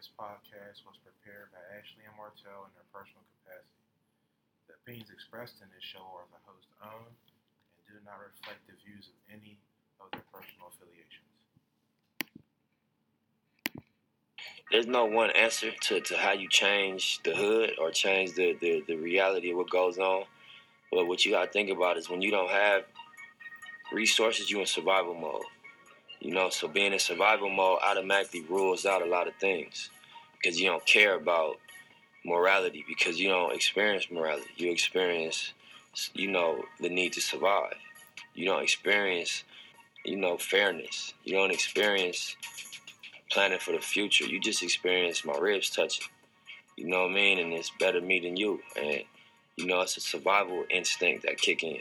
This 0.00 0.16
podcast 0.16 0.80
was 0.88 0.96
prepared 1.04 1.52
by 1.52 1.60
Ashley 1.76 2.08
and 2.08 2.16
Martell 2.16 2.64
in 2.64 2.72
their 2.72 2.88
personal 2.88 3.20
capacity. 3.36 3.84
The 4.64 4.80
opinions 4.80 5.12
expressed 5.12 5.60
in 5.60 5.68
this 5.76 5.84
show 5.84 6.00
are 6.16 6.24
the 6.32 6.40
host's 6.48 6.72
own 6.80 7.04
and 7.04 7.84
do 7.84 8.00
not 8.08 8.16
reflect 8.16 8.64
the 8.64 8.80
views 8.80 9.12
of 9.12 9.18
any 9.28 9.60
of 10.00 10.08
their 10.16 10.24
personal 10.32 10.72
affiliations. 10.72 11.28
there's 14.72 14.88
no 14.88 15.04
one 15.04 15.36
answer 15.36 15.68
to, 15.92 16.00
to 16.00 16.16
how 16.16 16.32
you 16.32 16.48
change 16.48 17.20
the 17.20 17.36
hood 17.36 17.76
or 17.76 17.90
change 17.90 18.32
the, 18.32 18.56
the, 18.56 18.82
the 18.88 18.96
reality 18.96 19.50
of 19.50 19.58
what 19.58 19.68
goes 19.68 19.98
on. 19.98 20.24
But 20.90 21.08
what 21.08 21.26
you 21.26 21.32
gotta 21.32 21.52
think 21.52 21.68
about 21.68 21.98
is 21.98 22.08
when 22.08 22.22
you 22.22 22.30
don't 22.30 22.48
have 22.48 22.84
resources, 23.92 24.50
you 24.50 24.60
in 24.60 24.66
survival 24.66 25.12
mode. 25.12 25.44
You 26.20 26.34
know, 26.34 26.50
so 26.50 26.68
being 26.68 26.92
in 26.92 26.98
survival 26.98 27.48
mode 27.48 27.78
automatically 27.82 28.42
rules 28.42 28.84
out 28.84 29.02
a 29.02 29.06
lot 29.06 29.26
of 29.26 29.34
things 29.36 29.90
because 30.36 30.60
you 30.60 30.68
don't 30.68 30.84
care 30.84 31.14
about 31.14 31.56
morality 32.24 32.84
because 32.86 33.18
you 33.18 33.28
don't 33.28 33.54
experience 33.54 34.10
morality. 34.10 34.50
You 34.56 34.70
experience, 34.70 35.54
you 36.12 36.30
know, 36.30 36.62
the 36.78 36.90
need 36.90 37.14
to 37.14 37.22
survive. 37.22 37.74
You 38.34 38.46
don't 38.46 38.62
experience, 38.62 39.44
you 40.04 40.16
know, 40.16 40.36
fairness. 40.36 41.14
You 41.24 41.34
don't 41.34 41.52
experience 41.52 42.36
planning 43.30 43.58
for 43.58 43.72
the 43.72 43.80
future. 43.80 44.26
You 44.26 44.40
just 44.40 44.62
experience 44.62 45.24
my 45.24 45.38
ribs 45.38 45.70
touching. 45.70 46.06
You 46.76 46.86
know 46.88 47.02
what 47.02 47.12
I 47.12 47.14
mean? 47.14 47.38
And 47.38 47.52
it's 47.54 47.72
better 47.78 48.00
me 48.00 48.20
than 48.20 48.36
you. 48.36 48.60
And 48.76 49.04
you 49.56 49.66
know, 49.66 49.80
it's 49.80 49.96
a 49.96 50.00
survival 50.00 50.64
instinct 50.70 51.24
that 51.24 51.38
kick 51.38 51.62
in. 51.62 51.80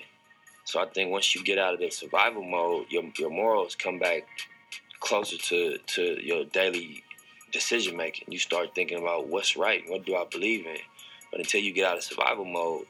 So 0.69 0.79
I 0.79 0.85
think 0.85 1.09
once 1.09 1.33
you 1.33 1.43
get 1.43 1.57
out 1.57 1.73
of 1.73 1.79
the 1.79 1.89
survival 1.89 2.43
mode, 2.43 2.85
your 2.91 3.03
your 3.17 3.31
morals 3.31 3.73
come 3.73 3.97
back 3.97 4.27
closer 4.99 5.35
to 5.35 5.79
to 5.79 6.23
your 6.23 6.45
daily 6.45 7.03
decision 7.51 7.97
making. 7.97 8.27
You 8.31 8.37
start 8.37 8.75
thinking 8.75 8.99
about 8.99 9.25
what's 9.29 9.57
right, 9.57 9.81
what 9.87 10.05
do 10.05 10.15
I 10.15 10.25
believe 10.29 10.67
in. 10.67 10.77
But 11.31 11.39
until 11.39 11.61
you 11.61 11.73
get 11.73 11.87
out 11.87 11.97
of 11.97 12.03
survival 12.03 12.45
mode, 12.45 12.85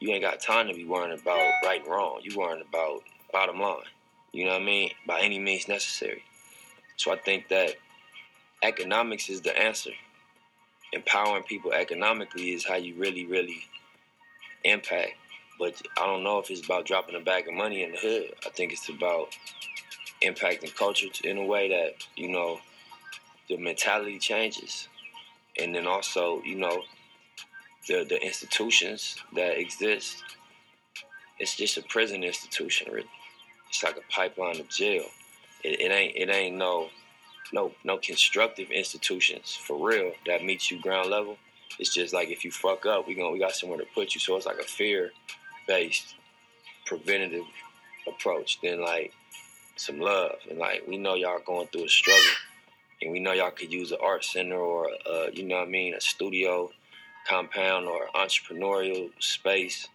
you 0.00 0.10
ain't 0.10 0.24
got 0.24 0.40
time 0.40 0.66
to 0.66 0.74
be 0.74 0.84
worrying 0.84 1.16
about 1.16 1.52
right 1.64 1.80
and 1.80 1.88
wrong. 1.88 2.18
You 2.24 2.36
worrying 2.36 2.64
about 2.68 3.04
bottom 3.32 3.60
line. 3.60 3.84
You 4.32 4.46
know 4.46 4.54
what 4.54 4.62
I 4.62 4.64
mean? 4.64 4.90
By 5.06 5.20
any 5.20 5.38
means 5.38 5.68
necessary. 5.68 6.24
So 6.96 7.12
I 7.12 7.16
think 7.16 7.46
that 7.50 7.76
economics 8.64 9.30
is 9.30 9.40
the 9.40 9.56
answer. 9.56 9.92
Empowering 10.92 11.44
people 11.44 11.72
economically 11.72 12.50
is 12.50 12.66
how 12.66 12.74
you 12.74 12.96
really, 12.96 13.24
really 13.24 13.62
impact. 14.64 15.12
But 15.60 15.80
I 15.98 16.06
don't 16.06 16.24
know 16.24 16.38
if 16.38 16.50
it's 16.50 16.64
about 16.64 16.86
dropping 16.86 17.16
a 17.16 17.20
bag 17.20 17.46
of 17.46 17.52
money 17.52 17.84
in 17.84 17.92
the 17.92 17.98
hood. 17.98 18.32
I 18.46 18.48
think 18.48 18.72
it's 18.72 18.88
about 18.88 19.28
impacting 20.22 20.74
culture 20.74 21.08
in 21.22 21.36
a 21.36 21.44
way 21.44 21.68
that, 21.68 22.06
you 22.16 22.30
know, 22.30 22.60
the 23.46 23.58
mentality 23.58 24.18
changes. 24.18 24.88
And 25.60 25.74
then 25.74 25.86
also, 25.86 26.40
you 26.44 26.56
know, 26.56 26.82
the 27.86 28.06
the 28.08 28.24
institutions 28.24 29.16
that 29.34 29.58
exist, 29.58 30.22
it's 31.38 31.56
just 31.56 31.76
a 31.76 31.82
prison 31.82 32.24
institution, 32.24 32.90
really. 32.90 33.08
It's 33.68 33.82
like 33.82 33.98
a 33.98 34.12
pipeline 34.12 34.60
of 34.60 34.68
jail. 34.70 35.04
It, 35.62 35.80
it 35.80 35.92
ain't 35.92 36.16
it 36.16 36.30
ain't 36.30 36.56
no 36.56 36.88
no 37.52 37.72
no 37.84 37.98
constructive 37.98 38.70
institutions 38.70 39.54
for 39.54 39.76
real 39.86 40.12
that 40.24 40.42
meets 40.42 40.70
you 40.70 40.80
ground 40.80 41.10
level. 41.10 41.36
It's 41.78 41.92
just 41.92 42.14
like 42.14 42.28
if 42.28 42.44
you 42.44 42.50
fuck 42.50 42.86
up, 42.86 43.06
we 43.06 43.14
going 43.14 43.32
we 43.32 43.38
got 43.38 43.52
somewhere 43.52 43.78
to 43.78 43.86
put 43.94 44.14
you. 44.14 44.20
So 44.20 44.36
it's 44.36 44.46
like 44.46 44.58
a 44.58 44.64
fear 44.64 45.12
based 45.66 46.14
preventative 46.86 47.44
approach. 48.06 48.58
Then 48.62 48.80
like 48.80 49.12
some 49.76 50.00
love 50.00 50.36
and 50.48 50.58
like 50.58 50.82
we 50.86 50.98
know 50.98 51.14
y'all 51.14 51.40
going 51.44 51.66
through 51.68 51.84
a 51.84 51.88
struggle 51.88 52.34
and 53.00 53.12
we 53.12 53.18
know 53.18 53.32
y'all 53.32 53.50
could 53.50 53.72
use 53.72 53.92
an 53.92 53.98
art 54.02 54.24
center 54.24 54.56
or 54.56 54.88
uh, 55.10 55.26
you 55.32 55.44
know 55.44 55.56
what 55.56 55.68
I 55.68 55.70
mean 55.70 55.94
a 55.94 56.00
studio 56.00 56.70
compound 57.26 57.86
or 57.86 58.06
entrepreneurial 58.14 59.10
space. 59.18 59.88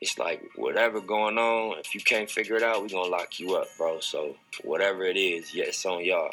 It's 0.00 0.18
like 0.18 0.42
whatever 0.56 1.00
going 1.00 1.38
on, 1.38 1.78
if 1.78 1.94
you 1.94 2.00
can't 2.00 2.30
figure 2.30 2.56
it 2.56 2.62
out, 2.62 2.82
we're 2.82 2.88
gonna 2.88 3.08
lock 3.08 3.40
you 3.40 3.56
up, 3.56 3.66
bro. 3.78 4.00
So 4.00 4.36
whatever 4.62 5.04
it 5.04 5.16
is, 5.16 5.54
yeah, 5.54 5.64
it's 5.64 5.84
on 5.86 6.04
y'all. 6.04 6.30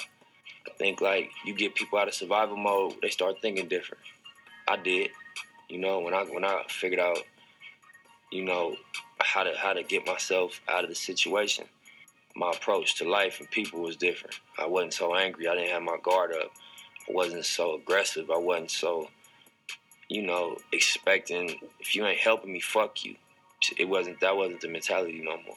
I 0.67 0.72
think 0.77 1.01
like 1.01 1.31
you 1.45 1.56
get 1.56 1.75
people 1.75 1.97
out 1.97 2.07
of 2.07 2.13
survival 2.13 2.57
mode, 2.57 2.95
they 3.01 3.09
start 3.09 3.38
thinking 3.41 3.67
different. 3.67 4.03
I 4.67 4.77
did, 4.77 5.09
you 5.69 5.79
know, 5.79 6.00
when 6.00 6.13
I 6.13 6.23
when 6.23 6.44
I 6.44 6.63
figured 6.67 7.00
out, 7.00 7.19
you 8.31 8.44
know, 8.44 8.75
how 9.19 9.44
to 9.44 9.53
how 9.58 9.74
to 9.74 9.84
get 9.84 10.06
myself 10.06 10.62
out 10.68 10.84
of 10.84 10.90
the 10.90 10.96
situation. 10.96 11.66
My 12.36 12.52
approach 12.52 12.96
to 12.97 13.09
life 13.09 13.40
and 13.40 13.52
people 13.52 13.81
was 13.81 13.97
different. 13.97 14.40
I 14.58 14.66
wasn't 14.66 14.94
so 14.94 15.16
angry. 15.16 15.47
I 15.47 15.56
didn't 15.56 15.72
have 15.72 15.84
my 15.84 15.97
guard 16.02 16.31
up. 16.31 16.52
I 17.09 17.14
wasn't 17.14 17.46
so 17.46 17.75
aggressive. 17.75 18.31
I 18.31 18.38
wasn't 18.38 18.72
so, 18.72 19.09
you 20.08 20.22
know, 20.22 20.58
expecting 20.72 21.58
if 21.80 21.96
you 21.96 22.06
ain't 22.06 22.19
helping 22.19 22.53
me, 22.53 22.62
fuck 22.62 23.03
you. 23.03 23.16
It 23.78 23.90
wasn't 23.90 24.22
that 24.22 24.36
wasn't 24.36 24.62
the 24.62 24.69
mentality 24.69 25.22
no 25.24 25.38
more. 25.46 25.56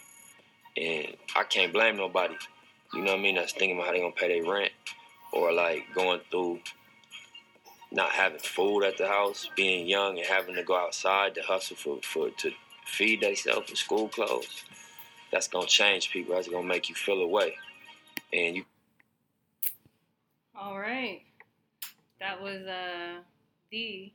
And 0.76 1.16
I 1.36 1.44
can't 1.44 1.72
blame 1.72 1.96
nobody 1.96 2.34
you 2.94 3.02
know 3.02 3.12
what 3.12 3.20
I 3.20 3.22
mean, 3.22 3.34
that's 3.34 3.52
thinking 3.52 3.76
about 3.76 3.86
how 3.86 3.92
they 3.92 4.00
gonna 4.00 4.12
pay 4.12 4.40
their 4.40 4.50
rent 4.50 4.72
or 5.32 5.52
like 5.52 5.82
going 5.94 6.20
through 6.30 6.60
not 7.90 8.10
having 8.10 8.38
food 8.38 8.84
at 8.84 8.98
the 8.98 9.08
house, 9.08 9.48
being 9.56 9.86
young 9.86 10.18
and 10.18 10.26
having 10.26 10.54
to 10.54 10.62
go 10.62 10.76
outside 10.76 11.34
to 11.34 11.42
hustle 11.42 11.76
for, 11.76 11.98
for 12.02 12.30
to 12.30 12.52
feed 12.84 13.20
themselves 13.20 13.70
and 13.70 13.78
school 13.78 14.08
clothes. 14.08 14.64
That's 15.32 15.48
gonna 15.48 15.66
change 15.66 16.10
people. 16.10 16.34
That's 16.34 16.48
gonna 16.48 16.66
make 16.66 16.88
you 16.88 16.94
feel 16.94 17.20
away. 17.20 17.56
And 18.32 18.56
you 18.56 18.64
All 20.54 20.78
right. 20.78 21.22
That 22.20 22.40
was 22.40 22.62
uh 22.62 23.20
the 23.70 24.12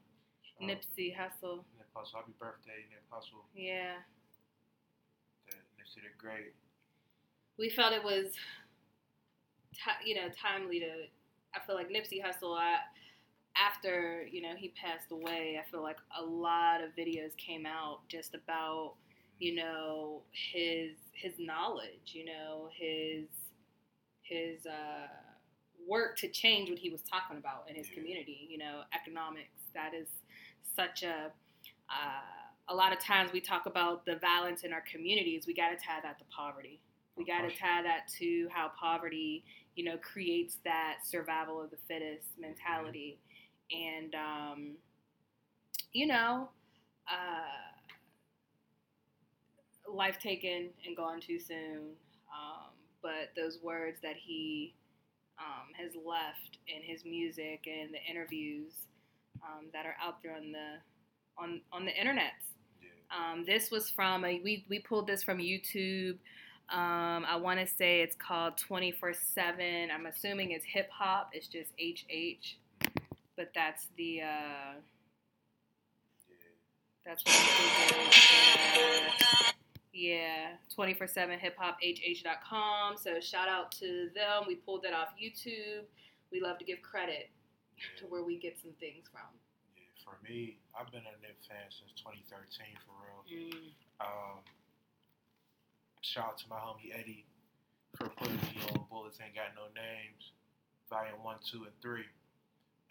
Nipsey 0.62 1.16
Hussle. 1.16 1.64
Nip 1.78 1.88
Hussle, 1.96 2.16
happy 2.16 2.34
birthday, 2.40 2.86
Nip 2.90 3.04
Hussle. 3.12 3.44
Yeah. 3.56 3.96
The 5.48 5.56
Nipsey 5.78 6.02
the 6.04 6.18
Great. 6.18 6.54
We 7.58 7.70
felt 7.70 7.94
it 7.94 8.04
was 8.04 8.34
ti 9.74 10.10
you 10.10 10.16
know, 10.16 10.30
timely 10.30 10.80
to. 10.80 10.92
I 11.56 11.60
feel 11.66 11.76
like 11.76 11.90
Nipsey 11.90 12.22
Hussle. 12.24 12.58
I, 12.58 12.78
after 13.60 14.26
you 14.32 14.42
know 14.42 14.56
he 14.58 14.70
passed 14.70 15.12
away, 15.12 15.60
I 15.62 15.70
feel 15.70 15.82
like 15.84 15.98
a 16.20 16.24
lot 16.24 16.82
of 16.84 16.92
videos 16.98 17.36
came 17.38 17.66
out 17.66 18.00
just 18.08 18.36
about 18.36 18.96
you 19.40 19.56
know 19.56 20.22
his 20.54 20.92
his 21.14 21.34
knowledge, 21.40 22.14
you 22.14 22.26
know 22.26 22.70
his 22.74 23.28
his 24.22 24.66
uh, 24.66 25.08
work 25.88 26.18
to 26.18 26.28
change 26.30 26.70
what 26.70 26.80
he 26.80 26.90
was 26.90 27.02
talking 27.02 27.38
about 27.38 27.70
in 27.70 27.76
his 27.76 27.88
Yeah. 27.90 27.96
community. 27.96 28.48
You 28.50 28.58
know, 28.60 28.84
economics. 28.94 29.64
That 29.74 29.94
is 29.94 30.10
such 30.76 31.04
a 31.04 31.32
uh, 31.90 32.22
a 32.70 32.76
lot 32.76 32.94
of 32.94 33.00
times 33.00 33.32
we 33.32 33.42
talk 33.42 33.66
about 33.66 34.06
the 34.06 34.18
violence 34.18 34.64
in 34.64 34.74
our 34.74 34.82
communities. 34.82 35.48
We 35.48 35.54
got 35.54 35.70
to 35.70 35.76
tie 35.76 36.02
that 36.04 36.20
to 36.20 36.26
poverty. 36.36 36.82
We 37.16 37.26
got 37.26 37.42
to 37.42 37.50
tie 37.52 37.82
that 37.84 38.08
to 38.20 38.48
how 38.54 38.72
poverty, 38.80 39.44
you 39.76 39.84
know, 39.84 39.98
creates 39.98 40.58
that 40.64 41.00
survival 41.06 41.62
of 41.62 41.72
the 41.72 41.78
fittest 41.88 42.28
mentality, 42.40 43.20
and 43.72 44.16
um, 44.16 44.76
you 45.94 46.08
know, 46.08 46.50
uh, 47.10 47.70
life 49.92 50.20
taken 50.20 50.70
and 50.86 50.96
gone 50.96 51.20
too 51.20 51.40
soon. 51.40 51.96
Um, 52.30 52.72
but 53.02 53.32
those 53.36 53.60
words 53.64 54.00
that 54.04 54.16
he 54.16 54.76
um, 55.40 55.74
has 55.74 55.94
left 55.96 56.58
in 56.68 56.84
his 56.84 57.06
music 57.06 57.66
and 57.66 57.94
the 57.94 58.04
interviews 58.10 58.74
um, 59.44 59.68
that 59.74 59.86
are 59.86 59.96
out 60.02 60.22
there 60.22 60.36
on 60.36 60.52
the 60.52 60.78
on 61.38 61.62
on 61.72 61.86
the 61.86 61.98
internet. 61.98 62.34
Yeah. 62.82 63.32
Um, 63.32 63.46
this 63.46 63.72
was 63.72 63.90
from 63.90 64.26
a 64.26 64.42
we 64.44 64.66
we 64.70 64.80
pulled 64.80 65.08
this 65.08 65.24
from 65.24 65.38
YouTube. 65.38 66.18
Um, 66.72 67.26
I 67.26 67.36
want 67.36 67.60
to 67.60 67.66
say 67.66 68.02
it's 68.02 68.16
called 68.16 68.58
24 68.58 69.14
7. 69.14 69.90
I'm 69.92 70.06
assuming 70.06 70.52
it's 70.52 70.66
hip 70.66 70.90
hop. 70.92 71.32
It's 71.34 71.48
just 71.48 71.72
HH. 71.80 72.58
But 73.40 73.54
that's 73.56 73.88
the, 73.96 74.20
uh, 74.20 74.26
Yeah. 76.28 76.36
that's 77.06 77.24
what 77.24 77.34
I 77.34 77.40
Googled. 78.76 79.48
Uh, 79.48 79.52
yeah, 79.94 80.58
24 80.76 81.08
7 81.08 81.40
hip 81.40 81.56
hop 81.58 81.78
HH.com. 81.82 82.98
So 82.98 83.22
shout 83.22 83.48
out 83.48 83.72
to 83.80 84.10
them. 84.14 84.44
We 84.46 84.56
pulled 84.56 84.84
that 84.84 84.92
off 84.92 85.14
YouTube. 85.18 85.86
We 86.34 86.42
love 86.42 86.58
to 86.58 86.66
give 86.66 86.82
credit 86.82 87.30
to 88.00 88.08
where 88.08 88.24
we 88.26 88.38
get 88.38 88.60
some 88.62 88.74
things 88.78 89.08
from. 89.10 89.32
Yeah. 89.78 89.84
For 90.04 90.18
me, 90.28 90.58
I've 90.78 90.92
been 90.92 91.06
a 91.08 91.16
Nip 91.22 91.38
fan 91.48 91.64
since 91.72 91.94
2013 91.96 92.76
for 92.86 92.92
real. 93.00 93.24
Mm, 93.52 93.72
Um, 94.02 94.44
shout 96.02 96.26
out 96.26 96.38
to 96.40 96.50
my 96.50 96.58
homie 96.58 96.94
Eddie 96.94 97.26
for 97.96 98.10
putting 98.10 98.36
me 98.36 98.60
on 98.74 98.86
Bullets 98.90 99.18
Ain't 99.24 99.34
Got 99.34 99.56
No 99.56 99.68
Names, 99.82 100.34
Volume 100.90 101.24
1, 101.24 101.38
2, 101.50 101.64
and 101.64 101.82
3. 101.82 102.04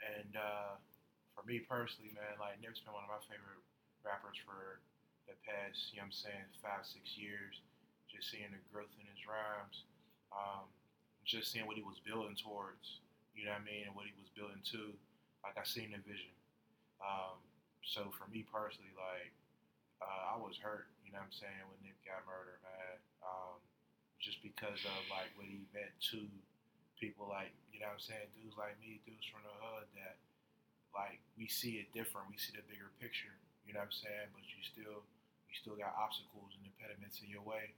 And 0.02 0.32
uh, 0.38 0.78
for 1.34 1.42
me 1.46 1.60
personally, 1.62 2.14
man, 2.14 2.38
like 2.38 2.58
Nip's 2.62 2.80
been 2.82 2.94
one 2.94 3.04
of 3.06 3.12
my 3.12 3.22
favorite 3.26 3.62
rappers 4.06 4.38
for 4.46 4.80
the 5.26 5.34
past, 5.44 5.92
you 5.92 5.98
know 6.00 6.08
what 6.08 6.14
I'm 6.14 6.24
saying, 6.24 6.46
five, 6.62 6.84
six 6.86 7.18
years. 7.18 7.60
Just 8.08 8.32
seeing 8.32 8.48
the 8.50 8.62
growth 8.72 8.90
in 8.96 9.04
his 9.04 9.20
rhymes, 9.28 9.84
um, 10.32 10.64
just 11.28 11.52
seeing 11.52 11.68
what 11.68 11.76
he 11.76 11.84
was 11.84 12.00
building 12.00 12.32
towards, 12.40 13.04
you 13.36 13.44
know 13.44 13.52
what 13.52 13.62
I 13.62 13.68
mean, 13.68 13.84
and 13.84 13.92
what 13.92 14.08
he 14.08 14.16
was 14.16 14.32
building 14.32 14.64
to. 14.72 14.96
like 15.44 15.60
I 15.60 15.64
seen 15.68 15.92
the 15.92 16.00
vision. 16.00 16.32
Um, 17.04 17.38
so 17.84 18.10
for 18.16 18.26
me 18.32 18.44
personally, 18.48 18.92
like 18.96 19.32
uh, 20.02 20.34
I 20.34 20.36
was 20.38 20.56
hurt, 20.58 20.88
you 21.04 21.12
know 21.12 21.20
what 21.22 21.30
I'm 21.30 21.36
saying, 21.36 21.62
when 21.70 21.78
Nip 21.84 21.98
got 22.06 22.24
murdered, 22.28 22.62
man. 22.64 22.98
Um, 23.24 23.58
just 24.18 24.42
because 24.42 24.80
of 24.86 25.00
like 25.10 25.30
what 25.38 25.46
he 25.46 25.62
meant 25.74 25.94
to 26.14 26.26
people 27.00 27.26
like, 27.30 27.54
you 27.72 27.80
know 27.80 27.90
what 27.94 28.02
I'm 28.02 28.04
saying, 28.04 28.28
dudes 28.34 28.58
like 28.58 28.76
me, 28.82 29.00
dudes 29.06 29.26
from 29.30 29.42
the 29.46 29.54
hood 29.54 29.86
that 29.98 30.18
like 30.94 31.20
we 31.38 31.48
see 31.48 31.80
it 31.80 31.92
different. 31.94 32.28
We 32.30 32.38
see 32.38 32.54
the 32.56 32.64
bigger 32.66 32.90
picture, 33.00 33.34
you 33.66 33.74
know 33.74 33.80
what 33.84 33.92
I'm 33.94 33.98
saying? 34.04 34.28
But 34.34 34.44
you 34.46 34.60
still 34.64 35.00
you 35.48 35.54
still 35.56 35.76
got 35.78 35.94
obstacles 35.96 36.54
and 36.58 36.64
impediments 36.66 37.20
in 37.22 37.28
your 37.30 37.44
way 37.44 37.74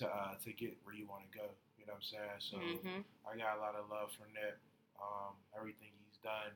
to 0.00 0.04
uh, 0.08 0.34
to 0.44 0.50
get 0.52 0.76
where 0.84 0.94
you 0.96 1.06
want 1.06 1.26
to 1.28 1.32
go. 1.32 1.48
You 1.78 1.86
know 1.86 1.94
what 1.98 2.04
I'm 2.04 2.10
saying? 2.12 2.40
So 2.40 2.58
hmm 2.82 3.02
I 3.26 3.36
got 3.36 3.58
a 3.58 3.60
lot 3.62 3.74
of 3.76 3.88
love 3.90 4.12
for 4.16 4.26
Nip. 4.32 4.58
Um, 4.96 5.36
everything 5.56 5.92
he's 6.06 6.18
done, 6.24 6.54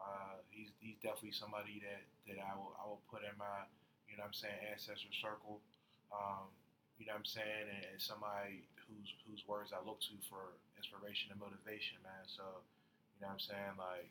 uh, 0.00 0.42
he's 0.50 0.70
he's 0.80 0.98
definitely 1.02 1.36
somebody 1.36 1.80
that, 1.84 2.02
that 2.28 2.38
I 2.42 2.54
will 2.56 2.74
I 2.80 2.84
will 2.88 3.02
put 3.10 3.22
in 3.24 3.34
my 3.38 3.66
you 4.10 4.16
know 4.16 4.24
what 4.26 4.34
I'm 4.34 4.38
saying 4.38 4.58
ancestor 4.72 5.12
circle. 5.22 5.62
Um, 6.12 6.50
you 6.98 7.06
know 7.06 7.12
what 7.14 7.26
I'm 7.26 7.28
saying, 7.28 7.66
and, 7.70 7.82
and 7.92 8.00
somebody 8.00 8.68
whose 8.88 9.10
whose 9.26 9.42
words 9.46 9.70
I 9.74 9.80
look 9.84 10.00
to 10.10 10.14
for 10.30 10.54
inspiration 10.78 11.30
and 11.34 11.38
motivation, 11.42 11.98
man. 12.06 12.24
So 12.26 12.44
you 13.16 13.24
know 13.24 13.32
what 13.34 13.38
I'm 13.38 13.44
saying, 13.44 13.74
like 13.78 14.10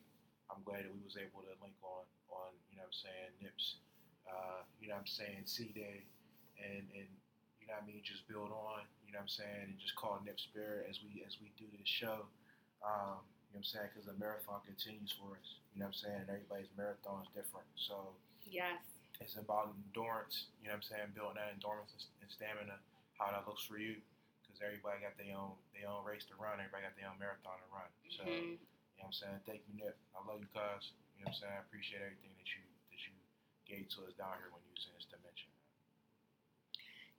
I'm 0.52 0.62
glad 0.68 0.86
that 0.86 0.94
we 0.94 1.02
was 1.04 1.18
able 1.18 1.42
to 1.48 1.54
link 1.64 1.76
on 1.82 2.06
on 2.32 2.52
you 2.70 2.78
know 2.78 2.86
what 2.88 2.94
I'm 2.94 3.00
saying 3.04 3.30
Nips, 3.42 3.80
uh, 4.28 4.62
you 4.80 4.88
know 4.92 5.00
what 5.00 5.08
I'm 5.08 5.12
saying 5.12 5.44
C 5.48 5.72
Day, 5.74 6.06
and 6.60 6.86
and 6.94 7.10
you 7.64 7.66
know 7.72 7.76
what 7.80 7.86
I 7.86 7.90
mean 7.90 8.04
just 8.06 8.28
build 8.30 8.54
on, 8.54 8.86
you 9.08 9.12
know 9.16 9.24
what 9.24 9.32
I'm 9.32 9.34
saying, 9.34 9.74
and 9.74 9.80
just 9.82 9.96
call 9.98 10.20
Nip 10.22 10.38
Spirit 10.38 10.86
as 10.92 11.02
we 11.02 11.24
as 11.26 11.40
we 11.42 11.50
do 11.58 11.66
this 11.74 11.88
show. 11.90 12.28
Um, 12.86 13.24
you 13.50 13.58
know 13.58 13.64
what 13.64 13.72
I'm 13.72 13.72
saying? 13.72 13.90
Because 13.96 14.06
the 14.12 14.18
marathon 14.20 14.60
continues 14.68 15.16
for 15.16 15.34
us. 15.40 15.50
You 15.74 15.80
know 15.82 15.88
what 15.90 15.96
I'm 15.96 16.02
saying? 16.04 16.20
And 16.28 16.30
everybody's 16.30 16.70
marathon 16.76 17.24
is 17.24 17.32
different. 17.34 17.66
So 17.80 18.12
Yes. 18.46 18.78
it's 19.24 19.40
about 19.40 19.74
endurance. 19.74 20.52
You 20.62 20.68
know 20.70 20.76
what 20.78 20.84
I'm 20.84 20.90
saying? 20.92 21.08
Building 21.16 21.40
that 21.40 21.56
endurance 21.56 21.90
and, 21.96 22.04
and 22.22 22.30
stamina. 22.30 22.78
How 23.18 23.32
that 23.32 23.48
looks 23.48 23.64
for 23.64 23.80
you. 23.80 23.96
Because 24.56 24.72
everybody 24.72 25.04
got 25.04 25.20
their 25.20 25.36
own 25.36 25.52
their 25.76 25.92
own 25.92 26.08
race 26.08 26.24
to 26.32 26.36
run. 26.40 26.64
Everybody 26.64 26.88
got 26.88 26.96
their 26.96 27.12
own 27.12 27.20
marathon 27.20 27.60
to 27.60 27.68
run. 27.76 27.92
So 28.08 28.24
Mhm. 28.24 28.56
you 28.56 29.04
know 29.04 29.04
what 29.04 29.12
I'm 29.12 29.12
saying? 29.12 29.40
Thank 29.44 29.68
you, 29.68 29.76
Nip. 29.84 30.00
I 30.16 30.24
love 30.24 30.40
you, 30.40 30.48
cuz. 30.48 30.96
You 31.20 31.28
know 31.28 31.28
what 31.28 31.36
I'm 31.36 31.40
saying? 31.44 31.54
I 31.60 31.60
appreciate 31.60 32.00
everything 32.00 32.32
that 32.40 32.48
you 32.56 32.64
that 32.64 33.00
you 33.04 33.12
gave 33.68 33.90
to 34.00 34.08
us 34.08 34.16
down 34.16 34.40
here 34.40 34.48
when 34.56 34.64
you 34.64 34.72
was 34.72 34.88
in 34.88 34.96
this 34.96 35.12
dimension. 35.12 35.52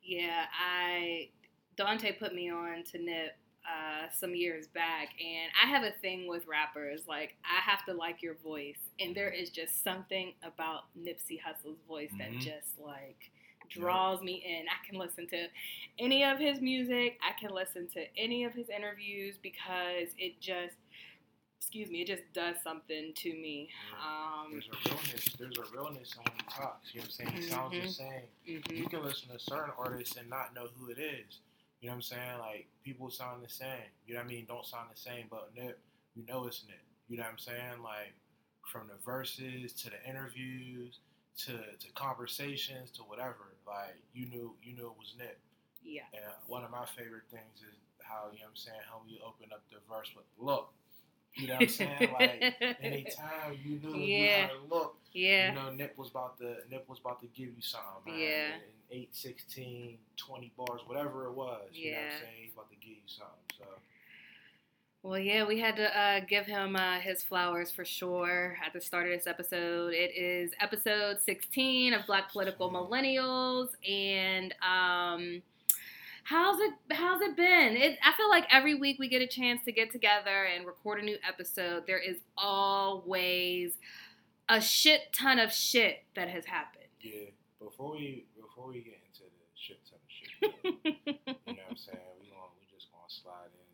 Yeah, 0.00 0.46
I 0.56 1.28
Dante 1.76 2.12
put 2.12 2.32
me 2.34 2.48
on 2.48 2.84
to 2.84 2.98
Nip 2.98 3.36
uh, 3.68 4.08
some 4.10 4.34
years 4.34 4.66
back, 4.68 5.10
and 5.20 5.52
I 5.62 5.66
have 5.68 5.82
a 5.84 5.90
thing 6.00 6.26
with 6.28 6.46
rappers. 6.46 7.06
Like 7.06 7.36
I 7.44 7.60
have 7.60 7.84
to 7.84 7.92
like 7.92 8.22
your 8.22 8.34
voice, 8.36 8.80
and 8.98 9.14
there 9.14 9.28
is 9.28 9.50
just 9.50 9.84
something 9.84 10.32
about 10.42 10.88
Nipsey 10.96 11.38
Hussle's 11.38 11.82
voice 11.86 12.12
that 12.16 12.32
Mhm. 12.32 12.40
just 12.40 12.78
like 12.78 13.30
draws 13.68 14.22
me 14.22 14.42
in. 14.46 14.66
I 14.68 14.86
can 14.88 14.98
listen 14.98 15.26
to 15.28 15.46
any 15.98 16.24
of 16.24 16.38
his 16.38 16.60
music. 16.60 17.18
I 17.26 17.38
can 17.40 17.54
listen 17.54 17.88
to 17.94 18.04
any 18.18 18.44
of 18.44 18.52
his 18.52 18.68
interviews 18.68 19.36
because 19.42 20.08
it 20.18 20.40
just, 20.40 20.74
excuse 21.60 21.90
me, 21.90 22.02
it 22.02 22.06
just 22.06 22.22
does 22.34 22.56
something 22.62 23.12
to 23.14 23.30
me. 23.32 23.68
Um, 24.00 24.52
There's 24.52 24.68
a 24.68 24.88
realness. 24.90 25.34
There's 25.38 25.58
a 25.58 25.74
realness 25.76 26.14
on 26.18 26.24
when 26.24 26.34
he 26.36 26.44
talks. 26.60 26.94
You 26.94 27.00
know 27.00 27.04
what 27.04 27.20
I'm 27.20 27.26
saying? 27.26 27.42
He 27.42 27.48
sounds 27.48 27.72
the 27.72 27.78
Mhm. 27.80 27.92
same. 27.92 28.28
mhm. 28.62 28.76
You 28.78 28.88
can 28.88 29.02
listen 29.04 29.28
to 29.30 29.38
certain 29.38 29.72
artists 29.78 30.16
and 30.16 30.28
not 30.30 30.54
know 30.54 30.68
who 30.68 30.90
it 30.90 30.98
is. 30.98 31.40
You 31.80 31.88
know 31.88 31.92
what 31.92 31.96
I'm 31.96 32.02
saying? 32.02 32.38
Like 32.38 32.66
people 32.84 33.10
sound 33.10 33.44
the 33.44 33.48
same. 33.48 33.84
You 34.06 34.14
know 34.14 34.20
what 34.20 34.26
I 34.26 34.28
mean? 34.28 34.46
Don't 34.46 34.64
sound 34.64 34.90
the 34.92 34.96
same, 34.96 35.26
but 35.30 35.54
Nip, 35.54 35.78
you 36.14 36.24
know 36.26 36.46
it's 36.46 36.64
Nip. 36.66 36.78
You 37.08 37.18
know 37.18 37.24
what 37.24 37.32
I'm 37.32 37.38
saying? 37.38 37.82
Like 37.82 38.14
from 38.72 38.88
the 38.88 38.94
verses 39.04 39.72
to 39.74 39.90
the 39.90 40.02
interviews 40.08 40.98
to 41.44 41.52
to 41.78 41.92
conversations 41.94 42.90
to 42.92 43.02
whatever. 43.02 43.55
Like 43.66 43.96
you 44.14 44.26
knew 44.26 44.54
you 44.62 44.74
knew 44.74 44.86
it 44.86 44.98
was 44.98 45.14
Nip. 45.18 45.38
Yeah. 45.84 46.02
And 46.14 46.22
one 46.46 46.64
of 46.64 46.70
my 46.70 46.84
favorite 46.96 47.24
things 47.30 47.60
is 47.62 47.74
how 48.02 48.30
you 48.32 48.38
know 48.40 48.46
what 48.46 48.50
I'm 48.50 48.56
saying 48.56 48.80
how 48.88 49.00
we 49.04 49.20
open 49.26 49.50
up 49.52 49.62
the 49.70 49.78
verse 49.92 50.10
with 50.16 50.24
look. 50.38 50.72
You 51.34 51.48
know 51.48 51.54
what 51.54 51.62
I'm 51.64 51.68
saying? 51.68 52.10
like 52.18 52.54
anytime 52.80 53.58
you 53.62 53.78
knew 53.82 53.96
you 53.98 54.16
Yeah. 54.24 54.36
had 54.46 54.50
to 54.50 54.74
look. 54.74 54.96
yeah. 55.12 55.48
You 55.50 55.54
know, 55.54 55.70
Nip 55.70 55.98
was 55.98 56.10
about 56.10 56.38
to 56.38 56.56
Nip 56.70 56.88
was 56.88 56.98
about 57.00 57.20
to 57.20 57.26
give 57.28 57.48
you 57.54 57.60
something, 57.62 58.12
man. 58.12 58.18
Yeah. 58.20 58.46
In 58.90 59.02
8, 59.02 59.08
16, 59.14 59.98
20 60.16 60.52
bars, 60.56 60.80
whatever 60.86 61.26
it 61.26 61.32
was. 61.32 61.68
Yeah. 61.72 61.82
You 61.84 61.90
know 61.92 61.98
what 61.98 62.04
I'm 62.06 62.20
saying? 62.20 62.36
He's 62.42 62.52
about 62.54 62.70
to 62.70 62.76
give 62.76 62.96
you 62.96 63.06
something. 63.06 63.50
So 63.58 63.64
Well, 65.06 65.20
yeah, 65.20 65.44
we 65.44 65.60
had 65.60 65.76
to 65.76 65.96
uh, 65.96 66.20
give 66.28 66.46
him 66.46 66.74
uh, 66.74 66.98
his 66.98 67.22
flowers 67.22 67.70
for 67.70 67.84
sure 67.84 68.58
at 68.66 68.72
the 68.72 68.80
start 68.80 69.06
of 69.06 69.12
this 69.16 69.28
episode. 69.28 69.94
It 69.94 70.10
is 70.16 70.50
episode 70.60 71.20
16 71.20 71.94
of 71.94 72.04
Black 72.06 72.32
Political 72.32 72.72
Millennials, 72.72 73.68
and 73.88 74.52
um, 74.62 75.42
how's 76.24 76.58
it? 76.58 76.72
How's 76.90 77.20
it 77.20 77.36
been? 77.36 77.76
It, 77.76 78.00
I 78.04 78.16
feel 78.16 78.28
like 78.28 78.46
every 78.50 78.74
week 78.74 78.98
we 78.98 79.08
get 79.08 79.22
a 79.22 79.28
chance 79.28 79.62
to 79.66 79.70
get 79.70 79.92
together 79.92 80.44
and 80.44 80.66
record 80.66 81.00
a 81.00 81.04
new 81.04 81.18
episode. 81.26 81.84
There 81.86 82.00
is 82.00 82.16
always 82.36 83.74
a 84.48 84.60
shit 84.60 85.12
ton 85.12 85.38
of 85.38 85.52
shit 85.52 86.02
that 86.16 86.28
has 86.28 86.46
happened. 86.46 86.84
yeah, 87.00 87.30
before 87.60 87.92
we 87.92 88.26
before 88.40 88.66
we 88.68 88.80
get 88.80 88.98
into 89.06 89.22
the 89.22 89.46
shit 89.54 89.78
ton 89.88 90.00
of 90.02 90.10
shit, 90.10 90.54
you 90.84 91.22
know 91.22 91.62
what 91.62 91.70
I'm 91.70 91.76
saying? 91.76 91.98
We 92.20 92.26
going 92.26 92.50
we 92.58 92.66
just 92.74 92.90
gonna 92.90 93.06
slide 93.06 93.54
in 93.54 93.66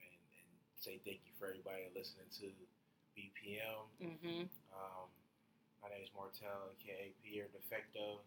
and, 0.00 0.16
and 0.16 0.48
say 0.78 1.00
thank 1.04 1.20
you 1.26 1.27
for 1.38 1.46
everybody 1.48 1.86
listening 1.94 2.26
to 2.40 2.46
BPM. 3.14 3.86
hmm 4.02 4.42
Um, 4.74 5.06
my 5.82 5.88
name 5.90 6.02
is 6.02 6.10
Martel, 6.14 6.74
aka 6.74 7.12
Pierre 7.22 7.46
Defecto, 7.54 8.20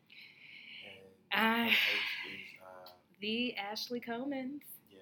and 0.87 1.11
the 1.31 1.71
host 1.75 2.15
is 2.31 2.47
uh, 2.63 2.89
The 3.21 3.55
Ashley 3.57 3.99
Comans. 3.99 4.63
Yeah. 4.89 4.99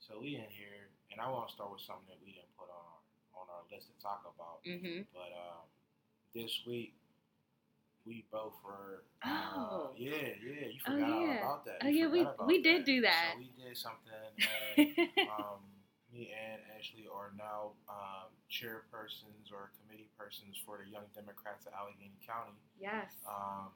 So 0.00 0.20
we 0.20 0.34
in 0.36 0.50
here, 0.50 0.90
and 1.12 1.20
I 1.20 1.30
want 1.30 1.48
to 1.48 1.54
start 1.54 1.70
with 1.72 1.82
something 1.82 2.06
that 2.08 2.18
we 2.24 2.32
didn't 2.34 2.50
put 2.58 2.68
on 2.70 2.82
our, 2.82 3.42
on 3.42 3.46
our 3.54 3.62
list 3.70 3.88
to 3.90 3.96
talk 4.02 4.22
about. 4.26 4.60
hmm 4.66 5.02
But 5.14 5.30
um, 5.34 5.62
this 6.34 6.62
week, 6.66 6.94
we 8.06 8.24
both 8.32 8.54
were. 8.64 9.04
Oh. 9.24 9.90
Uh, 9.90 9.94
yeah, 9.96 10.34
yeah. 10.42 10.66
You 10.70 10.80
Oh, 10.86 10.92
forgot 10.92 11.10
all 11.12 11.30
about 11.38 11.64
that. 11.66 11.78
Oh, 11.84 11.88
yeah, 11.88 12.06
we- 12.08 12.26
we 12.46 12.62
did 12.62 12.84
do 12.84 13.00
that. 13.02 13.34
So 13.34 13.38
we 13.38 13.50
did 13.62 13.76
something. 13.76 15.06
Um, 15.28 15.60
me 16.12 16.32
and 16.32 16.60
Ashley 16.78 17.04
are 17.08 17.32
now 17.36 17.76
um, 17.88 18.32
chairpersons 18.50 19.52
or 19.52 19.70
committee 19.80 20.08
persons 20.18 20.56
for 20.64 20.80
the 20.80 20.88
Young 20.88 21.04
Democrats 21.14 21.66
of 21.66 21.72
Allegheny 21.76 22.16
County 22.24 22.56
yes. 22.80 23.12
um, 23.28 23.68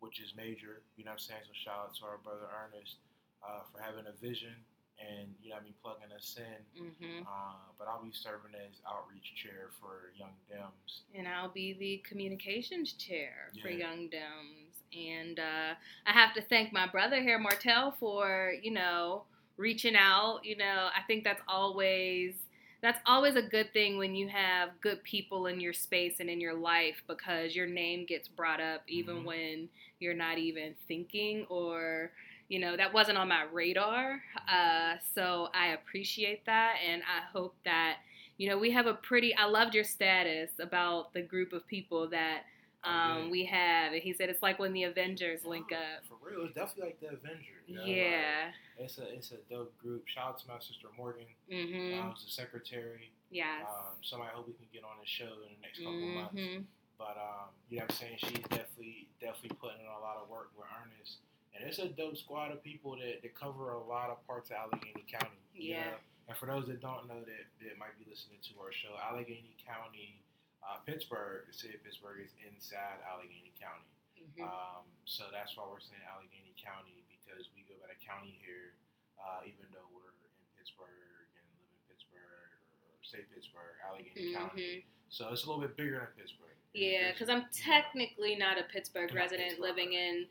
which 0.00 0.18
is 0.20 0.34
major. 0.36 0.82
You 0.96 1.04
know 1.04 1.12
what 1.12 1.22
I'm 1.22 1.28
saying? 1.28 1.44
So 1.46 1.52
shout 1.54 1.78
out 1.88 1.94
to 2.00 2.02
our 2.06 2.18
brother 2.24 2.48
Ernest 2.50 2.96
uh, 3.44 3.62
for 3.70 3.80
having 3.80 4.04
a 4.08 4.16
vision 4.20 4.54
and 5.00 5.28
you 5.42 5.50
know 5.50 5.56
what 5.56 5.62
I 5.62 5.64
mean 5.64 5.74
plugging 5.82 6.12
us 6.14 6.36
in. 6.38 6.60
hmm 6.78 7.22
Uh, 7.26 7.54
but 7.78 7.88
I'll 7.88 8.02
be 8.02 8.12
serving 8.12 8.52
as 8.54 8.80
outreach 8.88 9.34
chair 9.34 9.70
for 9.80 10.12
Young 10.16 10.34
Dems. 10.50 11.02
and 11.14 11.26
I'll 11.28 11.48
be 11.52 11.72
the 11.74 12.02
communications 12.08 12.92
chair 12.94 13.50
for 13.60 13.68
Young 13.68 14.08
Dems. 14.08 14.80
And 14.92 15.38
uh, 15.38 15.74
I 16.06 16.12
have 16.12 16.34
to 16.34 16.42
thank 16.42 16.72
my 16.72 16.86
brother 16.86 17.20
here, 17.22 17.38
Martel, 17.38 17.92
for 17.98 18.52
you 18.62 18.70
know 18.72 19.24
reaching 19.62 19.96
out. 19.96 20.40
You 20.44 20.56
know, 20.56 20.88
I 20.96 21.02
think 21.06 21.24
that's 21.24 21.42
always 21.48 22.34
that's 22.82 23.00
always 23.06 23.36
a 23.36 23.42
good 23.42 23.72
thing 23.72 23.98
when 23.98 24.14
you 24.14 24.28
have 24.28 24.70
good 24.80 25.02
people 25.04 25.46
in 25.46 25.60
your 25.60 25.72
space 25.72 26.20
and 26.20 26.28
in 26.28 26.40
your 26.40 26.54
life 26.54 27.02
because 27.08 27.54
your 27.54 27.66
name 27.66 28.04
gets 28.06 28.28
brought 28.28 28.60
up 28.60 28.82
even 28.88 29.18
Mhm. 29.18 29.24
when 29.24 29.70
you're 30.00 30.14
not 30.14 30.38
even 30.38 30.74
thinking 30.88 31.46
or 31.48 32.12
you 32.48 32.58
know 32.58 32.76
that 32.76 32.92
wasn't 32.92 33.16
on 33.18 33.28
my 33.28 33.44
radar 33.44 34.22
uh, 34.48 34.96
so 35.14 35.48
i 35.54 35.68
appreciate 35.68 36.44
that 36.46 36.76
and 36.86 37.02
i 37.04 37.20
hope 37.32 37.54
that 37.64 37.98
you 38.38 38.48
know 38.48 38.58
we 38.58 38.70
have 38.70 38.86
a 38.86 38.94
pretty 38.94 39.34
i 39.36 39.44
loved 39.44 39.74
your 39.74 39.84
status 39.84 40.50
about 40.60 41.12
the 41.14 41.22
group 41.22 41.52
of 41.52 41.66
people 41.66 42.08
that 42.08 42.44
um, 42.84 43.24
yeah. 43.24 43.30
we 43.30 43.44
have 43.44 43.92
he 43.92 44.12
said 44.12 44.28
it's 44.28 44.42
like 44.42 44.58
when 44.58 44.72
the 44.72 44.84
avengers 44.84 45.44
link 45.44 45.66
Oh, 45.72 45.76
up 45.76 46.02
For 46.08 46.18
real, 46.28 46.44
it's 46.46 46.54
definitely 46.54 46.94
like 46.94 47.00
the 47.00 47.08
Avengers. 47.16 47.62
you 47.66 47.74
know, 47.76 47.82
like, 47.82 47.90
yeah 47.96 48.50
it's 48.78 48.98
a 48.98 49.06
it's 49.14 49.30
a 49.32 49.38
dope 49.48 49.76
group. 49.78 50.02
Shout 50.08 50.28
out 50.34 50.38
to 50.40 50.48
my 50.48 50.58
sister 50.58 50.88
Morgan, 50.96 51.26
mm-hmm 51.50 52.00
um, 52.00 52.10
who's 52.10 52.24
the 52.24 52.30
secretary. 52.30 53.12
yes 53.30 53.62
Um, 53.68 53.94
somebody 54.02 54.30
I 54.32 54.36
hope 54.36 54.46
we 54.48 54.54
can 54.54 54.66
get 54.72 54.82
on 54.84 54.96
the 55.00 55.06
show 55.06 55.30
in 55.46 55.54
the 55.54 55.62
next 55.62 55.78
couple 55.78 56.00
months. 56.18 56.34
mm-hmm 56.34 56.62
But 56.98 57.16
um, 57.18 57.50
you 57.70 57.78
know 57.78 57.84
what 57.86 57.92
I'm 57.92 57.98
saying? 57.98 58.16
She's 58.18 58.46
definitely 58.50 59.06
definitely 59.20 59.56
putting 59.60 59.80
in 59.82 59.90
a 59.90 60.00
lot 60.02 60.18
of 60.18 60.28
work 60.28 60.50
with 60.56 60.66
Ernest. 60.70 61.22
And 61.54 61.60
it's 61.68 61.78
a 61.78 61.88
dope 61.88 62.16
squad 62.16 62.50
of 62.50 62.64
people 62.64 62.96
that, 62.96 63.20
that 63.22 63.34
cover 63.36 63.72
a 63.76 63.82
lot 63.84 64.08
of 64.08 64.24
parts 64.26 64.48
of 64.50 64.56
Allegheny 64.56 65.04
County. 65.04 65.36
Yeah. 65.54 65.84
know? 65.84 66.00
And 66.28 66.36
for 66.38 66.46
those 66.46 66.64
that 66.72 66.80
don't 66.80 67.04
know 67.06 67.20
that, 67.20 67.44
that 67.60 67.76
might 67.76 67.92
be 68.00 68.08
listening 68.08 68.40
to 68.48 68.52
our 68.62 68.72
show, 68.72 68.96
Allegheny 68.96 69.52
County, 69.60 70.16
uh, 70.62 70.78
Pittsburgh, 70.86 71.44
the 71.50 71.54
city 71.54 71.74
of 71.74 71.82
Pittsburgh 71.82 72.22
is 72.22 72.32
inside 72.46 73.02
Allegheny 73.06 73.52
County. 73.58 73.86
Mm-hmm. 74.18 74.46
Um, 74.46 74.86
so 75.04 75.26
that's 75.34 75.58
why 75.58 75.66
we're 75.66 75.82
saying 75.82 76.02
Allegheny 76.06 76.54
County 76.58 77.02
because 77.10 77.50
we 77.54 77.66
go 77.66 77.74
by 77.82 77.90
the 77.90 77.98
county 77.98 78.38
here, 78.42 78.78
uh, 79.18 79.42
even 79.42 79.66
though 79.74 79.86
we're 79.90 80.14
in 80.22 80.30
Pittsburgh 80.54 81.26
and 81.34 81.44
live 81.58 81.66
in 81.74 81.82
Pittsburgh 81.90 82.50
or 82.86 82.94
say 83.02 83.26
Pittsburgh, 83.34 83.74
Allegheny 83.82 84.30
County. 84.34 84.86
hmm 84.86 84.90
So 85.10 85.28
it's 85.34 85.42
a 85.42 85.46
little 85.50 85.60
bit 85.62 85.74
bigger 85.76 85.98
than 85.98 86.12
Pittsburgh. 86.14 86.54
Yeah, 86.74 87.12
because 87.12 87.28
I'm 87.28 87.44
technically 87.52 88.36
not 88.38 88.56
a 88.58 88.64
Pittsburgh 88.70 89.12
resident 89.12 89.58
Pittsburgh, 89.58 89.68
living 89.76 89.92
in 89.92 90.24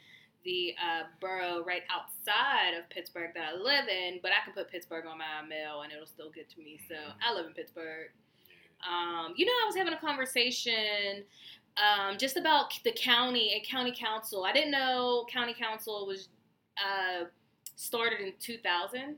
the 0.43 0.73
uh, 0.81 1.03
borough 1.19 1.63
right 1.63 1.83
outside 1.93 2.73
of 2.73 2.89
Pittsburgh 2.89 3.29
that 3.35 3.43
I 3.45 3.53
live 3.53 3.87
in, 3.87 4.19
but 4.23 4.31
I 4.31 4.43
can 4.43 4.53
put 4.53 4.71
Pittsburgh 4.71 5.05
on 5.05 5.19
my 5.19 5.45
mail 5.47 5.81
and 5.81 5.93
it'll 5.93 6.07
still 6.09 6.31
get 6.31 6.49
to 6.51 6.59
me. 6.59 6.79
So 6.89 6.95
Mhm. 6.95 7.13
I 7.21 7.33
live 7.33 7.45
in 7.45 7.53
Pittsburgh. 7.53 8.09
Um, 8.87 9.33
you 9.35 9.45
know, 9.45 9.51
I 9.51 9.65
was 9.65 9.75
having 9.75 9.93
a 9.93 9.99
conversation 9.99 11.23
um, 11.77 12.17
just 12.17 12.37
about 12.37 12.73
the 12.83 12.91
county 12.91 13.53
and 13.55 13.63
county 13.65 13.93
council. 13.97 14.43
I 14.43 14.51
didn't 14.53 14.71
know 14.71 15.25
county 15.31 15.53
council 15.53 16.05
was 16.05 16.29
uh, 16.77 17.25
started 17.75 18.19
in 18.21 18.33
2000, 18.39 19.15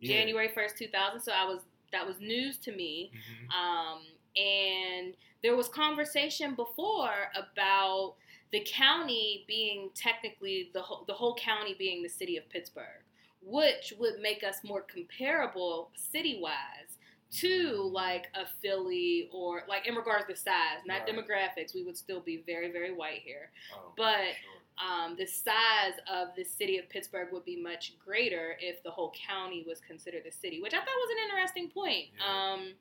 Yeah. 0.00 0.16
January 0.18 0.48
1st, 0.48 0.76
2000. 0.76 1.20
So 1.20 1.32
I 1.32 1.44
was 1.44 1.60
that 1.92 2.06
was 2.06 2.18
news 2.20 2.56
to 2.58 2.72
me. 2.72 3.12
Mhm. 3.14 3.54
Um, 3.54 4.02
and 4.34 5.14
there 5.42 5.54
was 5.56 5.68
conversation 5.68 6.54
before 6.54 7.30
about 7.36 8.14
the 8.50 8.60
county 8.60 9.44
being 9.46 9.90
technically 9.94 10.70
the 10.72 10.80
whole, 10.80 11.04
the 11.06 11.12
whole 11.12 11.34
county 11.36 11.74
being 11.78 12.02
the 12.02 12.08
city 12.08 12.36
of 12.38 12.48
Pittsburgh, 12.48 13.02
which 13.42 13.92
would 13.98 14.20
make 14.20 14.42
us 14.42 14.64
more 14.64 14.80
comparable 14.82 15.90
city 15.94 16.38
wise 16.40 16.91
to 17.32 17.82
like 17.92 18.28
a 18.34 18.46
Philly 18.60 19.28
or 19.32 19.62
like 19.68 19.86
in 19.86 19.94
regards 19.94 20.26
to 20.28 20.36
size, 20.36 20.78
not 20.86 21.00
Right. 21.02 21.08
demographics. 21.08 21.74
We 21.74 21.82
would 21.82 21.96
still 21.96 22.20
be 22.20 22.38
very 22.38 22.70
very 22.70 22.92
white 22.92 23.22
here 23.22 23.50
Oh, 23.74 23.92
but- 23.96 24.34
sure. 24.36 24.52
um, 24.78 25.16
the 25.16 25.26
size 25.26 25.94
of 26.06 26.34
the 26.36 26.44
city 26.44 26.78
of 26.78 26.88
Pittsburgh 26.88 27.32
would 27.32 27.44
be 27.44 27.56
much 27.56 27.98
greater 27.98 28.56
if 28.60 28.82
the 28.82 28.90
whole 28.90 29.12
county 29.12 29.62
was 29.66 29.80
considered 29.80 30.26
a 30.26 30.32
city, 30.32 30.60
which 30.60 30.74
I 30.74 30.78
thought 30.78 30.86
was 30.88 31.10
an 31.10 31.18
interesting 31.24 31.70
point. 31.70 32.08
Yeah. 32.18 32.52
Um, 32.52 32.74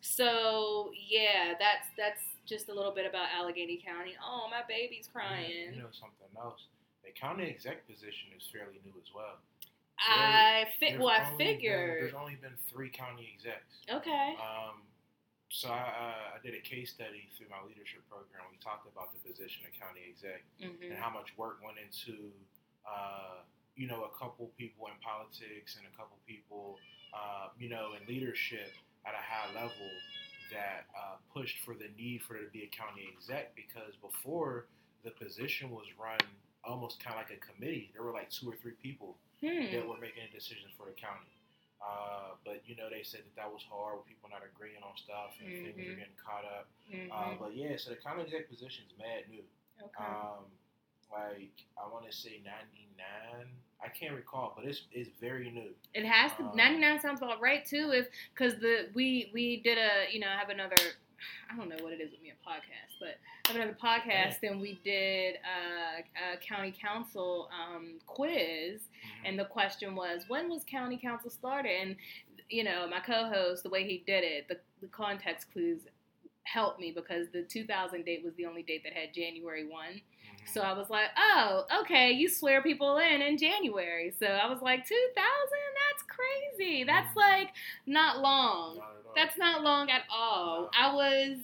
so 0.00 0.90
yeah, 0.94 1.54
that's 1.58 1.88
that's 1.96 2.22
just 2.46 2.68
a 2.68 2.74
little 2.74 2.92
bit 2.92 3.06
about 3.06 3.28
Allegheny 3.34 3.76
County. 3.76 4.14
Oh, 4.22 4.48
my 4.50 4.62
baby's 4.66 5.06
crying. 5.06 5.74
You 5.74 5.82
know 5.82 5.90
something 5.92 6.28
else? 6.36 6.60
The 7.04 7.12
county 7.12 7.44
exec 7.48 7.86
position 7.86 8.30
is 8.36 8.46
fairly 8.52 8.80
new 8.84 8.92
as 9.00 9.12
well. 9.14 9.38
I 9.98 10.66
fi- 10.80 10.90
There's 10.92 11.00
well, 11.00 11.08
I 11.10 11.24
only 11.30 11.38
been- 11.44 11.54
figured. 11.56 12.02
there's 12.02 12.14
only 12.14 12.34
been 12.36 12.56
three 12.68 12.90
county 12.90 13.30
execs. 13.34 13.82
Okay. 13.90 14.36
Um, 14.40 14.82
so 15.48 15.68
I, 15.68 15.80
uh, 15.80 16.36
I 16.36 16.38
did 16.42 16.54
a 16.54 16.60
case 16.60 16.90
study 16.92 17.28
through 17.36 17.48
my 17.50 17.60
leadership 17.66 18.00
program. 18.08 18.42
We 18.50 18.56
talked 18.58 18.88
about 18.90 19.12
the 19.12 19.20
position 19.20 19.64
of 19.68 19.72
county 19.78 20.00
exec 20.08 20.42
hmm 20.58 20.82
and 20.90 20.94
how 20.98 21.10
much 21.10 21.36
work 21.36 21.60
went 21.64 21.76
into, 21.78 22.32
uh, 22.88 23.44
you 23.76 23.86
know, 23.86 24.04
a 24.04 24.18
couple 24.18 24.50
people 24.58 24.86
in 24.88 24.94
politics 25.04 25.76
and 25.76 25.84
a 25.86 25.94
couple 25.96 26.16
people, 26.26 26.78
uh, 27.14 27.48
you 27.58 27.68
know, 27.68 27.92
in 27.94 28.06
leadership 28.08 28.72
at 29.04 29.12
a 29.14 29.20
high 29.22 29.52
level 29.54 29.90
that 30.50 30.86
uh, 30.96 31.16
pushed 31.32 31.58
for 31.64 31.74
the 31.74 31.88
need 31.96 32.22
for 32.22 32.34
there 32.34 32.44
to 32.44 32.50
be 32.50 32.64
a 32.64 32.68
county 32.76 33.08
exec 33.14 33.54
because 33.54 33.94
before 34.00 34.66
the 35.04 35.10
position 35.12 35.70
was 35.70 35.86
run 35.98 36.18
almost 36.64 37.02
kind 37.02 37.16
of 37.18 37.22
like 37.26 37.32
a 37.36 37.40
committee. 37.40 37.90
There 37.92 38.02
were 38.02 38.12
like 38.12 38.30
two 38.30 38.48
or 38.50 38.56
three 38.56 38.72
people 38.82 39.16
that 39.40 39.50
Hmm. 39.72 39.88
were 39.88 39.98
making 39.98 40.22
decisions 40.32 40.70
for 40.76 40.86
the 40.86 40.92
county. 40.92 41.26
Uh, 41.82 42.34
but 42.44 42.62
you 42.66 42.76
know, 42.76 42.88
they 42.88 43.02
said 43.02 43.20
that 43.26 43.34
that 43.34 43.50
was 43.52 43.62
hard 43.68 43.98
with 43.98 44.06
people 44.06 44.30
not 44.30 44.42
agreeing 44.46 44.82
on 44.84 44.96
stuff 44.96 45.34
and 45.40 45.48
things 45.50 45.76
Mhm. 45.76 45.92
are 45.92 45.96
getting 45.96 46.14
caught 46.16 46.44
up. 46.44 46.68
Mhm. 46.88 47.10
Uh, 47.10 47.34
but 47.34 47.54
yeah, 47.56 47.76
so 47.76 47.90
the 47.90 47.96
county 47.96 48.22
exec 48.22 48.48
position's 48.48 48.96
mad 48.98 49.28
new. 49.28 49.44
okay. 49.82 50.04
Um, 50.04 50.46
like 51.10 51.50
I 51.76 51.86
want 51.88 52.06
to 52.06 52.12
say 52.12 52.38
ninety 52.44 52.88
nine. 52.96 53.48
I 53.84 53.88
can't 53.88 54.14
recall, 54.14 54.52
but 54.56 54.64
it's 54.64 54.86
it's 54.92 55.10
very 55.18 55.50
new. 55.50 55.74
It 55.92 56.04
has 56.06 56.32
to. 56.36 56.44
Um, 56.44 56.56
Ninety 56.56 56.78
nine 56.78 57.00
sounds 57.00 57.20
about 57.20 57.40
right 57.40 57.64
too. 57.66 57.90
If 57.90 58.08
because 58.32 58.58
the 58.60 58.88
we 58.94 59.28
we 59.34 59.56
did 59.58 59.76
a 59.76 60.06
you 60.12 60.20
know 60.20 60.28
have 60.28 60.50
another 60.50 60.76
I 61.52 61.56
don't 61.56 61.68
know 61.68 61.82
what 61.82 61.92
it 61.92 62.00
is 62.00 62.10
with 62.10 62.22
me 62.22 62.30
a 62.30 62.48
podcast, 62.48 62.98
but 63.00 63.18
I 63.46 63.52
have 63.52 63.56
another 63.56 63.76
podcast 63.82 64.42
and 64.48 64.60
we 64.60 64.80
did 64.84 65.36
a, 65.36 66.34
a 66.34 66.36
county 66.38 66.72
council 66.72 67.48
um, 67.52 67.98
quiz 68.06 68.80
Mm-hmm. 68.82 69.26
and 69.26 69.38
the 69.38 69.46
question 69.46 69.96
was 69.96 70.24
when 70.28 70.48
was 70.48 70.62
county 70.64 70.96
council 70.96 71.28
started 71.28 71.72
and 71.80 71.96
you 72.48 72.62
know 72.62 72.86
my 72.88 73.00
co-host 73.00 73.64
the 73.64 73.68
way 73.68 73.82
he 73.84 74.04
did 74.06 74.22
it 74.22 74.46
the, 74.48 74.56
the 74.80 74.86
context 74.86 75.48
clues 75.52 75.80
helped 76.44 76.78
me 76.78 76.92
because 76.94 77.26
the 77.32 77.42
2000 77.42 78.04
date 78.04 78.22
was 78.24 78.32
the 78.34 78.46
only 78.46 78.62
date 78.62 78.82
that 78.84 78.92
had 78.92 79.12
January 79.12 79.66
1 79.68 79.86
Mhm. 79.92 80.00
so 80.54 80.60
I 80.60 80.72
was 80.72 80.88
like, 80.88 81.08
oh, 81.18 81.64
okay, 81.80 82.12
you 82.12 82.28
swear 82.28 82.62
people 82.62 82.98
in 82.98 83.20
in 83.22 83.36
January. 83.38 84.12
So 84.18 84.26
I 84.26 84.48
was 84.48 84.60
like, 84.62 84.86
2000? 84.86 84.94
That's 85.16 86.04
crazy. 86.58 86.84
That's 86.84 87.12
Mhm. 87.12 87.16
like 87.16 87.48
not 87.86 88.20
long. 88.20 88.80
Not 89.14 89.18
at 89.18 89.24
all. 89.24 89.26
That's 89.26 89.38
not 89.38 89.62
long 89.62 89.90
at 89.90 90.02
all. 90.10 90.70
I 90.78 90.94
was, 90.94 91.38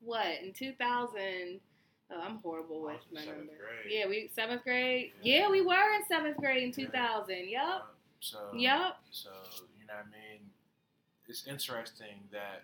what, 0.00 0.26
in 0.42 0.52
2000? 0.52 1.60
Oh, 2.12 2.20
I'm 2.20 2.38
horrible 2.38 2.82
with 2.82 2.98
my 3.12 3.20
seventh 3.20 3.38
numbers. 3.38 3.56
grade. 3.58 3.92
Yeah, 3.92 4.08
we 4.08 4.30
seventh 4.34 4.64
grade. 4.64 5.12
Yeah. 5.22 5.42
Yeah, 5.42 5.50
we 5.50 5.60
were 5.62 5.94
in 5.94 6.02
seventh 6.08 6.36
grade 6.38 6.64
in 6.64 6.72
2000. 6.72 7.48
Yep. 7.48 7.62
Uh, 7.62 7.80
so 8.18 8.38
Yep. 8.52 8.96
So 9.10 9.30
you 9.78 9.86
know 9.86 9.94
what 9.94 10.06
I 10.06 10.10
mean? 10.10 10.50
It's 11.28 11.46
interesting 11.46 12.26
that 12.32 12.62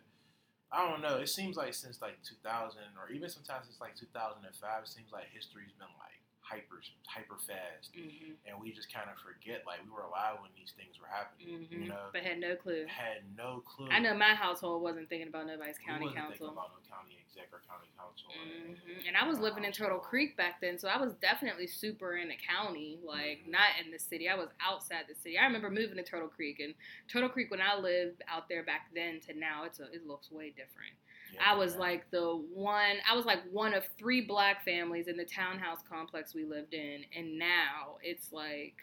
I 0.73 0.89
don't 0.91 1.01
know. 1.01 1.23
It 1.23 1.29
seems 1.29 1.57
like 1.57 1.75
since 1.75 2.03
like 2.03 2.19
2000 2.27 2.81
or 2.99 3.15
even 3.15 3.29
sometimes 3.31 3.67
it's 3.71 3.81
like 3.81 3.95
2005, 3.95 4.43
it 4.83 4.89
seems 4.89 5.13
like 5.13 5.31
history's 5.31 5.71
been 5.79 5.95
like 6.03 6.19
hyper 6.47 6.79
hyper 7.11 7.37
fast, 7.43 7.91
hmm 7.95 8.39
and 8.47 8.55
we 8.63 8.71
just 8.71 8.87
kind 8.95 9.11
of 9.11 9.19
forget 9.19 9.67
like 9.67 9.83
we 9.83 9.91
were 9.91 10.07
alive 10.07 10.39
when 10.39 10.51
these 10.55 10.71
things 10.79 10.95
were 11.03 11.11
happening. 11.11 11.67
hmm 11.67 11.83
You 11.83 11.89
know, 11.91 12.07
But 12.15 12.23
had 12.23 12.39
no 12.39 12.55
clue. 12.55 12.87
had 12.87 13.27
no 13.37 13.63
clue. 13.67 13.89
I 13.91 13.99
know 13.99 14.15
my 14.15 14.35
household 14.39 14.83
wasn't 14.83 15.09
thinking 15.09 15.27
about 15.29 15.47
nobody's 15.51 15.79
county 15.83 16.07
wasn't 16.07 16.23
council. 16.23 16.55
Thinking 16.55 16.63
about 16.63 16.71
no 16.79 16.83
county 16.87 17.19
exec 17.27 17.51
or 17.51 17.61
county 17.67 17.91
council. 17.99 18.31
and- 18.31 18.79
hmm 18.79 19.07
And 19.09 19.17
I 19.17 19.27
was 19.27 19.39
living 19.41 19.65
in 19.65 19.73
Turtle. 19.73 19.99
Creek 19.99 20.37
back 20.37 20.61
then, 20.61 20.79
so 20.79 20.87
I 20.89 20.99
was 20.99 21.15
definitely 21.15 21.67
super 21.67 22.17
in 22.17 22.29
the 22.29 22.37
county, 22.37 22.99
like 23.03 23.43
Mhm. 23.45 23.49
not 23.51 23.71
in 23.83 23.91
the 23.91 23.99
city. 23.99 24.29
I 24.29 24.35
was 24.37 24.49
outside 24.61 25.07
the 25.09 25.15
city. 25.15 25.39
I 25.39 25.45
remember 25.45 25.71
moving 25.71 25.97
to 25.97 26.03
Turtle 26.05 26.29
Creek, 26.29 26.61
and 26.61 26.75
Turtle 27.09 27.29
Creek 27.29 27.51
when 27.51 27.61
I 27.61 27.75
lived 27.77 28.23
out 28.29 28.49
there 28.49 28.63
back 28.63 28.93
then 28.95 29.21
to 29.27 29.35
now, 29.35 29.65
it's 29.65 29.81
a, 29.81 29.91
it 29.93 30.07
looks 30.07 30.31
way 30.31 30.51
different. 30.51 30.95
Yeah, 31.35 31.41
I 31.53 31.55
was 31.55 31.75
yeah. 31.75 31.81
like 31.81 32.11
the 32.11 32.43
one. 32.53 32.97
I 33.11 33.15
was 33.17 33.25
like 33.27 33.41
one 33.53 33.75
of 33.75 33.85
three 33.99 34.21
black 34.23 34.65
families 34.65 35.09
in 35.09 35.17
the 35.17 35.25
townhouse 35.25 35.79
complex 35.89 36.35
we 36.35 36.45
lived 36.45 36.75
in, 36.75 37.05
and 37.17 37.39
now 37.39 37.97
it's 38.03 38.33
like 38.33 38.77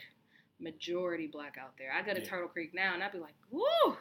majority 0.59 1.27
black 1.27 1.57
out 1.59 1.73
there. 1.77 1.91
I 1.93 2.01
go 2.01 2.13
to 2.13 2.21
Yeah. 2.21 2.25
Turtle 2.29 2.47
Creek 2.50 2.73
now, 2.73 2.93
and 2.93 3.03
I'd 3.03 3.12
be 3.12 3.19
like, 3.19 3.35
"Woo, 3.51 3.97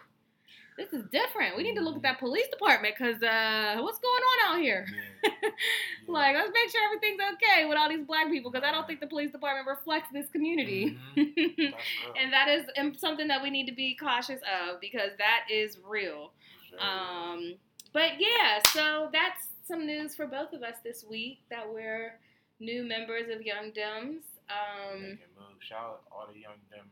this 0.77 0.93
is 0.93 1.05
different. 1.13 1.57
We 1.57 1.63
need 1.63 1.75
to 1.77 1.81
look 1.81 1.97
Mm-hmm. 1.97 2.07
at 2.07 2.13
that 2.15 2.19
police 2.19 2.49
department 2.49 2.95
because 2.99 3.23
uh, 3.23 3.77
what's 3.81 3.99
going 3.99 4.23
on 4.23 4.55
out 4.57 4.61
here?" 4.63 4.87
Yeah. 5.23 6.13
Like, 6.15 6.35
let's 6.35 6.51
make 6.53 6.69
sure 6.71 6.81
everything's 6.85 7.21
okay 7.35 7.65
with 7.67 7.79
all 7.79 7.89
these 7.89 8.05
black 8.05 8.29
people 8.29 8.51
because 8.51 8.67
I 8.67 8.73
don't 8.73 8.87
think 8.89 8.99
the 9.01 9.07
police 9.07 9.31
department 9.31 9.69
reflects 9.69 10.09
this 10.13 10.29
community. 10.31 10.99
Mhm. 11.17 11.75
And 12.21 12.33
that 12.33 12.49
is 12.49 12.67
something 13.01 13.29
that 13.29 13.41
we 13.43 13.51
need 13.51 13.67
to 13.67 13.73
be 13.75 13.95
cautious 13.95 14.41
of 14.43 14.81
because 14.81 15.11
that 15.19 15.45
is 15.51 15.79
real. 15.87 16.33
Um, 16.81 17.55
but 17.93 18.13
yeah, 18.19 18.61
so 18.73 19.09
that's 19.13 19.49
some 19.67 19.87
news 19.87 20.15
for 20.15 20.27
both 20.27 20.53
of 20.53 20.63
us 20.63 20.77
this 20.85 21.05
week 21.09 21.41
that 21.51 21.73
we're 21.73 22.19
new 22.61 22.85
members 22.85 23.29
of 23.35 23.43
Young 23.43 23.73
Dems. 23.73 24.23
Um. 24.51 25.19
Shout 25.61 25.79
out 25.79 26.03
all 26.11 26.27
the 26.33 26.41
young 26.41 26.59
dem, 26.71 26.87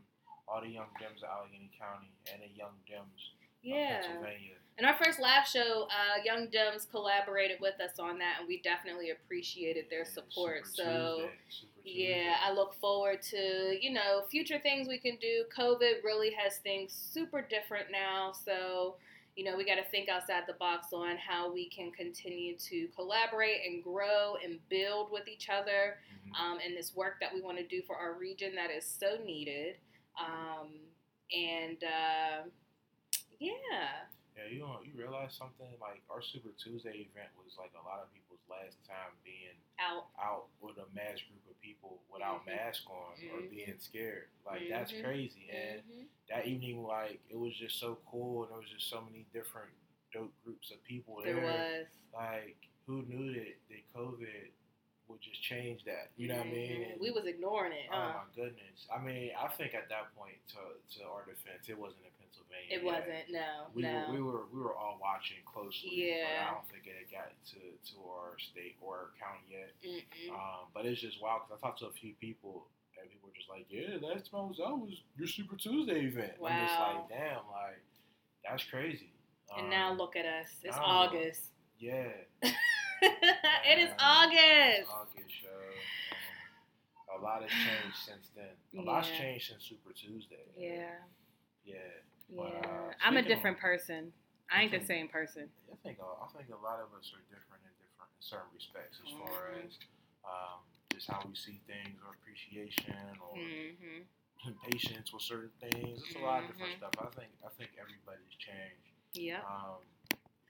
all 0.47 0.61
the 0.63 0.69
young 0.69 0.87
dems 1.01 1.25
of 1.25 1.29
Allegheny 1.29 1.71
County 1.77 2.13
and 2.33 2.41
the 2.41 2.57
young 2.57 2.79
dems 2.89 3.35
yeah. 3.63 3.99
of 3.99 4.05
Pennsylvania. 4.07 4.55
In 4.79 4.85
our 4.87 4.95
first 4.95 5.21
live 5.21 5.47
show, 5.47 5.89
uh, 5.91 6.23
Young 6.25 6.47
Dems 6.47 6.91
collaborated 6.91 7.59
with 7.61 7.79
us 7.81 7.99
on 7.99 8.19
that, 8.19 8.37
and 8.39 8.49
we 8.49 8.63
definitely 8.63 9.11
appreciated 9.11 9.87
their 9.91 10.01
Yeah, 10.01 10.15
support. 10.15 10.67
So. 10.67 11.29
Tuesday, 11.51 11.69
Yeah, 11.85 12.37
I 12.43 12.53
look 12.53 12.75
forward 12.75 13.21
to, 13.23 13.77
you 13.81 13.93
know, 13.93 14.23
future 14.31 14.59
things 14.59 14.89
we 14.89 14.99
can 14.99 15.17
do. 15.17 15.45
COVID 15.55 16.03
really 16.05 16.31
has 16.31 16.59
things 16.59 16.93
super 16.93 17.43
different 17.43 17.91
now. 17.91 18.33
So, 18.33 18.97
you 19.37 19.45
know, 19.45 19.57
we 19.57 19.65
got 19.65 19.77
to 19.77 19.85
think 19.91 20.09
outside 20.09 20.45
the 20.47 20.55
box 20.55 20.89
on 20.93 21.17
how 21.17 21.53
we 21.53 21.69
can 21.69 21.91
continue 21.93 22.57
to 22.59 22.89
collaborate 22.95 23.61
and 23.67 23.83
grow 23.83 24.37
and 24.45 24.59
build 24.69 25.11
with 25.11 25.27
each 25.29 25.49
other 25.49 25.99
Mhm. 26.13 26.39
um, 26.39 26.61
in 26.61 26.75
this 26.75 26.95
work 26.95 27.19
that 27.21 27.33
we 27.35 27.41
want 27.41 27.59
to 27.59 27.67
do 27.67 27.83
for 27.83 27.97
our 27.97 28.13
region 28.15 28.55
that 28.55 28.71
is 28.71 28.85
so 28.85 29.17
needed. 29.25 29.77
Um, 30.17 30.81
and 31.33 31.83
uh, 31.83 32.43
yeah. 33.39 34.07
Yeah, 34.37 34.45
you 34.47 34.61
know, 34.61 34.81
you 34.85 34.93
realize 34.95 35.35
something 35.35 35.77
like 35.81 36.03
our 36.09 36.23
Super 36.23 36.51
Tuesday 36.53 37.09
event 37.11 37.31
was 37.45 37.59
like 37.59 37.73
a 37.75 37.83
lot 37.85 37.99
of 38.01 38.13
people's 38.15 38.30
last 38.51 38.77
time 38.87 39.15
being 39.25 39.55
Out. 39.79 40.09
out 40.21 40.47
with 40.61 40.77
a 40.79 40.87
mass 40.95 41.23
group 41.23 41.41
of 41.49 41.59
people 41.63 42.03
without 42.13 42.43
Mhm. 42.43 42.47
mask 42.57 42.91
on 42.91 43.13
or 43.33 43.41
Mhm. 43.41 43.51
being 43.51 43.79
scared. 43.79 44.29
Like 44.45 44.69
that's 44.69 44.93
Mhm. 44.93 45.05
crazy. 45.05 45.49
And 45.51 45.83
Mhm. 45.89 46.09
that 46.29 46.47
evening, 46.47 46.83
like 46.83 47.21
it 47.29 47.37
was 47.37 47.55
just 47.57 47.79
so 47.79 47.97
cool, 48.07 48.43
and 48.45 48.53
there 48.53 48.59
was 48.61 48.69
just 48.71 48.89
so 48.89 49.01
many 49.03 49.25
different 49.33 49.73
dope 50.13 50.35
groups 50.45 50.71
of 50.71 50.83
people 50.85 51.23
There 51.23 51.37
there. 51.37 51.45
was. 51.45 51.87
Like 52.13 52.57
who 52.87 53.03
knew 53.03 53.33
that 53.35 53.57
that 53.69 53.93
COVID 53.95 54.51
would 55.11 55.21
just 55.21 55.43
change 55.43 55.85
that. 55.85 56.11
You 56.17 56.29
know 56.29 56.39
what 56.39 56.47
I 56.47 56.51
mean? 56.51 56.71
Mhm. 56.81 56.93
And- 56.93 57.01
We 57.01 57.11
was 57.11 57.27
ignoring 57.27 57.73
it. 57.73 57.87
Oh 57.91 57.97
Huh? 57.97 58.13
my 58.23 58.25
goodness! 58.35 58.87
I 58.95 58.99
mean, 58.99 59.33
I 59.39 59.49
think 59.49 59.75
at 59.75 59.89
that 59.89 60.15
point, 60.15 60.39
to 60.55 60.99
to 60.99 61.05
our 61.09 61.25
defense, 61.27 61.69
it 61.69 61.77
wasn't 61.79 62.05
in 62.07 62.13
Pennsylvania. 62.21 62.69
it 62.71 62.83
wasn't. 62.85 63.31
No. 63.31 63.67
We 63.75 63.83
no. 63.83 64.07
were 64.09 64.13
we 64.15 64.21
were 64.23 64.45
we 64.55 64.61
were 64.63 64.75
all 64.77 64.99
watching 65.01 65.43
closely. 65.45 65.91
Yeah. 66.11 66.47
I 66.49 66.55
don't 66.55 66.69
think 66.71 66.87
it 66.87 66.97
had 66.97 67.11
got 67.11 67.31
to 67.53 67.61
to 67.93 67.97
our 68.09 68.39
state 68.39 68.77
or 68.81 68.97
our 68.97 69.11
county 69.19 69.45
yet. 69.51 69.71
Mm-mm. 69.83 70.31
Um, 70.33 70.71
but 70.73 70.87
it's 70.87 71.01
just 71.01 71.21
wild 71.21 71.43
because 71.47 71.59
I 71.63 71.67
talked 71.67 71.81
to 71.81 71.87
a 71.87 71.93
few 71.93 72.15
people 72.15 72.67
and 73.01 73.11
people 73.11 73.29
were 73.31 73.35
just 73.35 73.49
like, 73.49 73.67
"Yeah, 73.71 73.97
last 74.01 74.31
time 74.31 74.41
I 74.41 74.45
was 74.45 74.61
out 74.61 74.79
was 74.79 75.01
your 75.17 75.27
Super 75.27 75.57
Tuesday 75.57 76.05
event." 76.07 76.39
Wow. 76.41 76.49
I'm 76.51 76.67
just 76.67 76.79
like, 76.81 77.09
"Damn, 77.09 77.47
like 77.51 77.83
that's 78.45 78.65
crazy." 78.65 79.13
and 79.57 79.69
now 79.71 79.91
Um, 79.91 79.99
look 79.99 80.15
at 80.15 80.27
us. 80.27 80.47
It's 80.63 80.77
August. 80.77 81.51
Yeah. 81.79 82.13
it 83.03 83.79
is 83.79 83.91
August. 83.99 84.91
August 84.91 85.31
show. 85.31 85.49
Um, 87.15 87.21
a 87.21 87.25
lot 87.25 87.43
has 87.43 87.51
changed 87.51 87.97
since 87.97 88.29
then. 88.37 88.55
A 88.79 88.83
lot's 88.83 89.11
Yeah. 89.11 89.19
changed 89.19 89.49
since 89.51 89.65
Super 89.65 89.93
Tuesday. 89.93 90.37
Yeah. 90.57 90.99
Yeah. 91.65 91.75
Yeah. 92.29 92.37
But, 92.37 92.67
uh, 92.69 92.93
I'm 93.03 93.17
a 93.17 93.23
different 93.23 93.57
of- 93.57 93.63
person. 93.63 94.13
I 94.51 94.63
ain't 94.63 94.73
the 94.73 94.79
Mhm. 94.81 94.87
same 94.87 95.09
person. 95.09 95.51
I 95.73 95.77
think 95.77 95.99
uh, 96.01 96.05
I 96.25 96.29
think 96.37 96.51
a 96.51 96.57
lot 96.57 96.81
of 96.81 96.93
us 96.95 97.13
are 97.15 97.23
different 97.35 97.63
in 97.65 97.71
different 97.83 98.11
in 98.17 98.23
certain 98.23 98.51
respects 98.55 99.01
as 99.05 99.13
far 99.13 99.51
Mhm. 99.55 99.67
as 99.67 99.79
um, 100.25 100.61
just 100.93 101.07
how 101.09 101.23
we 101.25 101.35
see 101.35 101.59
things 101.67 101.99
or 102.05 102.13
appreciation 102.15 103.19
or 103.21 103.35
Mm-hmm. 103.37 104.03
patience 104.71 105.13
with 105.13 105.23
certain 105.23 105.51
things. 105.61 106.03
It's 106.05 106.15
a 106.17 106.19
lot 106.19 106.43
of 106.43 106.49
different 106.51 106.75
Mhm. 106.75 106.79
stuff. 106.79 106.95
I 106.99 107.07
think 107.21 107.33
I 107.45 107.49
think 107.51 107.71
everybody's 107.79 108.35
changed 108.37 108.91
Yeah. 109.13 109.43
um, 109.47 109.83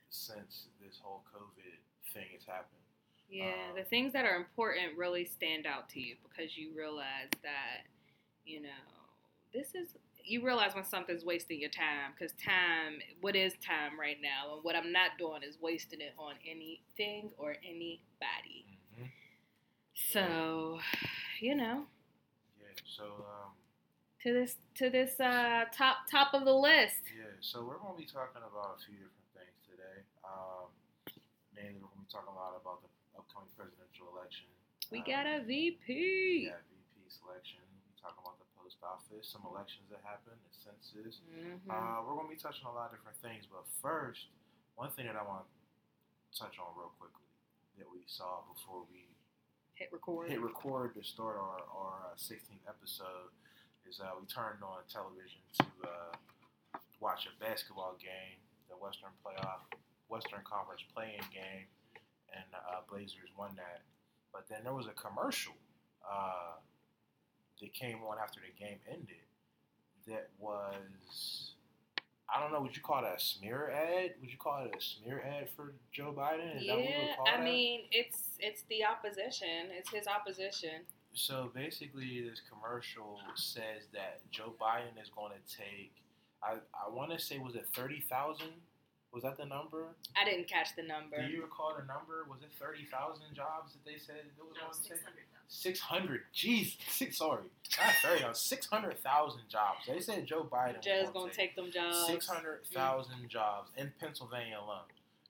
since 0.09 0.69
this 0.81 0.99
whole 0.99 1.25
COVID 1.33 1.79
thing 2.13 2.27
has 2.35 2.45
happened. 2.47 2.81
Yeah. 3.31 3.47
um, 3.71 3.77
the 3.77 3.85
things 3.85 4.13
that 4.13 4.25
are 4.25 4.37
important 4.37 4.97
really 4.97 5.25
stand 5.25 5.67
out 5.67 5.89
to 5.91 6.01
you 6.01 6.17
because 6.23 6.57
you 6.57 6.71
realize 6.77 7.31
that, 7.43 7.87
you 8.45 8.63
know, 8.63 8.69
this 9.53 9.75
is. 9.75 9.95
You 10.23 10.45
realize 10.45 10.75
when 10.75 10.85
something's 10.85 11.25
wasting 11.25 11.61
your 11.61 11.71
time 11.71 12.13
because 12.15 12.33
time, 12.35 13.01
what 13.23 13.35
is 13.35 13.55
time 13.67 13.99
right 13.99 14.19
now? 14.23 14.55
And 14.55 14.63
what 14.63 14.77
I'm 14.77 14.93
not 14.93 15.13
doing 15.19 15.43
is 15.43 15.57
wasting 15.61 16.01
it 16.01 16.13
on 16.19 16.35
anything 16.47 17.31
or 17.39 17.57
anybody. 17.65 18.67
hmm 18.97 19.07
So, 19.95 20.79
you 21.41 21.55
know, 21.55 21.87
Yeah. 22.61 22.67
So 22.97 23.05
um, 23.05 23.53
to 24.23 24.33
this 24.33 24.57
to 24.77 24.91
this 24.91 25.19
uh, 25.21 25.65
top 25.77 26.07
top 26.11 26.35
of 26.35 26.45
the 26.45 26.55
list. 26.55 27.03
yeah. 27.17 27.25
So 27.41 27.65
we're 27.65 27.79
gonna 27.79 27.99
be 27.99 28.07
talking 28.07 28.43
about 28.43 28.79
a 28.79 28.85
few 28.85 28.95
different 28.95 29.31
things 29.35 29.57
today. 29.69 30.05
Um, 30.25 30.69
mainly, 31.55 31.90
we're 32.13 32.23
gonna 32.23 32.27
be 32.27 32.35
talking 32.35 32.35
a 32.35 32.39
lot 32.39 32.55
about 32.59 32.83
the 32.83 32.91
upcoming 33.19 33.51
presidential 33.55 34.11
election. 34.11 34.47
We 34.91 34.99
Um, 34.99 35.05
got 35.07 35.27
a 35.27 35.39
VP. 35.47 36.47
Yeah, 36.51 36.59
VP 36.67 37.09
selection. 37.11 37.61
We 37.87 37.95
talking 38.01 38.19
about 38.23 38.39
the 38.39 38.47
post 38.59 38.83
office, 38.83 39.29
some 39.31 39.47
elections 39.47 39.87
that 39.91 40.03
happened, 40.03 40.41
the 40.43 40.55
census. 40.55 41.21
Mhm. 41.23 41.71
Uh, 41.71 42.03
we're 42.03 42.17
gonna 42.17 42.29
be 42.29 42.37
touching 42.37 42.67
on 42.67 42.73
a 42.73 42.77
lot 42.77 42.91
of 42.93 42.99
different 42.99 43.19
things, 43.19 43.47
but 43.47 43.67
first, 43.81 44.27
one 44.75 44.91
thing 44.93 45.07
that 45.07 45.17
I 45.17 45.23
want 45.23 45.47
to 45.47 46.39
touch 46.39 46.59
on 46.59 46.75
real 46.77 46.91
quickly 46.99 47.27
that 47.79 47.89
we 47.91 48.05
saw 48.07 48.43
before 48.43 48.83
we 48.85 49.07
Hit 49.75 49.93
record. 49.93 50.29
hit 50.29 50.41
record 50.41 50.95
to 50.95 51.03
start 51.05 51.37
our 51.37 51.63
our 51.71 52.11
uh, 52.13 52.17
16th 52.17 52.67
episode 52.67 53.31
is 53.87 54.01
uh, 54.01 54.15
we 54.21 54.27
turned 54.27 54.63
on 54.63 54.85
television 54.89 55.41
to 55.55 55.65
uh, 55.89 56.17
watch 57.01 57.27
a 57.27 57.33
basketball 57.39 57.95
game, 57.97 58.41
the 58.69 58.77
Western 58.77 59.13
Playoff, 59.25 59.63
Western 60.09 60.43
Conference 60.45 60.83
playing 60.93 61.23
game, 61.33 61.67
and 62.35 62.45
uh, 62.55 62.81
Blazers 62.91 63.31
won 63.37 63.51
that. 63.57 63.83
But 64.33 64.47
then 64.49 64.61
there 64.65 64.75
was 64.75 64.87
a 64.87 64.95
commercial 64.95 65.55
uh, 66.09 66.59
that 67.61 67.73
came 67.75 67.99
on 68.09 68.19
after 68.23 68.41
the 68.41 68.53
game 68.59 68.79
ended 68.91 69.25
that 70.07 70.29
was. 70.39 71.55
I 72.33 72.41
don't 72.41 72.53
know. 72.53 72.61
Would 72.61 72.77
you 72.77 72.83
call 72.83 73.03
that 73.03 73.17
a 73.17 73.21
smear 73.21 73.73
ad? 73.75 74.15
Would 74.21 74.31
you 74.31 74.39
call 74.39 74.65
it 74.65 74.73
a 74.77 74.81
smear 74.81 75.21
ad 75.27 75.49
for 75.57 75.75
Joe 75.91 76.15
Biden? 76.17 76.61
Is 76.61 76.67
that 76.67 76.77
what 76.77 76.87
we 76.87 76.89
yeah, 76.89 77.15
I 77.27 77.37
that? 77.39 77.45
mean 77.45 77.81
it's 77.91 78.39
it's 78.39 78.63
the 78.69 78.85
opposition. 78.85 79.71
It's 79.77 79.91
his 79.91 80.07
opposition. 80.07 80.87
So 81.13 81.51
basically, 81.55 82.23
this 82.29 82.41
commercial 82.49 83.19
says 83.35 83.89
that 83.93 84.21
Joe 84.31 84.55
Biden 84.61 85.01
is 85.03 85.11
going 85.15 85.33
to 85.33 85.57
take. 85.57 85.93
I, 86.43 86.55
I 86.73 86.89
want 86.89 87.11
to 87.11 87.19
say 87.19 87.39
was 87.39 87.57
it 87.57 87.67
thirty 87.75 88.01
thousand? 88.01 88.53
Was 89.13 89.23
that 89.25 89.37
the 89.37 89.45
number? 89.45 89.89
I 90.21 90.25
didn't 90.25 90.47
catch 90.49 90.77
the 90.77 90.83
number. 90.83 91.17
Do 91.21 91.29
you 91.33 91.43
recall 91.43 91.75
the 91.77 91.85
number? 91.87 92.25
Was 92.31 92.43
it 92.43 92.51
thirty 92.59 92.85
thousand 92.87 93.35
jobs 93.35 93.73
that 93.73 93.85
they 93.85 93.99
said 93.99 94.17
it 94.23 94.31
was 94.39 94.55
No, 94.55 94.71
going 94.71 94.73
to 94.73 94.89
take? 94.89 94.99
600,000. 94.99 95.27
Six 95.53 95.81
hundred. 95.81 96.21
Jeez, 96.33 96.77
six. 96.89 97.19
Sorry, 97.19 97.43
not 97.77 97.93
thirty. 98.03 98.23
Six 98.35 98.67
hundred 98.67 99.01
thousand 99.03 99.43
jobs. 99.49 99.81
They 99.89 99.99
said 99.99 100.25
Joe 100.27 100.47
Biden. 100.49 100.77
was 100.77 100.85
Joe's 100.87 101.07
gonna 101.11 101.27
gonna 101.27 101.33
take 101.33 101.57
them 101.57 101.73
jobs. 101.73 102.07
Six 102.07 102.29
hundred 102.29 102.65
thousand 102.73 103.29
jobs 103.29 103.71
in 103.77 103.93
Pennsylvania 103.99 104.59
alone. 104.63 104.87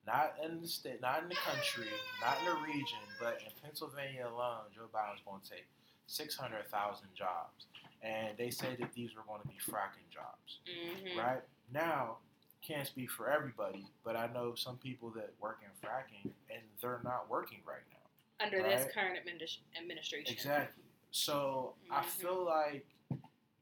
Not 0.06 0.34
in 0.44 0.60
the 0.60 0.68
state, 0.68 1.00
not 1.00 1.22
in 1.22 1.28
the 1.30 1.36
country, 1.36 1.86
not 2.20 2.36
in 2.40 2.44
the 2.52 2.60
region, 2.66 3.00
but 3.18 3.40
in 3.40 3.52
Pennsylvania 3.62 4.26
alone, 4.28 4.68
Joe 4.74 4.88
Biden's 4.92 5.20
going 5.24 5.40
to 5.40 5.48
take 5.50 5.66
six 6.06 6.36
hundred 6.36 6.68
thousand 6.70 7.08
jobs. 7.16 7.64
And 8.02 8.36
they 8.36 8.50
say 8.50 8.76
that 8.78 8.92
these 8.92 9.14
were 9.16 9.22
going 9.26 9.40
to 9.40 9.48
be 9.48 9.54
fracking 9.70 10.04
jobs, 10.12 10.58
hmm 10.68 11.18
right? 11.18 11.40
Now, 11.72 12.18
can't 12.62 12.87
speak 12.87 13.11
for 13.11 13.31
everybody, 13.31 13.87
but 14.05 14.16
I 14.16 14.29
know 14.33 14.55
some 14.55 14.77
people 14.77 15.11
that 15.11 15.31
work 15.40 15.59
in 15.62 15.70
fracking 15.88 16.31
and 16.51 16.61
they're 16.81 17.01
not 17.05 17.29
working 17.31 17.59
right 17.66 17.83
now. 17.90 18.44
Under 18.44 18.62
this 18.62 18.92
current 18.94 19.18
administ- 19.18 19.59
administration. 19.79 20.33
Exactly. 20.33 20.85
So 21.11 21.75
I 21.90 22.03
Mhm. 22.03 22.05
feel 22.07 22.44
like 22.44 22.87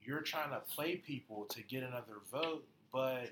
you're 0.03 0.21
trying 0.23 0.51
to 0.51 0.61
play 0.61 0.97
people 0.97 1.45
to 1.47 1.63
get 1.63 1.83
another 1.83 2.19
vote, 2.31 2.67
but 2.93 3.31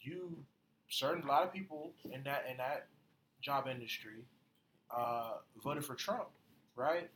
you 0.00 0.44
certain 0.88 1.22
a 1.24 1.26
lot 1.26 1.42
of 1.42 1.52
people 1.52 1.92
in 2.12 2.22
that 2.24 2.46
in 2.46 2.56
that 2.58 2.86
job 3.40 3.66
industry 3.66 4.24
uh, 4.90 5.38
voted 5.56 5.84
for 5.84 5.94
Trump, 5.96 6.28
right? 6.76 7.10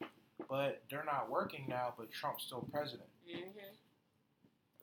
But 0.48 0.82
they're 0.90 1.04
not 1.04 1.30
working 1.30 1.66
now. 1.68 1.94
But 1.96 2.10
Trump's 2.10 2.44
still 2.44 2.62
president. 2.72 3.08
hmm 3.30 3.48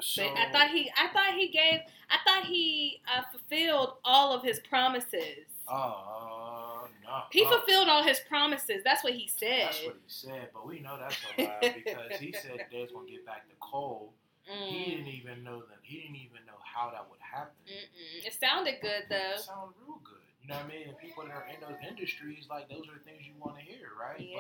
So 0.01 0.23
But 0.23 0.38
I 0.38 0.51
thought 0.51 0.69
he, 0.71 0.91
I 0.95 1.07
thought 1.07 1.33
he 1.36 1.47
gave, 1.47 1.79
I 2.10 2.17
thought 2.25 2.45
he 2.45 3.01
uh, 3.12 3.23
fulfilled 3.31 3.93
all 4.05 4.33
of 4.33 4.43
his 4.43 4.60
promises. 4.60 5.45
Oh 5.67 6.88
no. 7.03 7.23
He 7.31 7.43
no. 7.43 7.49
fulfilled 7.49 7.88
all 7.89 8.03
his 8.03 8.19
promises. 8.21 8.81
That's 8.83 9.03
what 9.03 9.13
he 9.13 9.27
said. 9.27 9.63
That's 9.67 9.86
what 9.86 9.95
he 9.95 10.07
said, 10.07 10.49
but 10.53 10.67
we 10.67 10.79
know 10.79 10.97
that's 10.99 11.17
a 11.38 11.41
lie 11.43 11.73
because 11.83 12.19
he 12.19 12.31
said 12.31 12.65
they 12.71 12.81
was 12.81 12.91
gonna 12.91 13.10
get 13.10 13.25
back 13.25 13.47
to 13.49 13.55
coal. 13.60 14.13
He 14.43 14.51
Mm. 14.53 14.86
didn't 14.86 15.07
even 15.07 15.43
know 15.43 15.60
that. 15.60 15.79
He 15.83 15.97
didn't 15.99 16.15
even 16.15 16.45
know 16.45 16.55
how 16.63 16.89
that 16.91 17.10
would 17.10 17.19
happen. 17.19 17.51
Mm-mm. 17.67 18.25
It 18.25 18.33
sounded 18.39 18.75
good 18.81 19.03
though. 19.10 19.33
It 19.36 19.39
sounds 19.41 19.73
real 19.86 19.99
good. 20.05 20.16
You 20.47 20.53
know 20.53 20.60
what 20.62 20.65
I 20.71 20.77
mean? 20.77 20.88
And 20.88 20.97
people 20.97 21.23
that 21.25 21.33
are 21.36 21.45
in 21.53 21.60
those 21.60 21.75
industries, 21.86 22.47
like 22.49 22.69
those 22.69 22.88
are 22.88 22.93
the 22.93 23.03
things 23.03 23.27
you 23.27 23.33
want 23.38 23.57
to 23.57 23.63
hear, 23.63 23.89
right? 23.99 24.15
Yeah. 24.19 24.39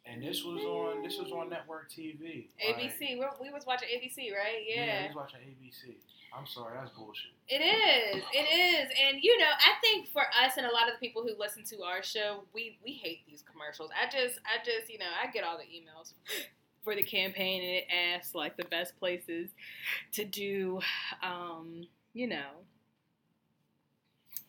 And 0.08 0.22
this 0.22 0.44
was 0.44 0.62
on 0.62 1.02
this 1.02 1.18
was 1.18 1.32
on 1.32 1.50
network 1.50 1.90
TV. 1.90 2.46
ABC. 2.64 3.18
We 3.40 3.50
was 3.50 3.66
watching 3.66 3.88
ABC, 3.88 4.32
right? 4.32 4.62
yeah, 4.68 4.84
Yeah. 4.84 5.00
he 5.02 5.06
was 5.08 5.16
watching 5.16 5.40
ABC. 5.40 5.96
I'm 6.36 6.46
sorry, 6.46 6.74
that's 6.78 6.90
bullshit. 6.90 7.32
It 7.48 7.62
is. 7.62 8.22
It 8.34 8.38
is. 8.46 8.92
And 9.02 9.18
you 9.22 9.36
know, 9.38 9.48
I 9.50 9.72
think 9.80 10.08
for 10.12 10.22
us 10.22 10.56
and 10.58 10.66
a 10.66 10.70
lot 10.72 10.86
of 10.88 10.94
the 10.94 11.00
people 11.04 11.22
who 11.22 11.34
listen 11.38 11.64
to 11.64 11.82
our 11.82 12.02
show, 12.02 12.44
we 12.54 12.78
we 12.84 12.92
hate 12.92 13.20
these 13.26 13.42
commercials. 13.50 13.90
I 13.90 14.04
just 14.06 14.38
I 14.44 14.62
just, 14.64 14.92
you 14.92 14.98
know, 14.98 15.10
I 15.22 15.30
get 15.30 15.42
all 15.44 15.56
the 15.56 15.64
emails 15.64 16.12
for 16.86 16.94
the 16.94 17.02
campaign 17.02 17.62
and 17.62 17.72
it 17.72 17.84
asked 17.92 18.36
like 18.36 18.56
the 18.56 18.64
best 18.66 18.96
places 18.96 19.50
to 20.12 20.24
do, 20.24 20.78
um, 21.20 21.84
you 22.14 22.28
know, 22.28 22.62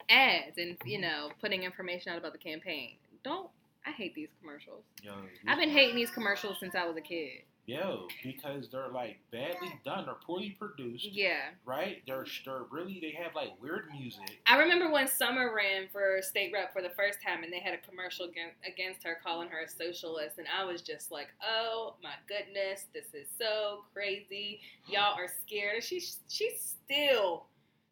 ads 0.08 0.58
and 0.60 0.78
you 0.86 1.02
know 1.02 1.30
putting 1.42 1.64
information 1.64 2.12
out 2.12 2.18
about 2.20 2.32
the 2.32 2.38
campaign. 2.38 2.92
Don't 3.24 3.50
I 3.86 3.92
hate 3.92 4.14
these 4.14 4.30
commercials? 4.40 4.84
Yo, 5.02 5.14
I've 5.48 5.58
been 5.58 5.72
hating 5.72 5.96
these 5.96 6.12
commercials 6.12 6.60
since 6.60 6.76
I 6.76 6.86
was 6.86 6.96
a 6.96 7.02
kid. 7.02 7.42
Yo, 7.68 8.08
because 8.24 8.70
they're 8.72 8.88
like 8.88 9.18
badly 9.30 9.78
done, 9.84 10.06
they're 10.06 10.16
poorly 10.26 10.52
produced, 10.58 11.12
Yeah. 11.12 11.50
right? 11.66 12.02
They're 12.08 12.26
they're 12.46 12.64
really 12.72 13.00
they 13.02 13.12
have 13.22 13.36
like 13.36 13.62
weird 13.62 13.90
music. 13.92 14.40
I 14.46 14.58
remember 14.58 14.90
when 14.90 15.06
Summer 15.06 15.54
ran 15.54 15.90
for 15.92 16.22
state 16.22 16.52
rep 16.54 16.72
for 16.72 16.82
the 16.82 16.92
first 16.92 17.22
time, 17.22 17.44
and 17.44 17.52
they 17.52 17.60
had 17.60 17.74
a 17.74 17.78
commercial 17.80 18.24
against, 18.26 18.56
against 18.66 19.04
her, 19.04 19.20
calling 19.22 19.50
her 19.50 19.60
a 19.64 19.68
socialist, 19.70 20.38
and 20.38 20.48
I 20.48 20.64
was 20.64 20.82
just 20.82 21.12
like, 21.12 21.28
"Oh 21.46 21.96
my 22.02 22.14
goodness, 22.26 22.86
this 22.94 23.14
is 23.14 23.28
so 23.38 23.84
crazy! 23.94 24.62
Y'all 24.88 25.20
are 25.20 25.28
scared." 25.28 25.76
And 25.76 25.84
she 25.84 26.00
she's 26.30 26.74
still, 26.86 27.48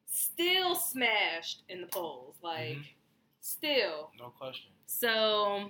still 0.06 0.76
smashed 0.76 1.64
in 1.68 1.82
the 1.82 1.88
polls, 1.88 2.38
like, 2.42 2.78
Mhm. 2.78 2.86
still. 3.42 4.10
No 4.18 4.30
question. 4.30 4.72
So, 4.86 5.70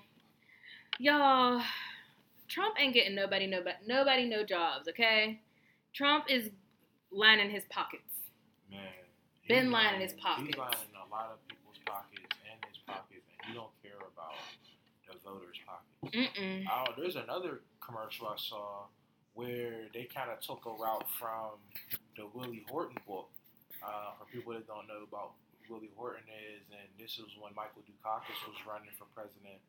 y'all, 1.00 1.64
Trump 2.48 2.76
ain't 2.80 2.94
getting 2.94 3.16
nobody, 3.16 3.48
nobody, 3.48 3.76
nobody, 3.86 4.26
no 4.26 4.44
jobs. 4.44 4.88
Okay, 4.88 5.42
Trump 5.94 6.26
is 6.30 6.50
lining 7.12 7.50
his 7.50 7.64
pockets. 7.70 8.04
Man. 8.70 8.82
Been 9.48 9.66
he's 9.66 9.74
lining 9.74 10.02
his 10.02 10.14
pockets. 10.14 10.48
He's 10.48 10.58
lining 10.58 10.94
a 10.98 11.10
lot 11.14 11.30
of 11.32 11.38
people's 11.48 11.78
pockets 11.86 12.26
and 12.50 12.58
his 12.66 12.82
pockets, 12.86 13.22
and 13.30 13.38
he 13.46 13.54
don't 13.54 13.74
care 13.84 14.02
about 14.02 14.34
the 15.06 15.14
voters' 15.22 15.62
pockets. 15.66 16.18
Mm-mm. 16.18 16.66
Oh, 16.66 16.94
there's 16.98 17.16
another 17.16 17.62
commercial 17.80 18.28
I 18.28 18.38
saw 18.38 18.90
where 19.36 19.86
they 19.94 20.10
kind 20.10 20.32
of 20.32 20.40
took 20.42 20.66
a 20.66 20.74
route 20.74 21.06
from 21.20 21.62
the 22.18 22.26
Willie 22.34 22.66
Horton 22.70 22.98
book. 23.08 23.30
Uh, 23.86 24.18
for 24.18 24.26
people 24.34 24.54
that 24.54 24.66
don't 24.66 24.88
know 24.90 25.06
about 25.06 25.38
Willie 25.70 25.94
Horton 25.94 26.26
is, 26.26 26.66
and 26.74 26.90
this 26.98 27.22
was 27.22 27.30
when 27.38 27.54
Michael 27.54 27.86
Dukakis 27.86 28.40
was 28.50 28.58
running 28.66 28.90
for 28.98 29.06
president. 29.14 29.62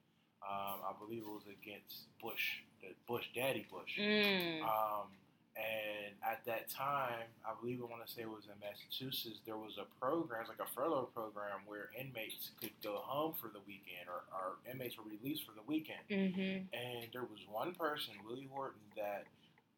Um, 0.46 0.78
I 0.86 0.92
believe 0.98 1.22
it 1.22 1.28
was 1.28 1.46
against 1.50 2.06
Bush, 2.22 2.62
the 2.80 2.94
Bush 3.06 3.26
daddy 3.34 3.66
Bush. 3.70 3.98
Mm. 3.98 4.62
Um, 4.62 5.10
and 5.56 6.12
at 6.20 6.44
that 6.44 6.68
time, 6.68 7.26
I 7.42 7.56
believe 7.58 7.80
I 7.80 7.88
want 7.88 8.06
to 8.06 8.12
say 8.12 8.22
it 8.22 8.30
was 8.30 8.44
in 8.44 8.54
Massachusetts, 8.60 9.40
there 9.46 9.56
was 9.56 9.80
a 9.80 9.88
program, 9.98 10.44
it 10.44 10.48
was 10.48 10.52
like 10.52 10.62
a 10.62 10.70
furlough 10.70 11.08
program 11.16 11.64
where 11.64 11.88
inmates 11.98 12.52
could 12.60 12.76
go 12.84 13.00
home 13.00 13.32
for 13.40 13.48
the 13.48 13.64
weekend 13.66 14.04
or, 14.06 14.28
or 14.36 14.60
inmates 14.70 15.00
were 15.00 15.08
released 15.08 15.48
for 15.48 15.56
the 15.56 15.64
weekend. 15.66 16.04
Mm-hmm. 16.12 16.68
And 16.76 17.08
there 17.10 17.24
was 17.24 17.40
one 17.48 17.72
person, 17.72 18.14
Willie 18.28 18.48
Horton, 18.52 18.84
that 18.96 19.24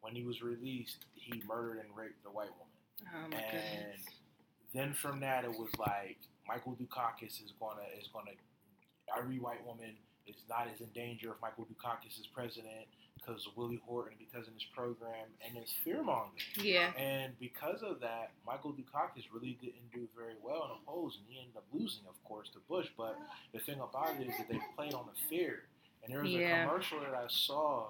when 0.00 0.14
he 0.14 0.24
was 0.24 0.42
released, 0.42 1.06
he 1.14 1.42
murdered 1.46 1.78
and 1.78 1.94
raped 1.94 2.26
a 2.26 2.30
white 2.30 2.50
woman. 2.58 2.78
Oh 3.14 3.30
and 3.30 3.30
goodness. 3.30 4.02
then 4.74 4.92
from 4.92 5.20
that, 5.20 5.44
it 5.44 5.54
was 5.54 5.70
like 5.78 6.18
Michael 6.46 6.74
Dukakis 6.74 7.38
is 7.38 7.52
gonna 7.60 7.86
is 8.00 8.08
gonna 8.12 8.34
every 9.16 9.38
white 9.38 9.64
woman 9.64 9.94
is 10.36 10.44
not 10.48 10.68
as 10.72 10.80
in 10.80 10.88
danger 10.94 11.30
if 11.30 11.40
Michael 11.40 11.66
Dukakis 11.66 12.20
is 12.20 12.26
president 12.26 12.86
because 13.16 13.46
of 13.46 13.56
Willie 13.56 13.80
Horton, 13.84 14.16
because 14.18 14.46
of 14.46 14.54
this 14.54 14.66
program, 14.74 15.26
and 15.46 15.56
it's 15.56 15.72
fear 15.84 16.02
mongering. 16.02 16.38
Yeah. 16.62 16.92
And 16.96 17.38
because 17.40 17.82
of 17.82 18.00
that, 18.00 18.30
Michael 18.46 18.72
Dukakis 18.72 19.24
really 19.32 19.58
didn't 19.60 19.90
do 19.92 20.06
very 20.16 20.34
well 20.42 20.62
in 20.64 20.68
the 20.70 20.86
polls, 20.86 21.16
and 21.18 21.26
he 21.28 21.40
ended 21.40 21.56
up 21.56 21.64
losing, 21.72 22.04
of 22.08 22.22
course, 22.24 22.48
to 22.50 22.58
Bush. 22.68 22.86
But 22.96 23.16
the 23.52 23.58
thing 23.58 23.80
about 23.80 24.20
it 24.20 24.28
is 24.28 24.36
that 24.38 24.48
they 24.48 24.60
played 24.76 24.94
on 24.94 25.06
the 25.12 25.18
fear. 25.28 25.64
And 26.04 26.12
there 26.12 26.22
was 26.22 26.30
Yeah. 26.30 26.62
a 26.62 26.66
commercial 26.68 27.00
that 27.00 27.14
I 27.14 27.26
saw 27.28 27.88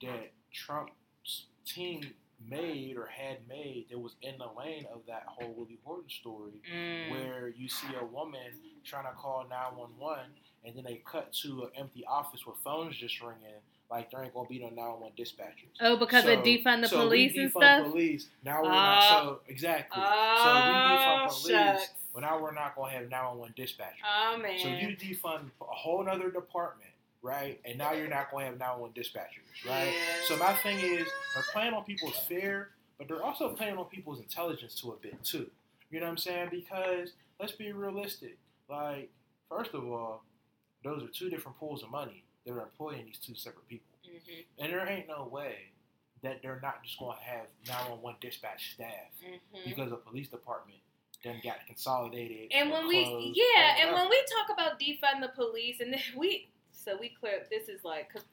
that 0.00 0.30
Trump's 0.50 1.46
team 1.66 2.14
made 2.48 2.96
or 2.96 3.04
had 3.06 3.46
made 3.46 3.86
that 3.90 3.98
was 3.98 4.14
in 4.22 4.38
the 4.38 4.46
lane 4.58 4.86
of 4.86 5.04
that 5.06 5.24
whole 5.26 5.52
Willie 5.52 5.78
Horton 5.84 6.08
story, 6.08 6.62
Mm. 6.66 7.10
where 7.10 7.48
you 7.48 7.68
see 7.68 7.94
a 8.00 8.04
woman 8.04 8.80
trying 8.82 9.04
to 9.04 9.12
call 9.12 9.46
911, 9.46 10.30
and 10.64 10.76
then 10.76 10.84
they 10.84 11.02
cut 11.04 11.32
to 11.42 11.64
an 11.64 11.70
empty 11.76 12.04
office 12.06 12.46
with 12.46 12.56
phones 12.64 12.96
just 12.96 13.20
ringing. 13.20 13.60
Like 13.90 14.10
there 14.10 14.22
ain't 14.22 14.32
gonna 14.34 14.48
be 14.48 14.60
no 14.60 14.68
911 14.68 15.16
dispatchers. 15.18 15.74
Oh, 15.80 15.96
because 15.96 16.22
So- 16.24 16.32
of 16.34 16.44
defund 16.44 16.82
the 16.82 16.88
so 16.88 16.98
we 16.98 17.04
police 17.06 17.36
and 17.36 17.50
defund 17.50 17.56
stuff. 17.82 17.90
Police. 17.90 18.28
Now 18.44 18.62
we're 18.62 18.68
Oh. 18.68 18.72
not 18.72 18.98
ah. 18.98 19.22
so 19.24 19.40
exactly. 19.48 19.96
so 19.96 20.02
we 20.02 20.06
Oh, 20.06 20.12
defund 20.12 21.28
police. 21.28 21.46
shucks. 21.48 21.94
Well, 22.12 22.22
now 22.22 22.40
we're 22.40 22.52
not 22.52 22.76
gonna 22.76 22.92
have 22.92 23.08
911 23.08 23.54
dispatchers. 23.54 24.04
Oh 24.08 24.36
man. 24.38 24.58
So 24.60 24.68
you 24.68 24.96
defund 24.96 25.50
a 25.60 25.64
whole 25.64 26.08
other 26.08 26.30
department, 26.30 26.90
right? 27.22 27.60
And 27.64 27.78
now 27.78 27.92
you're 27.92 28.06
not 28.08 28.30
gonna 28.30 28.44
have 28.46 28.58
911 28.58 28.94
dispatchers, 28.94 29.66
right? 29.68 29.92
Yeah. 29.92 30.24
So 30.28 30.36
my 30.36 30.52
thing 30.54 30.78
is, 30.78 31.08
they're 31.34 31.44
playing 31.52 31.74
on 31.74 31.82
people's 31.84 32.16
fear, 32.26 32.70
but 32.96 33.08
they're 33.08 33.22
also 33.24 33.54
playing 33.54 33.76
on 33.76 33.86
people's 33.86 34.20
intelligence 34.20 34.80
to 34.82 34.92
a 34.92 34.96
bit 34.96 35.22
too. 35.24 35.50
You 35.90 35.98
know 35.98 36.06
what 36.06 36.12
I'm 36.12 36.18
saying? 36.18 36.48
Because 36.52 37.12
let's 37.40 37.52
be 37.52 37.72
realistic. 37.72 38.38
Like, 38.68 39.10
first 39.48 39.74
of 39.74 39.84
all, 39.90 40.22
those 40.82 41.02
are 41.02 41.08
two 41.08 41.30
different 41.30 41.58
pools 41.58 41.82
of 41.82 41.90
money 41.90 42.24
that 42.44 42.52
are 42.52 42.62
employing 42.62 43.06
these 43.06 43.18
two 43.18 43.34
separate 43.34 43.66
people. 43.68 43.86
Mhm, 44.06 44.44
And 44.58 44.72
there 44.72 44.88
ain't 44.88 45.08
no 45.08 45.24
way 45.24 45.72
that 46.22 46.42
they're 46.42 46.60
not 46.60 46.82
just 46.82 46.98
going 46.98 47.16
to 47.16 47.22
have 47.22 47.46
911 47.66 48.18
dispatch 48.20 48.74
staff 48.74 49.10
mhm. 49.22 49.64
because 49.64 49.90
the 49.90 49.96
police 49.96 50.28
department 50.28 50.80
then 51.22 51.40
got 51.44 51.66
consolidated. 51.66 52.50
And 52.52 52.70
when 52.70 52.88
we, 52.88 53.32
yeah, 53.34 53.76
and 53.80 53.94
when 53.94 54.08
we 54.08 54.22
talk 54.38 54.48
about 54.52 54.80
defund 54.80 55.20
the 55.20 55.28
police, 55.28 55.80
and 55.80 55.92
then 55.92 56.00
we, 56.16 56.48
so 56.72 56.96
we 56.98 57.10
clear, 57.10 57.46
this 57.50 57.68
is 57.68 57.84
like, 57.84 58.12
cause 58.12 58.24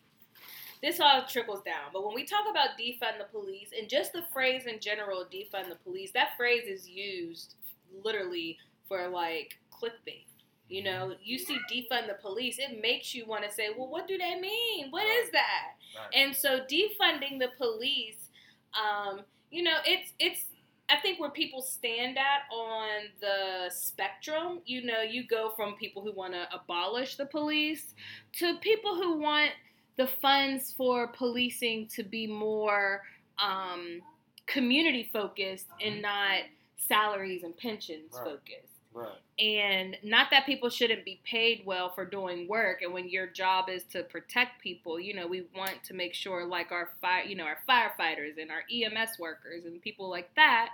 this 0.81 0.99
all 0.99 1.25
trickles 1.25 1.61
down. 1.63 1.89
But 1.91 2.05
when 2.05 2.13
we 2.13 2.23
talk 2.23 2.45
about 2.49 2.77
defund 2.79 3.17
the 3.17 3.25
police, 3.31 3.69
and 3.77 3.89
just 3.89 4.13
the 4.13 4.23
phrase 4.31 4.65
in 4.65 4.79
general, 4.79 5.25
defund 5.25 5.69
the 5.69 5.77
police, 5.83 6.11
that 6.11 6.37
phrase 6.37 6.67
is 6.67 6.87
used 6.87 7.55
literally 8.03 8.57
for 8.87 9.07
like 9.07 9.57
clickbait. 9.71 10.25
You 10.69 10.83
know, 10.83 11.13
you 11.23 11.37
see 11.37 11.57
defund 11.71 12.07
the 12.07 12.15
police, 12.21 12.59
it 12.59 12.81
makes 12.81 13.13
you 13.15 13.25
want 13.25 13.43
to 13.45 13.51
say, 13.51 13.69
well, 13.77 13.87
what 13.87 14.07
do 14.07 14.17
they 14.17 14.39
mean? 14.39 14.91
What 14.91 15.05
is 15.23 15.31
that? 15.31 15.75
Right. 15.95 16.13
And 16.25 16.35
so 16.35 16.59
defunding 16.61 17.39
the 17.39 17.49
police, 17.57 18.29
um, 18.75 19.21
you 19.49 19.63
know, 19.63 19.77
it's 19.85 20.11
it's 20.19 20.45
I 20.89 20.97
think 20.97 21.19
where 21.19 21.29
people 21.29 21.61
stand 21.61 22.17
at 22.17 22.53
on 22.53 22.87
the 23.19 23.69
spectrum, 23.69 24.61
you 24.65 24.83
know, 24.85 25.01
you 25.01 25.27
go 25.27 25.51
from 25.55 25.75
people 25.75 26.01
who 26.01 26.13
want 26.13 26.33
to 26.33 26.47
abolish 26.53 27.15
the 27.17 27.25
police 27.25 27.93
to 28.33 28.57
people 28.59 28.95
who 28.95 29.17
want 29.17 29.51
the 29.97 30.07
funds 30.07 30.73
for 30.77 31.07
policing 31.07 31.87
to 31.87 32.03
be 32.03 32.27
more 32.27 33.01
um, 33.43 34.01
community 34.45 35.09
focused 35.11 35.67
and 35.83 36.01
not 36.01 36.41
salaries 36.77 37.43
and 37.43 37.57
pensions 37.57 38.13
Right. 38.13 38.23
focused 38.23 38.66
right. 38.97 39.09
and 39.39 39.97
not 40.03 40.27
that 40.31 40.45
people 40.45 40.69
shouldn't 40.69 41.05
be 41.05 41.19
paid 41.23 41.63
well 41.65 41.89
for 41.89 42.05
doing 42.05 42.47
work 42.47 42.81
and 42.81 42.93
when 42.93 43.07
your 43.07 43.27
job 43.27 43.69
is 43.69 43.83
to 43.83 44.03
protect 44.03 44.61
people 44.61 44.99
you 44.99 45.13
know 45.13 45.27
we 45.27 45.45
want 45.55 45.83
to 45.83 45.93
make 45.93 46.13
sure 46.13 46.45
like 46.45 46.71
our 46.71 46.89
fire 47.01 47.23
you 47.23 47.35
know 47.35 47.45
our 47.45 47.57
firefighters 47.69 48.41
and 48.41 48.51
our 48.51 48.63
EMS 48.71 49.19
workers 49.19 49.65
and 49.65 49.81
people 49.81 50.09
like 50.09 50.33
that 50.35 50.69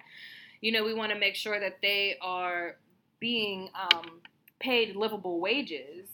you 0.61 0.71
know 0.71 0.83
we 0.83 0.93
want 0.93 1.11
to 1.11 1.17
make 1.17 1.35
sure 1.35 1.59
that 1.59 1.77
they 1.81 2.15
are 2.21 2.77
being 3.19 3.69
um, 3.75 4.21
paid 4.59 4.95
livable 4.95 5.39
wages 5.39 6.07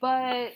but 0.00 0.52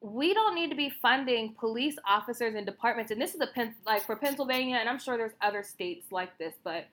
we 0.00 0.34
don't 0.34 0.54
need 0.54 0.70
to 0.70 0.76
be 0.76 0.90
funding 0.90 1.54
police 1.58 1.96
officers 2.06 2.54
and 2.54 2.66
departments 2.66 3.10
and 3.10 3.20
this 3.20 3.34
is 3.34 3.40
a 3.40 3.46
pen 3.46 3.74
like 3.86 4.02
for 4.04 4.16
Pennsylvania 4.16 4.76
and 4.76 4.88
I'm 4.88 4.98
sure 4.98 5.16
there's 5.16 5.32
other 5.40 5.62
states 5.62 6.12
like 6.12 6.36
this 6.38 6.54
but 6.62 6.86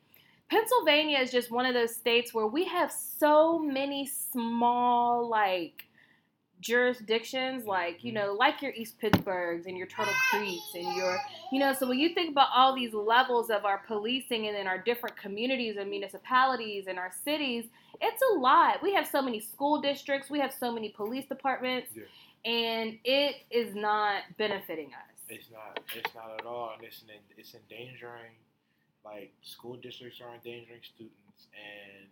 Pennsylvania 0.54 1.18
is 1.18 1.32
just 1.32 1.50
one 1.50 1.66
of 1.66 1.74
those 1.74 1.96
states 1.96 2.32
where 2.32 2.46
we 2.46 2.66
have 2.66 2.92
so 2.92 3.58
many 3.58 4.06
small 4.06 5.28
like 5.28 5.86
jurisdictions 6.60 7.66
like 7.66 8.04
you 8.04 8.14
mm-hmm. 8.14 8.28
know 8.28 8.34
like 8.34 8.62
your 8.62 8.72
East 8.72 9.02
Pittsburghs 9.02 9.66
and 9.66 9.76
your 9.76 9.88
Turtle 9.88 10.14
Creeks 10.30 10.76
and 10.76 10.96
your 10.96 11.18
you 11.52 11.60
know 11.60 11.74
so 11.74 11.88
when 11.88 12.00
you 12.00 12.14
think 12.14 12.30
about 12.30 12.50
all 12.56 12.76
these 12.76 12.94
levels 12.94 13.50
of 13.50 13.66
our 13.66 13.80
policing 13.88 14.48
and 14.48 14.56
in 14.56 14.68
our 14.68 14.78
different 14.78 15.18
communities 15.18 15.76
and 15.78 15.90
municipalities 15.90 16.86
and 16.88 17.00
our 17.00 17.12
cities 17.26 17.66
it's 18.00 18.22
a 18.32 18.40
lot 18.40 18.82
we 18.82 18.94
have 18.94 19.08
so 19.08 19.22
many 19.22 19.40
school 19.40 19.82
districts 19.82 20.30
we 20.30 20.40
have 20.40 20.54
so 20.54 20.72
many 20.72 20.90
police 20.90 21.26
departments 21.26 21.90
Yeah. 21.96 22.04
and 22.46 23.00
it 23.04 23.38
is 23.50 23.76
not 23.76 24.22
benefiting 24.38 24.92
us 24.94 25.14
It's 25.30 25.50
not. 25.52 25.80
It's 25.96 26.14
not 26.14 26.32
at 26.40 26.46
all, 26.46 26.74
and 26.76 26.84
it's 26.86 27.04
it's 27.38 27.56
endangering. 27.56 28.36
Like 29.06 29.34
school 29.44 29.76
districts 29.76 30.20
are 30.22 30.34
endangering 30.34 30.82
students, 30.84 31.48
and 31.52 32.08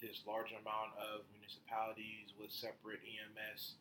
this 0.00 0.20
large 0.26 0.52
amount 0.52 0.92
of 1.00 1.24
municipalities 1.32 2.36
with 2.38 2.52
separate 2.52 3.00
EMS, 3.00 3.74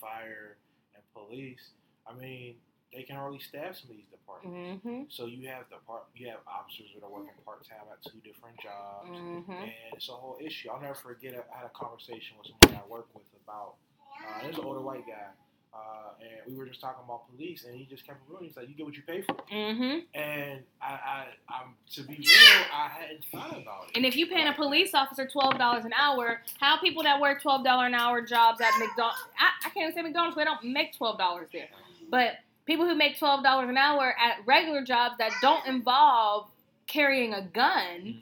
fire, 0.00 0.56
and 0.94 1.02
police. 1.12 1.74
I 2.06 2.14
mean, 2.14 2.54
they 2.94 3.02
can 3.02 3.16
hardly 3.16 3.40
staff 3.40 3.74
some 3.82 3.90
of 3.90 3.96
these 3.96 4.06
departments. 4.14 4.86
mm-hmm. 4.86 5.02
So 5.10 5.26
you 5.26 5.48
have 5.48 5.66
the 5.70 5.82
part, 5.82 6.04
you 6.14 6.28
have 6.30 6.38
officers 6.46 6.94
that 6.94 7.02
are 7.02 7.10
working 7.10 7.34
part 7.44 7.66
time 7.66 7.82
at 7.90 7.98
two 8.06 8.22
different 8.22 8.54
jobs, 8.62 9.10
Mm-hmm. 9.10 9.50
and 9.50 9.72
it's 9.98 10.08
a 10.08 10.12
whole 10.14 10.38
issue. 10.38 10.70
I'll 10.70 10.80
never 10.80 10.94
forget. 10.94 11.34
I 11.50 11.58
had 11.58 11.66
a 11.66 11.74
conversation 11.74 12.38
with 12.38 12.54
someone 12.54 12.78
I 12.78 12.86
work 12.86 13.08
with 13.14 13.26
about. 13.42 13.74
Uh, 14.14 14.42
there's 14.42 14.58
an 14.58 14.64
older 14.64 14.80
white 14.80 15.06
guy. 15.06 15.34
Uh, 15.74 16.12
and 16.20 16.52
we 16.52 16.56
were 16.56 16.66
just 16.66 16.80
talking 16.80 17.02
about 17.04 17.28
police, 17.28 17.64
and 17.64 17.74
he 17.74 17.84
just 17.84 18.06
kept 18.06 18.18
real. 18.28 18.38
He's 18.40 18.56
like, 18.56 18.68
"You 18.68 18.74
get 18.74 18.86
what 18.86 18.94
you 18.94 19.02
pay 19.02 19.22
for." 19.22 19.34
Mm-hmm. 19.52 19.98
And 20.14 20.62
I, 20.80 20.86
I, 20.92 21.26
I'm 21.48 21.74
to 21.94 22.02
be 22.04 22.14
real, 22.14 22.64
I 22.72 22.88
hadn't 22.88 23.24
thought 23.32 23.60
about 23.60 23.86
it. 23.88 23.96
And 23.96 24.06
if 24.06 24.14
you 24.16 24.26
paying 24.28 24.46
a 24.46 24.52
police 24.52 24.94
officer 24.94 25.26
twelve 25.26 25.58
dollars 25.58 25.84
an 25.84 25.92
hour, 25.92 26.42
how 26.60 26.78
people 26.78 27.02
that 27.02 27.20
work 27.20 27.42
twelve 27.42 27.64
dollar 27.64 27.86
an 27.86 27.94
hour 27.94 28.20
jobs 28.22 28.60
at 28.60 28.70
McDonald's? 28.78 29.18
I, 29.38 29.66
I 29.66 29.70
can't 29.70 29.90
even 29.90 29.94
say 29.94 30.02
McDonald's, 30.02 30.36
they 30.36 30.44
don't 30.44 30.62
make 30.64 30.96
twelve 30.96 31.18
dollars 31.18 31.48
there. 31.52 31.68
But 32.08 32.34
people 32.66 32.86
who 32.86 32.94
make 32.94 33.18
twelve 33.18 33.42
dollars 33.42 33.68
an 33.68 33.76
hour 33.76 34.14
at 34.16 34.46
regular 34.46 34.82
jobs 34.84 35.16
that 35.18 35.32
don't 35.42 35.66
involve 35.66 36.48
carrying 36.86 37.32
a 37.34 37.42
gun 37.42 37.82
Mhm. 38.04 38.20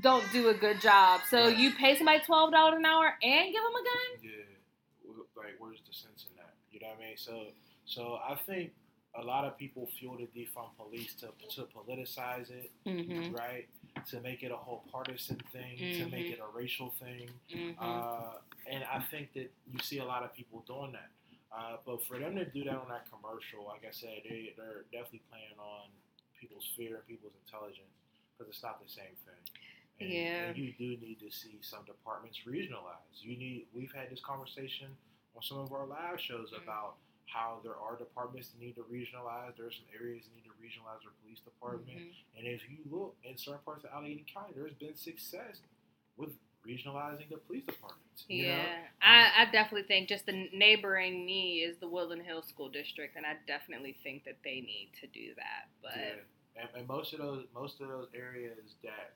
don't 0.00 0.24
do 0.32 0.48
a 0.48 0.54
good 0.54 0.80
job. 0.80 1.20
So 1.28 1.48
you 1.48 1.72
pay 1.74 1.96
somebody 1.98 2.20
twelve 2.24 2.50
dollars 2.50 2.76
an 2.78 2.86
hour 2.86 3.12
and 3.22 3.52
give 3.52 3.62
them 3.62 3.72
a 3.74 3.84
gun? 3.84 4.30
Yeah, 4.30 5.12
like 5.36 5.56
where's 5.58 5.80
the 5.86 5.92
sense 5.92 6.04
in 6.04 6.04
that? 6.04 6.20
You 6.21 6.21
know 6.82 6.88
what 6.88 6.98
I 7.02 7.06
mean? 7.08 7.16
So, 7.16 7.46
so 7.86 8.18
I 8.28 8.34
think 8.46 8.72
a 9.14 9.22
lot 9.22 9.44
of 9.44 9.58
people 9.58 9.88
fuel 9.98 10.16
the 10.16 10.28
defund 10.38 10.70
police 10.76 11.14
to 11.16 11.28
to 11.56 11.62
politicize 11.76 12.50
it, 12.50 12.70
Mm-hmm. 12.86 13.34
right? 13.34 13.66
To 14.10 14.20
make 14.20 14.42
it 14.42 14.50
a 14.50 14.56
whole 14.56 14.82
partisan 14.90 15.36
thing, 15.52 15.76
to 15.78 16.06
make 16.08 16.26
Mhm. 16.26 16.32
it 16.34 16.40
a 16.40 16.48
racial 16.56 16.90
thing. 16.98 17.28
Mm-hmm. 17.54 17.78
Uh, 17.78 18.38
and 18.66 18.82
I 18.84 19.00
think 19.10 19.32
that 19.34 19.52
you 19.70 19.78
see 19.82 19.98
a 19.98 20.04
lot 20.04 20.22
of 20.24 20.32
people 20.34 20.64
doing 20.66 20.92
that. 20.92 21.10
Uh, 21.54 21.76
but 21.84 22.02
for 22.06 22.18
them 22.18 22.34
to 22.36 22.46
do 22.46 22.64
that 22.64 22.74
on 22.74 22.88
that 22.88 23.04
commercial, 23.12 23.66
like 23.66 23.84
I 23.86 23.92
said, 23.92 24.22
they, 24.26 24.54
they're 24.56 24.84
definitely 24.90 25.20
playing 25.30 25.58
on 25.60 25.90
people's 26.40 26.66
fear 26.76 26.96
and 26.96 27.06
people's 27.06 27.34
intelligence 27.44 27.92
because 28.32 28.48
it's 28.50 28.62
not 28.62 28.82
the 28.82 28.88
same 28.88 29.14
thing. 29.28 29.42
And, 30.00 30.08
Yeah. 30.10 30.48
and 30.48 30.56
you 30.56 30.72
do 30.78 30.96
need 31.04 31.20
to 31.20 31.30
see 31.30 31.58
some 31.60 31.84
departments 31.84 32.38
regionalized. 32.48 33.20
You 33.20 33.36
need. 33.36 33.66
We've 33.74 33.92
had 33.92 34.08
this 34.10 34.20
conversation 34.20 34.88
on 34.88 34.96
some 35.40 35.58
of 35.58 35.72
our 35.72 35.86
live 35.86 36.20
shows 36.20 36.50
Mhm. 36.52 36.62
about 36.62 36.96
how 37.26 37.60
there 37.62 37.76
are 37.76 37.96
departments 37.96 38.50
that 38.50 38.60
need 38.60 38.74
to 38.74 38.82
regionalize. 38.84 39.56
There 39.56 39.66
are 39.66 39.70
some 39.72 39.86
areas 39.94 40.26
that 40.26 40.34
need 40.34 40.44
to 40.44 40.50
regionalize 40.60 41.00
their 41.02 41.12
police 41.22 41.40
department. 41.40 41.98
Mm-hmm. 41.98 42.38
And 42.38 42.46
if 42.46 42.68
you 42.68 42.78
look 42.90 43.16
in 43.24 43.38
certain 43.38 43.62
parts 43.64 43.84
of 43.84 43.90
Allegheny 43.90 44.26
County, 44.32 44.52
there's 44.54 44.74
been 44.74 44.94
success 44.94 45.60
with 46.18 46.36
regionalizing 46.66 47.30
the 47.30 47.38
police 47.38 47.64
departments. 47.64 48.24
you 48.28 48.42
know? 48.46 48.52
Yeah, 48.52 48.86
I, 49.00 49.30
I 49.42 49.44
definitely 49.50 49.84
think 49.84 50.08
just 50.08 50.26
the 50.26 50.48
neighboring 50.52 51.24
me 51.24 51.60
is 51.62 51.78
the 51.78 51.88
Woodland 51.88 52.22
Hills 52.22 52.46
School 52.46 52.68
District, 52.68 53.16
and 53.16 53.24
I 53.24 53.36
definitely 53.46 53.96
think 54.02 54.24
that 54.24 54.36
they 54.44 54.60
need 54.60 54.90
to 55.00 55.06
do 55.06 55.34
that. 55.36 55.68
But 55.80 55.96
Yeah. 55.96 56.14
And, 56.54 56.68
and 56.76 56.86
most 56.86 57.14
of 57.14 57.18
those 57.20 57.46
most 57.54 57.80
of 57.80 57.88
those 57.88 58.08
areas 58.14 58.74
that 58.82 59.14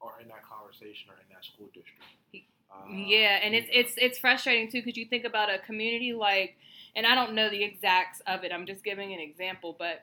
are 0.00 0.20
in 0.20 0.28
that 0.28 0.44
conversation 0.44 1.10
are 1.10 1.18
in 1.18 1.26
that 1.34 1.44
school 1.44 1.66
district. 1.74 2.46
Yeah, 2.88 3.40
and 3.42 3.54
it's 3.54 3.68
it's 3.72 3.94
it's 3.96 4.18
frustrating 4.18 4.70
too 4.70 4.82
because 4.82 4.96
you 4.96 5.06
think 5.06 5.24
about 5.24 5.48
a 5.52 5.58
community 5.58 6.12
like, 6.12 6.56
and 6.94 7.06
I 7.06 7.14
don't 7.14 7.34
know 7.34 7.48
the 7.48 7.62
exacts 7.64 8.20
of 8.26 8.44
it. 8.44 8.52
I'm 8.52 8.66
just 8.66 8.84
giving 8.84 9.12
an 9.12 9.20
example, 9.20 9.74
but 9.78 10.02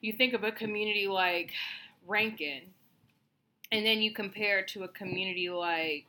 you 0.00 0.12
think 0.12 0.34
of 0.34 0.44
a 0.44 0.52
community 0.52 1.08
like 1.08 1.52
Rankin, 2.06 2.62
and 3.72 3.84
then 3.84 4.00
you 4.02 4.12
compare 4.12 4.60
it 4.60 4.68
to 4.68 4.84
a 4.84 4.88
community 4.88 5.48
like 5.50 6.06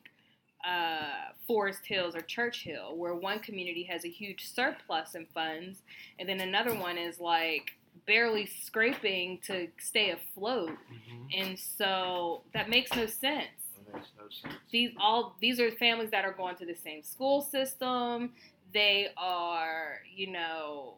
uh, 0.65 1.31
Forest 1.47 1.85
Hills 1.85 2.15
or 2.15 2.21
Churchill, 2.21 2.95
where 2.97 3.15
one 3.15 3.39
community 3.39 3.83
has 3.83 4.03
a 4.05 4.09
huge 4.09 4.45
surplus 4.53 5.15
in 5.15 5.25
funds, 5.33 5.81
and 6.19 6.27
then 6.27 6.41
another 6.41 6.73
one 6.75 6.97
is 6.97 7.19
like 7.19 7.71
barely 8.05 8.45
scraping 8.45 9.39
to 9.45 9.67
stay 9.79 10.11
afloat, 10.11 10.71
Mhm. 10.71 11.39
and 11.41 11.59
so 11.59 12.43
that 12.53 12.69
makes 12.69 12.93
no 12.95 13.05
sense 13.05 13.58
makes 13.93 14.09
no 14.17 14.23
sense. 14.29 14.61
these 14.71 14.91
all 14.99 15.35
these 15.41 15.59
are 15.59 15.71
families 15.71 16.09
that 16.11 16.25
are 16.25 16.33
going 16.33 16.55
to 16.55 16.65
the 16.65 16.75
same 16.75 17.01
school 17.03 17.41
system 17.41 18.31
they 18.73 19.07
are 19.17 19.99
you 20.15 20.27
know 20.31 20.95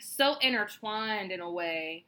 so 0.00 0.36
intertwined 0.40 1.32
in 1.32 1.40
a 1.40 1.50
way 1.50 2.04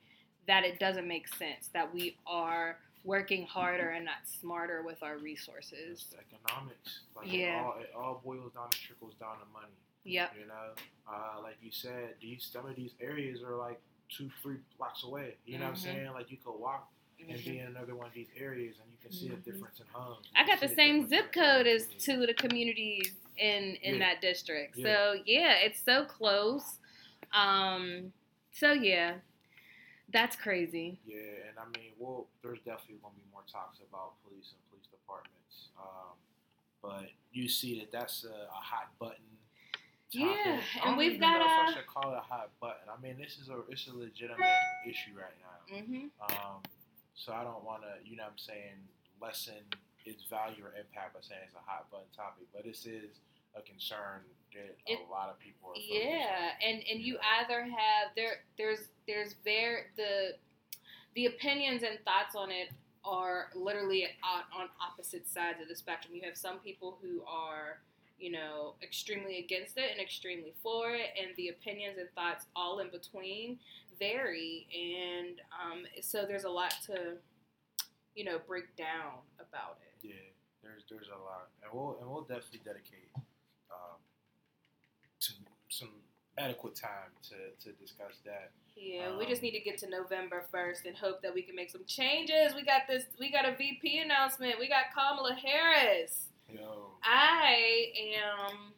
that 0.46 0.64
it 0.64 0.78
doesn't 0.78 1.08
make 1.08 1.26
sense 1.26 1.68
that 1.72 1.92
we 1.92 2.16
are 2.26 2.78
working 3.04 3.46
harder 3.46 3.90
and 3.90 4.04
not 4.04 4.16
smarter 4.24 4.82
with 4.84 5.02
our 5.02 5.18
resources 5.18 6.04
It's 6.12 6.14
economics. 6.14 7.00
Like 7.16 7.32
Yeah. 7.32 7.60
it 7.60 7.64
all, 7.64 7.74
it 7.80 7.90
all 7.96 8.20
boils 8.24 8.52
down 8.52 8.64
and 8.64 8.72
trickles 8.74 9.14
down 9.14 9.38
to 9.38 9.46
money. 9.52 9.72
yep 10.04 10.32
You 10.38 10.46
know, 10.46 10.74
uh, 11.08 11.40
like 11.42 11.56
you 11.62 11.70
said, 11.72 12.14
these 12.20 12.44
some 12.52 12.66
of 12.66 12.76
these 12.76 12.92
areas 13.00 13.42
are 13.42 13.56
like 13.56 13.80
two, 14.08 14.30
three 14.42 14.58
blocks 14.78 15.02
away. 15.04 15.36
You 15.46 15.58
know 15.58 15.64
what 15.66 15.70
I'm 15.70 15.76
Mhm. 15.76 15.82
saying? 15.82 16.12
Like 16.12 16.30
you 16.30 16.36
could 16.36 16.58
walk 16.58 16.88
and 17.20 17.28
be 17.28 17.34
Mhm. 17.52 17.60
in 17.60 17.66
another 17.68 17.94
one 17.94 18.06
of 18.06 18.14
these 18.14 18.28
areas, 18.36 18.76
and 18.80 18.90
you 18.92 18.98
can 18.98 19.12
see 19.12 19.28
a 19.28 19.30
Mhm. 19.36 19.44
difference 19.44 19.80
in 19.80 19.86
homes. 19.88 20.26
You 20.26 20.32
I 20.36 20.46
got 20.46 20.60
the 20.60 20.68
same 20.68 21.08
zip 21.08 21.32
code 21.32 21.66
as 21.66 21.88
two 21.98 22.20
of 22.20 22.26
the 22.26 22.34
communities 22.34 23.14
in 23.36 23.76
in 23.76 23.94
Yeah. 23.94 23.98
that 24.00 24.20
district. 24.20 24.76
Yeah. 24.76 24.84
So 24.84 25.22
yeah, 25.26 25.52
it's 25.54 25.80
so 25.80 26.04
close. 26.04 26.78
Um 27.32 28.12
so 28.52 28.72
yeah. 28.72 29.20
That's 30.08 30.36
crazy. 30.36 31.00
Yeah, 31.04 31.18
and 31.48 31.58
I 31.58 31.64
mean, 31.76 31.92
well, 31.98 32.28
there's 32.40 32.60
definitely 32.60 32.98
going 32.98 33.14
to 33.14 33.20
be 33.20 33.26
more 33.32 33.42
talks 33.50 33.80
about 33.80 34.22
police 34.22 34.52
and 34.52 34.70
police 34.70 34.86
departments. 34.86 35.68
Um, 35.76 36.16
but 36.80 37.10
you 37.32 37.48
see 37.48 37.80
that 37.80 37.90
that's 37.90 38.22
a, 38.24 38.44
a 38.44 38.50
hot 38.52 38.96
button. 39.00 39.24
Yeah, 40.10 40.62
and 40.84 40.96
we've 40.96 41.18
got 41.20 41.40
know 41.40 41.44
if 41.44 41.50
I 41.50 41.70
a- 41.70 41.74
should 41.74 41.86
call 41.88 42.12
it 42.14 42.18
a 42.18 42.20
hot 42.20 42.50
button. 42.60 42.88
I 42.88 42.96
mean, 43.00 43.18
this 43.18 43.36
is 43.38 43.48
a 43.48 43.60
it's 43.68 43.88
a 43.88 43.94
legitimate 43.94 44.46
issue 44.86 45.12
right 45.18 45.34
now. 45.40 45.76
Mhm. 45.76 46.10
Um, 46.20 46.62
so 47.16 47.32
I 47.32 47.42
don't 47.42 47.64
want 47.64 47.82
to, 47.82 48.08
you 48.08 48.16
know, 48.16 48.24
what 48.24 48.32
I'm 48.32 48.38
saying, 48.38 48.76
lessen 49.20 49.64
its 50.04 50.22
value 50.30 50.62
or 50.64 50.72
impact 50.78 51.14
by 51.14 51.20
saying 51.20 51.40
it's 51.46 51.56
a 51.56 51.64
hot 51.64 51.90
button 51.90 52.06
topic. 52.14 52.46
But 52.54 52.64
this 52.64 52.86
is 52.86 53.18
a 53.56 53.62
concern 53.62 54.22
that 54.54 54.76
It- 54.86 55.00
a 55.00 55.10
lot 55.10 55.28
of 55.30 55.38
people 55.38 55.70
are. 55.70 55.76
Yeah, 55.76 56.52
on. 56.54 56.62
and 56.62 56.82
and 56.88 57.00
you 57.00 57.14
Yeah. 57.14 57.40
either 57.40 57.64
have 57.64 58.14
there 58.14 58.44
there's 58.56 58.88
there's 59.06 59.34
very 59.44 59.90
the 59.96 60.38
the 61.14 61.26
opinions 61.26 61.82
and 61.82 61.98
thoughts 62.04 62.34
on 62.36 62.50
it 62.50 62.70
are 63.04 63.50
literally 63.54 64.04
on, 64.22 64.42
on 64.52 64.68
opposite 64.80 65.26
sides 65.28 65.60
of 65.60 65.68
the 65.68 65.74
spectrum. 65.76 66.14
You 66.14 66.22
have 66.22 66.36
some 66.36 66.58
people 66.60 66.98
who 67.02 67.24
are 67.26 67.80
you 68.18 68.30
know 68.30 68.76
extremely 68.82 69.38
against 69.38 69.76
it 69.76 69.90
and 69.90 70.00
extremely 70.00 70.52
for 70.62 70.94
it, 70.94 71.10
and 71.18 71.34
the 71.36 71.48
opinions 71.48 71.98
and 71.98 72.10
thoughts 72.12 72.46
all 72.54 72.78
in 72.80 72.90
between 72.90 73.58
vary, 73.98 74.66
and 74.74 75.40
um, 75.52 75.84
so 76.00 76.24
there's 76.26 76.44
a 76.44 76.50
lot 76.50 76.74
to 76.86 77.16
you 78.14 78.24
know 78.24 78.38
break 78.46 78.74
down 78.76 79.20
about 79.38 79.78
it. 79.82 80.06
Yeah, 80.08 80.14
there's 80.62 80.84
there's 80.90 81.08
a 81.08 81.18
lot, 81.18 81.48
and 81.62 81.70
we'll 81.72 81.98
and 82.00 82.10
we'll 82.10 82.22
definitely 82.22 82.60
dedicate 82.64 83.10
um, 83.70 83.98
some 85.18 85.36
some 85.68 85.90
adequate 86.38 86.74
time 86.74 87.10
to, 87.22 87.36
to 87.64 87.72
discuss 87.76 88.18
that. 88.26 88.50
Yeah, 88.76 89.16
we 89.16 89.24
Um, 89.24 89.30
just 89.30 89.40
need 89.40 89.52
to 89.52 89.60
get 89.60 89.78
to 89.78 89.88
November 89.88 90.44
first 90.52 90.84
and 90.84 90.94
hope 90.94 91.22
that 91.22 91.32
we 91.32 91.40
can 91.40 91.54
make 91.56 91.70
some 91.70 91.84
changes. 91.86 92.54
We 92.54 92.62
got 92.62 92.82
this. 92.86 93.04
We 93.18 93.30
got 93.32 93.46
a 93.46 93.56
VP 93.56 94.00
announcement. 94.00 94.58
We 94.58 94.68
got 94.68 94.92
Kamala 94.94 95.34
Harris. 95.34 96.26
Yo, 96.52 96.90
I 97.02 97.86
am. 98.18 98.72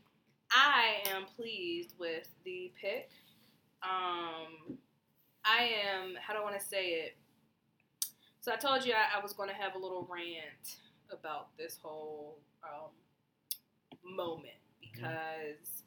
I 0.53 1.03
am 1.11 1.25
pleased 1.37 1.95
with 1.99 2.29
the 2.45 2.73
pick. 2.81 3.11
Um, 3.83 4.79
I 5.49 5.71
am. 5.89 6.15
How 6.21 6.35
do 6.35 6.41
I 6.41 6.43
want 6.43 6.59
to 6.59 6.65
say 6.65 6.87
it? 6.91 7.17
So 8.41 8.53
I 8.53 8.57
told 8.57 8.85
you 8.85 8.93
I, 8.93 9.19
I 9.19 9.23
was 9.23 9.33
going 9.33 9.49
to 9.49 9.55
have 9.55 9.75
a 9.75 9.79
little 9.79 10.07
rant 10.11 10.77
about 11.11 11.57
this 11.57 11.79
whole 11.83 12.39
um, 12.63 12.91
moment 14.05 14.55
because 14.81 15.83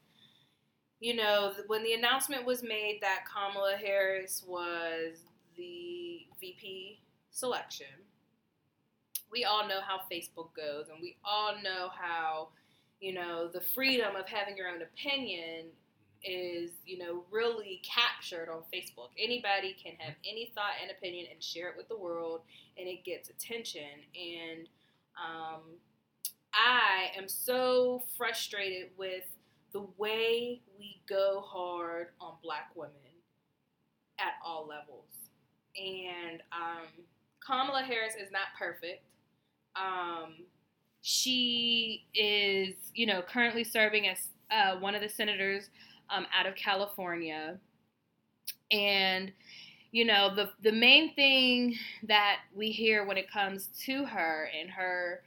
you 1.01 1.15
know, 1.15 1.53
when 1.65 1.83
the 1.83 1.93
announcement 1.93 2.45
was 2.45 2.61
made 2.61 2.99
that 3.01 3.23
Kamala 3.25 3.75
Harris 3.75 4.43
was 4.47 5.17
the 5.57 6.27
VP 6.39 6.99
selection, 7.31 7.87
we 9.31 9.43
all 9.43 9.67
know 9.67 9.79
how 9.81 10.01
Facebook 10.11 10.53
goes, 10.55 10.89
and 10.89 10.99
we 11.01 11.17
all 11.25 11.55
know 11.63 11.89
how, 11.99 12.49
you 12.99 13.13
know, 13.13 13.47
the 13.47 13.61
freedom 13.61 14.15
of 14.15 14.27
having 14.27 14.55
your 14.55 14.67
own 14.67 14.83
opinion 14.83 15.65
is, 16.23 16.71
you 16.85 16.97
know, 16.97 17.23
really 17.31 17.81
captured 17.83 18.49
on 18.49 18.61
Facebook. 18.73 19.09
Anybody 19.17 19.75
can 19.81 19.93
have 19.99 20.15
any 20.23 20.51
thought 20.53 20.73
and 20.81 20.91
opinion 20.91 21.27
and 21.31 21.41
share 21.41 21.69
it 21.69 21.77
with 21.77 21.87
the 21.87 21.97
world, 21.97 22.41
and 22.77 22.87
it 22.87 23.03
gets 23.03 23.29
attention. 23.29 23.81
And 24.15 24.67
um, 25.17 25.61
I 26.53 27.17
am 27.17 27.27
so 27.27 28.03
frustrated 28.17 28.89
with 28.97 29.23
the 29.73 29.85
way 29.97 30.61
we 30.77 31.01
go 31.07 31.43
hard 31.45 32.07
on 32.19 32.33
black 32.43 32.71
women 32.75 32.93
at 34.19 34.33
all 34.45 34.67
levels. 34.67 35.05
And 35.75 36.41
um, 36.51 36.87
Kamala 37.45 37.83
Harris 37.83 38.13
is 38.15 38.31
not 38.31 38.47
perfect. 38.59 39.03
Um, 39.75 40.35
she 41.01 42.05
is, 42.13 42.75
you 42.93 43.05
know, 43.05 43.21
currently 43.21 43.63
serving 43.63 44.07
as 44.07 44.29
uh, 44.51 44.77
one 44.77 44.93
of 44.95 45.01
the 45.01 45.09
senators 45.09 45.69
um, 46.11 46.25
out 46.37 46.45
of 46.45 46.55
California. 46.55 47.57
And, 48.71 49.31
you 49.91 50.05
know, 50.05 50.33
the, 50.33 50.51
the 50.61 50.71
main 50.71 51.13
thing 51.15 51.75
that 52.07 52.39
we 52.55 52.71
hear 52.71 53.05
when 53.05 53.17
it 53.17 53.31
comes 53.31 53.69
to 53.85 54.05
her 54.05 54.49
and 54.59 54.69
her 54.69 55.21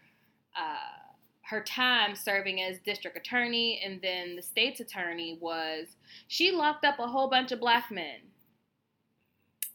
uh, 0.57 1.05
her 1.42 1.62
time 1.62 2.16
serving 2.16 2.62
as 2.62 2.79
district 2.81 3.16
attorney 3.16 3.81
and 3.85 4.01
then 4.01 4.35
the 4.35 4.42
state's 4.42 4.81
attorney 4.81 5.37
was 5.40 5.88
she 6.27 6.51
locked 6.51 6.85
up 6.87 6.99
a 6.99 7.07
whole 7.07 7.29
bunch 7.29 7.53
of 7.53 7.61
black 7.61 7.90
men. 7.90 8.20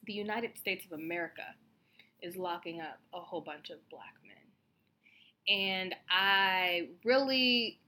The 0.06 0.13
United 0.13 0.58
States 0.58 0.86
of 0.86 0.93
America 0.93 1.43
is 2.22 2.36
locking 2.36 2.82
up 2.82 3.00
a 3.13 3.19
whole 3.19 3.41
bunch 3.41 3.69
of 3.69 3.78
black 3.89 4.15
men. 4.26 4.36
And 5.48 5.95
I 6.10 6.89
really 7.04 7.80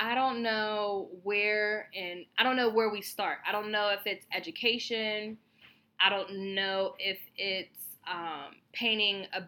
I 0.00 0.14
don't 0.14 0.42
know 0.42 1.10
where 1.22 1.90
and 1.94 2.24
I 2.38 2.42
don't 2.42 2.56
know 2.56 2.70
where 2.70 2.90
we 2.90 3.02
start. 3.02 3.38
I 3.46 3.52
don't 3.52 3.70
know 3.70 3.90
if 3.90 4.06
it's 4.06 4.26
education. 4.34 5.36
I 6.00 6.08
don't 6.08 6.54
know 6.54 6.94
if 6.98 7.18
it's 7.36 7.98
um, 8.10 8.54
painting 8.72 9.26
a 9.34 9.42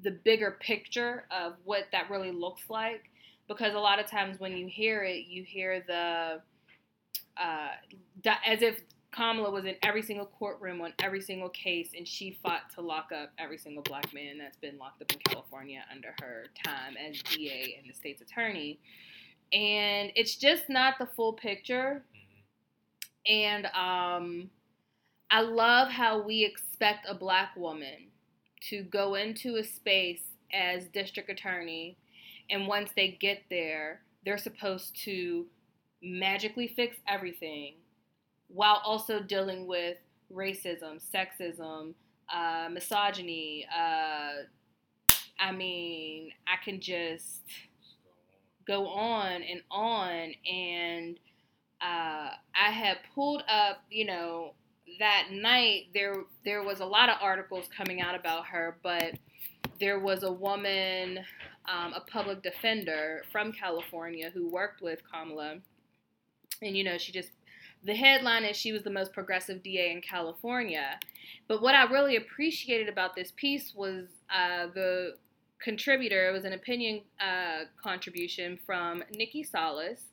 the 0.00 0.12
bigger 0.12 0.56
picture 0.60 1.24
of 1.36 1.54
what 1.64 1.86
that 1.90 2.08
really 2.08 2.30
looks 2.30 2.70
like. 2.70 3.10
Because 3.48 3.74
a 3.74 3.78
lot 3.78 3.98
of 3.98 4.06
times 4.06 4.38
when 4.38 4.56
you 4.56 4.68
hear 4.68 5.02
it, 5.02 5.26
you 5.26 5.42
hear 5.42 5.82
the 5.84 6.40
uh, 7.36 8.30
as 8.46 8.62
if 8.62 8.80
Kamala 9.10 9.50
was 9.50 9.64
in 9.64 9.74
every 9.82 10.02
single 10.02 10.26
courtroom 10.26 10.80
on 10.82 10.92
every 11.02 11.20
single 11.20 11.48
case, 11.48 11.90
and 11.96 12.06
she 12.06 12.38
fought 12.42 12.70
to 12.74 12.82
lock 12.82 13.10
up 13.10 13.30
every 13.38 13.58
single 13.58 13.82
black 13.82 14.12
man 14.14 14.38
that's 14.38 14.58
been 14.58 14.78
locked 14.78 15.02
up 15.02 15.10
in 15.10 15.18
California 15.24 15.82
under 15.90 16.14
her 16.20 16.46
time 16.62 16.94
as 16.96 17.20
DA 17.22 17.76
and 17.80 17.90
the 17.90 17.94
state's 17.94 18.22
attorney 18.22 18.78
and 19.52 20.12
it's 20.14 20.36
just 20.36 20.68
not 20.68 20.94
the 20.98 21.06
full 21.06 21.32
picture. 21.32 22.02
And 23.26 23.66
um, 23.66 24.50
I 25.30 25.42
love 25.42 25.88
how 25.88 26.22
we 26.22 26.44
expect 26.44 27.06
a 27.08 27.14
black 27.14 27.56
woman 27.56 28.10
to 28.70 28.82
go 28.82 29.14
into 29.14 29.56
a 29.56 29.64
space 29.64 30.22
as 30.52 30.86
district 30.86 31.28
attorney, 31.28 31.96
and 32.50 32.66
once 32.66 32.90
they 32.96 33.18
get 33.20 33.42
there, 33.50 34.00
they're 34.24 34.38
supposed 34.38 34.96
to 35.04 35.46
magically 36.02 36.68
fix 36.68 36.96
everything 37.06 37.74
while 38.48 38.80
also 38.84 39.20
dealing 39.20 39.66
with 39.66 39.98
racism, 40.32 41.00
sexism, 41.14 41.94
uh, 42.34 42.68
misogyny. 42.70 43.66
Uh, 43.74 44.44
I 45.38 45.52
mean, 45.52 46.30
I 46.46 46.62
can 46.64 46.80
just 46.80 47.42
go 48.68 48.86
on 48.86 49.42
and 49.42 49.62
on. 49.70 50.32
And 50.46 51.18
uh, 51.80 52.30
I 52.54 52.70
had 52.70 52.98
pulled 53.14 53.42
up, 53.48 53.82
you 53.90 54.04
know, 54.04 54.52
that 55.00 55.28
night 55.32 55.86
there 55.92 56.14
there 56.44 56.62
was 56.62 56.80
a 56.80 56.84
lot 56.84 57.08
of 57.08 57.16
articles 57.20 57.66
coming 57.76 58.00
out 58.00 58.14
about 58.14 58.46
her, 58.46 58.78
but 58.82 59.14
there 59.80 59.98
was 59.98 60.22
a 60.22 60.32
woman, 60.32 61.18
um, 61.68 61.92
a 61.92 62.00
public 62.00 62.42
defender 62.42 63.22
from 63.30 63.52
California 63.52 64.30
who 64.32 64.50
worked 64.50 64.80
with 64.80 65.00
Kamala, 65.10 65.58
and 66.62 66.76
you 66.76 66.84
know 66.84 66.98
she 66.98 67.12
just 67.12 67.30
the 67.84 67.94
headline 67.94 68.44
is 68.44 68.56
she 68.56 68.72
was 68.72 68.82
the 68.82 68.90
most 68.90 69.12
progressive 69.12 69.62
DA 69.62 69.92
in 69.92 70.00
California. 70.00 70.98
But 71.46 71.62
what 71.62 71.74
I 71.74 71.84
really 71.84 72.16
appreciated 72.16 72.88
about 72.88 73.14
this 73.14 73.32
piece 73.36 73.72
was 73.74 74.06
uh, 74.34 74.66
the 74.74 75.16
contributor. 75.62 76.28
It 76.28 76.32
was 76.32 76.44
an 76.44 76.52
opinion 76.52 77.02
uh, 77.20 77.64
contribution 77.82 78.58
from 78.64 79.02
Nikki 79.12 79.42
Solis. 79.42 80.04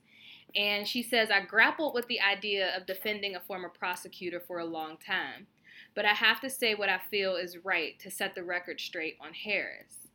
And 0.55 0.87
she 0.87 1.03
says, 1.03 1.29
I 1.29 1.41
grappled 1.41 1.93
with 1.93 2.07
the 2.07 2.21
idea 2.21 2.75
of 2.77 2.85
defending 2.85 3.35
a 3.35 3.41
former 3.41 3.69
prosecutor 3.69 4.39
for 4.39 4.59
a 4.59 4.65
long 4.65 4.97
time, 5.05 5.47
but 5.95 6.05
I 6.05 6.13
have 6.13 6.39
to 6.41 6.49
say 6.49 6.75
what 6.75 6.87
I 6.87 6.99
feel 7.11 7.35
is 7.35 7.65
right 7.65 7.99
to 7.99 8.09
set 8.09 8.35
the 8.35 8.43
record 8.43 8.79
straight 8.79 9.17
on 9.19 9.33
Harris. 9.33 10.07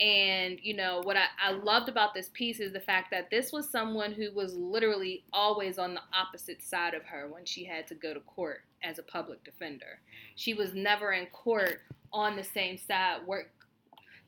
And, 0.00 0.58
you 0.62 0.74
know, 0.74 1.00
what 1.04 1.16
I, 1.16 1.26
I 1.40 1.52
loved 1.52 1.88
about 1.88 2.14
this 2.14 2.30
piece 2.32 2.60
is 2.60 2.72
the 2.72 2.80
fact 2.80 3.10
that 3.10 3.30
this 3.30 3.52
was 3.52 3.70
someone 3.70 4.12
who 4.12 4.32
was 4.32 4.54
literally 4.54 5.24
always 5.32 5.78
on 5.78 5.94
the 5.94 6.00
opposite 6.12 6.62
side 6.62 6.94
of 6.94 7.04
her 7.04 7.28
when 7.28 7.44
she 7.44 7.64
had 7.64 7.86
to 7.88 7.94
go 7.94 8.14
to 8.14 8.20
court 8.20 8.62
as 8.82 8.98
a 8.98 9.02
public 9.02 9.44
defender. 9.44 10.00
She 10.34 10.54
was 10.54 10.74
never 10.74 11.12
in 11.12 11.26
court 11.26 11.82
on 12.12 12.36
the 12.36 12.42
same 12.42 12.78
side, 12.78 13.26
work, 13.26 13.50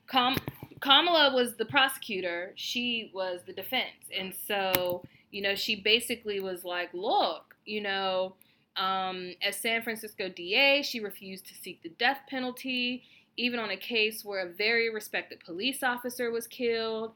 Kam- 0.07 0.37
Kamala 0.79 1.33
was 1.33 1.55
the 1.55 1.65
prosecutor, 1.65 2.53
she 2.55 3.11
was 3.13 3.41
the 3.45 3.53
defense. 3.53 4.09
And 4.15 4.33
so, 4.47 5.03
you 5.31 5.41
know, 5.41 5.55
she 5.55 5.75
basically 5.75 6.39
was 6.39 6.63
like, 6.63 6.89
look, 6.93 7.55
you 7.65 7.81
know, 7.81 8.35
um, 8.77 9.33
as 9.41 9.55
San 9.55 9.81
Francisco 9.81 10.29
DA, 10.29 10.83
she 10.83 10.99
refused 10.99 11.47
to 11.47 11.53
seek 11.53 11.81
the 11.81 11.89
death 11.89 12.19
penalty, 12.29 13.03
even 13.37 13.59
on 13.59 13.69
a 13.69 13.77
case 13.77 14.23
where 14.25 14.45
a 14.45 14.49
very 14.51 14.93
respected 14.93 15.39
police 15.45 15.81
officer 15.81 16.29
was 16.31 16.47
killed. 16.47 17.13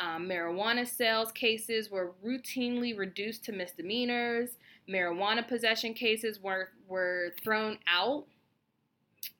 Um, 0.00 0.28
marijuana 0.28 0.88
sales 0.88 1.32
cases 1.32 1.90
were 1.90 2.12
routinely 2.24 2.96
reduced 2.96 3.44
to 3.46 3.52
misdemeanors. 3.52 4.50
Marijuana 4.88 5.46
possession 5.46 5.94
cases 5.94 6.40
were, 6.40 6.70
were 6.88 7.34
thrown 7.42 7.78
out. 7.88 8.26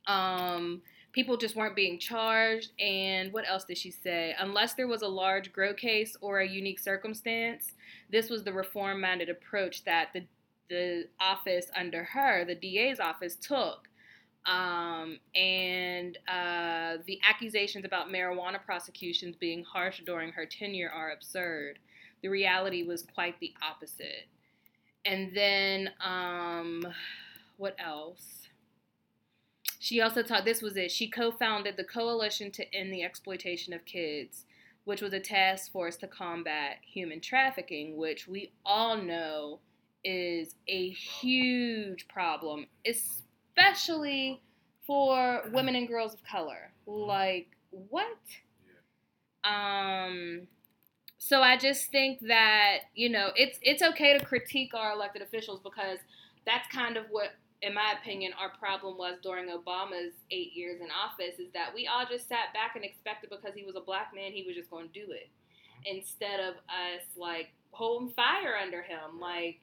Um, 0.07 0.83
people 1.13 1.37
just 1.37 1.57
weren't 1.57 1.77
being 1.77 1.99
charged. 1.99 2.73
And 2.79 3.33
what 3.33 3.49
else 3.49 3.65
did 3.65 3.79
she 3.79 3.91
say? 3.91 4.35
Unless 4.39 4.75
there 4.75 4.89
was 4.89 5.03
a 5.03 5.09
large 5.09 5.53
grow 5.53 5.75
case 5.75 6.17
or 6.21 6.41
a 6.41 6.49
unique 6.49 6.79
circumstance, 6.79 7.73
this 8.11 8.31
was 8.31 8.45
the 8.45 8.53
reform 8.53 9.01
minded 9.01 9.29
approach 9.29 9.85
that 9.85 10.13
the, 10.13 10.25
the 10.69 11.09
office 11.21 11.67
under 11.77 12.05
her, 12.05 12.45
the 12.45 12.55
DA's 12.55 13.01
office, 13.01 13.37
took. 13.37 13.89
Um, 14.47 15.19
and 15.35 16.17
uh, 16.27 16.97
the 17.07 17.21
accusations 17.29 17.85
about 17.85 18.09
marijuana 18.09 18.65
prosecutions 18.65 19.37
being 19.37 19.65
harsh 19.65 20.01
during 20.07 20.33
her 20.33 20.47
tenure 20.47 20.91
are 20.91 21.11
absurd. 21.11 21.79
The 22.23 22.29
reality 22.29 22.83
was 22.83 23.03
quite 23.03 23.39
the 23.41 23.53
opposite. 23.63 24.27
And 25.05 25.35
then, 25.35 25.91
um, 26.05 26.87
what 27.57 27.75
else? 27.79 28.49
She 29.83 30.03
also 30.03 30.23
taught 30.23 30.45
this 30.45 30.61
was 30.61 30.77
it. 30.77 30.91
She 30.91 31.09
co 31.09 31.33
founded 31.33 31.79
the 31.79 31.85
Coalition 31.85 32.51
to 32.53 32.75
End 32.75 32.93
the 32.93 33.03
Exploitation 33.03 33.73
of 33.73 33.87
Kids, 33.87 34.45
which 34.85 35.01
was 35.01 35.15
a 35.15 35.21
task 35.21 35.73
force 35.73 35.97
to 35.97 36.07
combat 36.07 36.77
human 36.83 37.23
trafficking, 37.23 37.97
which 37.97 38.29
we 38.29 38.53
all 38.65 38.99
know 38.99 39.61
is 40.05 40.55
a 40.69 40.91
huge 40.91 42.07
problem, 42.09 42.67
especially 42.87 44.43
for 44.87 45.45
women 45.51 45.75
and 45.75 45.89
girls 45.89 46.13
of 46.13 46.23
color. 46.25 46.73
Like, 46.87 47.49
what? 47.71 48.19
Um, 49.45 50.47
so 51.17 51.41
I 51.41 51.57
just 51.57 51.91
think 51.91 52.21
that 52.29 52.81
you 52.95 53.09
know 53.09 53.31
it's 53.35 53.59
it's 53.63 53.83
okay 53.83 54.19
to 54.19 54.23
critique 54.23 54.75
our 54.75 54.93
elected 54.93 55.23
officials 55.23 55.61
because 55.65 56.01
that's 56.45 56.69
kind 56.69 56.99
of 56.99 57.07
what 57.11 57.31
in 57.63 57.75
my 57.75 57.95
opinion, 58.01 58.33
our 58.41 58.51
problem 58.59 58.97
was 58.97 59.19
during 59.23 59.49
Obama's 59.49 60.15
eight 60.31 60.53
years 60.55 60.81
in 60.81 60.89
office 60.91 61.39
is 61.39 61.53
that 61.53 61.75
we 61.75 61.87
all 61.87 62.07
just 62.09 62.29
sat 62.29 62.55
back 62.55 62.75
and 62.75 62.85
expected 62.85 63.31
because 63.31 63.55
he 63.55 63.65
was 63.65 63.77
a 63.77 63.81
black 63.81 64.13
man, 64.15 64.33
he 64.33 64.45
was 64.47 64.57
just 64.57 64.71
going 64.71 64.89
to 64.89 64.93
do 64.93 65.13
it. 65.13 65.29
Instead 65.85 66.41
of 66.41 66.55
us, 66.69 67.05
like, 67.17 67.49
holding 67.73 68.11
fire 68.11 68.57
under 68.63 68.83
him. 68.83 69.21
Like, 69.21 69.61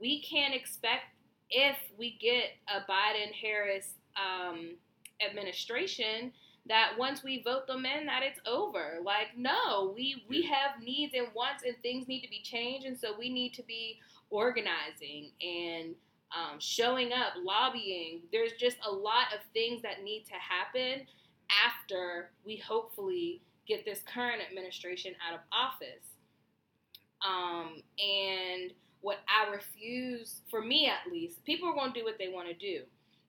we 0.00 0.22
can't 0.22 0.54
expect 0.54 1.04
if 1.50 1.76
we 1.98 2.16
get 2.20 2.52
a 2.68 2.90
Biden 2.90 3.32
Harris 3.32 3.94
um, 4.16 4.76
administration 5.26 6.32
that 6.66 6.92
once 6.98 7.22
we 7.22 7.42
vote 7.42 7.66
them 7.66 7.86
in 7.86 8.06
that 8.06 8.22
it's 8.22 8.38
over 8.46 8.98
like 9.02 9.28
no 9.36 9.92
we 9.96 10.22
we 10.28 10.42
have 10.42 10.82
needs 10.82 11.14
and 11.14 11.26
wants 11.34 11.64
and 11.64 11.74
things 11.82 12.06
need 12.06 12.20
to 12.20 12.28
be 12.28 12.42
changed 12.42 12.86
and 12.86 12.98
so 12.98 13.14
we 13.18 13.30
need 13.30 13.54
to 13.54 13.62
be 13.62 13.98
organizing 14.28 15.30
and 15.40 15.94
um, 16.36 16.58
showing 16.58 17.12
up, 17.12 17.34
lobbying. 17.42 18.20
There's 18.32 18.52
just 18.52 18.76
a 18.86 18.90
lot 18.90 19.32
of 19.34 19.40
things 19.52 19.82
that 19.82 20.02
need 20.04 20.24
to 20.26 20.34
happen 20.34 21.06
after 21.64 22.30
we 22.44 22.56
hopefully 22.56 23.42
get 23.66 23.84
this 23.84 24.00
current 24.12 24.42
administration 24.48 25.14
out 25.26 25.34
of 25.34 25.40
office. 25.52 26.06
Um, 27.26 27.82
and 27.98 28.72
what 29.00 29.18
I 29.28 29.50
refuse, 29.52 30.42
for 30.50 30.62
me 30.62 30.86
at 30.86 31.10
least, 31.10 31.44
people 31.44 31.68
are 31.68 31.74
going 31.74 31.92
to 31.92 32.00
do 32.00 32.04
what 32.04 32.18
they 32.18 32.28
want 32.28 32.48
to 32.48 32.54
do. 32.54 32.82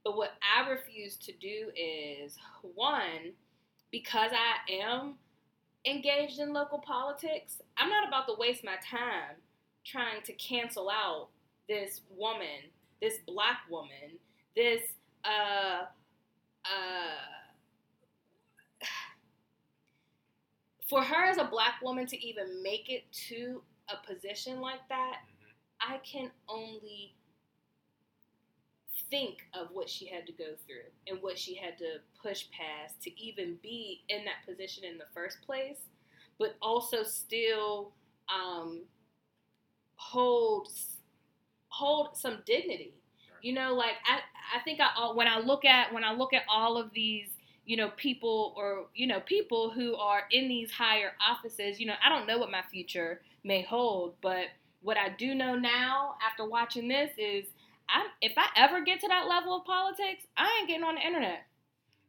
But 0.04 0.18
what 0.18 0.32
I 0.42 0.70
refuse 0.70 1.16
to 1.18 1.32
do 1.34 1.72
is 1.76 2.36
one, 2.62 3.34
because 3.92 4.32
I 4.32 4.72
am 4.84 5.16
engaged 5.86 6.40
in 6.40 6.54
local 6.54 6.80
politics, 6.80 7.62
I'm 7.78 7.90
not 7.90 8.08
about 8.08 8.28
to 8.28 8.36
waste 8.38 8.64
my 8.64 8.76
time 8.90 9.36
trying 9.86 10.22
to 10.26 10.34
cancel 10.34 10.90
out 10.90 11.30
this 11.68 12.02
woman 12.10 12.70
this 13.02 13.18
black 13.26 13.60
woman, 13.70 14.20
this 14.56 14.82
uh 15.24 15.86
uh 16.66 17.18
for 20.90 21.04
her 21.04 21.26
as 21.26 21.38
a 21.38 21.46
black 21.46 21.82
woman 21.82 22.06
to 22.08 22.26
even 22.26 22.62
make 22.64 22.90
it 22.90 23.04
to 23.12 23.62
a 23.90 24.08
position 24.08 24.62
like 24.62 24.88
that, 24.90 25.18
mm-hmm. 25.26 25.94
I 25.94 25.98
can 26.00 26.32
only 26.48 27.16
think 29.12 29.40
of 29.54 29.68
what 29.74 29.90
she 29.90 30.08
had 30.08 30.26
to 30.26 30.32
go 30.32 30.56
through 30.66 30.90
and 31.08 31.22
what 31.22 31.38
she 31.38 31.54
had 31.54 31.78
to 31.78 31.98
push 32.24 32.46
past 32.58 33.02
to 33.04 33.22
even 33.22 33.58
be 33.62 34.04
in 34.10 34.24
that 34.24 34.46
position 34.48 34.86
in 34.86 34.98
the 34.98 35.04
first 35.14 35.42
place, 35.42 35.80
but 36.40 36.56
also 36.62 37.04
still 37.04 37.92
um, 38.34 38.84
hold 39.98 40.70
hold 41.72 42.16
some 42.16 42.40
dignity. 42.46 42.94
You 43.42 43.54
know, 43.54 43.74
like 43.74 43.96
I 44.06 44.20
I 44.58 44.64
think 44.64 44.80
I 44.80 44.90
uh, 45.02 45.14
when 45.14 45.28
I 45.28 45.40
look 45.40 45.66
at 45.66 45.94
when 45.94 46.04
I 46.04 46.14
look 46.14 46.34
at 46.34 46.44
all 46.48 46.78
of 46.78 46.92
these 46.94 47.28
you 47.66 47.78
know 47.78 47.90
people 47.96 48.54
or 48.58 48.88
you 48.96 49.08
know 49.08 49.20
people 49.22 49.70
who 49.70 49.96
are 49.96 50.24
in 50.32 50.48
these 50.48 50.72
higher 50.72 51.14
offices 51.26 51.80
you 51.80 51.86
know 51.86 51.94
i 52.04 52.10
don't 52.10 52.28
know 52.28 52.38
what 52.38 52.52
my 52.52 52.62
future 52.72 53.22
may 53.44 53.62
hold 53.62 54.14
but 54.22 54.46
what 54.82 54.98
i 54.98 55.10
do 55.10 55.36
know 55.36 55.56
now 55.56 56.16
after 56.28 56.48
watching 56.48 56.88
this 56.88 57.12
is 57.18 57.46
I, 57.88 58.08
if 58.22 58.34
i 58.38 58.48
ever 58.56 58.82
get 58.82 59.00
to 59.02 59.08
that 59.08 59.28
level 59.28 59.56
of 59.56 59.66
politics 59.66 60.26
i 60.38 60.58
ain't 60.60 60.68
getting 60.68 60.84
on 60.84 60.96
the 60.96 61.02
internet. 61.02 61.46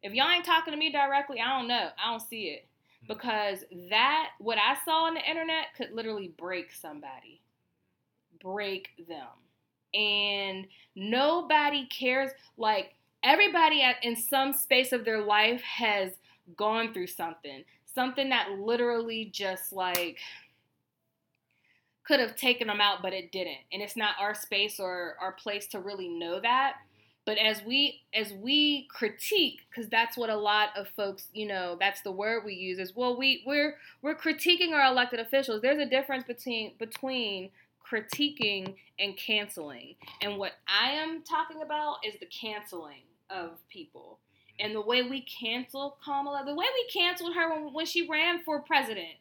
If 0.02 0.14
y'all 0.14 0.30
ain't 0.30 0.44
talking 0.44 0.72
to 0.72 0.78
me 0.78 0.90
directly 0.90 1.38
i 1.40 1.58
don't 1.58 1.68
know. 1.68 1.90
I 2.02 2.10
don't 2.10 2.20
see 2.20 2.44
it. 2.44 2.66
Hmm. 3.02 3.12
Because 3.12 3.64
that 3.90 4.30
what 4.38 4.58
i 4.58 4.76
saw 4.84 5.04
on 5.04 5.14
the 5.14 5.28
internet 5.28 5.66
could 5.76 5.92
literally 5.92 6.32
break 6.36 6.72
somebody. 6.72 7.40
Break 8.40 8.88
them 9.06 9.28
and 9.94 10.66
nobody 10.94 11.86
cares 11.86 12.30
like 12.56 12.94
everybody 13.22 13.82
at, 13.82 13.96
in 14.02 14.16
some 14.16 14.52
space 14.52 14.92
of 14.92 15.04
their 15.04 15.22
life 15.22 15.62
has 15.62 16.12
gone 16.56 16.92
through 16.92 17.06
something 17.06 17.64
something 17.94 18.30
that 18.30 18.50
literally 18.58 19.30
just 19.32 19.72
like 19.72 20.18
could 22.04 22.20
have 22.20 22.36
taken 22.36 22.66
them 22.66 22.80
out 22.80 23.02
but 23.02 23.12
it 23.12 23.32
didn't. 23.32 23.58
And 23.72 23.82
it's 23.82 23.96
not 23.96 24.16
our 24.20 24.34
space 24.34 24.80
or 24.80 25.16
our 25.20 25.32
place 25.32 25.66
to 25.68 25.80
really 25.80 26.08
know 26.08 26.40
that. 26.40 26.76
But 27.24 27.38
as 27.38 27.62
we 27.64 28.02
as 28.12 28.32
we 28.32 28.88
critique 28.90 29.60
because 29.70 29.88
that's 29.88 30.16
what 30.16 30.28
a 30.28 30.36
lot 30.36 30.70
of 30.76 30.88
folks 30.88 31.28
you 31.32 31.46
know 31.46 31.76
that's 31.78 32.00
the 32.00 32.10
word 32.10 32.44
we 32.44 32.54
use 32.54 32.80
is 32.80 32.96
well 32.96 33.16
we 33.16 33.44
we're 33.46 33.76
we're 34.02 34.16
critiquing 34.16 34.72
our 34.72 34.90
elected 34.90 35.20
officials. 35.20 35.62
There's 35.62 35.78
a 35.78 35.88
difference 35.88 36.24
between 36.24 36.72
between 36.78 37.50
critiquing 37.92 38.74
and 38.98 39.16
canceling 39.16 39.94
and 40.22 40.38
what 40.38 40.52
i 40.66 40.90
am 40.90 41.22
talking 41.22 41.62
about 41.62 41.96
is 42.04 42.14
the 42.20 42.26
canceling 42.26 43.02
of 43.32 43.66
people. 43.68 44.18
And 44.60 44.74
the 44.74 44.80
way 44.80 45.02
we 45.02 45.22
canceled 45.22 45.94
Kamala, 46.04 46.44
the 46.46 46.54
way 46.54 46.66
we 46.74 46.88
canceled 46.92 47.34
her 47.34 47.50
when, 47.50 47.72
when 47.72 47.86
she 47.86 48.08
ran 48.08 48.42
for 48.44 48.60
president, 48.60 49.16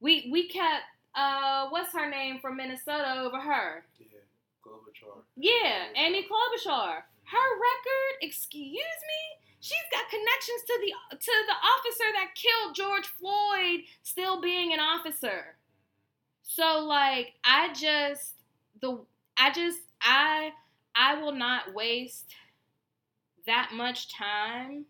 we 0.00 0.28
we 0.32 0.48
kept 0.48 0.82
uh 1.14 1.68
what's 1.68 1.92
her 1.92 2.08
name 2.10 2.40
from 2.40 2.56
Minnesota 2.56 3.20
over 3.20 3.38
her. 3.38 3.84
Yeah, 3.98 4.06
Klobuchar. 4.64 5.22
Yeah, 5.36 5.84
Amy 5.94 6.22
Klobuchar. 6.22 7.02
Her 7.24 7.48
record, 7.54 8.22
excuse 8.22 8.72
me, 8.72 9.22
she's 9.60 9.86
got 9.92 10.08
connections 10.08 10.62
to 10.66 10.78
the 10.80 11.16
to 11.16 11.32
the 11.46 11.54
officer 11.54 12.04
that 12.14 12.34
killed 12.34 12.74
George 12.74 13.06
Floyd 13.06 13.80
still 14.02 14.40
being 14.40 14.72
an 14.72 14.80
officer. 14.80 15.58
So 16.52 16.84
like 16.84 17.34
I 17.44 17.72
just 17.72 18.34
the 18.80 19.00
I 19.36 19.52
just 19.52 19.78
I 20.02 20.50
I 20.96 21.20
will 21.20 21.32
not 21.32 21.74
waste 21.74 22.34
that 23.46 23.70
much 23.72 24.12
time. 24.12 24.84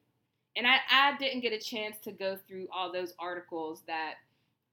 And 0.56 0.66
I, 0.66 0.78
I 0.90 1.16
didn't 1.18 1.40
get 1.40 1.52
a 1.52 1.58
chance 1.58 1.98
to 2.04 2.12
go 2.12 2.36
through 2.48 2.66
all 2.74 2.92
those 2.92 3.14
articles 3.18 3.82
that 3.86 4.14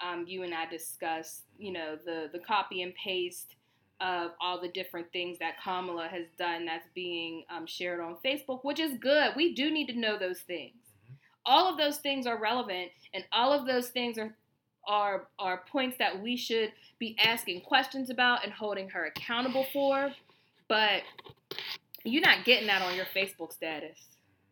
um, 0.01 0.25
you 0.27 0.43
and 0.43 0.53
I 0.53 0.65
discussed, 0.65 1.43
you 1.59 1.71
know, 1.71 1.97
the, 2.03 2.29
the 2.31 2.39
copy 2.39 2.81
and 2.81 2.93
paste 2.95 3.55
of 3.99 4.31
all 4.41 4.59
the 4.59 4.69
different 4.69 5.11
things 5.11 5.37
that 5.39 5.61
Kamala 5.63 6.07
has 6.07 6.25
done 6.37 6.65
that's 6.65 6.87
being 6.95 7.43
um, 7.49 7.67
shared 7.67 7.99
on 7.99 8.17
Facebook, 8.25 8.63
which 8.63 8.79
is 8.79 8.97
good. 8.97 9.33
We 9.35 9.53
do 9.53 9.69
need 9.69 9.87
to 9.87 9.99
know 9.99 10.17
those 10.17 10.39
things. 10.39 10.73
Mm-hmm. 11.05 11.13
All 11.45 11.69
of 11.69 11.77
those 11.77 11.97
things 11.97 12.25
are 12.25 12.39
relevant, 12.39 12.91
and 13.13 13.23
all 13.31 13.53
of 13.53 13.67
those 13.67 13.89
things 13.89 14.17
are 14.17 14.35
are 14.87 15.27
are 15.37 15.63
points 15.71 15.97
that 15.99 16.21
we 16.21 16.37
should 16.37 16.71
be 16.97 17.15
asking 17.19 17.61
questions 17.61 18.09
about 18.09 18.43
and 18.43 18.53
holding 18.53 18.89
her 18.89 19.05
accountable 19.05 19.65
for. 19.71 20.11
But 20.67 21.03
you're 22.03 22.21
not 22.21 22.45
getting 22.45 22.67
that 22.67 22.81
on 22.81 22.95
your 22.95 23.05
Facebook 23.05 23.51
status. 23.51 23.97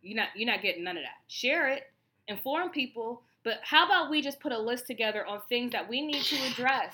You're 0.02 0.18
not 0.18 0.30
you're 0.36 0.52
not 0.52 0.62
getting 0.62 0.84
none 0.84 0.98
of 0.98 1.04
that. 1.04 1.18
Share 1.28 1.70
it, 1.70 1.84
inform 2.28 2.70
people, 2.70 3.24
but 3.44 3.60
how 3.64 3.86
about 3.86 4.10
we 4.10 4.22
just 4.22 4.40
put 4.40 4.52
a 4.52 4.60
list 4.60 4.88
together 4.88 5.26
on 5.26 5.42
things 5.48 5.72
that 5.72 5.90
we 5.90 6.06
need 6.06 6.24
to 6.24 6.36
address 6.52 6.94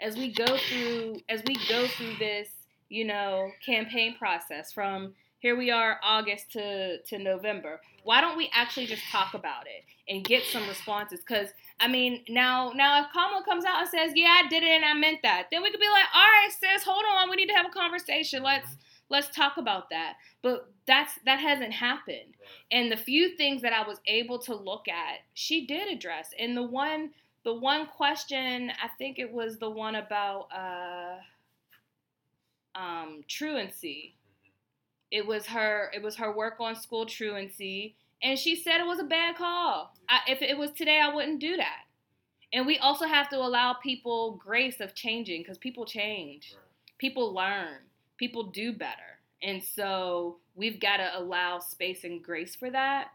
as 0.00 0.16
we 0.16 0.32
go 0.32 0.56
through 0.56 1.20
as 1.28 1.42
we 1.46 1.56
go 1.68 1.86
through 1.86 2.16
this, 2.18 2.48
you 2.88 3.04
know, 3.04 3.50
campaign 3.64 4.16
process 4.18 4.72
from 4.72 5.14
here 5.38 5.56
we 5.56 5.70
are 5.70 5.98
August 6.04 6.52
to 6.52 6.98
to 7.02 7.18
November. 7.18 7.80
Why 8.04 8.20
don't 8.20 8.36
we 8.36 8.50
actually 8.52 8.86
just 8.86 9.02
talk 9.10 9.34
about 9.34 9.66
it 9.66 9.84
and 10.12 10.24
get 10.24 10.44
some 10.44 10.66
responses? 10.68 11.20
Because 11.20 11.48
I 11.82 11.88
mean, 11.88 12.24
now 12.28 12.72
now 12.74 13.02
if 13.04 13.12
Kamala 13.12 13.44
comes 13.44 13.64
out 13.64 13.80
and 13.80 13.88
says, 13.88 14.12
"Yeah, 14.14 14.40
I 14.44 14.48
did 14.48 14.62
it 14.62 14.70
and 14.70 14.84
I 14.84 14.94
meant 14.94 15.20
that," 15.22 15.48
then 15.50 15.62
we 15.62 15.70
could 15.70 15.80
be 15.80 15.88
like, 15.88 16.06
"All 16.14 16.22
right, 16.22 16.50
sis, 16.50 16.84
hold 16.84 17.04
on, 17.04 17.28
we 17.30 17.36
need 17.36 17.48
to 17.48 17.54
have 17.54 17.66
a 17.66 17.70
conversation. 17.70 18.42
Let's." 18.42 18.76
let's 19.12 19.28
talk 19.28 19.58
about 19.58 19.90
that. 19.90 20.14
But 20.42 20.72
that's 20.86 21.18
that 21.26 21.38
hasn't 21.38 21.72
happened. 21.72 22.34
And 22.72 22.90
the 22.90 22.96
few 22.96 23.36
things 23.36 23.62
that 23.62 23.72
i 23.72 23.86
was 23.86 24.00
able 24.06 24.38
to 24.40 24.54
look 24.54 24.88
at 24.88 25.18
she 25.34 25.66
did 25.66 25.92
address. 25.92 26.30
And 26.38 26.56
the 26.56 26.62
one 26.62 27.10
the 27.44 27.54
one 27.54 27.86
question 27.86 28.70
i 28.82 28.88
think 28.98 29.18
it 29.18 29.30
was 29.30 29.58
the 29.58 29.70
one 29.70 29.96
about 29.96 30.48
uh 30.54 31.16
um 32.78 33.22
truancy. 33.28 34.14
Mm-hmm. 34.14 35.18
it 35.18 35.26
was 35.26 35.46
her 35.46 35.90
it 35.94 36.02
was 36.02 36.16
her 36.16 36.34
work 36.34 36.56
on 36.60 36.74
school 36.74 37.06
truancy 37.06 37.96
and 38.22 38.38
she 38.38 38.56
said 38.56 38.80
it 38.80 38.86
was 38.86 39.00
a 39.00 39.04
bad 39.04 39.36
call 39.36 39.94
I, 40.08 40.20
if 40.28 40.42
it 40.42 40.56
was 40.56 40.70
today 40.70 41.00
i 41.00 41.12
wouldn't 41.12 41.40
do 41.40 41.56
that 41.56 41.82
and 42.52 42.66
we 42.66 42.78
also 42.78 43.06
have 43.06 43.28
to 43.30 43.36
allow 43.36 43.74
people 43.74 44.32
grace 44.32 44.80
of 44.80 44.94
changing 44.94 45.42
because 45.42 45.58
people 45.58 45.84
change 45.84 46.54
people 46.98 47.34
learn 47.34 47.78
people 48.22 48.44
do 48.44 48.72
better. 48.72 49.18
And 49.42 49.60
so 49.60 50.38
we've 50.54 50.78
got 50.78 50.98
to 50.98 51.10
allow 51.18 51.58
space 51.58 52.04
and 52.04 52.22
grace 52.22 52.54
for 52.54 52.70
that. 52.70 53.08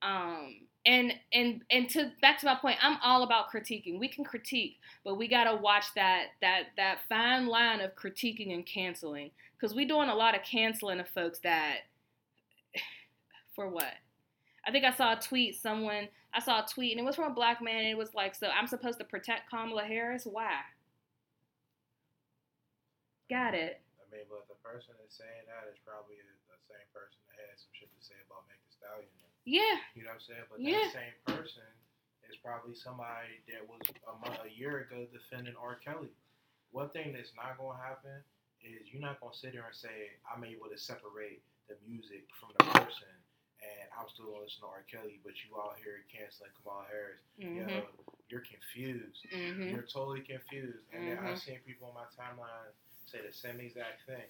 Um, 0.00 0.60
and 0.86 1.12
and 1.32 1.62
and 1.70 1.88
to 1.90 2.12
back 2.20 2.38
to 2.40 2.46
my 2.46 2.54
point, 2.54 2.76
I'm 2.80 2.98
all 3.02 3.24
about 3.24 3.50
critiquing. 3.50 3.98
We 3.98 4.06
can 4.06 4.22
critique, 4.22 4.76
but 5.02 5.16
we 5.16 5.26
gotta 5.26 5.56
watch 5.56 5.86
that 5.96 6.26
that 6.42 6.64
that 6.76 6.98
fine 7.08 7.46
line 7.46 7.80
of 7.80 7.96
critiquing 7.96 8.52
and 8.52 8.66
canceling, 8.66 9.30
because 9.56 9.74
we're 9.74 9.88
doing 9.88 10.10
a 10.10 10.14
lot 10.14 10.36
of 10.36 10.42
canceling 10.42 11.00
of 11.00 11.08
folks 11.08 11.38
that, 11.38 11.78
for 13.56 13.68
what? 13.68 13.94
I 14.66 14.72
think 14.72 14.84
I 14.84 14.92
saw 14.92 15.12
a 15.12 15.20
tweet. 15.20 15.60
Someone 15.60 16.08
I 16.32 16.40
saw 16.40 16.60
a 16.60 16.66
tweet, 16.66 16.92
and 16.92 17.00
it 17.00 17.04
was 17.04 17.16
from 17.16 17.30
a 17.30 17.34
black 17.34 17.62
man. 17.62 17.78
And 17.78 17.88
it 17.88 17.98
was 17.98 18.14
like, 18.14 18.34
so 18.34 18.48
I'm 18.48 18.66
supposed 18.66 18.98
to 18.98 19.04
protect 19.04 19.50
Kamala 19.50 19.84
Harris? 19.84 20.26
Why? 20.26 20.60
Got 23.30 23.54
it 23.54 23.80
I 23.98 24.04
mean, 24.12 24.30
but 24.30 24.46
the 24.46 24.54
person 24.62 24.94
that's 25.00 25.18
saying 25.18 25.48
that 25.50 25.66
is 25.66 25.80
probably 25.82 26.14
the 26.22 26.60
same 26.70 26.86
person 26.94 27.18
that 27.26 27.50
had 27.50 27.58
some 27.58 27.74
shit 27.74 27.90
to 27.90 27.98
say 27.98 28.14
about 28.30 28.46
Megan 28.46 28.70
Stallion. 28.70 29.10
Yeah. 29.42 29.82
You 29.98 30.06
know 30.06 30.14
what 30.14 30.22
I'm 30.22 30.24
saying? 30.24 30.46
But 30.46 30.62
yeah. 30.62 30.86
that 30.86 30.94
same 30.94 31.18
person 31.26 31.66
is 32.30 32.38
probably 32.38 32.78
somebody 32.78 33.42
that 33.50 33.66
was 33.66 33.82
a, 34.06 34.14
a 34.46 34.52
year 34.54 34.86
ago 34.86 35.10
defending 35.10 35.58
R. 35.58 35.82
Kelly. 35.82 36.14
One 36.70 36.94
thing 36.94 37.10
that's 37.10 37.34
not 37.34 37.58
going 37.58 37.74
to 37.74 37.82
happen 37.82 38.22
is 38.62 38.86
you're 38.94 39.02
not 39.02 39.18
going 39.18 39.34
to 39.34 39.38
sit 39.38 39.52
there 39.52 39.66
and 39.66 39.74
say, 39.74 40.14
I'm 40.24 40.46
able 40.46 40.70
to 40.70 40.78
separate 40.78 41.42
the 41.66 41.74
music 41.82 42.30
from 42.38 42.54
the 42.54 42.64
person 42.70 43.10
and 43.64 43.88
I'm 43.96 44.08
still 44.12 44.28
going 44.28 44.40
to 44.40 44.44
listen 44.44 44.60
to 44.66 44.70
R. 44.70 44.84
Kelly, 44.84 45.24
but 45.24 45.32
you 45.40 45.56
out 45.56 45.80
here 45.80 46.04
canceling 46.12 46.52
Kamala 46.60 46.84
Harris. 46.92 47.24
Mm-hmm. 47.40 47.56
You 47.56 47.64
know, 47.64 47.82
you're 48.28 48.44
confused. 48.44 49.24
Mm-hmm. 49.32 49.72
You're 49.72 49.88
totally 49.88 50.20
confused. 50.20 50.84
And 50.92 51.00
mm-hmm. 51.00 51.24
then 51.24 51.32
I've 51.32 51.40
seen 51.40 51.64
people 51.64 51.88
on 51.88 51.96
my 51.96 52.08
timeline 52.12 52.72
say 53.08 53.24
the 53.24 53.32
same 53.32 53.60
exact 53.62 54.04
thing. 54.04 54.28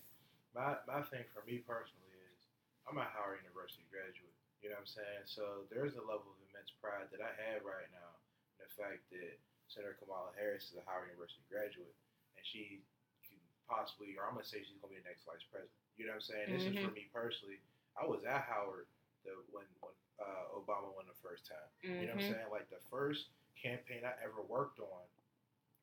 My 0.55 0.78
my 0.87 1.03
thing 1.11 1.26
for 1.35 1.43
me 1.49 1.64
personally 1.66 2.14
is 2.30 2.47
I'm 2.87 3.01
a 3.01 3.07
Howard 3.11 3.43
University 3.43 3.82
graduate. 3.91 4.30
You 4.62 4.70
know 4.70 4.78
what 4.78 4.87
I'm 4.87 4.97
saying? 4.97 5.24
So 5.26 5.66
there's 5.68 5.99
a 5.99 6.05
level 6.05 6.30
of 6.30 6.39
immense 6.49 6.70
pride 6.78 7.11
that 7.11 7.20
I 7.20 7.32
have 7.49 7.66
right 7.66 7.91
now 7.91 8.11
in 8.57 8.64
the 8.64 8.70
fact 8.78 9.03
that 9.12 9.35
Senator 9.66 9.99
Kamala 9.99 10.32
Harris 10.39 10.70
is 10.70 10.78
a 10.78 10.85
Howard 10.87 11.11
University 11.11 11.43
graduate 11.51 11.93
and 12.39 12.45
she 12.47 12.85
can 13.26 13.37
possibly, 13.66 14.14
or 14.14 14.28
I'm 14.28 14.39
gonna 14.39 14.47
say 14.47 14.62
she's 14.62 14.78
gonna 14.78 14.95
be 14.95 15.01
the 15.03 15.09
next 15.11 15.26
vice 15.26 15.43
president. 15.51 15.74
You 15.99 16.07
know 16.07 16.16
what 16.16 16.26
I'm 16.26 16.30
saying? 16.30 16.47
This 16.55 16.64
is 16.64 16.76
for 16.78 16.93
mm-hmm. 16.93 17.09
me 17.09 17.12
personally. 17.12 17.59
I 17.95 18.07
was 18.07 18.22
at 18.26 18.47
Howard 18.47 18.91
the, 19.25 19.35
when 19.51 19.66
when 19.81 19.95
uh, 20.20 20.55
Obama 20.55 20.93
won 20.95 21.09
the 21.11 21.18
first 21.18 21.49
time. 21.49 21.68
Mm-hmm. 21.83 21.89
You 21.89 22.07
know 22.07 22.14
what 22.14 22.22
I'm 22.22 22.25
mm-hmm. 22.25 22.33
saying? 22.39 22.51
Like 22.55 22.68
the 22.70 22.83
first 22.89 23.33
campaign 23.59 24.07
I 24.07 24.14
ever 24.22 24.45
worked 24.47 24.79
on 24.79 25.05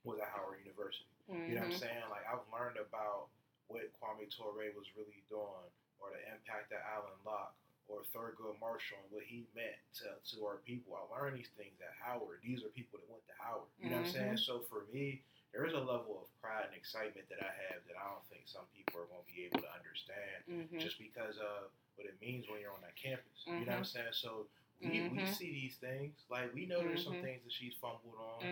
was 0.07 0.17
at 0.21 0.31
Howard 0.31 0.63
University. 0.63 1.09
Mm-hmm. 1.27 1.49
You 1.49 1.53
know 1.57 1.67
what 1.67 1.75
I'm 1.75 1.77
mm-hmm. 1.77 1.85
saying? 1.85 2.05
Like 2.13 2.25
I've 2.25 2.45
learned 2.49 2.79
about 2.79 3.33
what 3.67 3.87
Kwame 3.99 4.27
Ture 4.27 4.71
was 4.75 4.89
really 4.95 5.23
doing, 5.31 5.67
or 5.99 6.11
the 6.11 6.21
impact 6.27 6.73
that 6.73 6.83
Alain 6.97 7.17
Locke 7.23 7.55
or 7.87 8.07
Thurgood 8.15 8.55
Marshall 8.59 8.99
and 9.03 9.11
what 9.11 9.27
he 9.27 9.43
meant 9.51 9.75
to, 9.99 10.07
to 10.31 10.47
our 10.47 10.63
people. 10.63 10.95
I 10.95 11.03
learned 11.11 11.35
these 11.35 11.51
things 11.59 11.75
at 11.83 11.91
Howard. 11.99 12.39
These 12.39 12.63
are 12.63 12.71
people 12.71 12.99
that 12.99 13.07
went 13.11 13.23
to 13.27 13.35
Howard. 13.35 13.71
You 13.79 13.91
know 13.91 13.99
mm-hmm. 13.99 14.07
what 14.07 14.07
I'm 14.07 14.15
saying? 14.15 14.35
Mm-hmm. 14.39 14.47
So 14.47 14.63
for 14.71 14.87
me, 14.91 15.23
there 15.53 15.65
is 15.65 15.73
a 15.73 15.79
level 15.79 16.23
of 16.23 16.27
pride 16.41 16.65
and 16.71 16.75
excitement 16.75 17.27
that 17.29 17.39
I 17.43 17.51
have 17.69 17.83
that 17.87 17.95
I 17.99 18.07
don't 18.07 18.23
think 18.31 18.47
some 18.47 18.63
people 18.75 19.01
are 19.03 19.09
going 19.11 19.23
to 19.23 19.31
be 19.35 19.45
able 19.45 19.59
to 19.61 19.71
understand 19.75 20.39
Mhm. 20.47 20.79
just 20.79 20.97
because 20.97 21.37
of 21.37 21.71
what 21.95 22.07
it 22.07 22.15
means 22.21 22.47
when 22.47 22.61
you're 22.61 22.71
on 22.73 22.81
that 22.81 22.95
campus. 22.95 23.43
You 23.45 23.65
know 23.65 23.71
what 23.73 23.77
I'm 23.79 23.85
saying? 23.85 24.13
So 24.13 24.47
we, 24.79 25.01
we 25.11 25.19
Mhm. 25.19 25.27
see 25.35 25.51
these 25.51 25.75
things. 25.77 26.23
Like 26.29 26.53
we 26.53 26.65
know 26.65 26.81
there's 26.81 27.03
some 27.03 27.15
Mhm. 27.15 27.21
things 27.21 27.43
that 27.43 27.51
she's 27.53 27.75
fumbled 27.75 28.15
on, 28.17 28.43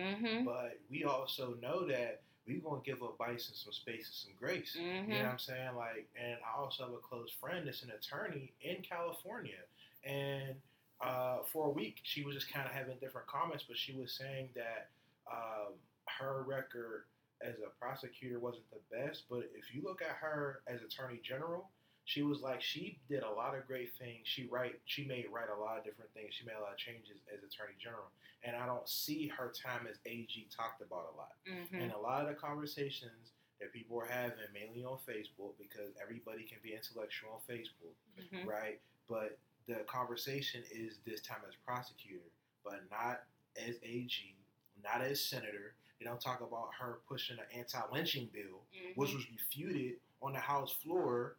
but 0.44 0.78
we 0.90 1.04
also 1.04 1.54
know 1.54 1.86
that 1.86 2.22
we're 2.46 2.60
gonna 2.60 2.82
give 2.82 3.02
up 3.02 3.16
Bison 3.18 3.54
some 3.54 3.72
space 3.72 4.06
and 4.06 4.14
some 4.14 4.32
grace. 4.34 4.74
You 4.76 4.82
know 5.18 5.24
what. 5.24 5.32
I'm 5.32 5.38
saying? 5.38 5.74
Like, 5.76 6.08
and 6.16 6.38
I 6.44 6.52
also 6.56 6.84
have 6.84 6.92
a 6.94 6.98
close 6.98 7.30
friend 7.32 7.66
that's 7.66 7.82
an 7.82 7.90
attorney 7.90 8.52
in 8.60 8.82
California, 8.82 9.64
and 10.04 10.60
uh, 11.00 11.42
for 11.44 11.66
a 11.66 11.70
week 11.70 11.98
she 12.02 12.22
was 12.24 12.34
just 12.34 12.50
kind 12.52 12.66
of 12.68 12.72
having 12.74 12.98
different 12.98 13.26
comments, 13.26 13.64
but 13.66 13.76
she 13.78 13.92
was 13.94 14.12
saying 14.12 14.50
that 14.54 14.90
um, 15.30 15.74
her 16.18 16.42
record 16.46 17.04
as 17.42 17.54
a 17.60 17.70
prosecutor 17.78 18.38
wasn't 18.38 18.64
the 18.70 18.80
best. 18.94 19.24
But 19.30 19.50
if 19.54 19.74
you 19.74 19.82
look 19.82 20.02
at 20.02 20.16
her 20.16 20.62
as 20.66 20.82
attorney 20.82 21.20
general, 21.22 21.70
she 22.04 22.22
was 22.22 22.40
like 22.40 22.60
she 22.60 22.98
did 23.08 23.22
a 23.22 23.30
lot 23.30 23.56
of 23.56 23.66
great 23.66 23.92
things. 23.94 24.26
She 24.26 24.46
write 24.46 24.80
she 24.84 25.04
made 25.06 25.26
right 25.30 25.48
a 25.48 25.58
lot 25.60 25.78
of 25.78 25.84
different 25.84 26.12
things. 26.12 26.34
She 26.34 26.44
made 26.44 26.56
a 26.58 26.60
lot 26.60 26.72
of 26.72 26.78
changes 26.78 27.18
as 27.32 27.42
attorney 27.44 27.74
general, 27.78 28.10
and 28.42 28.56
I 28.56 28.66
don't 28.66 28.88
see 28.88 29.28
her 29.28 29.52
time 29.52 29.86
as 29.88 29.96
AG 30.06 30.48
talked 30.54 30.82
about 30.82 31.12
a 31.12 31.16
lot. 31.16 31.36
Mhm. 31.46 31.82
And 31.82 31.92
a 31.92 31.98
lot 31.98 32.22
of 32.22 32.28
the 32.28 32.34
conversations 32.34 33.32
that 33.60 33.72
people 33.72 33.98
are 34.00 34.06
having, 34.06 34.50
mainly 34.52 34.82
on 34.84 34.98
Facebook, 35.00 35.56
because 35.58 35.94
everybody 36.00 36.44
can 36.44 36.58
be 36.62 36.74
intellectual 36.74 37.32
on 37.32 37.40
Facebook, 37.42 37.94
Mhm. 38.18 38.46
right? 38.46 38.80
But 39.06 39.38
the 39.66 39.84
conversation 39.84 40.64
is 40.70 40.98
this 41.04 41.20
time 41.20 41.42
as 41.46 41.54
prosecutor, 41.56 42.24
but 42.64 42.90
not 42.90 43.26
as 43.56 43.78
AG, 43.82 44.34
not 44.82 45.02
as 45.02 45.22
senator. 45.22 45.74
They 46.00 46.06
don't 46.06 46.20
talk 46.20 46.40
about 46.40 46.70
her 46.80 47.00
pushing 47.06 47.38
an 47.38 47.44
anti-lynching 47.54 48.30
bill, 48.32 48.64
Mhm. 48.74 48.96
which 48.96 49.12
was 49.12 49.28
refuted 49.30 50.00
on 50.22 50.32
the 50.32 50.38
House 50.40 50.72
floor 50.72 51.36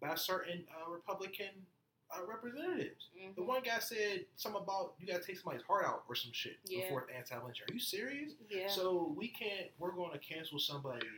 by 0.00 0.14
certain 0.14 0.66
uh, 0.74 0.90
Republican 0.90 1.66
uh, 2.14 2.22
representatives. 2.26 3.08
The 3.14 3.20
Mhm. 3.40 3.46
one 3.46 3.62
guy 3.62 3.78
said 3.78 4.26
something 4.36 4.60
about 4.62 4.94
you 4.98 5.06
got 5.06 5.22
to 5.22 5.26
take 5.26 5.38
somebody's 5.38 5.62
heart 5.64 5.86
out 5.86 6.04
or 6.08 6.14
some 6.14 6.30
shit 6.32 6.58
Yeah. 6.64 6.82
before 6.82 7.10
anti-lynching. 7.10 7.64
Are 7.70 7.72
you 7.72 7.80
serious? 7.80 8.34
Yeah. 8.50 8.68
So 8.68 9.04
we 9.16 9.28
can't. 9.28 9.70
We're 9.78 9.92
going 9.92 10.12
to 10.12 10.18
cancel 10.18 10.58
somebody 10.58 11.08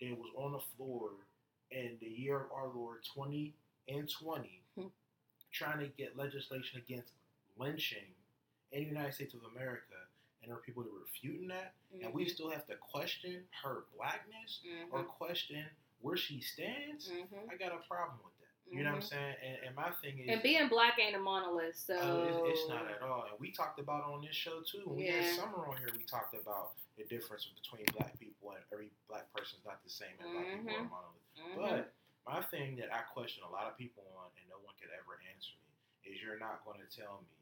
that 0.00 0.16
was 0.18 0.32
on 0.36 0.52
the 0.52 0.60
floor 0.60 1.26
in 1.70 1.98
the 1.98 2.08
year 2.08 2.44
of 2.44 2.52
our 2.52 2.68
Lord 2.68 3.04
twenty 3.04 3.54
and 3.88 4.08
twenty, 4.08 4.62
Hmm. 4.74 4.88
trying 5.50 5.80
to 5.80 5.88
get 5.88 6.16
legislation 6.16 6.78
against 6.78 7.12
lynching 7.58 8.14
in 8.72 8.84
the 8.84 8.88
United 8.88 9.12
States 9.12 9.34
of 9.34 9.44
America, 9.44 10.07
and 10.48 10.56
there 10.56 10.56
are 10.56 10.64
people 10.64 10.82
that 10.82 10.88
are 10.88 11.04
refuting 11.04 11.48
that, 11.48 11.74
and 12.00 12.08
we 12.14 12.24
Mhm. 12.24 12.30
still 12.30 12.48
have 12.48 12.64
to 12.66 12.76
question 12.76 13.46
her 13.62 13.84
blackness 13.94 14.60
Mhm. 14.64 14.88
or 14.92 15.04
question 15.04 15.68
where 16.00 16.16
she 16.16 16.40
stands. 16.40 17.10
Mhm. 17.10 17.50
I 17.50 17.56
got 17.56 17.72
a 17.72 17.78
problem 17.86 18.18
with 18.24 18.32
that. 18.38 18.48
You 18.72 18.82
know 18.82 18.90
what 18.92 18.96
I'm 18.96 19.02
Mhm. 19.02 19.08
saying? 19.08 19.36
And, 19.42 19.56
and 19.64 19.76
my 19.76 19.90
thing 20.00 20.18
is, 20.20 20.28
And 20.30 20.42
being 20.42 20.68
black 20.68 20.98
ain't 20.98 21.14
a 21.16 21.18
monolith, 21.18 21.76
so 21.76 21.94
uh, 21.98 22.24
it's, 22.48 22.60
it's 22.60 22.68
not 22.68 22.86
at 22.90 23.02
all. 23.02 23.24
And 23.24 23.38
we 23.38 23.50
talked 23.52 23.78
about 23.78 24.04
on 24.04 24.22
this 24.22 24.34
show 24.36 24.62
too. 24.62 24.84
When 24.86 24.96
we 24.96 25.06
had. 25.06 25.24
Summer 25.36 25.66
on 25.66 25.76
here, 25.76 25.88
we 25.92 26.04
talked 26.04 26.32
about 26.34 26.74
the 26.96 27.04
difference 27.04 27.44
between 27.46 27.84
black 27.92 28.18
people 28.18 28.52
and 28.52 28.64
every 28.72 28.90
black 29.06 29.30
person's 29.34 29.64
not 29.66 29.82
the 29.84 29.90
same 29.90 30.18
and 30.18 30.32
black 30.32 30.46
people 30.46 30.76
are 30.76 30.84
monolith. 30.84 31.56
But 31.56 31.94
my 32.26 32.42
thing 32.44 32.76
that 32.76 32.92
I 32.94 33.02
question 33.02 33.42
a 33.44 33.50
lot 33.50 33.66
of 33.66 33.76
people 33.76 34.04
on 34.16 34.30
and 34.40 34.48
no 34.48 34.58
one 34.60 34.74
could 34.80 34.90
ever 34.90 35.20
answer 35.34 35.52
me 35.56 36.12
is 36.12 36.22
you're 36.22 36.38
not 36.38 36.64
going 36.64 36.80
to 36.80 36.86
tell 36.86 37.20
me 37.22 37.36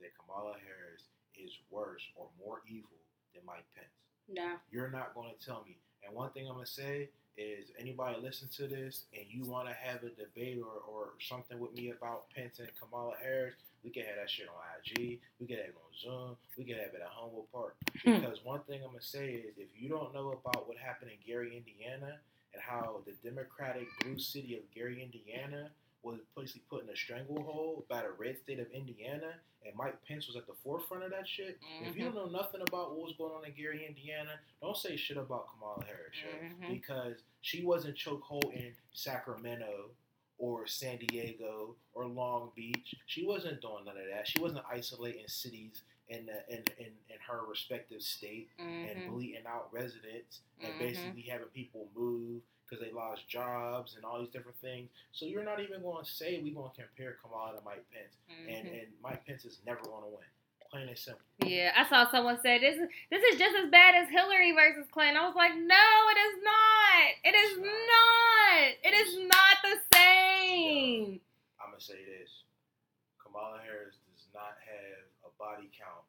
that 0.00 0.14
Kamala 0.16 0.58
Harris 0.60 1.08
is 1.42 1.52
worse 1.70 2.02
or 2.16 2.26
more 2.44 2.60
evil 2.68 2.98
than 3.34 3.42
Mike 3.46 3.66
Pence. 3.74 3.88
no. 4.28 4.56
You're 4.70 4.90
not 4.90 5.14
going 5.14 5.30
to 5.36 5.44
tell 5.44 5.64
me. 5.66 5.76
And 6.04 6.14
one 6.14 6.30
thing 6.30 6.46
I'm 6.48 6.54
going 6.54 6.64
to 6.66 6.70
say 6.70 7.10
is 7.36 7.70
anybody 7.78 8.16
listen 8.20 8.48
to 8.56 8.66
this 8.66 9.04
and 9.14 9.24
you 9.28 9.44
want 9.44 9.68
to 9.68 9.74
have 9.74 10.02
a 10.02 10.10
debate 10.10 10.58
or, 10.60 10.82
or 10.90 11.10
something 11.20 11.58
with 11.58 11.72
me 11.74 11.90
about 11.90 12.24
Pence 12.34 12.58
and 12.58 12.68
Kamala 12.80 13.14
Harris, 13.22 13.54
we 13.84 13.90
can 13.90 14.02
have 14.04 14.16
that 14.16 14.28
shit 14.30 14.48
on 14.48 14.54
IG. 14.78 15.20
We 15.40 15.46
can 15.46 15.56
have 15.56 15.66
it 15.66 15.76
on 15.76 15.92
Zoom. 16.02 16.36
We 16.56 16.64
can 16.64 16.74
have 16.74 16.94
it 16.94 17.00
at 17.00 17.08
Homewood 17.08 17.50
Park. 17.52 17.76
Hmm. 18.04 18.20
Because 18.20 18.44
one 18.44 18.60
thing 18.68 18.80
I'm 18.82 18.90
going 18.90 19.00
to 19.00 19.06
say 19.06 19.26
is 19.30 19.54
if 19.56 19.68
you 19.78 19.88
don't 19.88 20.12
know 20.12 20.32
about 20.32 20.66
what 20.68 20.76
happened 20.78 21.10
in 21.12 21.18
Gary, 21.24 21.56
Indiana, 21.56 22.18
and 22.54 22.62
how 22.62 23.02
the 23.06 23.12
Democratic 23.28 23.86
blue 24.02 24.18
city 24.18 24.56
of 24.56 24.62
Gary, 24.74 25.02
Indiana 25.02 25.70
was 26.02 26.20
basically 26.36 26.62
put 26.70 26.84
in 26.84 26.90
a 26.90 26.96
stranglehold 26.96 27.84
by 27.88 28.02
the 28.02 28.10
red 28.12 28.36
state 28.38 28.60
of 28.60 28.70
Indiana, 28.70 29.34
and 29.66 29.74
Mike 29.74 29.96
Pence 30.06 30.26
was 30.28 30.36
at 30.36 30.46
the 30.46 30.54
forefront 30.62 31.02
of 31.04 31.10
that 31.10 31.26
shit. 31.26 31.58
If 31.82 31.96
you 31.96 32.02
Mhm. 32.06 32.14
don't 32.14 32.32
know 32.32 32.38
nothing 32.38 32.60
about 32.62 32.90
what 32.96 33.00
was 33.06 33.16
going 33.16 33.32
on 33.34 33.44
in 33.44 33.52
Gary, 33.54 33.84
Indiana, 33.86 34.40
don't 34.60 34.76
say 34.76 34.96
shit 34.96 35.16
about 35.16 35.48
Kamala 35.50 35.84
Harris, 35.84 36.16
Mhm. 36.16 36.68
because 36.68 37.22
she 37.40 37.64
wasn't 37.64 37.96
chokehold 37.96 38.52
in 38.54 38.74
Sacramento 38.92 39.90
or 40.38 40.66
San 40.68 40.98
Diego 40.98 41.74
or 41.94 42.06
Long 42.06 42.52
Beach. 42.54 42.94
She 43.06 43.24
wasn't 43.26 43.60
doing 43.60 43.84
none 43.84 43.96
of 43.98 44.06
that. 44.06 44.28
She 44.28 44.38
wasn't 44.40 44.64
isolating 44.66 45.26
cities 45.26 45.82
in 46.08 46.26
the, 46.26 46.48
in, 46.48 46.64
in 46.78 46.96
in 47.10 47.18
her 47.26 47.44
respective 47.44 48.00
state 48.02 48.48
and 48.58 48.98
Mhm. 49.02 49.10
bleeding 49.10 49.44
out 49.46 49.70
residents 49.72 50.40
and 50.60 50.72
Mhm. 50.74 50.78
basically 50.78 51.22
having 51.22 51.48
people 51.48 51.90
move 51.94 52.42
because 52.68 52.84
they 52.84 52.92
lost 52.92 53.26
jobs 53.28 53.96
and 53.96 54.04
all 54.04 54.20
these 54.20 54.28
different 54.30 54.58
things. 54.60 54.90
So 55.12 55.24
you're 55.24 55.44
not 55.44 55.60
even 55.60 55.80
going 55.82 56.04
to 56.04 56.10
say 56.10 56.40
we're 56.44 56.54
going 56.54 56.70
to 56.76 56.82
compare 56.84 57.16
Kamala 57.22 57.56
to 57.56 57.64
Mike 57.64 57.84
Pence, 57.90 58.16
and 58.28 58.66
Mhm. 58.68 58.82
and 58.82 58.88
Mike 59.02 59.24
Pence 59.26 59.44
is 59.44 59.58
never 59.64 59.80
going 59.82 60.02
to 60.04 60.08
win. 60.10 60.26
Plain 60.70 60.88
and 60.88 60.98
simple. 60.98 61.24
Yeah, 61.46 61.72
I 61.74 61.88
saw 61.88 62.10
someone 62.10 62.38
say 62.42 62.58
this 62.58 62.76
is 62.76 62.88
this 63.08 63.22
is 63.32 63.38
just 63.38 63.56
as 63.56 63.70
bad 63.70 63.94
as 63.94 64.10
Hillary 64.10 64.52
versus 64.52 64.84
Clinton. 64.92 65.16
I 65.16 65.24
was 65.26 65.34
like, 65.34 65.54
no, 65.56 65.86
it 66.12 66.18
is 66.20 66.44
not. 66.44 67.08
It 67.24 67.34
is 67.34 67.56
not. 67.56 67.64
not. 67.72 68.68
It 68.84 68.92
is 68.94 69.16
not 69.32 69.56
the 69.64 69.76
same. 69.96 71.20
I'm 71.56 71.70
gonna 71.70 71.80
say 71.80 72.04
this: 72.04 72.44
Kamala 73.16 73.60
Harris 73.64 73.96
does 74.12 74.28
not 74.34 74.60
have 74.60 75.08
a 75.24 75.30
body 75.38 75.70
count 75.72 76.04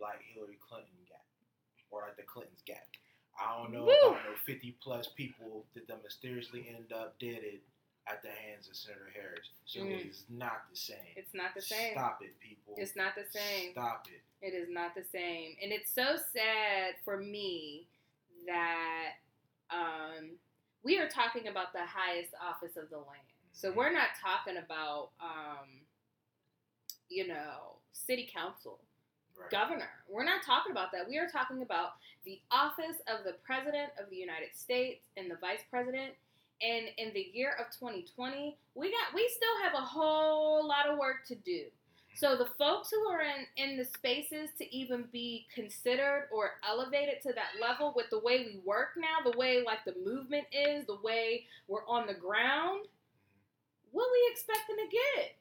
like 0.00 0.22
Hillary 0.32 0.56
Clinton 0.66 0.96
got, 1.08 1.20
or 1.90 2.08
like 2.08 2.16
the 2.16 2.22
Clintons 2.24 2.62
got. 2.66 2.88
I 3.40 3.58
don't 3.58 3.72
know 3.72 3.84
Woo. 3.84 3.92
about 3.92 4.24
no 4.24 4.34
50 4.46 4.76
plus 4.82 5.08
people 5.08 5.64
that 5.74 5.86
them 5.88 5.98
mysteriously 6.04 6.66
end 6.68 6.92
up 6.92 7.18
deaded 7.18 7.60
at 8.06 8.22
the 8.22 8.28
hands 8.28 8.68
of 8.68 8.76
Senator 8.76 9.10
Harris. 9.14 9.48
So 9.64 9.80
Mm. 9.80 9.92
it 10.00 10.06
is 10.06 10.24
not 10.28 10.68
the 10.70 10.76
same. 10.76 10.98
It's 11.16 11.32
not 11.34 11.54
the 11.54 11.62
same. 11.62 11.92
Stop 11.94 12.22
it, 12.22 12.38
people. 12.38 12.74
It's 12.76 12.94
not 12.94 13.14
the 13.14 13.24
same. 13.24 13.72
Stop 13.72 14.06
it. 14.08 14.20
It 14.46 14.54
is 14.54 14.68
not 14.68 14.94
the 14.94 15.04
same. 15.04 15.56
And 15.62 15.72
it's 15.72 15.90
so 15.90 16.16
sad 16.32 16.96
for 17.04 17.16
me 17.16 17.88
that 18.46 19.14
um, 19.70 20.36
we 20.82 20.98
are 20.98 21.08
talking 21.08 21.48
about 21.48 21.72
the 21.72 21.84
highest 21.86 22.34
office 22.40 22.76
of 22.76 22.90
the 22.90 22.98
land. 22.98 23.26
So 23.52 23.72
we're 23.72 23.92
not 23.92 24.08
talking 24.20 24.58
about, 24.58 25.10
um, 25.20 25.80
you 27.08 27.26
know, 27.26 27.78
city 27.92 28.28
council, 28.32 28.80
Right. 29.38 29.50
governor. 29.50 29.90
We're 30.08 30.24
not 30.24 30.42
talking 30.44 30.72
about 30.72 30.92
that. 30.92 31.08
We 31.08 31.18
are 31.18 31.28
talking 31.28 31.62
about 31.62 31.94
the 32.24 32.40
office 32.50 33.02
of 33.08 33.24
the 33.24 33.34
president 33.44 33.90
of 34.00 34.08
the 34.10 34.16
United 34.16 34.54
States 34.54 35.06
and 35.16 35.30
the 35.30 35.36
vice 35.40 35.62
president. 35.70 36.12
And 36.62 36.86
in 36.98 37.12
the 37.14 37.30
year 37.32 37.56
of 37.58 37.66
2020, 37.78 38.56
we 38.74 38.90
got 38.90 39.14
we 39.14 39.28
still 39.28 39.62
have 39.62 39.74
a 39.74 39.84
whole 39.84 40.66
lot 40.66 40.88
of 40.88 40.98
work 40.98 41.26
to 41.28 41.34
do. 41.34 41.64
So 42.16 42.36
the 42.36 42.48
folks 42.58 42.90
who 42.90 43.08
are 43.08 43.22
in 43.22 43.46
in 43.56 43.76
the 43.76 43.84
spaces 43.84 44.50
to 44.58 44.74
even 44.74 45.06
be 45.12 45.46
considered 45.52 46.28
or 46.32 46.52
elevated 46.66 47.20
to 47.22 47.32
that 47.32 47.60
level 47.60 47.92
with 47.96 48.08
the 48.10 48.20
way 48.20 48.38
we 48.38 48.60
work 48.64 48.90
now, 48.96 49.28
the 49.28 49.36
way 49.36 49.62
like 49.64 49.84
the 49.84 49.94
movement 50.04 50.46
is, 50.52 50.86
the 50.86 50.98
way 51.02 51.46
we're 51.66 51.86
on 51.88 52.06
the 52.06 52.14
ground, 52.14 52.86
what 53.90 54.04
are 54.04 54.12
we 54.12 54.28
expecting 54.30 54.76
to 54.76 54.88
get? 54.90 55.36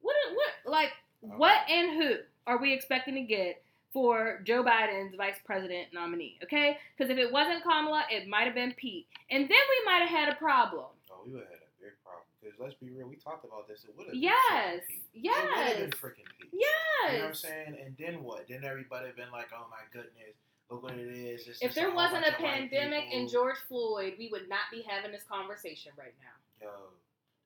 What 0.00 0.14
what 0.34 0.72
like 0.72 0.92
oh, 1.24 1.36
what 1.36 1.68
and 1.68 2.00
who 2.00 2.16
are 2.46 2.58
we 2.58 2.72
expecting 2.72 3.14
to 3.14 3.22
get 3.22 3.62
for 3.92 4.40
Joe 4.44 4.62
Biden's 4.64 5.14
vice 5.14 5.36
president 5.44 5.88
nominee? 5.92 6.38
Okay, 6.42 6.78
because 6.96 7.10
if 7.10 7.18
it 7.18 7.32
wasn't 7.32 7.62
Kamala, 7.62 8.04
it 8.10 8.28
might 8.28 8.44
have 8.44 8.54
been 8.54 8.72
Pete, 8.76 9.06
and 9.30 9.42
then 9.42 9.48
we 9.50 9.84
might 9.84 10.00
have 10.00 10.08
had 10.10 10.28
a 10.32 10.36
problem. 10.36 10.86
Oh, 11.10 11.22
we 11.26 11.32
would 11.32 11.42
have 11.42 11.50
had 11.50 11.58
a 11.60 11.82
big 11.82 11.92
problem. 12.04 12.24
Because 12.42 12.58
let's 12.60 12.74
be 12.74 12.90
real, 12.90 13.08
we 13.08 13.16
talked 13.16 13.44
about 13.44 13.66
this. 13.68 13.84
It 13.84 13.94
would 13.96 14.06
have 14.08 14.14
Yes, 14.14 14.80
been 15.12 15.22
Pete. 15.22 15.24
It 15.24 15.30
would 15.30 15.56
have 15.58 15.76
been 15.76 15.90
yes, 15.90 16.00
freaking 16.00 16.28
Pete. 16.40 16.50
yes. 16.52 17.12
You 17.12 17.12
know 17.12 17.18
what 17.24 17.28
I'm 17.28 17.34
saying? 17.34 17.76
And 17.84 17.96
then 17.98 18.22
what? 18.22 18.48
Then 18.48 18.64
everybody 18.64 19.08
been 19.16 19.30
like, 19.32 19.48
"Oh 19.54 19.66
my 19.70 19.80
goodness, 19.92 20.34
look 20.70 20.82
what 20.82 20.92
it 20.94 21.08
is." 21.08 21.46
It's 21.48 21.62
If 21.62 21.74
there 21.74 21.90
wasn't 21.94 22.26
a 22.26 22.30
bunch 22.32 22.34
of 22.36 22.42
white 22.42 22.70
pandemic 22.70 23.04
and. 23.12 23.28
George 23.30 23.56
Floyd, 23.68 24.14
we 24.18 24.28
would 24.30 24.48
not 24.48 24.68
be 24.70 24.82
having 24.82 25.12
this 25.12 25.22
conversation 25.24 25.92
right 25.96 26.12
now. 26.20 26.36
Yo, 26.66 26.70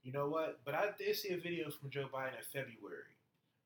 you 0.03 0.13
know 0.13 0.29
what? 0.29 0.59
But 0.65 0.75
I 0.75 0.91
did 0.99 1.15
see 1.15 1.31
a 1.35 1.37
video 1.39 1.71
from 1.71 1.91
Joe 1.91 2.09
Biden 2.13 2.35
in 2.39 2.45
February, 2.53 3.15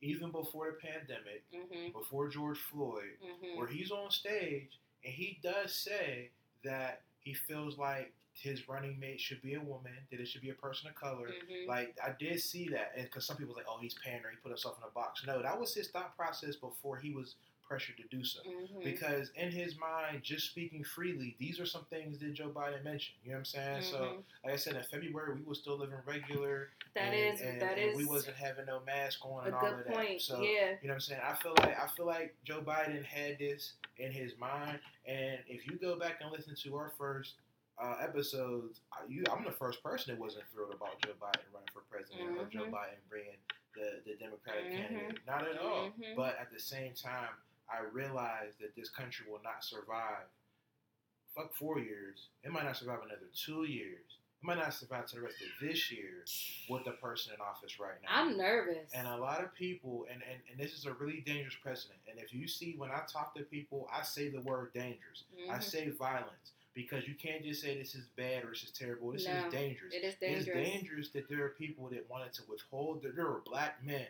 even 0.03 0.31
before 0.31 0.67
the 0.67 0.77
pandemic, 0.89 1.45
Mm-hmm. 1.55 1.99
before 1.99 2.29
George 2.29 2.59
Floyd, 2.59 3.17
Mm-hmm. 3.25 3.59
where 3.59 3.69
he's 3.69 3.91
on 3.91 4.11
stage 4.11 4.79
and 5.05 5.13
he 5.15 5.39
does 5.43 5.75
say 5.75 6.31
that 6.65 7.03
he 7.19 7.33
feels 7.35 7.79
like 7.79 8.13
his 8.35 8.67
running 8.69 8.99
mate 8.99 9.21
should 9.21 9.43
be 9.43 9.55
a 9.55 9.61
woman, 9.61 9.93
that 10.11 10.19
it 10.21 10.27
should 10.27 10.41
be 10.41 10.51
a 10.51 10.55
person 10.55 10.89
of 10.89 10.95
color. 10.95 11.29
Mm-hmm. 11.29 11.69
Like 11.69 11.97
I 12.03 12.13
did 12.19 12.41
see 12.41 12.69
that, 12.69 12.93
and 12.97 13.05
because 13.05 13.27
some 13.27 13.37
people 13.37 13.55
like, 13.55 13.67
"Oh, 13.69 13.79
he's 13.81 13.95
pandering, 13.95 14.37
he 14.37 14.41
put 14.43 14.49
himself 14.51 14.77
in 14.83 14.89
a 14.89 14.91
box." 14.93 15.23
No, 15.27 15.43
that 15.43 15.59
was 15.61 15.75
his 15.75 15.89
thought 15.89 16.17
process 16.17 16.57
before 16.57 16.97
he 16.97 17.11
was 17.13 17.35
pressured 17.73 17.97
to 17.97 18.03
do 18.15 18.23
so. 18.23 18.41
Mhm. 18.43 18.85
Because 18.85 19.31
in 19.35 19.51
his 19.51 19.79
mind, 19.79 20.23
just 20.23 20.47
speaking 20.51 20.85
freely, 20.85 21.35
these 21.39 21.59
are 21.59 21.65
some 21.65 21.87
things 21.87 22.19
that 22.19 22.35
Joe 22.35 22.51
Biden 22.51 22.85
mentioned. 22.85 23.17
You 23.25 23.31
know 23.31 23.37
what 23.37 23.39
I'm 23.39 23.45
saying? 23.47 23.83
So, 23.85 23.99
Mhm. 23.99 24.25
like 24.45 24.53
I 24.53 24.57
said, 24.57 24.77
in 24.77 24.83
February, 24.85 25.33
we 25.37 25.43
were 25.43 25.55
still 25.55 25.77
living 25.79 25.99
regular. 26.05 26.69
that 26.95 27.15
and, 27.15 27.35
is 27.35 27.41
and, 27.41 27.63
that 27.63 27.79
and 27.79 27.93
is 27.93 27.97
we 27.97 28.05
wasn't 28.05 28.37
having 28.37 28.67
no 28.67 28.81
mask 28.81 29.25
on 29.25 29.47
and 29.47 29.55
all 29.55 29.65
of 29.65 29.79
that. 29.79 29.87
point. 29.95 30.21
So, 30.21 30.43
yeah. 30.43 30.73
you 30.83 30.89
know 30.89 30.89
what 30.89 30.93
I'm 30.97 31.01
saying? 31.01 31.23
I 31.25 31.33
feel 31.37 31.55
like 31.57 31.79
I 31.81 31.87
feel 31.87 32.05
like 32.05 32.35
Joe 32.45 32.61
Biden 32.61 33.03
had 33.03 33.39
this 33.39 33.73
in 33.97 34.13
his 34.13 34.37
mind, 34.37 34.79
and 35.07 35.43
if 35.49 35.67
you 35.67 35.79
go 35.79 35.97
back 35.99 36.21
and 36.21 36.31
listen 36.31 36.55
to 36.55 36.77
our 36.77 36.91
first 36.99 37.37
uh, 37.79 37.97
episodes, 38.01 38.81
you, 39.09 39.25
I'm 39.33 39.43
the 39.45 39.51
first 39.53 39.83
person 39.83 40.15
that 40.15 40.21
wasn't 40.21 40.45
thrilled 40.53 40.75
about 40.75 41.01
Joe 41.01 41.15
Biden 41.15 41.41
running 41.55 41.69
for 41.73 41.81
president 41.91 42.39
or 42.39 42.45
Joe 42.45 42.67
Mhm. 42.67 42.71
Biden 42.71 42.99
being 43.11 43.39
the, 43.75 44.03
the 44.05 44.15
Democratic 44.17 44.67
Mhm. 44.67 44.77
candidate. 44.77 45.27
Not 45.27 45.49
at 45.49 45.57
all. 45.59 45.91
Mhm. 45.93 46.15
But 46.15 46.39
at 46.39 46.51
the 46.53 46.61
same 46.61 46.93
time, 46.93 47.31
I 47.73 47.83
realize 47.93 48.53
that 48.61 48.75
this 48.77 48.89
country 48.91 49.27
will 49.31 49.41
not 49.43 49.65
survive. 49.65 50.27
Fuck 51.35 51.55
four 51.55 51.79
years. 51.79 52.29
It 52.45 52.53
might 52.53 52.65
not 52.65 52.77
survive 52.77 52.99
another 53.05 53.29
two 53.35 53.65
years. 53.65 54.05
It 54.43 54.47
might 54.47 54.59
not 54.59 54.75
survive 54.75 55.07
to 55.07 55.17
the 55.17 55.23
rest 55.23 55.37
of 55.41 55.67
this 55.67 55.91
year 55.91 56.25
with 56.69 56.85
the 56.85 56.91
person 56.93 57.33
in 57.33 57.41
office 57.41 57.79
right 57.81 57.95
now. 58.03 58.09
I'm 58.11 58.37
nervous. 58.37 58.91
And 58.93 59.07
a 59.07 59.17
lot 59.17 59.43
of 59.43 59.55
people, 59.55 60.05
and, 60.13 60.21
and, 60.31 60.41
and 60.51 60.59
this 60.61 60.77
is 60.77 60.85
a 60.85 60.93
really 60.93 61.23
dangerous 61.25 61.55
precedent. 61.63 62.01
And 62.11 62.19
if 62.21 62.35
you 62.35 62.47
see, 62.49 62.75
when 62.77 62.91
I 62.91 63.01
talk 63.11 63.35
to 63.37 63.43
people, 63.45 63.89
I 63.93 64.03
say 64.03 64.29
the 64.29 64.41
word 64.43 64.73
dangerous. 64.75 65.25
I 65.49 65.59
Mhm. 65.59 65.63
say 65.63 65.89
violence 65.91 66.53
because 66.75 67.07
you 67.07 67.15
can't 67.15 67.43
just 67.45 67.63
say 67.63 67.79
this 67.79 67.95
is 67.95 68.07
bad 68.17 68.45
or 68.45 68.51
this 68.51 68.65
is 68.65 68.73
terrible. 68.73 69.13
This 69.13 69.27
No, 69.27 69.47
is 69.47 69.53
dangerous. 69.53 69.95
it 69.95 70.05
is 70.05 70.17
dangerous. 70.17 70.39
It's 70.41 70.47
dangerous. 70.53 70.73
dangerous 70.73 71.09
that 71.11 71.29
there 71.29 71.45
are 71.45 71.51
people 71.51 71.89
that 71.91 72.11
wanted 72.11 72.33
to 72.35 72.43
withhold. 72.49 73.03
That 73.03 73.15
there 73.17 73.29
are 73.29 73.41
black 73.47 73.83
men, 73.85 74.09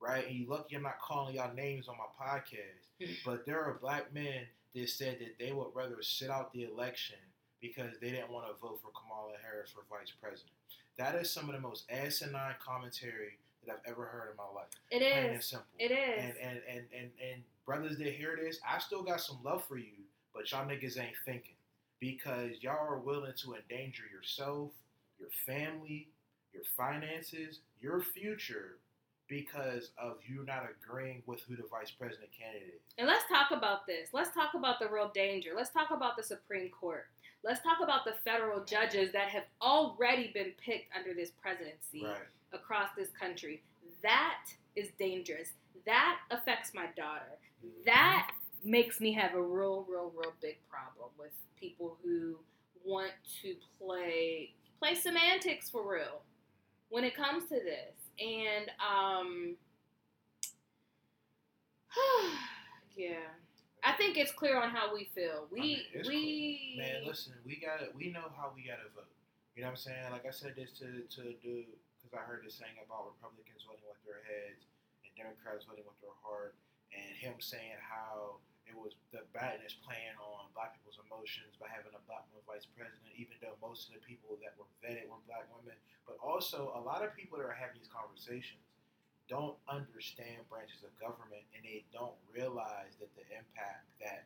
right? 0.00 0.26
And 0.26 0.36
you 0.36 0.46
lucky 0.48 0.76
I'm 0.76 0.82
not 0.82 1.00
calling 1.00 1.34
y'all 1.34 1.54
names 1.54 1.88
on 1.88 1.96
my 1.96 2.26
podcast, 2.26 3.16
but 3.24 3.46
there 3.46 3.62
are 3.62 3.78
black 3.80 4.12
men 4.12 4.42
that 4.74 4.88
said 4.88 5.18
that 5.20 5.38
they 5.38 5.52
would 5.52 5.68
rather 5.74 6.02
sit 6.02 6.30
out 6.30 6.52
the 6.52 6.64
election 6.64 7.16
because 7.60 7.98
they 8.00 8.10
didn't 8.10 8.30
want 8.30 8.46
to 8.46 8.52
vote 8.60 8.80
for 8.82 8.90
Kamala 8.92 9.32
Harris 9.42 9.70
for 9.70 9.82
vice 9.90 10.12
president. 10.20 10.52
That 10.96 11.14
is 11.14 11.30
some 11.30 11.48
of 11.48 11.54
the 11.54 11.60
most 11.60 11.84
asinine 11.90 12.54
commentary 12.64 13.38
that 13.66 13.72
I've 13.72 13.92
ever 13.92 14.04
heard 14.04 14.30
in 14.30 14.36
my 14.36 14.44
life. 14.54 14.68
It 14.90 14.98
Plain 14.98 15.34
and 15.34 15.42
simple. 15.42 15.66
It 15.78 15.90
is. 15.90 16.36
And 16.40 16.50
and, 16.50 16.60
and 16.68 16.84
and 16.96 17.10
and 17.32 17.42
brothers 17.66 17.98
that 17.98 18.12
hear 18.12 18.38
this, 18.40 18.60
I 18.68 18.78
still 18.78 19.02
got 19.02 19.20
some 19.20 19.38
love 19.44 19.64
for 19.64 19.78
you, 19.78 20.04
but 20.34 20.50
y'all 20.50 20.66
niggas 20.66 20.98
ain't 20.98 21.16
thinking 21.24 21.54
because 22.00 22.52
y'all 22.60 22.88
are 22.88 22.98
willing 22.98 23.32
to 23.42 23.54
endanger 23.54 24.04
yourself, 24.12 24.70
your 25.18 25.30
family, 25.46 26.08
your 26.52 26.62
finances, 26.76 27.60
your 27.80 28.00
future 28.00 28.76
because 29.28 29.90
of 29.98 30.16
you 30.26 30.44
not 30.46 30.64
agreeing 30.82 31.22
with 31.26 31.40
who 31.42 31.54
the 31.56 31.64
vice 31.70 31.90
president 31.90 32.30
candidate 32.38 32.74
is. 32.74 32.80
And 32.96 33.06
let's 33.06 33.24
talk 33.28 33.50
about 33.50 33.86
this. 33.86 34.08
Let's 34.12 34.34
talk 34.34 34.54
about 34.54 34.80
the 34.80 34.88
real 34.88 35.10
danger. 35.14 35.50
Let's 35.54 35.70
talk 35.70 35.90
about 35.90 36.16
the 36.16 36.22
Supreme 36.22 36.70
Court. 36.70 37.06
Let's 37.44 37.62
talk 37.62 37.78
about 37.82 38.04
the 38.04 38.14
federal 38.24 38.64
judges 38.64 39.12
that 39.12 39.28
have 39.28 39.44
already 39.62 40.30
been 40.32 40.52
picked 40.64 40.88
under 40.96 41.14
this 41.14 41.30
presidency 41.30 42.04
Right. 42.04 42.16
across 42.52 42.88
this 42.96 43.10
country. 43.10 43.62
That 44.02 44.44
is 44.74 44.88
dangerous. 44.98 45.50
That 45.86 46.18
affects 46.30 46.74
my 46.74 46.86
daughter. 46.96 47.38
Mm-hmm. 47.64 47.82
That 47.84 48.30
makes 48.64 49.00
me 49.00 49.12
have 49.12 49.34
a 49.34 49.42
real, 49.42 49.86
real, 49.88 50.12
real 50.16 50.32
big 50.40 50.56
problem 50.68 51.10
with 51.18 51.30
people 51.58 51.96
who 52.02 52.36
want 52.84 53.12
to 53.42 53.54
play 53.80 54.52
play 54.78 54.94
semantics 54.94 55.68
for 55.68 55.82
real 55.90 56.22
when 56.88 57.04
it 57.04 57.14
comes 57.16 57.44
to 57.48 57.56
this. 57.56 57.97
And 58.18 58.70
um 58.82 59.56
yeah. 62.96 63.30
I 63.84 63.92
think 63.94 64.18
it's 64.18 64.32
clear 64.32 64.58
on 64.58 64.70
how 64.70 64.92
we 64.92 65.08
feel. 65.14 65.46
We 65.50 65.86
I 65.94 66.02
mean, 66.02 66.06
we 66.06 66.74
Man, 66.78 67.06
listen, 67.06 67.34
we 67.46 67.56
got 67.56 67.94
we 67.94 68.10
know 68.10 68.26
how 68.34 68.50
we 68.54 68.66
got 68.66 68.82
to 68.82 68.90
vote. 68.94 69.06
You 69.54 69.62
know 69.62 69.70
what 69.70 69.78
I'm 69.78 69.86
saying? 69.86 70.10
Like 70.10 70.26
I 70.26 70.34
said 70.34 70.54
this 70.58 70.74
to 70.82 71.06
to 71.18 71.22
do 71.38 71.62
because 71.98 72.14
I 72.14 72.22
heard 72.26 72.42
this 72.42 72.58
saying 72.58 72.74
about 72.82 73.10
Republicans 73.14 73.62
voting 73.66 73.86
with 73.86 74.02
their 74.02 74.22
heads 74.26 74.66
and 75.06 75.12
Democrats 75.14 75.66
voting 75.66 75.86
with 75.86 75.98
their 76.02 76.14
heart, 76.26 76.58
and 76.90 77.06
him 77.18 77.38
saying 77.38 77.78
how 77.82 78.42
it 78.78 78.82
was 78.86 78.94
the 79.10 79.26
Biden 79.34 79.66
is 79.66 79.74
playing 79.82 80.14
on 80.22 80.46
black 80.54 80.78
people's 80.78 81.02
emotions 81.02 81.58
by 81.58 81.66
having 81.66 81.90
a 81.90 82.02
black 82.06 82.22
woman 82.30 82.46
vice 82.46 82.70
president, 82.70 83.10
even 83.18 83.34
though 83.42 83.58
most 83.58 83.90
of 83.90 83.98
the 83.98 84.02
people 84.06 84.38
that 84.38 84.54
were 84.54 84.70
vetted 84.78 85.10
were 85.10 85.18
black 85.26 85.50
women. 85.50 85.74
But 86.06 86.22
also, 86.22 86.70
a 86.78 86.82
lot 86.82 87.02
of 87.02 87.10
people 87.18 87.42
that 87.42 87.50
are 87.50 87.58
having 87.58 87.82
these 87.82 87.90
conversations 87.90 88.62
don't 89.26 89.58
understand 89.68 90.46
branches 90.48 90.80
of 90.86 90.94
government 90.96 91.44
and 91.52 91.60
they 91.66 91.84
don't 91.92 92.16
realize 92.32 92.96
that 93.02 93.12
the 93.18 93.26
impact 93.28 93.84
that 94.00 94.24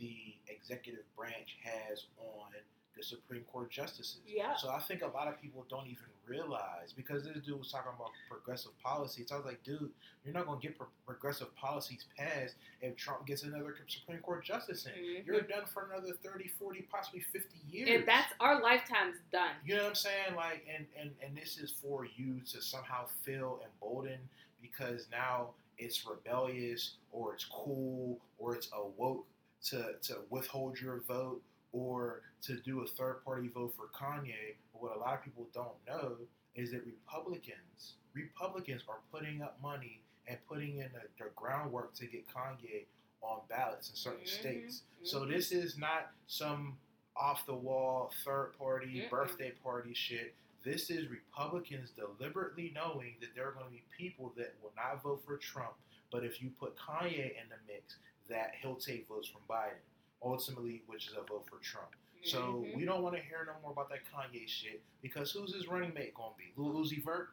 the 0.00 0.34
executive 0.48 1.06
branch 1.14 1.60
has 1.62 2.10
on 2.18 2.50
the 2.96 3.02
Supreme 3.02 3.42
Court 3.50 3.70
justices. 3.70 4.20
Yeah. 4.26 4.54
So 4.56 4.68
I 4.70 4.80
think 4.80 5.02
a 5.02 5.06
lot 5.06 5.28
of 5.28 5.40
people 5.40 5.64
don't 5.70 5.86
even 5.86 6.04
realize 6.26 6.92
because 6.94 7.24
this 7.24 7.36
dude 7.44 7.58
was 7.58 7.70
talking 7.72 7.90
about 7.96 8.10
progressive 8.30 8.70
policies. 8.82 9.30
I 9.32 9.36
was 9.36 9.44
like, 9.46 9.62
dude, 9.64 9.90
you're 10.24 10.34
not 10.34 10.46
gonna 10.46 10.60
get 10.60 10.76
pro- 10.78 10.86
progressive 11.06 11.54
policies 11.56 12.04
passed 12.16 12.54
if 12.80 12.96
Trump 12.96 13.26
gets 13.26 13.42
another 13.42 13.74
Supreme 13.88 14.18
Court 14.18 14.44
justice 14.44 14.86
in. 14.86 14.92
Mhm. 14.92 15.26
You're 15.26 15.40
done 15.40 15.66
for 15.66 15.90
another 15.90 16.12
30, 16.22 16.48
40, 16.48 16.82
possibly 16.82 17.20
50 17.20 17.58
years. 17.70 17.88
And 17.90 18.06
that's 18.06 18.32
our 18.40 18.60
lifetime's 18.62 19.16
done. 19.32 19.56
You 19.64 19.76
know 19.76 19.82
what 19.82 19.88
I'm 19.90 19.94
saying? 19.94 20.34
Like, 20.36 20.66
and 20.72 20.86
and 20.96 21.10
and 21.22 21.36
this 21.36 21.58
is 21.58 21.70
for 21.70 22.04
you 22.04 22.40
to 22.52 22.60
somehow 22.62 23.06
feel 23.24 23.60
emboldened 23.64 24.28
because 24.60 25.06
now 25.10 25.50
it's 25.78 26.06
rebellious 26.06 26.94
or 27.10 27.34
it's 27.34 27.44
cool 27.46 28.18
or 28.38 28.54
it's 28.54 28.68
awoke 28.72 29.26
to 29.64 29.94
to 30.02 30.18
withhold 30.30 30.80
your 30.80 30.98
vote 31.00 31.40
or 31.72 32.22
to 32.42 32.56
do 32.60 32.80
a 32.82 32.86
third 32.86 33.24
party 33.24 33.48
vote 33.48 33.74
for 33.76 33.86
Kanye. 33.98 34.54
But 34.72 34.82
what 34.82 34.96
a 34.96 34.98
lot 34.98 35.14
of 35.14 35.24
people 35.24 35.46
don't 35.54 35.74
know 35.86 36.16
is 36.54 36.70
that 36.72 36.82
Republicans 36.84 37.94
Republicans 38.14 38.82
are 38.88 38.98
putting 39.10 39.40
up 39.40 39.58
money 39.62 40.02
and 40.28 40.36
putting 40.48 40.76
in 40.78 40.90
the, 40.92 41.00
the 41.24 41.30
groundwork 41.34 41.94
to 41.94 42.06
get 42.06 42.26
Kanye 42.28 42.84
on 43.22 43.40
ballots 43.48 43.88
in 43.90 43.96
certain 43.96 44.24
Mhm, 44.24 44.28
states. 44.28 44.82
So 45.02 45.20
mhm. 45.20 45.30
this 45.30 45.50
is 45.52 45.78
not 45.78 46.12
some 46.26 46.76
off 47.16 47.46
the 47.46 47.54
wall 47.54 48.12
third 48.24 48.52
party 48.58 49.00
Mm-mm. 49.02 49.10
birthday 49.10 49.52
party 49.62 49.94
shit. 49.94 50.34
This 50.64 50.90
is 50.90 51.08
Republicans 51.08 51.90
deliberately 51.90 52.70
knowing 52.74 53.16
that 53.20 53.34
there 53.34 53.48
are 53.48 53.52
going 53.52 53.66
to 53.66 53.72
be 53.72 53.82
people 53.96 54.32
that 54.36 54.54
will 54.62 54.72
not 54.76 55.02
vote 55.02 55.22
for 55.24 55.36
Trump, 55.38 55.74
but 56.10 56.22
if 56.24 56.40
you 56.42 56.50
put 56.60 56.76
Kanye 56.76 57.30
in 57.40 57.48
the 57.48 57.56
mix, 57.66 57.96
that 58.28 58.52
he'll 58.60 58.76
take 58.76 59.08
votes 59.08 59.26
from 59.28 59.40
Biden, 59.48 59.80
ultimately, 60.24 60.82
which 60.86 61.08
is 61.08 61.14
a 61.14 61.22
vote 61.22 61.44
for 61.48 61.58
Trump. 61.58 61.90
So 62.24 62.38
Mhm. 62.64 62.76
we 62.76 62.84
don't 62.84 63.02
want 63.02 63.16
to 63.16 63.22
hear 63.22 63.44
no 63.46 63.54
more 63.62 63.72
about 63.72 63.88
that 63.88 64.04
Kanye 64.04 64.48
shit 64.48 64.82
because 65.02 65.32
who's 65.32 65.52
his 65.54 65.66
running 65.68 65.92
mate 65.92 66.14
going 66.14 66.30
to 66.32 66.38
be? 66.38 66.52
Lil 66.56 66.74
Uzi 66.84 67.02
Vert? 67.02 67.30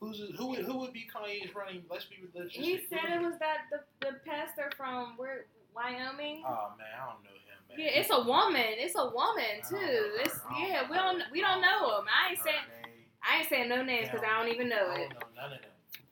Who's 0.00 0.18
his, 0.18 0.30
who 0.36 0.46
would 0.48 0.60
who 0.60 0.78
would 0.78 0.92
be 0.92 1.06
Kanye's 1.12 1.54
running? 1.54 1.84
Let's 1.88 2.06
be 2.06 2.16
religious. 2.32 2.56
He 2.56 2.78
said 2.88 3.04
it 3.12 3.20
was 3.20 3.38
that 3.38 3.66
the, 3.70 3.84
the 4.00 4.18
pastor 4.24 4.70
from 4.76 5.16
where 5.16 5.46
Wyoming. 5.74 6.42
Oh 6.46 6.72
man, 6.76 6.86
I 7.00 7.06
don't 7.12 7.22
know 7.22 7.30
him, 7.30 7.58
man. 7.68 7.78
Yeah, 7.78 8.00
it's 8.00 8.10
a 8.10 8.20
woman. 8.24 8.64
It's 8.78 8.94
a 8.96 9.04
woman 9.10 9.62
too. 9.68 9.76
don't 9.76 9.82
know 9.82 9.86
her. 9.86 10.20
It's 10.22 10.40
yeah. 10.58 10.90
We 10.90 10.96
don't 10.96 11.22
we 11.30 11.40
don't 11.40 11.60
know 11.60 11.98
him. 11.98 12.06
I 12.08 12.30
ain't 12.30 12.38
saying. 12.42 12.56
I 13.22 13.38
ain't 13.38 13.48
saying 13.48 13.68
no 13.68 13.82
names 13.84 14.08
because 14.10 14.24
I 14.28 14.42
don't 14.42 14.52
even 14.52 14.68
know 14.68 14.88
I 14.88 14.94
it. 15.02 15.10
don't 15.10 15.20
know 15.36 15.42
none 15.42 15.52
of 15.52 15.60
them. 15.60 15.70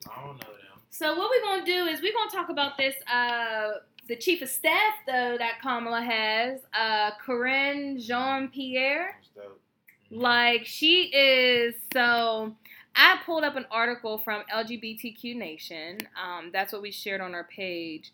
I 0.09 0.21
don't 0.25 0.37
know 0.41 0.53
them. 0.53 0.57
So 0.91 1.16
what 1.18 1.31
we're 1.31 1.43
gonna 1.43 1.64
do 1.66 1.87
is 1.87 2.01
we're 2.01 2.12
gonna 2.12 2.31
talk 2.31 2.49
about 2.51 2.77
this. 2.79 2.95
Uh, 3.12 3.73
the 4.09 4.16
chief 4.16 4.42
of 4.42 4.48
staff 4.48 4.94
though 5.07 5.36
that 5.38 5.61
Kamala 5.62 6.03
has, 6.03 6.61
uh, 6.74 7.12
Karine 7.24 7.98
Jean 7.98 8.48
Pierre. 8.48 9.20
Mhm. 9.36 10.20
Like 10.20 10.66
she 10.66 11.05
is 11.05 11.74
so. 11.92 12.57
I 12.96 13.20
pulled 13.24 13.44
up 13.44 13.55
an 13.57 13.66
article 13.70 14.18
from 14.18 14.42
LGBTQ 14.53 15.36
Nation. 15.36 15.98
Um, 16.20 16.51
that's 16.53 16.72
what 16.72 16.82
we 16.82 16.90
shared 16.90 17.20
on 17.20 17.34
our 17.34 17.44
page. 17.44 18.12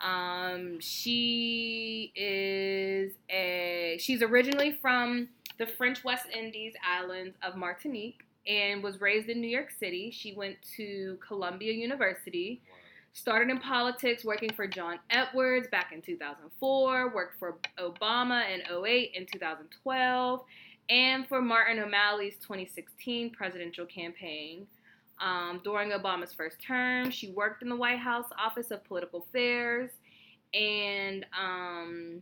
Um, 0.00 0.80
she 0.80 2.10
is 2.16 3.12
a. 3.28 3.98
She's 4.00 4.22
originally 4.22 4.72
from 4.72 5.28
the 5.58 5.66
French 5.66 6.02
West 6.04 6.26
Indies 6.30 6.74
islands 6.86 7.36
of 7.42 7.56
Martinique 7.56 8.20
and 8.46 8.82
was 8.82 9.00
raised 9.00 9.28
in 9.28 9.40
New 9.40 9.48
York 9.48 9.70
City. 9.70 10.10
She 10.10 10.32
went 10.34 10.56
to 10.76 11.18
Columbia 11.26 11.72
University. 11.72 12.60
Started 13.16 13.48
in 13.48 13.60
politics, 13.60 14.24
working 14.24 14.52
for 14.52 14.66
John 14.66 14.98
Edwards 15.08 15.68
back 15.70 15.92
in 15.92 16.02
2004, 16.02 17.14
worked 17.14 17.38
for 17.38 17.58
Obama 17.78 18.42
in 18.52 18.60
08 18.84 19.12
and 19.16 19.28
2012, 19.32 20.40
and 20.90 21.26
for 21.28 21.40
Martin 21.40 21.78
O'Malley's 21.78 22.34
2016 22.38 23.30
presidential 23.30 23.86
campaign. 23.86 24.66
Um, 25.20 25.60
during 25.62 25.92
Obama's 25.92 26.34
first 26.34 26.60
term, 26.60 27.08
she 27.12 27.30
worked 27.30 27.62
in 27.62 27.68
the 27.68 27.76
White 27.76 28.00
House 28.00 28.26
Office 28.36 28.72
of 28.72 28.82
Political 28.82 29.24
Affairs. 29.28 29.90
And 30.52 31.24
um, 31.40 32.20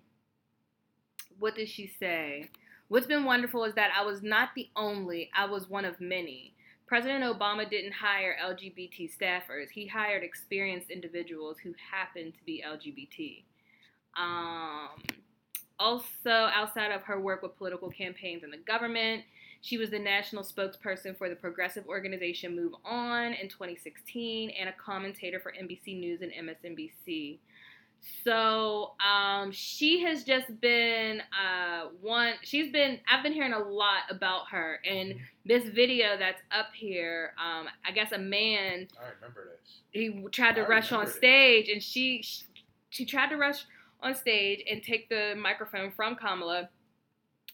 what 1.38 1.54
did 1.54 1.70
she 1.70 1.90
say? 1.98 2.50
What's 2.88 3.06
been 3.06 3.24
wonderful 3.24 3.64
is 3.64 3.72
that 3.76 3.92
I 3.98 4.04
was 4.04 4.22
not 4.22 4.50
the 4.54 4.68
only, 4.76 5.30
I 5.34 5.46
was 5.46 5.70
one 5.70 5.86
of 5.86 5.98
many 6.02 6.52
President 6.86 7.24
Obama 7.24 7.68
didn't 7.68 7.92
hire 7.92 8.36
LGBT 8.44 9.10
staffers. 9.16 9.70
He 9.70 9.86
hired 9.86 10.22
experienced 10.22 10.90
individuals 10.90 11.58
who 11.58 11.74
happened 11.90 12.34
to 12.34 12.44
be 12.44 12.62
LGBT. 12.66 13.44
Um, 14.16 14.88
also, 15.78 16.30
outside 16.30 16.92
of 16.92 17.02
her 17.02 17.20
work 17.20 17.42
with 17.42 17.56
political 17.56 17.90
campaigns 17.90 18.42
and 18.44 18.52
the 18.52 18.58
government, 18.58 19.24
she 19.62 19.78
was 19.78 19.90
the 19.90 19.98
national 19.98 20.42
spokesperson 20.42 21.16
for 21.16 21.28
the 21.28 21.36
progressive 21.36 21.86
organization 21.86 22.54
Move 22.54 22.72
On 22.84 23.32
in 23.32 23.48
2016 23.48 24.50
and 24.50 24.68
a 24.68 24.72
commentator 24.72 25.38
for 25.40 25.52
NBC 25.52 25.98
News 25.98 26.20
and 26.20 26.32
MSNBC. 26.32 27.38
So 28.24 28.92
um, 29.04 29.52
she 29.52 30.02
has 30.02 30.24
just 30.24 30.60
been 30.60 31.20
uh, 31.20 31.88
one. 32.00 32.34
She's 32.42 32.72
been. 32.72 32.98
I've 33.08 33.22
been 33.22 33.32
hearing 33.32 33.52
a 33.52 33.58
lot 33.58 34.02
about 34.10 34.48
her, 34.50 34.80
and 34.88 35.14
this 35.44 35.68
video 35.68 36.16
that's 36.18 36.40
up 36.50 36.68
here. 36.74 37.32
Um, 37.38 37.68
I 37.86 37.92
guess 37.92 38.12
a 38.12 38.18
man. 38.18 38.88
I 39.00 39.10
remember 39.16 39.50
this. 39.52 39.80
He 39.90 40.24
tried 40.32 40.56
to 40.56 40.62
I 40.62 40.66
rush 40.68 40.90
on 40.92 41.04
this. 41.04 41.14
stage, 41.14 41.68
and 41.68 41.82
she, 41.82 42.22
she 42.22 42.44
she 42.90 43.04
tried 43.04 43.30
to 43.30 43.36
rush 43.36 43.64
on 44.00 44.14
stage 44.14 44.64
and 44.68 44.82
take 44.82 45.08
the 45.08 45.34
microphone 45.36 45.92
from 45.92 46.16
Kamala, 46.16 46.70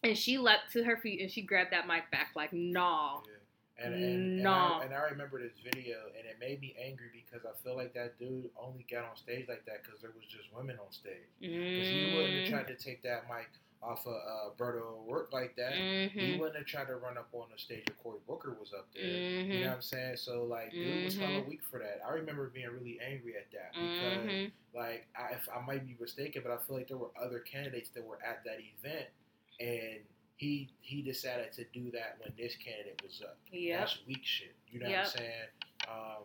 and 0.03 0.16
she 0.16 0.38
leapt 0.38 0.72
to 0.72 0.82
her 0.84 0.96
feet 0.96 1.20
and 1.20 1.30
she 1.30 1.42
grabbed 1.42 1.72
that 1.72 1.86
mic 1.86 2.11
back 2.11 2.30
like, 2.34 2.53
"Nah." 2.53 3.20
Yeah. 3.26 3.38
And, 3.79 3.95
and, 3.95 4.31
and, 4.39 4.45
No. 4.45 4.51
I, 4.51 4.85
and 4.85 4.95
I 4.95 5.03
remember 5.11 5.41
this 5.41 5.59
video, 5.62 5.97
and 6.18 6.26
it 6.26 6.39
made 6.41 6.61
me 6.61 6.74
angry 6.83 7.11
because 7.12 7.47
I 7.47 7.55
feel 7.62 7.76
like 7.76 7.95
that 7.95 8.18
dude 8.18 8.51
only 8.61 8.85
got 8.91 9.05
on 9.05 9.16
stage 9.16 9.47
like 9.49 9.64
that 9.66 9.83
because 9.85 10.01
there 10.01 10.11
was 10.16 10.26
just 10.26 10.53
women 10.55 10.79
on 10.85 10.91
stage. 10.93 11.31
Because 11.72 11.89
he 11.89 12.05
wouldn't 12.05 12.35
have 12.35 12.45
Mm, 12.45 12.49
tried 12.49 12.66
to 12.68 12.74
take 12.76 13.03
that 13.03 13.24
mic 13.29 13.49
off 13.83 14.07
of 14.07 14.14
uh, 14.14 14.51
Beto 14.59 14.83
O'Rourke 15.07 15.33
like 15.33 15.55
that. 15.57 15.87
He 16.16 16.33
mhm, 16.33 16.39
wouldn't 16.39 16.57
have 16.57 16.66
tried 16.66 16.87
to 16.87 16.97
run 16.97 17.16
up 17.16 17.29
on 17.33 17.47
the 17.53 17.59
stage 17.59 17.85
if 17.89 17.97
Cory 17.99 18.18
Booker 18.26 18.57
was 18.59 18.72
up 18.76 18.89
there. 18.95 19.22
You 19.51 19.61
mhm, 19.61 19.62
know 19.62 19.68
what 19.68 19.76
I'm 19.76 19.83
saying? 19.83 20.16
So 20.16 20.45
like, 20.45 20.74
dude 20.83 21.03
was 21.03 21.14
kind 21.16 21.37
of 21.37 21.47
weak 21.47 21.61
for 21.70 21.79
that. 21.79 22.01
I 22.07 22.12
remember 22.14 22.49
being 22.49 22.68
really 22.70 22.99
angry 23.01 23.35
at 23.37 23.51
that 23.53 23.76
because 23.81 24.33
mhm. 24.33 24.51
like 24.74 25.07
I, 25.16 25.35
if 25.35 25.49
I 25.55 25.64
might 25.64 25.87
be 25.87 25.97
mistaken, 26.01 26.43
but 26.45 26.53
I 26.53 26.59
feel 26.59 26.76
like 26.76 26.89
there 26.89 26.99
were 26.99 27.12
other 27.22 27.39
candidates 27.41 27.91
that 27.91 28.05
were 28.05 28.18
at 28.26 28.43
that 28.45 28.59
event, 28.61 29.07
and 29.61 30.01
he 30.39 30.70
he 30.80 31.03
decided 31.03 31.53
to 31.53 31.64
do 31.74 31.91
that 31.91 32.16
when 32.20 32.32
this 32.39 32.57
candidate 32.57 33.01
was 33.05 33.20
up. 33.22 33.36
Yeah, 33.53 33.80
That's 33.80 33.99
weak 34.07 34.24
shit. 34.24 34.55
You 34.70 34.80
know 34.80 34.89
Yep. 34.89 34.99
what 35.05 35.12
I'm 35.12 35.18
saying? 35.18 35.49
Um, 35.89 36.22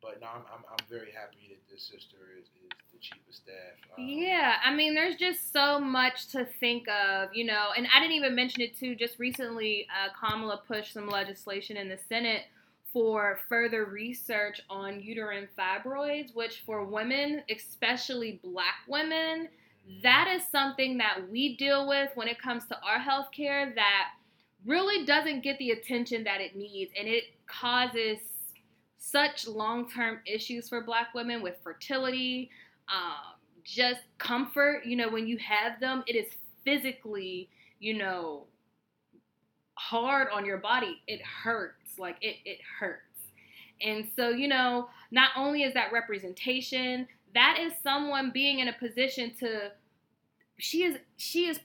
but 0.00 0.20
no, 0.20 0.28
I'm, 0.28 0.42
I'm, 0.54 0.64
I'm 0.70 0.86
very 0.88 1.10
happy 1.10 1.48
that 1.50 1.58
this 1.68 1.82
sister 1.82 2.16
is, 2.38 2.46
is 2.46 2.70
the 2.92 2.98
chief 3.00 3.18
of 3.28 3.34
staff. 3.34 3.56
Um, 3.98 4.04
Yeah, 4.06 4.54
I 4.64 4.72
mean, 4.72 4.94
there's 4.94 5.16
just 5.16 5.52
so 5.52 5.80
much 5.80 6.28
to 6.28 6.44
think 6.60 6.86
of, 6.88 7.30
you 7.34 7.44
know, 7.44 7.70
and 7.76 7.88
I 7.92 7.98
didn't 8.00 8.14
even 8.14 8.34
mention 8.36 8.60
it 8.60 8.76
too. 8.78 8.94
Just 8.94 9.18
recently, 9.18 9.86
uh, 9.90 10.10
Kamala 10.18 10.62
pushed 10.68 10.92
some 10.92 11.08
legislation 11.08 11.76
in 11.76 11.88
the 11.88 11.98
Senate 12.08 12.42
for 12.92 13.40
further 13.48 13.84
research 13.86 14.60
on 14.70 15.00
uterine 15.02 15.48
fibroids, 15.58 16.34
which 16.36 16.62
for 16.64 16.84
women, 16.84 17.42
especially 17.50 18.38
black 18.44 18.76
women, 18.86 19.48
that 20.02 20.28
is 20.28 20.42
something 20.50 20.98
that 20.98 21.18
we 21.30 21.56
deal 21.56 21.88
with 21.88 22.10
when 22.14 22.28
it 22.28 22.40
comes 22.40 22.66
to 22.66 22.78
our 22.82 22.98
health 22.98 23.28
care 23.34 23.72
that 23.74 24.08
really 24.64 25.04
doesn't 25.04 25.42
get 25.42 25.58
the 25.58 25.70
attention 25.70 26.24
that 26.24 26.40
it 26.40 26.56
needs. 26.56 26.90
And 26.98 27.06
it 27.06 27.24
causes 27.46 28.18
such 28.98 29.46
long-term 29.46 30.20
issues 30.26 30.68
for 30.68 30.82
black 30.82 31.14
women 31.14 31.40
with 31.42 31.54
fertility 31.62 32.50
um, 32.88 33.34
just 33.64 34.00
comfort 34.18 34.84
you 34.84 34.96
know 34.96 35.08
when 35.08 35.26
you 35.26 35.38
have 35.38 35.78
them 35.80 36.02
it 36.06 36.14
is 36.14 36.26
physically 36.64 37.48
you 37.78 37.94
know 37.94 38.46
hard 39.76 40.28
on 40.32 40.44
your 40.44 40.58
body. 40.58 41.02
It 41.06 41.20
hurts 41.22 41.98
like 41.98 42.16
it, 42.20 42.36
it 42.44 42.58
hurts. 42.80 43.02
And 43.80 44.08
so 44.16 44.30
you 44.30 44.48
know 44.48 44.88
not 45.10 45.30
only 45.36 45.62
is 45.62 45.74
that 45.74 45.92
representation 45.92 47.06
that 47.36 47.58
is 47.60 47.72
someone 47.82 48.30
being 48.32 48.60
in 48.60 48.68
a 48.68 48.72
position 48.72 49.32
to 49.38 49.70
she 50.58 50.84
is 50.84 50.96
she 51.18 51.46
is 51.46 51.60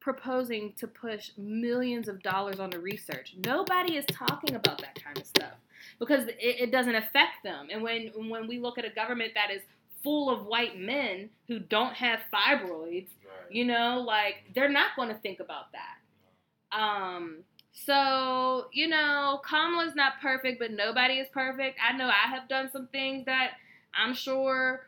proposing 0.00 0.72
to 0.76 0.86
push 0.86 1.30
millions 1.36 2.08
of 2.08 2.22
dollars 2.22 2.60
on 2.60 2.70
the 2.70 2.78
research. 2.78 3.34
Nobody 3.44 3.96
is 3.96 4.04
talking 4.06 4.54
about 4.54 4.78
that 4.78 5.02
kind 5.02 5.18
of 5.18 5.26
stuff 5.26 5.54
because 5.98 6.28
it, 6.28 6.36
it 6.38 6.70
doesn't 6.72 6.94
affect 6.94 7.42
them. 7.42 7.68
And 7.72 7.82
when 7.82 8.08
when 8.28 8.46
we 8.46 8.58
look 8.58 8.78
at 8.78 8.84
a 8.84 8.90
government 8.90 9.32
that 9.34 9.50
is 9.50 9.62
full 10.04 10.30
of 10.30 10.46
white 10.46 10.78
men 10.78 11.30
who 11.48 11.58
don't 11.58 11.94
have 11.94 12.20
fibroids 12.32 13.08
Right. 13.26 13.50
you 13.50 13.64
know 13.64 14.04
like 14.06 14.36
they're 14.54 14.68
not 14.70 14.90
going 14.96 15.08
to 15.08 15.14
think 15.16 15.40
about 15.40 15.66
that. 15.72 16.78
Um 16.78 17.38
so 17.72 18.66
you 18.72 18.86
know 18.86 19.40
kamala's 19.44 19.96
not 19.96 20.20
perfect 20.22 20.60
but 20.60 20.70
nobody 20.70 21.14
is 21.14 21.26
perfect. 21.32 21.78
I 21.82 21.96
know 21.96 22.06
i 22.06 22.28
have 22.28 22.48
done 22.48 22.70
some 22.70 22.86
things 22.88 23.24
that 23.26 23.52
i'm 23.98 24.14
sure 24.14 24.84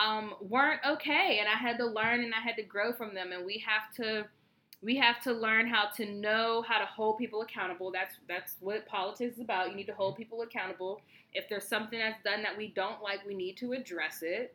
um 0.00 0.34
weren't 0.40 0.80
okay 0.86 1.38
and 1.40 1.48
i 1.48 1.56
had 1.58 1.76
to 1.78 1.86
learn 1.86 2.22
and 2.22 2.34
i 2.34 2.40
had 2.40 2.56
to 2.56 2.62
grow 2.62 2.92
from 2.92 3.14
them 3.14 3.32
and 3.32 3.44
we 3.44 3.58
have 3.58 3.94
to 3.94 4.26
we 4.82 4.96
have 4.96 5.22
to 5.22 5.32
learn 5.32 5.66
how 5.66 5.88
to 5.96 6.06
know 6.06 6.62
how 6.66 6.78
to 6.78 6.86
hold 6.86 7.18
people 7.18 7.42
accountable. 7.42 7.92
That's 7.92 8.16
that's 8.28 8.56
what 8.60 8.86
politics 8.86 9.36
is 9.36 9.40
about. 9.40 9.70
You 9.70 9.76
need 9.76 9.86
to 9.86 9.94
hold 9.94 10.16
people 10.16 10.42
accountable. 10.42 11.00
If 11.32 11.48
there's 11.48 11.68
something 11.68 11.98
that's 11.98 12.22
done 12.24 12.42
that 12.42 12.56
we 12.56 12.68
don't 12.68 13.02
like 13.02 13.26
we 13.26 13.34
need 13.34 13.56
to 13.58 13.72
address 13.72 14.22
it. 14.22 14.54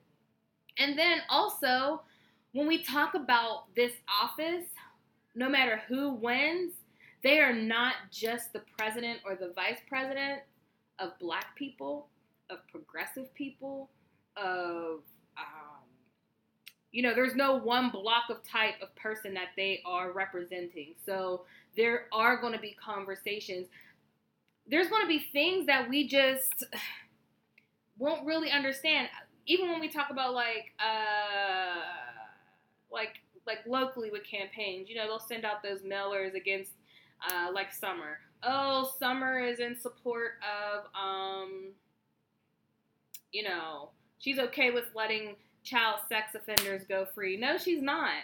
And 0.78 0.98
then 0.98 1.20
also 1.30 2.02
when 2.54 2.68
we 2.68 2.84
talk 2.84 3.14
about 3.14 3.74
this 3.76 3.94
office 4.22 4.66
no 5.36 5.50
matter 5.50 5.82
who 5.88 6.14
wins 6.14 6.74
they 7.22 7.40
are 7.40 7.54
not 7.54 7.96
just 8.12 8.54
the 8.54 8.62
president 8.78 9.20
or 9.26 9.36
the 9.36 9.52
vice 9.54 9.80
president 9.90 10.42
of 11.00 11.18
black 11.20 11.56
people 11.58 12.08
of 12.50 12.60
progressive 12.72 13.34
people 13.34 13.90
of 14.38 15.02
um, 15.38 15.84
you 16.92 17.02
know 17.02 17.14
there's 17.14 17.36
no 17.36 17.56
one 17.56 17.90
block 17.90 18.24
of 18.30 18.44
type 18.44 18.76
of 18.82 18.96
person 18.96 19.34
that 19.34 19.50
they 19.58 19.82
are 19.86 20.12
representing. 20.12 20.96
So 21.06 21.46
there 21.76 22.06
are 22.14 22.40
going 22.40 22.54
to 22.54 22.60
be 22.60 22.76
conversations. 22.84 23.68
There's 24.68 24.88
going 24.88 25.04
to 25.04 25.08
be 25.08 25.20
things 25.20 25.68
that 25.68 25.90
we 25.90 26.08
just 26.08 26.64
won't 27.98 28.26
really 28.26 28.50
understand. 28.50 29.10
Even 29.46 29.70
when 29.70 29.80
we 29.80 29.90
talk 29.90 30.10
about 30.10 30.34
like 30.34 30.74
uh 30.80 31.82
like 32.92 33.20
like 33.46 33.60
locally 33.68 34.10
with 34.10 34.24
campaigns 34.24 34.90
you 34.90 34.96
know 34.96 35.06
they'll 35.06 35.20
send 35.20 35.46
out 35.46 35.62
those 35.62 35.82
mailers 35.82 36.34
against 36.34 36.72
uh 37.30 37.52
like 37.54 37.74
summer. 37.74 38.20
Oh 38.42 38.90
summer 39.00 39.40
is 39.40 39.60
in 39.60 39.78
support 39.78 40.34
of 40.42 40.86
um 40.96 41.74
you 43.32 43.44
know 43.44 43.90
she's 44.20 44.40
okay 44.40 44.72
with 44.72 44.86
letting 44.96 45.36
child 45.64 46.00
sex 46.08 46.36
offenders 46.36 46.84
go 46.88 47.06
free. 47.14 47.38
No 47.38 47.58
she's 47.58 47.82
not. 47.82 48.24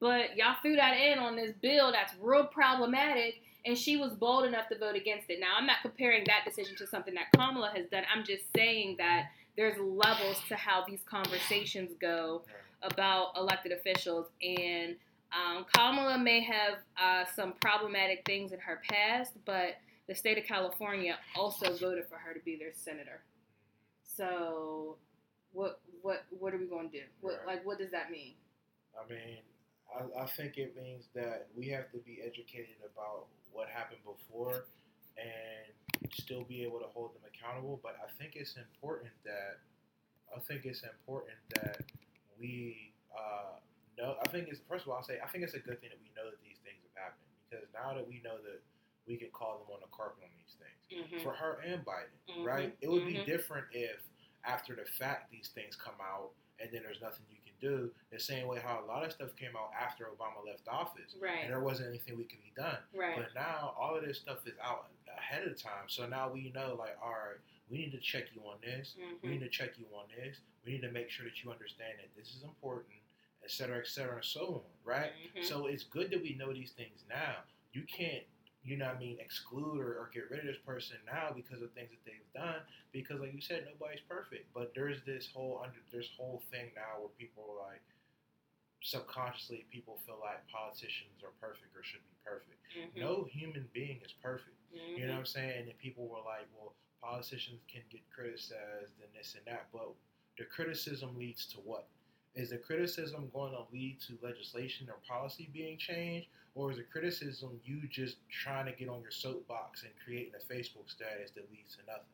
But 0.00 0.36
y'all 0.36 0.56
threw 0.62 0.76
that 0.76 0.98
in 0.98 1.18
on 1.18 1.36
this 1.36 1.52
bill 1.62 1.92
that's 1.92 2.14
real 2.20 2.46
problematic 2.46 3.40
and 3.64 3.78
she 3.78 3.96
was 3.96 4.12
bold 4.12 4.44
enough 4.44 4.68
to 4.68 4.78
vote 4.78 4.96
against 4.96 5.30
it. 5.30 5.40
Now 5.40 5.54
i'm 5.56 5.66
not 5.66 5.78
comparing 5.82 6.24
that 6.26 6.44
decision 6.44 6.76
to 6.76 6.86
something 6.86 7.14
that 7.14 7.32
kamala 7.34 7.72
has 7.74 7.86
done. 7.86 8.04
I'm 8.14 8.24
just 8.24 8.44
saying 8.54 8.96
that 8.98 9.26
there's 9.56 9.78
levels 9.78 10.40
to 10.48 10.56
how 10.56 10.84
these 10.86 11.02
conversations 11.04 11.90
go 12.00 12.42
about 12.82 13.36
elected 13.36 13.72
officials. 13.72 14.26
And 14.42 14.96
um, 15.32 15.64
kamala 15.74 16.18
may 16.18 16.40
have 16.40 16.74
uh, 17.00 17.24
some 17.34 17.54
problematic 17.60 18.22
things 18.26 18.52
in 18.52 18.60
her 18.60 18.80
past 18.90 19.32
but 19.44 19.76
the 20.08 20.14
state 20.14 20.36
of 20.36 20.44
california 20.44 21.16
also 21.36 21.74
voted 21.76 22.04
for 22.08 22.16
her 22.16 22.34
to 22.34 22.40
be 22.40 22.56
their 22.56 22.72
senator. 22.72 23.22
So 24.02 24.96
what 25.52 25.80
what 26.02 26.24
what 26.38 26.54
are 26.54 26.58
we 26.58 26.66
going 26.66 26.90
to 26.90 26.98
do 26.98 27.04
what 27.20 27.38
Right. 27.38 27.56
like 27.56 27.66
what 27.66 27.78
does 27.78 27.90
that 27.90 28.10
mean 28.10 28.34
I 28.92 29.08
mean, 29.08 29.40
I, 29.88 30.24
I 30.24 30.26
think 30.26 30.58
it 30.58 30.76
means 30.76 31.08
that 31.14 31.48
we 31.56 31.68
have 31.68 31.90
to 31.92 31.98
be 31.98 32.20
educated 32.24 32.76
about 32.84 33.26
what 33.52 33.68
happened 33.68 34.00
before 34.04 34.64
and 35.16 35.72
still 36.12 36.44
be 36.44 36.62
able 36.62 36.78
to 36.80 36.86
hold 36.92 37.14
them 37.14 37.22
accountable. 37.24 37.80
But 37.82 37.96
I 38.04 38.08
think 38.20 38.36
it's 38.36 38.56
important 38.56 39.12
that 39.24 39.60
I 40.34 40.40
think 40.40 40.64
it's 40.64 40.82
important 40.82 41.36
that 41.56 41.80
we 42.38 42.92
uh, 43.16 43.56
know. 43.98 44.16
I 44.22 44.28
think 44.28 44.48
it's 44.48 44.60
first 44.68 44.84
of 44.84 44.90
all, 44.90 44.96
I'll 44.98 45.04
say 45.04 45.20
I 45.24 45.28
think 45.28 45.44
it's 45.44 45.54
a 45.54 45.60
good 45.64 45.80
thing 45.80 45.90
that 45.90 46.00
we 46.00 46.12
know 46.16 46.28
that 46.28 46.40
these 46.44 46.60
things 46.64 46.80
have 46.92 47.12
happened 47.12 47.28
because 47.48 47.64
now 47.72 47.94
that 47.96 48.06
we 48.06 48.20
know 48.24 48.36
that 48.44 48.60
we 49.08 49.16
can 49.16 49.28
call 49.32 49.64
them 49.64 49.72
on 49.72 49.80
the 49.80 49.88
carpet 49.88 50.24
on 50.24 50.32
these 50.36 50.56
things 50.60 50.80
mm-hmm. 50.92 51.24
for 51.24 51.32
her 51.32 51.60
and 51.64 51.84
Biden, 51.84 52.12
Mhm, 52.28 52.44
right? 52.44 52.76
It 52.80 52.88
would 52.90 53.02
mhm. 53.04 53.24
be 53.24 53.24
different 53.24 53.66
if 53.72 54.00
after 54.44 54.74
the 54.74 54.84
fact 54.84 55.30
these 55.30 55.48
things 55.54 55.76
come 55.76 55.94
out 56.00 56.30
and 56.60 56.70
then 56.72 56.82
there's 56.84 57.00
nothing 57.00 57.24
you 57.30 57.38
can 57.44 57.54
do. 57.60 57.90
The 58.10 58.18
same 58.18 58.46
way 58.46 58.58
how 58.64 58.82
a 58.84 58.86
lot 58.86 59.04
of 59.04 59.12
stuff 59.12 59.34
came 59.36 59.56
out 59.56 59.70
after 59.80 60.04
Obama 60.06 60.44
left 60.46 60.66
office 60.68 61.14
right 61.20 61.42
and 61.42 61.50
there 61.50 61.60
wasn't 61.60 61.88
anything 61.88 62.16
we 62.16 62.24
could 62.24 62.42
be 62.42 62.52
done. 62.56 62.78
right 62.94 63.16
But 63.16 63.34
now 63.34 63.74
all 63.78 63.96
of 63.96 64.04
this 64.04 64.18
stuff 64.18 64.38
is 64.46 64.54
out 64.62 64.86
ahead 65.16 65.46
of 65.46 65.60
time. 65.60 65.86
So 65.88 66.06
now 66.06 66.30
we 66.32 66.50
know 66.54 66.74
like, 66.78 66.96
all 67.02 67.10
right, 67.10 67.38
we 67.70 67.78
need 67.78 67.92
to 67.92 67.98
check 68.00 68.24
you 68.34 68.42
on 68.48 68.56
this. 68.62 68.96
We 69.22 69.28
Mhm. 69.28 69.32
need 69.32 69.40
to 69.40 69.48
check 69.48 69.78
you 69.78 69.86
on 69.94 70.06
this. 70.16 70.38
We 70.64 70.72
need 70.72 70.82
to 70.82 70.90
make 70.90 71.10
sure 71.10 71.24
that 71.24 71.42
you 71.42 71.50
understand 71.50 71.98
that 71.98 72.14
this 72.16 72.34
is 72.34 72.42
important, 72.42 72.94
et 73.44 73.50
cetera, 73.50 73.78
et 73.78 73.86
cetera, 73.86 74.16
and 74.16 74.24
so 74.24 74.46
on, 74.64 74.70
right? 74.84 75.12
Mhm. 75.34 75.44
So 75.44 75.66
it's 75.66 75.84
good 75.84 76.10
that 76.10 76.22
we 76.22 76.34
know 76.34 76.52
these 76.52 76.72
things 76.72 77.04
now. 77.08 77.44
You 77.72 77.82
can't 77.84 78.24
you 78.64 78.76
know 78.76 78.86
what 78.86 78.96
I 78.96 78.98
mean, 79.00 79.18
exclude 79.20 79.80
or, 79.80 79.98
or 79.98 80.10
get 80.14 80.30
rid 80.30 80.40
of 80.40 80.46
this 80.46 80.62
person 80.64 80.96
now 81.06 81.32
because 81.34 81.62
of 81.62 81.72
things 81.72 81.90
that 81.90 82.04
they've 82.06 82.32
done. 82.34 82.62
Because 82.92 83.20
like 83.20 83.34
you 83.34 83.40
said, 83.40 83.66
nobody's 83.66 84.02
perfect. 84.08 84.46
But 84.54 84.72
there's 84.74 85.02
this 85.04 85.28
whole 85.34 85.60
under 85.64 85.78
this 85.92 86.08
whole 86.16 86.42
thing 86.50 86.70
now 86.76 87.00
where 87.00 87.10
people 87.18 87.42
are 87.50 87.70
like 87.70 87.82
subconsciously 88.82 89.64
people 89.70 89.98
feel 90.06 90.18
like 90.20 90.42
politicians 90.50 91.22
are 91.22 91.30
perfect 91.40 91.70
or 91.76 91.82
should 91.84 92.02
be 92.02 92.16
perfect. 92.24 92.58
Mhm. 92.74 93.00
No 93.00 93.24
human 93.30 93.68
being 93.72 94.00
is 94.04 94.12
perfect. 94.12 94.56
Mhm. 94.74 94.98
You 94.98 95.06
know 95.06 95.12
what 95.12 95.18
I'm 95.20 95.26
saying? 95.26 95.68
And 95.68 95.78
people 95.78 96.08
were 96.08 96.20
like, 96.20 96.46
well, 96.56 96.74
politicians 97.00 97.60
can 97.68 97.82
get 97.90 98.00
criticized 98.10 98.92
and 99.02 99.12
this 99.14 99.34
and 99.36 99.44
that, 99.46 99.66
but 99.72 99.94
the 100.38 100.44
criticism 100.44 101.16
leads 101.16 101.46
to 101.46 101.60
what? 101.60 101.88
Is 102.34 102.50
the 102.50 102.58
criticism 102.58 103.28
going 103.32 103.52
to 103.52 103.66
lead 103.72 104.00
to 104.02 104.18
legislation 104.22 104.88
or 104.88 104.96
policy 105.06 105.48
being 105.52 105.76
changed, 105.78 106.28
or 106.54 106.70
is 106.70 106.76
the 106.76 106.84
criticism 106.84 107.60
you 107.64 107.80
just 107.88 108.16
trying 108.30 108.66
to 108.66 108.72
get 108.72 108.88
on 108.88 109.00
your 109.00 109.10
soapbox 109.10 109.82
and 109.82 109.92
creating 110.04 110.32
a 110.36 110.52
Facebook 110.52 110.88
status 110.90 111.30
that 111.34 111.50
leads 111.50 111.76
to 111.76 111.82
nothing? 111.86 112.04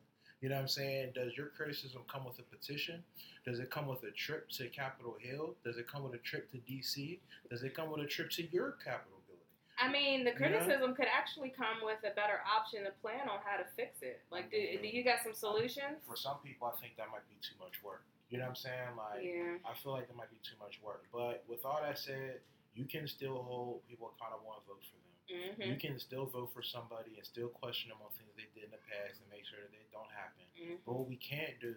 You 0.41 0.47
know 0.47 0.55
what 0.55 0.61
I'm 0.61 0.67
saying? 0.69 1.11
Does 1.15 1.35
your 1.35 1.47
criticism 1.47 2.01
come 2.07 2.23
with 2.23 2.39
a 2.39 2.43
petition? 2.43 3.03
Does 3.45 3.59
it 3.59 3.69
come 3.69 3.87
with 3.87 4.03
a 4.03 4.11
trip 4.11 4.49
to 4.51 4.67
Capitol 4.69 5.17
Hill? 5.19 5.55
Does 5.65 5.77
it 5.77 5.87
come 5.87 6.03
with 6.03 6.13
a 6.13 6.23
trip 6.23 6.49
to 6.51 6.57
DC? 6.59 7.19
Does 7.49 7.63
it 7.63 7.75
come 7.75 7.91
with 7.91 8.01
a 8.01 8.07
trip 8.07 8.29
to 8.31 8.43
your 8.47 8.77
Capitol 8.83 9.19
building? 9.27 9.43
I 9.77 9.91
mean, 9.91 10.23
the 10.23 10.31
criticism 10.31 10.95
could 10.95 11.07
actually 11.11 11.49
come 11.49 11.83
with 11.83 11.99
a 12.09 12.15
better 12.15 12.39
option 12.47 12.85
to 12.85 12.91
plan 13.01 13.27
on 13.27 13.39
how 13.43 13.57
to 13.57 13.67
fix 13.75 14.01
it. 14.01 14.21
Like, 14.31 14.49
do, 14.49 14.57
do 14.81 14.87
you 14.87 15.03
got 15.03 15.19
some 15.23 15.33
solutions? 15.33 15.99
For 16.07 16.15
some 16.15 16.37
people, 16.43 16.71
I 16.71 16.79
think 16.79 16.95
that 16.95 17.07
might 17.11 17.27
be 17.27 17.35
too 17.43 17.55
much 17.59 17.83
work. 17.83 18.03
You 18.29 18.37
know 18.37 18.45
what 18.45 18.49
I'm 18.51 18.55
saying? 18.55 18.95
Like, 18.95 19.23
Yeah. 19.23 19.59
I 19.67 19.75
feel 19.83 19.91
like 19.91 20.07
that 20.07 20.15
might 20.15 20.31
be 20.31 20.39
too 20.43 20.55
much 20.63 20.79
work. 20.83 21.03
But 21.11 21.43
with 21.49 21.65
all 21.65 21.81
that 21.83 21.97
said, 21.99 22.39
you 22.73 22.85
can 22.85 23.07
still 23.07 23.41
hold 23.43 23.85
people 23.87 24.13
accountable 24.15 24.53
and 24.55 24.63
vote 24.67 24.83
for 24.85 24.97
them. 24.97 25.15
hmm 25.29 25.61
You 25.71 25.75
can 25.77 25.99
still 25.99 26.25
vote 26.25 26.51
for 26.53 26.61
somebody 26.63 27.17
and 27.17 27.25
still 27.25 27.49
question 27.49 27.89
them 27.89 27.99
on 28.01 28.09
things 28.17 28.33
they 28.37 28.47
did 28.55 28.69
in 28.69 28.71
the 28.71 28.83
past 28.89 29.21
and 29.21 29.27
make 29.29 29.45
sure 29.45 29.59
that 29.61 29.71
they 29.71 29.85
don't 29.91 30.09
happen. 30.13 30.45
hmm 30.57 30.77
But 30.85 30.93
what 30.97 31.07
we 31.09 31.17
can't 31.17 31.59
do 31.59 31.75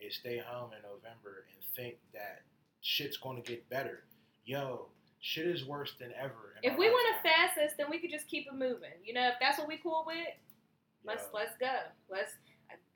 is 0.00 0.16
stay 0.16 0.38
home 0.38 0.72
in 0.72 0.80
November 0.82 1.44
and 1.52 1.60
think 1.76 1.96
that 2.12 2.42
shit's 2.80 3.16
going 3.16 3.36
to 3.40 3.44
get 3.44 3.68
better. 3.68 4.04
Yo, 4.44 4.88
shit 5.20 5.46
is 5.46 5.64
worse 5.64 5.94
than 6.00 6.12
ever. 6.16 6.56
If 6.62 6.76
we 6.78 6.88
want 6.88 7.06
to 7.16 7.28
fast 7.28 7.54
this, 7.56 7.72
then 7.76 7.88
we 7.90 8.00
could 8.00 8.10
just 8.10 8.26
keep 8.28 8.46
it 8.48 8.54
moving. 8.56 8.96
You 9.04 9.12
know, 9.14 9.28
if 9.28 9.34
that's 9.40 9.58
what 9.58 9.68
we 9.68 9.76
cool 9.76 10.04
with, 10.06 10.32
let's 11.04 11.24
Yo. 11.32 11.38
let's 11.38 11.56
go. 11.60 11.76
Let's 12.08 12.32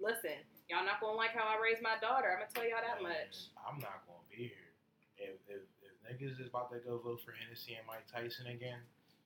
listen. 0.00 0.40
Y'all 0.68 0.84
not 0.84 1.00
gonna 1.00 1.16
like 1.16 1.36
how 1.36 1.44
I 1.44 1.60
raised 1.60 1.82
my 1.84 2.00
daughter. 2.00 2.32
I'm 2.32 2.40
gonna 2.48 2.52
tell 2.56 2.64
y'all 2.64 2.80
that 2.80 3.04
Man, 3.04 3.12
much. 3.12 3.52
I'm 3.60 3.76
not 3.84 4.08
gonna 4.08 4.24
be 4.32 4.48
here. 4.48 4.72
If, 5.20 5.36
if 5.48 5.60
niggas 6.06 6.40
is 6.40 6.46
about 6.48 6.70
to 6.72 6.78
go 6.78 6.98
vote 6.98 7.20
for 7.24 7.32
Hennessy 7.32 7.74
and 7.74 7.86
Mike 7.86 8.06
Tyson 8.12 8.46
again, 8.48 8.78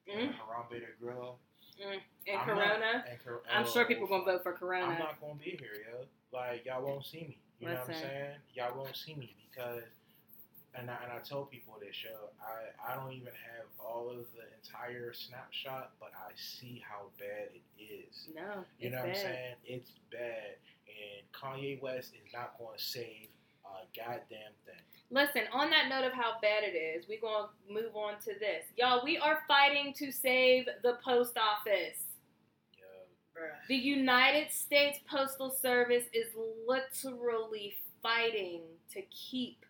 Mm. 0.08 0.18
and 0.20 0.34
Harambe 0.34 0.70
the 0.80 0.86
Gorilla, 1.04 1.34
And 1.80 2.00
I'm 2.38 2.44
Corona, 2.46 2.78
not- 2.78 3.08
and 3.08 3.24
Cor- 3.24 3.42
I'm 3.50 3.66
sure 3.66 3.82
oh, 3.84 3.86
people 3.86 4.06
gonna 4.08 4.24
vote 4.24 4.42
for 4.42 4.52
Corona. 4.54 4.86
I'm 4.86 4.98
not 4.98 5.20
gonna 5.20 5.34
be 5.34 5.50
here, 5.60 5.84
yo. 5.90 6.06
Like 6.32 6.64
y'all 6.64 6.82
won't 6.84 7.04
see 7.04 7.20
me. 7.24 7.38
You 7.60 7.68
know 7.68 7.74
what 7.74 7.88
I'm 7.90 7.94
saying? 7.94 8.34
Y'all 8.54 8.76
won't 8.76 8.96
see 8.96 9.14
me 9.14 9.34
because, 9.50 9.82
and 10.74 10.90
I, 10.90 10.96
and 11.02 11.12
I 11.12 11.18
tell 11.18 11.44
people 11.44 11.76
this 11.80 11.94
show, 11.94 12.30
I 12.40 12.92
I 12.92 12.94
don't 12.96 13.12
even 13.12 13.32
have 13.32 13.66
all 13.78 14.08
of 14.10 14.26
the 14.34 14.44
entire 14.56 15.12
snapshot, 15.12 15.92
but 16.00 16.12
I 16.16 16.32
see 16.36 16.82
how 16.88 17.10
bad 17.18 17.50
it 17.54 17.62
is. 17.82 18.28
no, 18.34 18.64
You 18.78 18.90
know 18.90 18.98
what 19.00 19.08
I'm 19.10 19.14
saying? 19.14 19.56
It's 19.64 19.90
bad, 20.10 20.56
and 20.86 21.32
Kanye 21.32 21.80
West 21.80 22.12
is 22.14 22.32
not 22.32 22.56
going 22.58 22.76
to 22.78 22.82
save 22.84 23.28
a 23.64 23.86
goddamn 23.96 24.52
thing. 24.66 24.82
Listen, 25.10 25.42
on 25.52 25.70
that 25.70 25.88
note 25.88 26.04
of 26.04 26.12
how 26.12 26.36
bad 26.42 26.64
it 26.64 26.76
is, 26.76 27.08
we're 27.08 27.20
going 27.20 27.46
to 27.48 27.72
move 27.72 27.96
on 27.96 28.20
to 28.20 28.38
this. 28.38 28.68
Y'all, 28.76 29.02
we 29.02 29.16
are 29.16 29.40
fighting 29.48 29.94
to 29.96 30.12
save 30.12 30.68
the 30.82 30.98
post 31.02 31.38
office. 31.38 32.04
Yo, 32.76 32.84
The 33.68 33.76
United 33.76 34.52
States 34.52 34.98
Postal 35.08 35.48
Service 35.48 36.04
is 36.12 36.28
literally 36.68 37.74
fighting 38.02 38.60
to 38.92 39.00
keep 39.08 39.64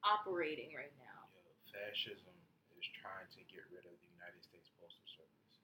operating 0.00 0.72
right 0.72 0.92
now. 0.96 1.20
yo, 1.36 1.44
fascism 1.68 2.32
is 2.72 2.88
trying 2.96 3.28
to 3.28 3.44
get 3.52 3.68
rid 3.68 3.84
of 3.84 3.92
the 4.00 4.08
United 4.08 4.40
States 4.40 4.72
Postal 4.80 5.04
Service. 5.04 5.60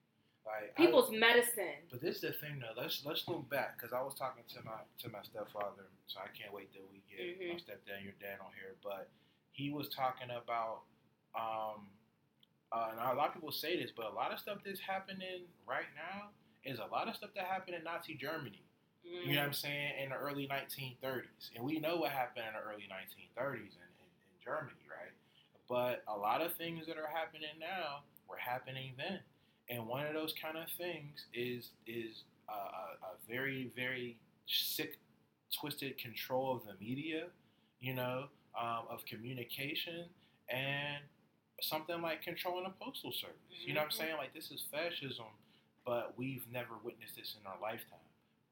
Like 0.49 0.73
I- 0.73 0.81
People's 0.85 1.11
medicine. 1.11 1.77
But 1.91 2.01
this 2.01 2.15
is 2.17 2.21
the 2.21 2.33
thing, 2.33 2.59
though. 2.59 2.73
Let's 2.79 3.05
let's 3.05 3.27
look 3.27 3.47
back 3.49 3.77
because 3.77 3.93
I 3.93 4.01
was 4.01 4.15
talking 4.15 4.43
to 4.55 4.59
my 4.65 4.81
to 5.05 5.09
my 5.09 5.21
stepfather, 5.21 5.85
so 6.07 6.19
I 6.19 6.27
can't 6.35 6.51
wait 6.53 6.73
till 6.73 6.85
we 6.91 7.01
get 7.09 7.37
Mhm. 7.39 7.53
my 7.53 7.59
stepdad 7.59 7.97
and 7.97 8.05
your 8.05 8.17
dad 8.19 8.39
on 8.41 8.51
here. 8.53 8.75
But 8.83 9.09
he 9.51 9.69
was 9.69 9.89
talking 9.89 10.31
about, 10.31 10.83
um, 11.35 11.89
uh, 12.71 12.89
and 12.91 12.99
a 12.99 13.13
lot 13.13 13.27
of 13.29 13.33
people 13.35 13.51
say 13.51 13.77
this, 13.81 13.91
but 13.91 14.05
a 14.07 14.15
lot 14.15 14.31
of 14.31 14.39
stuff 14.39 14.63
that's 14.63 14.79
happening 14.79 15.47
right 15.67 15.89
now 15.95 16.31
is 16.63 16.79
a 16.79 16.85
lot 16.85 17.07
of 17.07 17.15
stuff 17.15 17.33
that 17.35 17.45
happened 17.45 17.75
in 17.75 17.83
Nazi 17.83 18.15
Germany. 18.15 18.63
You 19.03 19.33
know 19.33 19.39
what 19.41 19.47
I'm 19.47 19.53
saying? 19.53 19.99
In 20.03 20.09
the 20.09 20.15
early 20.17 20.45
1930s, 20.47 21.51
and 21.55 21.63
we 21.63 21.79
know 21.79 21.97
what 21.97 22.11
happened 22.11 22.45
in 22.47 22.53
the 22.53 22.59
early 22.59 22.87
1930s 22.87 23.75
in, 23.75 23.81
in, 23.81 24.09
in 24.33 24.39
Germany, 24.43 24.85
right? 24.89 25.11
But 25.67 26.03
a 26.07 26.15
lot 26.17 26.41
of 26.41 26.55
things 26.55 26.85
that 26.87 26.97
are 26.97 27.07
happening 27.07 27.57
now 27.59 28.03
were 28.27 28.37
happening 28.37 28.93
then, 28.97 29.21
and 29.69 29.87
one 29.87 30.05
of 30.05 30.13
those 30.13 30.33
kind 30.41 30.57
of 30.57 30.65
things 30.77 31.25
is 31.33 31.69
is 31.87 32.23
a, 32.49 32.51
a, 32.53 33.13
a 33.13 33.13
very 33.27 33.71
very 33.75 34.17
sick, 34.47 34.97
twisted 35.59 35.97
control 35.97 36.55
of 36.55 36.63
the 36.65 36.73
media, 36.83 37.27
you 37.79 37.93
know, 37.93 38.25
um, 38.59 38.85
of 38.89 39.05
communication, 39.05 40.05
and 40.49 41.03
something 41.61 42.01
like 42.01 42.21
controlling 42.21 42.63
the 42.63 42.73
postal 42.83 43.11
service. 43.11 43.35
You 43.65 43.73
know 43.73 43.81
what 43.81 43.85
I'm 43.85 43.89
Mhm. 43.91 43.97
saying? 43.97 44.17
Like 44.17 44.33
this 44.33 44.49
is 44.51 44.65
fascism, 44.71 45.25
but 45.85 46.17
we've 46.17 46.45
never 46.51 46.75
witnessed 46.83 47.15
this 47.15 47.35
in 47.39 47.45
our 47.47 47.59
lifetime 47.61 47.99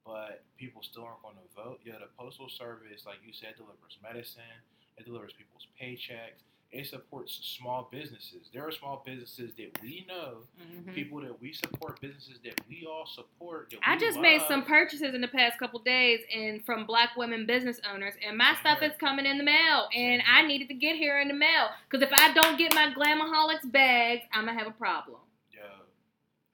but 0.06 0.42
people 0.56 0.82
still 0.82 1.04
aren't 1.04 1.22
going 1.22 1.36
to 1.36 1.54
vote. 1.54 1.82
Yeah, 1.84 2.00
the 2.00 2.08
postal 2.18 2.48
service, 2.48 3.04
like 3.06 3.18
you 3.28 3.34
said, 3.34 3.58
delivers 3.58 3.98
medicine. 4.02 4.56
It 4.98 5.04
delivers 5.04 5.34
people's 5.34 5.68
paychecks. 5.76 6.40
It 6.70 6.86
supports 6.86 7.40
small 7.58 7.88
businesses. 7.92 8.50
There 8.54 8.68
are 8.68 8.72
small 8.72 9.02
businesses 9.06 9.54
that 9.56 9.82
we 9.82 10.06
know, 10.08 10.44
Mhm. 10.60 10.94
people 10.94 11.22
that 11.22 11.40
we 11.40 11.54
support, 11.54 12.02
businesses 12.02 12.40
that 12.44 12.60
we 12.68 12.86
all 12.86 13.06
support. 13.06 13.70
That 13.70 13.80
I 13.84 13.98
just 13.98 14.20
made 14.20 14.42
some 14.50 14.66
purchases 14.66 15.16
in 15.16 15.22
the 15.22 15.30
past 15.30 15.58
couple 15.60 15.80
days 15.80 16.26
and 16.34 16.64
from 16.66 16.86
black 16.86 17.16
women 17.16 17.46
business 17.46 17.80
owners 17.90 18.16
and 18.22 18.38
my 18.38 18.54
stuff 18.56 18.82
is 18.84 18.92
coming 18.98 19.26
in 19.26 19.38
the 19.38 19.46
mail 19.46 19.88
and 19.96 20.22
I 20.28 20.42
needed 20.46 20.68
to 20.68 20.74
get 20.74 20.98
here 20.98 21.20
in 21.22 21.30
the 21.30 21.34
mail 21.34 21.70
because 21.90 22.04
if 22.06 22.12
I 22.14 22.34
don't 22.34 22.58
get 22.58 22.76
my 22.76 22.94
Glamaholics 22.94 23.72
bags, 23.72 24.26
I'm 24.34 24.46
gonna 24.46 24.58
have 24.60 24.68
a 24.68 24.72
problem. 24.72 25.22
Yeah. 25.54 25.62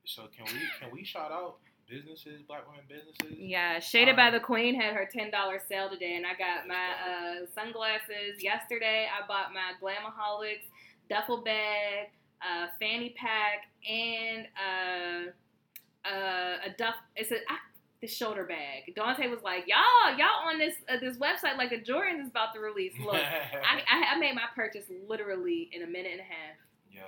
So 0.05 0.27
can 0.27 0.45
we 0.45 0.59
can 0.79 0.91
we 0.91 1.03
shout 1.03 1.31
out 1.31 1.57
businesses, 1.93 2.41
black 2.47 2.67
women 2.67 2.83
businesses? 2.87 3.37
Yeah, 3.37 3.79
Shaded 3.79 4.15
by 4.15 4.27
Um, 4.27 4.33
the 4.33 4.39
Queen 4.39 4.79
had 4.79 4.93
her 4.93 5.07
ten 5.11 5.29
dollar 5.31 5.59
sale 5.67 5.89
today, 5.89 6.15
and 6.15 6.25
I 6.25 6.33
got 6.33 6.67
my 6.67 6.91
uh, 7.07 7.45
sunglasses 7.53 8.41
yesterday. 8.41 9.07
I 9.07 9.25
bought 9.27 9.53
my 9.53 9.73
Glamaholics 9.81 10.65
duffel 11.09 11.41
bag, 11.41 12.09
uh, 12.41 12.67
fanny 12.79 13.15
pack, 13.17 13.67
and 13.89 14.47
uh, 14.57 16.07
uh, 16.09 16.57
a 16.65 16.69
duff. 16.77 16.95
It's 17.15 17.31
a 17.31 17.37
ah, 17.49 17.59
the 18.01 18.07
shoulder 18.07 18.43
bag. 18.43 18.93
Dante 18.95 19.27
was 19.27 19.41
like, 19.43 19.65
"Y'all, 19.67 20.17
y'all 20.17 20.47
on 20.49 20.57
this 20.59 20.75
uh, 20.89 20.97
this 20.99 21.17
website 21.17 21.57
like 21.57 21.69
the 21.69 21.79
Jordans 21.79 22.21
is 22.23 22.27
about 22.29 22.53
to 22.53 22.59
release." 22.59 22.93
Look, 23.03 23.15
I, 23.15 23.81
I 23.89 24.15
I 24.15 24.19
made 24.19 24.35
my 24.35 24.47
purchase 24.55 24.85
literally 25.07 25.69
in 25.71 25.83
a 25.83 25.87
minute 25.87 26.11
and 26.11 26.21
a 26.21 26.23
half. 26.23 26.57
yeah, 26.91 27.01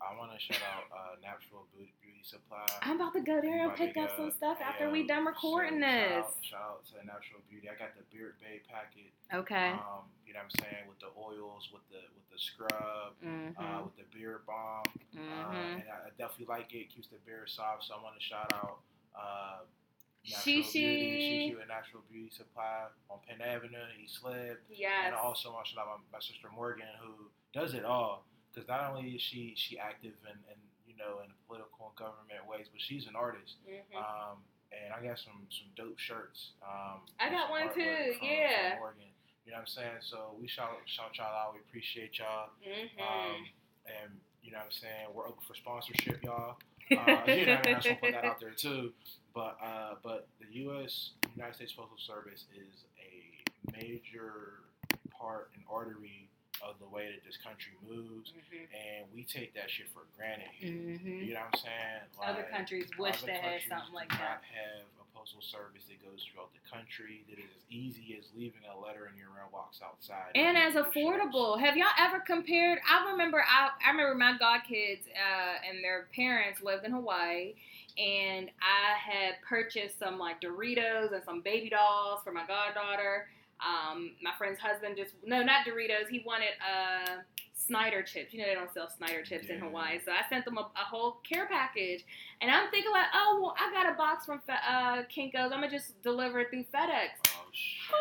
I 0.00 0.16
want 0.16 0.30
to 0.32 0.38
shout 0.38 0.62
out 0.62 0.84
uh, 0.92 1.16
Natural 1.22 1.66
Beauty 1.74 1.92
Supply. 2.26 2.66
I'm 2.82 2.96
about 2.96 3.12
to 3.14 3.20
go 3.20 3.40
there 3.40 3.62
and 3.62 3.74
pick 3.76 3.96
up 3.96 4.10
some 4.16 4.32
stuff 4.32 4.58
after 4.58 4.86
yeah, 4.86 4.90
we 4.90 5.06
done 5.06 5.24
recording 5.24 5.78
so 5.78 5.86
this. 5.86 6.02
Shout 6.10 6.18
out, 6.18 6.34
shout 6.42 6.60
out 6.66 6.82
to 6.90 6.94
Natural 7.06 7.38
Beauty. 7.46 7.70
I 7.70 7.78
got 7.78 7.94
the 7.94 8.02
Beard 8.10 8.34
Bay 8.42 8.66
packet. 8.66 9.14
Okay. 9.30 9.78
Um, 9.78 10.10
you 10.26 10.34
know 10.34 10.42
what 10.42 10.50
I'm 10.50 10.58
saying 10.58 10.90
with 10.90 10.98
the 10.98 11.14
oils, 11.14 11.70
with 11.70 11.86
the 11.86 12.02
with 12.18 12.26
the 12.34 12.38
scrub, 12.42 13.14
Mm-hmm. 13.22 13.54
uh, 13.54 13.86
with 13.86 13.94
the 13.94 14.06
beard 14.10 14.42
balm, 14.42 14.82
uh, 14.90 15.22
mm-hmm. 15.22 15.78
and 15.78 15.86
I, 15.86 16.10
I 16.10 16.10
definitely 16.18 16.50
like 16.50 16.74
it. 16.74 16.90
Keeps 16.90 17.06
the 17.06 17.22
beard 17.22 17.46
soft. 17.46 17.86
So 17.86 17.94
I 17.94 18.02
want 18.02 18.18
to 18.18 18.24
shout 18.26 18.50
out 18.58 18.82
uh, 19.14 19.62
Natural 20.26 20.66
Shishi. 20.66 20.72
Beauty, 20.74 21.54
Shishi 21.54 21.60
and 21.62 21.70
Natural 21.70 22.02
Beauty 22.10 22.30
Supply 22.34 22.90
on 23.06 23.22
Penn 23.22 23.38
Avenue, 23.38 23.86
East 24.02 24.26
Lib. 24.26 24.58
Yes. 24.66 25.06
And 25.06 25.14
also 25.14 25.54
to 25.54 25.62
shout 25.62 25.86
out 25.86 26.02
my, 26.10 26.18
my 26.18 26.20
sister 26.20 26.50
Morgan, 26.50 26.90
who 26.98 27.30
does 27.54 27.74
it 27.74 27.84
all. 27.86 28.26
Because 28.50 28.66
not 28.66 28.90
only 28.90 29.14
is 29.14 29.22
she 29.22 29.54
she 29.54 29.78
active 29.78 30.18
in, 30.26 30.34
in 30.50 30.58
you 30.96 31.04
know 31.04 31.20
in 31.20 31.28
political 31.46 31.92
and 31.92 31.96
government 31.96 32.40
ways, 32.48 32.66
but 32.72 32.80
she's 32.80 33.06
an 33.06 33.16
artist. 33.16 33.56
Mhm. 33.68 33.84
Um, 33.96 34.42
and 34.72 34.92
I 34.92 35.02
got 35.06 35.18
some 35.18 35.46
some 35.50 35.68
dope 35.76 35.98
shirts. 35.98 36.52
Um, 36.64 37.02
I 37.20 37.28
got 37.30 37.50
one 37.50 37.68
too, 37.74 38.14
from- 38.18 38.26
yeah. 38.28 38.70
from 38.70 38.78
Morgan. 38.80 39.12
You 39.44 39.52
know 39.52 39.58
what 39.58 39.60
I'm 39.60 39.66
saying? 39.66 40.00
So 40.00 40.34
we 40.40 40.48
shout 40.48 40.72
shout 40.86 41.16
y'all 41.18 41.26
out. 41.26 41.54
We 41.54 41.60
appreciate 41.60 42.18
y'all. 42.18 42.50
Mhm. 42.64 43.00
Um, 43.00 43.48
and 43.86 44.20
you 44.42 44.50
know 44.52 44.58
what 44.58 44.64
I'm 44.66 44.70
saying? 44.72 45.12
We're 45.14 45.28
open 45.28 45.44
for 45.46 45.54
sponsorship, 45.54 46.22
y'all. 46.24 46.56
Uh, 46.88 47.24
you 47.26 47.46
know, 47.46 47.60
I 47.64 47.74
just 47.74 47.82
want 47.82 47.82
to 47.82 47.94
put 47.96 48.12
that 48.12 48.24
out 48.24 48.38
there 48.38 48.52
too. 48.52 48.92
But 49.34 49.58
uh, 49.60 49.96
but 50.04 50.28
the 50.38 50.46
U.S. 50.70 51.10
United 51.34 51.56
States 51.56 51.72
Postal 51.72 51.98
Service 51.98 52.44
is 52.54 52.84
a 53.02 53.72
major 53.72 54.62
part 55.10 55.50
and 55.54 55.64
artery 55.68 56.25
of 56.62 56.78
the 56.78 56.86
way 56.88 57.10
that 57.12 57.24
this 57.24 57.36
country 57.36 57.72
moves, 57.86 58.32
Mhm. 58.32 58.68
and 58.74 59.12
we 59.12 59.24
take 59.24 59.54
that 59.54 59.70
shit 59.70 59.88
for 59.90 60.04
granted. 60.16 60.48
here. 60.48 60.70
Mhm. 60.72 61.26
You 61.26 61.34
know 61.34 61.40
what 61.40 61.54
I'm 61.54 61.60
saying? 61.60 62.00
Other 62.22 62.42
countries 62.44 62.88
wish 62.98 63.18
other 63.22 63.26
they 63.32 63.38
had 63.38 63.62
something 63.68 63.92
like 63.94 64.08
that. 64.10 64.42
have 64.44 64.86
a 65.00 65.04
postal 65.18 65.40
service 65.42 65.84
that 65.84 66.02
goes 66.04 66.24
throughout 66.24 66.50
the 66.52 66.68
country 66.70 67.24
that 67.28 67.38
is 67.38 67.50
as 67.56 67.62
easy 67.70 68.16
as 68.18 68.32
leaving 68.34 68.64
a 68.64 68.78
letter 68.78 69.06
in 69.08 69.16
your 69.16 69.30
mailbox 69.30 69.80
outside. 69.82 70.32
and 70.34 70.56
as 70.56 70.74
It 70.74 70.84
shows. 70.84 70.94
affordable. 70.94 71.58
Have 71.60 71.76
y'all 71.76 71.88
ever 71.98 72.20
compared? 72.20 72.80
I 72.88 73.10
remember 73.10 73.42
I, 73.46 73.70
I 73.84 73.90
remember 73.90 74.14
my 74.14 74.36
godkids 74.38 75.06
uh, 75.14 75.58
and 75.68 75.82
their 75.84 76.08
parents 76.14 76.62
lived 76.62 76.84
in 76.84 76.92
Hawaii, 76.92 77.54
and 77.98 78.50
I 78.60 78.94
had 78.98 79.40
purchased 79.42 79.98
some 79.98 80.18
like 80.18 80.40
Doritos 80.40 81.12
and 81.12 81.24
some 81.24 81.40
baby 81.40 81.70
dolls 81.70 82.22
for 82.22 82.32
my 82.32 82.46
goddaughter. 82.46 83.28
Um, 83.60 84.12
my 84.22 84.32
friend's 84.36 84.60
husband 84.60 84.96
just 84.96 85.12
no, 85.24 85.42
not 85.42 85.66
Doritos. 85.66 86.08
He 86.10 86.22
wanted 86.26 86.50
uh, 86.60 87.22
Snyder 87.54 88.02
chips. 88.02 88.34
You 88.34 88.40
know 88.40 88.46
they 88.46 88.54
don't 88.54 88.72
sell 88.72 88.88
Snyder 88.88 89.22
chips 89.22 89.48
in 89.48 89.58
Hawaii, 89.60 89.98
so 90.04 90.12
I 90.12 90.28
sent 90.28 90.44
them 90.44 90.58
a, 90.58 90.60
a 90.60 90.84
whole 90.88 91.18
care 91.28 91.46
package. 91.46 92.04
And 92.42 92.50
I'm 92.50 92.70
thinking 92.70 92.92
like, 92.92 93.06
oh 93.14 93.38
well, 93.40 93.54
I 93.58 93.72
got 93.72 93.90
a 93.90 93.96
box 93.96 94.26
from 94.26 94.40
Fe- 94.46 94.60
uh, 94.68 95.02
Kinkos. 95.14 95.44
I'm 95.44 95.50
gonna 95.60 95.70
just 95.70 96.00
deliver 96.02 96.40
it 96.40 96.50
through 96.50 96.64
FedEx. 96.64 97.16
Oh 97.28 97.46
shit. 97.52 97.96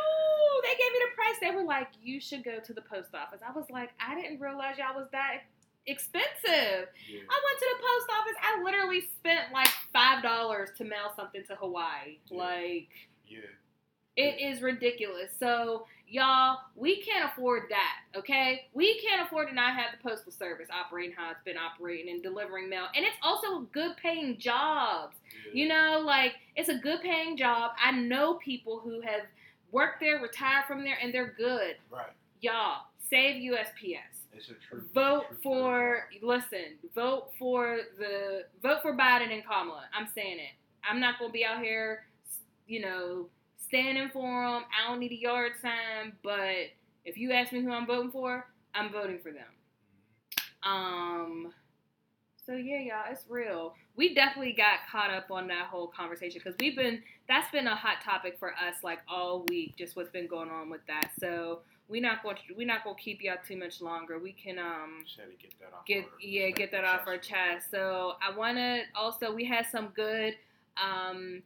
They 0.63 0.71
gave 0.71 0.91
me 0.91 0.99
the 0.99 1.15
price. 1.15 1.35
They 1.41 1.51
were 1.55 1.63
like, 1.63 1.89
you 2.01 2.19
should 2.19 2.43
go 2.43 2.59
to 2.59 2.73
the 2.73 2.81
post 2.81 3.13
office. 3.13 3.39
I 3.47 3.51
was 3.57 3.65
like, 3.69 3.91
I 4.05 4.15
didn't 4.19 4.39
realize 4.41 4.77
y'all 4.77 4.95
was 4.99 5.07
that 5.13 5.43
expensive. 5.87 6.89
Yeah. 7.07 7.21
I 7.29 7.37
went 7.45 7.59
to 7.59 7.67
the 7.77 7.81
post 7.81 8.09
office. 8.19 8.35
I 8.41 8.61
literally 8.63 9.01
spent 9.01 9.51
like 9.53 9.69
five 9.93 10.21
dollars 10.23 10.69
to 10.77 10.83
mail 10.83 11.11
something 11.15 11.43
to 11.47 11.55
Hawaii. 11.55 12.17
Yeah. 12.27 12.37
Like 12.43 12.89
Yeah. 13.27 13.39
It 14.17 14.39
is 14.41 14.61
ridiculous. 14.61 15.31
So 15.37 15.85
y'all, 16.07 16.59
we 16.75 17.01
can't 17.01 17.31
afford 17.31 17.63
that. 17.69 18.17
Okay, 18.17 18.67
we 18.73 18.99
can't 18.99 19.25
afford 19.25 19.49
to 19.49 19.55
not 19.55 19.75
have 19.75 19.91
the 19.91 20.07
postal 20.07 20.31
service 20.31 20.67
operating 20.71 21.15
how 21.15 21.31
it's 21.31 21.43
been 21.43 21.57
operating 21.57 22.09
and 22.09 22.23
delivering 22.23 22.69
mail. 22.69 22.85
And 22.95 23.05
it's 23.05 23.17
also 23.21 23.61
good 23.71 23.97
paying 23.97 24.37
jobs. 24.37 25.15
You 25.53 25.67
know, 25.67 26.01
like 26.05 26.33
it's 26.55 26.69
a 26.69 26.77
good 26.77 27.01
paying 27.01 27.37
job. 27.37 27.71
I 27.83 27.91
know 27.91 28.35
people 28.35 28.79
who 28.79 29.01
have 29.01 29.21
worked 29.71 29.99
there, 29.99 30.19
retired 30.21 30.65
from 30.67 30.83
there, 30.83 30.97
and 31.01 31.13
they're 31.13 31.33
good. 31.37 31.75
Right. 31.91 32.11
Y'all, 32.41 32.83
save 33.09 33.41
USPS. 33.41 34.15
It's 34.33 34.49
a 34.49 34.53
true. 34.69 34.83
Vote 34.93 35.25
true 35.29 35.37
for 35.43 36.09
listen, 36.21 36.77
vote 36.93 37.29
for 37.39 37.79
the 37.97 38.45
vote 38.61 38.81
for 38.81 38.95
Biden 38.95 39.33
and 39.33 39.43
Kamala. 39.45 39.83
I'm 39.97 40.07
saying 40.13 40.39
it. 40.39 40.51
I'm 40.87 40.99
not 40.99 41.19
gonna 41.19 41.31
be 41.31 41.45
out 41.45 41.61
here, 41.61 42.05
you 42.67 42.81
know, 42.81 43.27
standing 43.75 44.09
for 44.09 44.21
them. 44.23 44.63
I 44.73 44.87
don't 44.89 44.99
need 44.99 45.11
a 45.11 45.19
yard 45.19 45.53
sign, 45.61 46.13
but 46.23 46.71
if 47.03 47.17
you 47.17 47.31
ask 47.31 47.51
me 47.51 47.61
who 47.61 47.71
I'm 47.71 47.85
voting 47.85 48.11
for, 48.11 48.45
I'm 48.73 48.91
voting 48.91 49.19
for 49.19 49.31
them. 49.31 49.43
Um. 50.63 51.53
So 52.45 52.53
yeah, 52.53 52.79
y'all, 52.79 53.11
it's 53.11 53.25
real. 53.27 53.73
We 53.95 54.13
definitely 54.13 54.53
got 54.53 54.79
caught 54.91 55.09
up 55.11 55.31
on 55.31 55.47
that 55.47 55.65
whole 55.65 55.87
conversation 55.87 56.39
because 56.43 56.55
we've 56.59 56.75
been 56.75 57.01
that's 57.27 57.49
been 57.51 57.65
a 57.67 57.75
hot 57.75 58.03
topic 58.03 58.37
for 58.37 58.51
us 58.51 58.75
like 58.83 58.99
all 59.09 59.45
week, 59.49 59.75
just 59.77 59.95
what's 59.95 60.11
been 60.11 60.27
going 60.27 60.49
on 60.49 60.69
with 60.69 60.81
that. 60.87 61.09
So 61.19 61.61
we're 61.87 62.01
not 62.03 62.21
going 62.21 62.35
to 62.35 62.53
we 62.55 62.63
not 62.65 62.83
going 62.83 62.95
to 62.95 63.01
keep 63.01 63.21
y'all 63.23 63.37
too 63.47 63.57
much 63.57 63.81
longer. 63.81 64.19
We 64.19 64.31
can 64.31 64.59
um 64.59 65.01
Just 65.05 65.19
had 65.19 65.29
to 65.31 65.35
get 65.37 65.53
that 65.59 65.75
off. 65.75 65.85
get 65.87 66.03
our- 66.03 66.19
yeah 66.21 66.49
get 66.51 66.71
that 66.71 66.83
off 66.85 67.07
our 67.07 67.17
chest. 67.17 67.71
So 67.71 68.13
I 68.21 68.35
want 68.35 68.57
to 68.57 68.81
also 68.95 69.33
we 69.33 69.43
had 69.45 69.65
some 69.71 69.87
good 69.95 70.35
um 70.77 71.41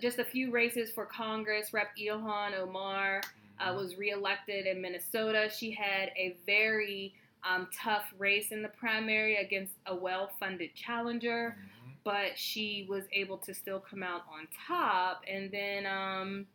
just 0.00 0.18
a 0.18 0.24
few 0.24 0.50
races 0.50 0.90
for 0.90 1.06
Congress. 1.06 1.72
Rep. 1.72 1.96
Ilhan 1.96 2.54
Omar 2.58 3.22
uh, 3.58 3.72
Mhm. 3.72 3.76
was 3.76 3.96
reelected 3.96 4.66
in 4.66 4.80
Minnesota. 4.80 5.48
She 5.50 5.70
had 5.70 6.10
a 6.16 6.36
very 6.46 7.14
um, 7.42 7.68
tough 7.72 8.12
race 8.18 8.50
in 8.50 8.60
the 8.60 8.68
primary 8.70 9.36
against 9.36 9.74
a 9.86 9.94
well-funded 9.94 10.74
challenger, 10.74 11.56
Mhm. 11.56 11.92
but 12.02 12.36
she 12.36 12.86
was 12.88 13.04
able 13.12 13.38
to 13.38 13.54
still 13.54 13.78
come 13.78 14.02
out 14.02 14.24
on 14.28 14.48
top. 14.66 15.22
And 15.28 15.48
then 15.52 15.86
um, 15.86 16.46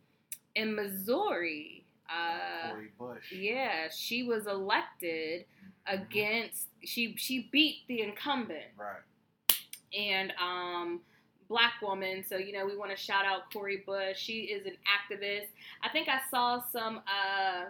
in 0.54 0.74
Missouri, 0.74 1.84
uh, 2.10 2.74
Bush. 2.98 3.32
yeah, 3.32 3.88
she 3.88 4.22
was 4.22 4.46
elected 4.46 5.46
Mhm. 5.64 5.72
against 6.02 6.68
she 6.84 7.16
she 7.16 7.48
beat 7.50 7.86
the 7.88 8.02
incumbent 8.02 8.66
Right. 8.76 9.00
and 9.96 10.32
um 10.32 11.00
black 11.52 11.74
woman 11.82 12.24
so 12.26 12.36
you 12.38 12.50
know 12.54 12.64
we 12.64 12.74
want 12.74 12.90
to 12.90 12.96
shout 12.96 13.26
out 13.26 13.52
Cori 13.52 13.82
Bush 13.84 14.16
she 14.18 14.36
is 14.54 14.64
an 14.64 14.76
activist 14.96 15.48
I 15.82 15.90
think 15.90 16.08
I 16.08 16.20
saw 16.30 16.62
some 16.72 17.02
uh 17.06 17.66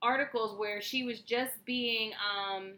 articles 0.00 0.58
where 0.58 0.80
she 0.80 1.04
was 1.04 1.20
just 1.20 1.52
being 1.66 2.12
um 2.32 2.72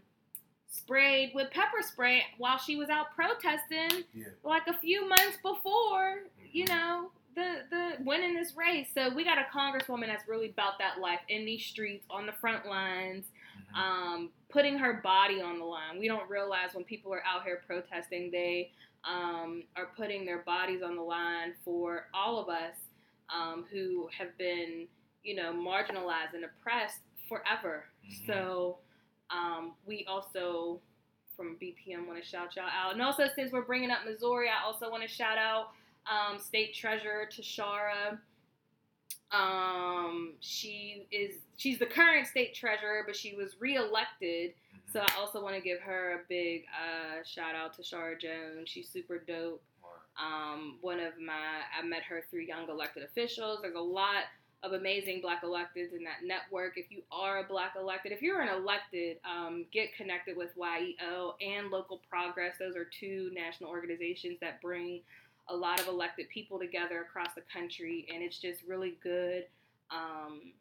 sprayed 0.68 1.30
with 1.34 1.48
pepper 1.52 1.80
spray 1.82 2.24
while 2.38 2.58
she 2.58 2.74
was 2.74 2.88
out 2.90 3.06
protesting 3.14 4.04
Yeah. 4.14 4.26
like 4.42 4.66
a 4.66 4.76
few 4.78 5.08
months 5.08 5.38
before 5.42 6.24
you 6.50 6.64
Mhm. 6.64 6.68
know 6.68 7.10
the 7.36 7.48
the 7.70 8.02
winning 8.04 8.34
this 8.34 8.56
race 8.56 8.88
so 8.92 9.10
we 9.14 9.22
got 9.22 9.38
a 9.38 9.46
congresswoman 9.56 10.06
that's 10.06 10.26
really 10.26 10.48
about 10.50 10.76
that 10.80 10.98
life 10.98 11.20
in 11.28 11.44
these 11.44 11.64
streets 11.64 12.04
on 12.10 12.26
the 12.26 12.32
front 12.32 12.66
lines 12.66 13.26
Mhm. 13.72 13.78
um, 13.78 14.32
putting 14.48 14.76
her 14.78 14.94
body 14.94 15.40
on 15.42 15.58
the 15.58 15.64
line. 15.64 15.98
We 15.98 16.08
don't 16.08 16.28
realize 16.30 16.74
when 16.74 16.84
people 16.84 17.12
are 17.12 17.22
out 17.24 17.44
here 17.44 17.62
protesting, 17.66 18.30
they 18.30 18.72
um, 19.04 19.64
are 19.76 19.88
putting 19.96 20.24
their 20.24 20.38
bodies 20.38 20.82
on 20.82 20.96
the 20.96 21.02
line 21.02 21.54
for 21.64 22.06
all 22.14 22.38
of 22.38 22.48
us 22.48 22.74
um, 23.34 23.64
who 23.70 24.08
have 24.16 24.36
been, 24.38 24.86
you 25.22 25.34
know, 25.34 25.52
marginalized 25.52 26.34
and 26.34 26.44
oppressed 26.44 27.00
forever. 27.28 27.84
Mhm. 28.06 28.26
So 28.26 28.78
um, 29.30 29.74
we 29.86 30.06
also, 30.08 30.80
from 31.36 31.56
BPM, 31.60 32.06
want 32.06 32.22
to 32.22 32.26
shout 32.26 32.56
y'all 32.56 32.66
out. 32.66 32.92
And 32.92 33.02
also, 33.02 33.28
since 33.34 33.52
we're 33.52 33.62
bringing 33.62 33.90
up 33.90 34.04
Missouri, 34.04 34.48
I 34.48 34.64
also 34.64 34.90
want 34.90 35.02
to 35.02 35.08
shout 35.08 35.38
out 35.38 35.72
um, 36.06 36.38
State 36.38 36.74
Treasurer 36.74 37.28
Tishaura. 37.30 38.18
Um, 39.30 40.34
she 40.40 41.06
is 41.10 41.34
she's 41.56 41.78
the 41.78 41.86
current 41.86 42.26
state 42.26 42.54
treasurer, 42.54 43.02
but 43.06 43.14
she 43.14 43.34
was 43.34 43.60
reelected. 43.60 44.54
So 44.92 45.00
I 45.00 45.08
also 45.18 45.42
want 45.42 45.54
to 45.54 45.60
give 45.60 45.80
her 45.80 46.14
a 46.14 46.18
big 46.28 46.64
uh, 46.72 47.22
shout 47.24 47.54
out 47.54 47.74
to 47.74 47.82
Shara 47.82 48.18
Jones. 48.18 48.68
She's 48.68 48.88
super 48.88 49.18
dope. 49.18 49.62
Um, 50.18 50.78
one 50.80 50.98
of 50.98 51.12
my 51.24 51.60
I 51.78 51.86
met 51.86 52.02
her 52.04 52.24
through 52.30 52.40
Young 52.40 52.68
Elected 52.68 53.02
Officials. 53.02 53.60
There's 53.62 53.76
a 53.76 53.80
lot 53.80 54.24
of 54.62 54.72
amazing 54.72 55.20
Black 55.20 55.44
electeds 55.44 55.92
in 55.96 56.02
that 56.04 56.26
network. 56.26 56.76
If 56.76 56.90
you 56.90 57.02
are 57.12 57.38
a 57.40 57.44
Black 57.44 57.74
elected, 57.78 58.12
if 58.12 58.22
you're 58.22 58.40
an 58.40 58.48
elected, 58.48 59.18
um, 59.24 59.66
get 59.72 59.94
connected 59.94 60.36
with 60.36 60.50
YEO 60.56 61.34
and 61.40 61.70
Local 61.70 62.00
Progress. 62.10 62.54
Those 62.58 62.74
are 62.74 62.86
two 62.86 63.30
national 63.34 63.70
organizations 63.70 64.38
that 64.40 64.60
bring 64.60 65.00
a 65.48 65.54
lot 65.54 65.80
of 65.80 65.86
elected 65.86 66.28
people 66.28 66.58
together 66.58 67.02
across 67.02 67.34
the 67.34 67.42
country, 67.52 68.06
and 68.12 68.22
it's 68.22 68.38
just 68.38 68.62
really 68.66 68.96
good 69.02 69.44
um, 69.90 70.52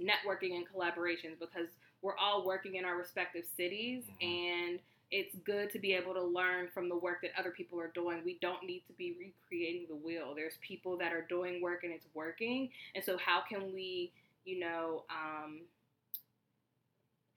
networking 0.00 0.56
and 0.56 0.64
collaborations 0.66 1.38
because 1.38 1.68
we're 2.04 2.16
all 2.18 2.44
working 2.44 2.74
in 2.76 2.84
our 2.84 2.96
respective 2.96 3.46
cities, 3.56 4.04
Mhm. 4.20 4.22
and 4.70 4.80
it's 5.10 5.34
good 5.36 5.70
to 5.70 5.78
be 5.78 5.94
able 5.94 6.12
to 6.12 6.22
learn 6.22 6.68
from 6.70 6.88
the 6.88 6.96
work 6.96 7.22
that 7.22 7.30
other 7.38 7.50
people 7.50 7.80
are 7.80 7.88
doing. 7.88 8.22
We 8.24 8.34
don't 8.40 8.62
need 8.64 8.84
to 8.88 8.92
be 8.92 9.12
recreating 9.12 9.86
the 9.88 9.94
wheel. 9.96 10.34
There's 10.34 10.58
people 10.58 10.96
that 10.98 11.12
are 11.14 11.22
doing 11.22 11.62
work 11.62 11.82
and 11.84 11.92
it's 11.92 12.06
working, 12.14 12.70
and 12.94 13.02
so 13.02 13.16
how 13.16 13.40
can 13.40 13.72
we, 13.72 14.12
you 14.44 14.58
know, 14.60 15.04
um, 15.08 15.66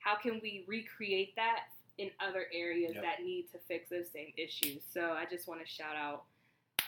how 0.00 0.16
can 0.16 0.38
we 0.40 0.64
recreate 0.66 1.34
that 1.36 1.68
in 1.96 2.10
other 2.20 2.46
areas 2.52 2.94
Yep. 2.94 3.02
that 3.04 3.22
need 3.22 3.50
to 3.52 3.58
fix 3.60 3.88
those 3.88 4.10
same 4.10 4.32
issues? 4.36 4.84
So 4.84 5.12
I 5.12 5.24
just 5.24 5.48
want 5.48 5.60
to 5.60 5.66
shout 5.66 5.96
out 5.96 6.26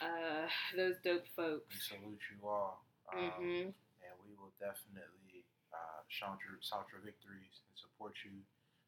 uh, 0.03 0.49
those 0.77 0.99
dope 1.01 1.23
We 1.25 1.29
folks. 1.31 1.89
salute 1.89 2.21
you 2.31 2.49
all. 2.49 2.85
Um, 3.13 3.31
hmm 3.33 3.71
and 4.03 4.19
we 4.25 4.35
will 4.35 4.53
definitely 4.59 5.45
uh, 5.73 6.03
shout 6.09 6.39
your 6.49 6.59
shout 6.63 6.87
your 6.91 7.01
victories 7.03 7.61
support 8.01 8.17
you 8.25 8.33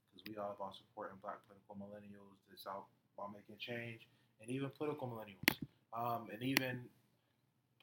because 0.09 0.25
we 0.25 0.33
all 0.41 0.57
about 0.57 0.73
supporting 0.73 1.21
Black 1.21 1.37
political 1.45 1.77
millennials 1.77 2.41
that's 2.49 2.65
out 2.65 2.89
about 3.13 3.29
making 3.37 3.61
change, 3.61 4.09
and 4.41 4.49
even 4.49 4.73
political 4.73 5.05
millennials, 5.05 5.61
um, 5.93 6.29
and 6.33 6.41
even 6.41 6.81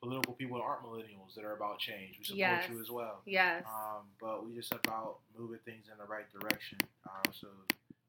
political 0.01 0.34
people 0.34 0.57
that 0.57 0.63
aren't 0.65 0.82
millennials 0.82 1.38
that 1.38 1.45
are 1.45 1.53
about 1.53 1.77
change. 1.77 2.17
We 2.17 2.25
support 2.25 2.65
Yes. 2.65 2.69
you 2.69 2.82
as 2.82 2.89
well. 2.89 3.21
Yes. 3.30 3.61
Um, 3.69 4.09
but 4.19 4.45
we 4.45 4.55
just 4.57 4.73
about 4.73 5.21
moving 5.38 5.59
things 5.65 5.86
in 5.91 5.97
the 6.01 6.09
right 6.09 6.25
direction. 6.34 6.77
Um, 7.05 7.30
so 7.32 7.47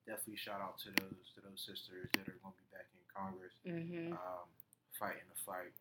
definitely 0.06 0.36
shout 0.40 0.60
out 0.64 0.78
to 0.80 0.88
those 0.96 1.28
to 1.36 1.40
those 1.44 1.60
sisters 1.60 2.08
that 2.16 2.24
are 2.24 2.36
going 2.40 2.56
to 2.56 2.60
be 2.64 2.68
back 2.72 2.88
in 2.96 3.00
Congress 3.12 3.52
hmm 3.68 4.12
um, 4.16 4.48
fighting 4.96 5.28
the 5.28 5.40
fight. 5.44 5.76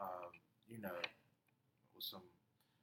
Um, 0.00 0.34
you 0.66 0.78
know, 0.82 0.98
with 1.94 2.02
some 2.04 2.22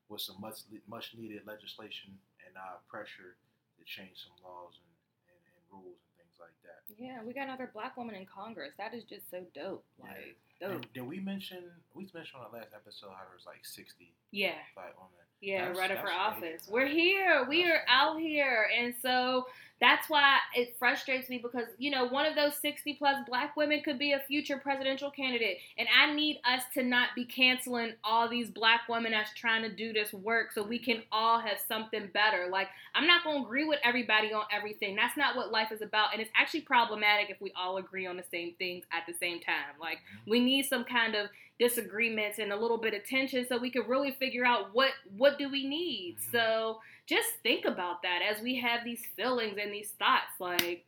with 0.08 0.22
some 0.22 0.40
much 0.40 0.64
much 0.88 1.12
needed 1.18 1.44
legislation 1.46 2.16
and 2.48 2.56
uh, 2.56 2.80
pressure 2.88 3.36
to 3.80 3.86
change 3.88 4.20
some 4.28 4.36
laws 4.44 4.76
and, 4.78 4.92
and, 5.32 5.40
and 5.56 5.64
rules 5.72 5.98
and 6.04 6.12
things 6.20 6.36
like 6.38 6.56
that. 6.68 6.84
Yeah, 7.00 7.24
we 7.24 7.34
got 7.34 7.48
another 7.48 7.72
black 7.74 7.96
woman 7.98 8.16
in 8.16 8.26
Congress. 8.28 8.74
That 8.78 8.94
is 8.94 9.04
just 9.04 9.30
so 9.32 9.42
dope. 9.56 9.86
Like 10.00 10.36
dope. 10.60 10.84
And 10.84 10.94
did 10.94 11.08
we 11.08 11.20
mention 11.20 11.64
we 11.96 12.04
mentioned 12.14 12.44
on 12.44 12.52
the 12.52 12.58
last 12.60 12.76
episode 12.76 13.16
how 13.16 13.24
there 13.26 13.36
was 13.36 13.46
like 13.48 13.64
sixty 13.64 14.12
Yeah. 14.32 14.60
black 14.76 14.94
women? 14.98 15.24
Yeah, 15.42 15.72
That's- 15.72 15.78
running 15.78 15.98
for 16.04 16.12
office. 16.12 16.68
We're 16.70 16.88
here. 16.88 17.46
We 17.48 17.64
That's 17.64 17.80
are 17.80 17.84
out 17.88 18.20
here. 18.20 18.68
And 18.78 18.94
so 19.02 19.48
that's 19.82 20.10
why 20.10 20.38
it 20.56 20.76
frustrates 20.78 21.30
me 21.30 21.38
because, 21.38 21.68
you 21.78 21.90
know, 21.90 22.06
one 22.06 22.26
of 22.26 22.36
those 22.36 22.56
60 22.56 22.96
plus 22.96 23.18
black 23.28 23.56
women 23.56 23.82
could 23.82 23.98
be 23.98 24.12
a 24.12 24.20
future 24.20 24.58
presidential 24.58 25.10
candidate. 25.10 25.60
And 25.78 25.88
I 25.98 26.14
need 26.14 26.40
us 26.44 26.64
to 26.74 26.84
not 26.84 27.10
be 27.16 27.26
canceling 27.26 27.94
all 28.04 28.28
these 28.28 28.50
black 28.50 28.82
women 28.90 29.14
that's 29.14 29.34
trying 29.34 29.64
to 29.64 29.74
do 29.74 29.94
this 29.94 30.12
work 30.14 30.52
so 30.52 30.64
we 30.64 30.80
can 30.80 31.04
all 31.12 31.40
have 31.40 31.60
something 31.68 32.10
better. 32.14 32.48
Like, 32.52 32.68
I'm 32.94 33.08
not 33.08 33.24
going 33.24 33.42
to 33.42 33.46
agree 33.46 33.66
with 33.66 33.80
everybody 33.84 34.34
on 34.34 34.44
everything. 34.52 34.96
That's 34.96 35.16
not 35.16 35.36
what 35.36 35.52
life 35.52 35.72
is 35.72 35.82
about. 35.82 36.12
And 36.12 36.22
it's 36.22 36.32
actually 36.36 36.62
problematic 36.62 37.30
if 37.30 37.40
we 37.40 37.54
all 37.56 37.78
agree 37.78 38.06
on 38.06 38.18
the 38.18 38.26
same 38.30 38.56
things 38.58 38.84
at 38.92 39.04
the 39.08 39.14
same 39.14 39.40
time. 39.40 39.80
Like, 39.80 40.00
we 40.28 40.42
need 40.42 40.66
some 40.66 40.84
kind 40.84 41.16
of 41.16 41.30
disagreements 41.60 42.40
and 42.40 42.54
a 42.54 42.56
little 42.56 42.78
bit 42.78 42.94
of 42.94 43.04
tension 43.04 43.46
so 43.48 43.58
we 43.58 43.70
can 43.70 43.86
really 43.86 44.12
figure 44.12 44.46
out 44.46 44.74
what 44.74 44.92
what 45.18 45.38
do 45.38 45.50
we 45.50 45.68
need 45.68 46.16
Mhm. 46.18 46.32
so 46.32 46.82
just 47.10 47.30
think 47.42 47.66
about 47.66 48.04
that 48.04 48.20
as 48.22 48.42
we 48.42 48.56
have 48.60 48.84
these 48.86 49.04
feelings 49.16 49.58
and 49.62 49.74
these 49.74 49.92
thoughts 49.98 50.40
like 50.40 50.86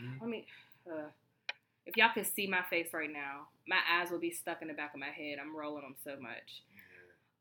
Mhm. 0.00 0.20
let 0.20 0.30
me 0.30 0.46
uh, 0.90 1.08
if 1.86 1.96
y'all 1.96 2.12
could 2.14 2.26
see 2.26 2.46
my 2.46 2.62
face 2.70 2.92
right 2.94 3.12
now 3.12 3.48
my 3.66 3.78
eyes 3.90 4.10
will 4.10 4.18
be 4.18 4.30
stuck 4.30 4.62
in 4.62 4.68
the 4.68 4.74
back 4.74 4.94
of 4.94 5.00
my 5.00 5.10
head 5.10 5.38
i'm 5.40 5.54
rolling 5.56 5.82
them 5.82 5.96
so 6.02 6.16
much 6.20 6.62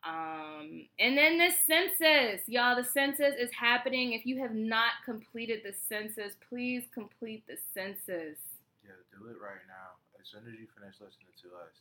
um, 0.03 0.83
and 0.99 1.15
then 1.17 1.37
the 1.37 1.47
census, 1.65 2.43
y'all. 2.49 2.75
The 2.75 2.83
census 2.83 3.35
is 3.39 3.49
happening. 3.55 4.11
If 4.11 4.25
you 4.25 4.35
have 4.43 4.53
not 4.53 4.99
completed 5.05 5.61
the 5.63 5.71
census, 5.71 6.35
please 6.49 6.83
complete 6.93 7.47
the 7.47 7.55
census. 7.73 8.35
Yeah, 8.83 8.99
do 9.15 9.31
it 9.31 9.39
right 9.39 9.63
now. 9.63 9.95
As 10.19 10.27
soon 10.27 10.43
as 10.43 10.59
you 10.59 10.67
finish 10.75 10.99
listening 10.99 11.31
to 11.47 11.55
us, 11.55 11.71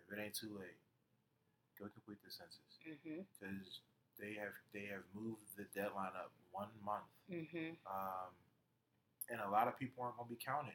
if 0.00 0.08
it 0.08 0.16
ain't 0.18 0.32
too 0.32 0.48
late, 0.56 0.80
go 1.78 1.92
complete 1.92 2.24
the 2.24 2.32
census 2.32 2.80
Mhm. 2.88 3.26
because 3.36 3.80
they 4.20 4.34
have 4.34 4.52
they 4.72 4.84
have 4.86 5.02
moved 5.14 5.42
the 5.56 5.64
deadline 5.74 6.12
up 6.16 6.32
one 6.52 6.68
month, 6.84 7.08
Mhm. 7.30 7.76
um, 7.86 8.30
and 9.28 9.40
a 9.40 9.48
lot 9.50 9.68
of 9.68 9.78
people 9.78 10.02
aren't 10.04 10.16
going 10.16 10.28
to 10.28 10.34
be 10.34 10.42
counted. 10.44 10.74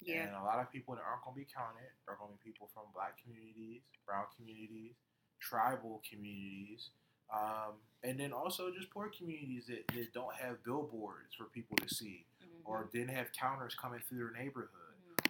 Yeah. 0.00 0.26
And 0.26 0.36
a 0.36 0.42
lot 0.42 0.58
of 0.60 0.70
people 0.70 0.94
that 0.94 1.02
aren't 1.02 1.24
going 1.24 1.34
to 1.34 1.40
be 1.40 1.50
counted 1.52 1.88
are 2.06 2.16
going 2.16 2.30
to 2.36 2.44
be 2.44 2.50
people 2.52 2.68
from 2.74 2.84
black 2.92 3.16
communities, 3.22 3.82
brown 4.04 4.26
communities, 4.36 4.94
tribal 5.40 6.02
communities, 6.08 6.90
um, 7.32 7.80
and 8.02 8.20
then 8.20 8.32
also 8.32 8.70
just 8.70 8.90
poor 8.90 9.08
communities 9.08 9.66
that, 9.66 9.86
that 9.94 10.12
don't 10.12 10.34
have 10.36 10.62
billboards 10.64 11.34
for 11.34 11.44
people 11.46 11.76
to 11.78 11.88
see 11.92 12.26
or 12.64 12.88
didn't 12.92 13.08
have 13.14 13.32
counters 13.32 13.74
coming 13.74 14.00
through 14.00 14.18
their 14.18 14.32
neighborhood. 14.32 14.85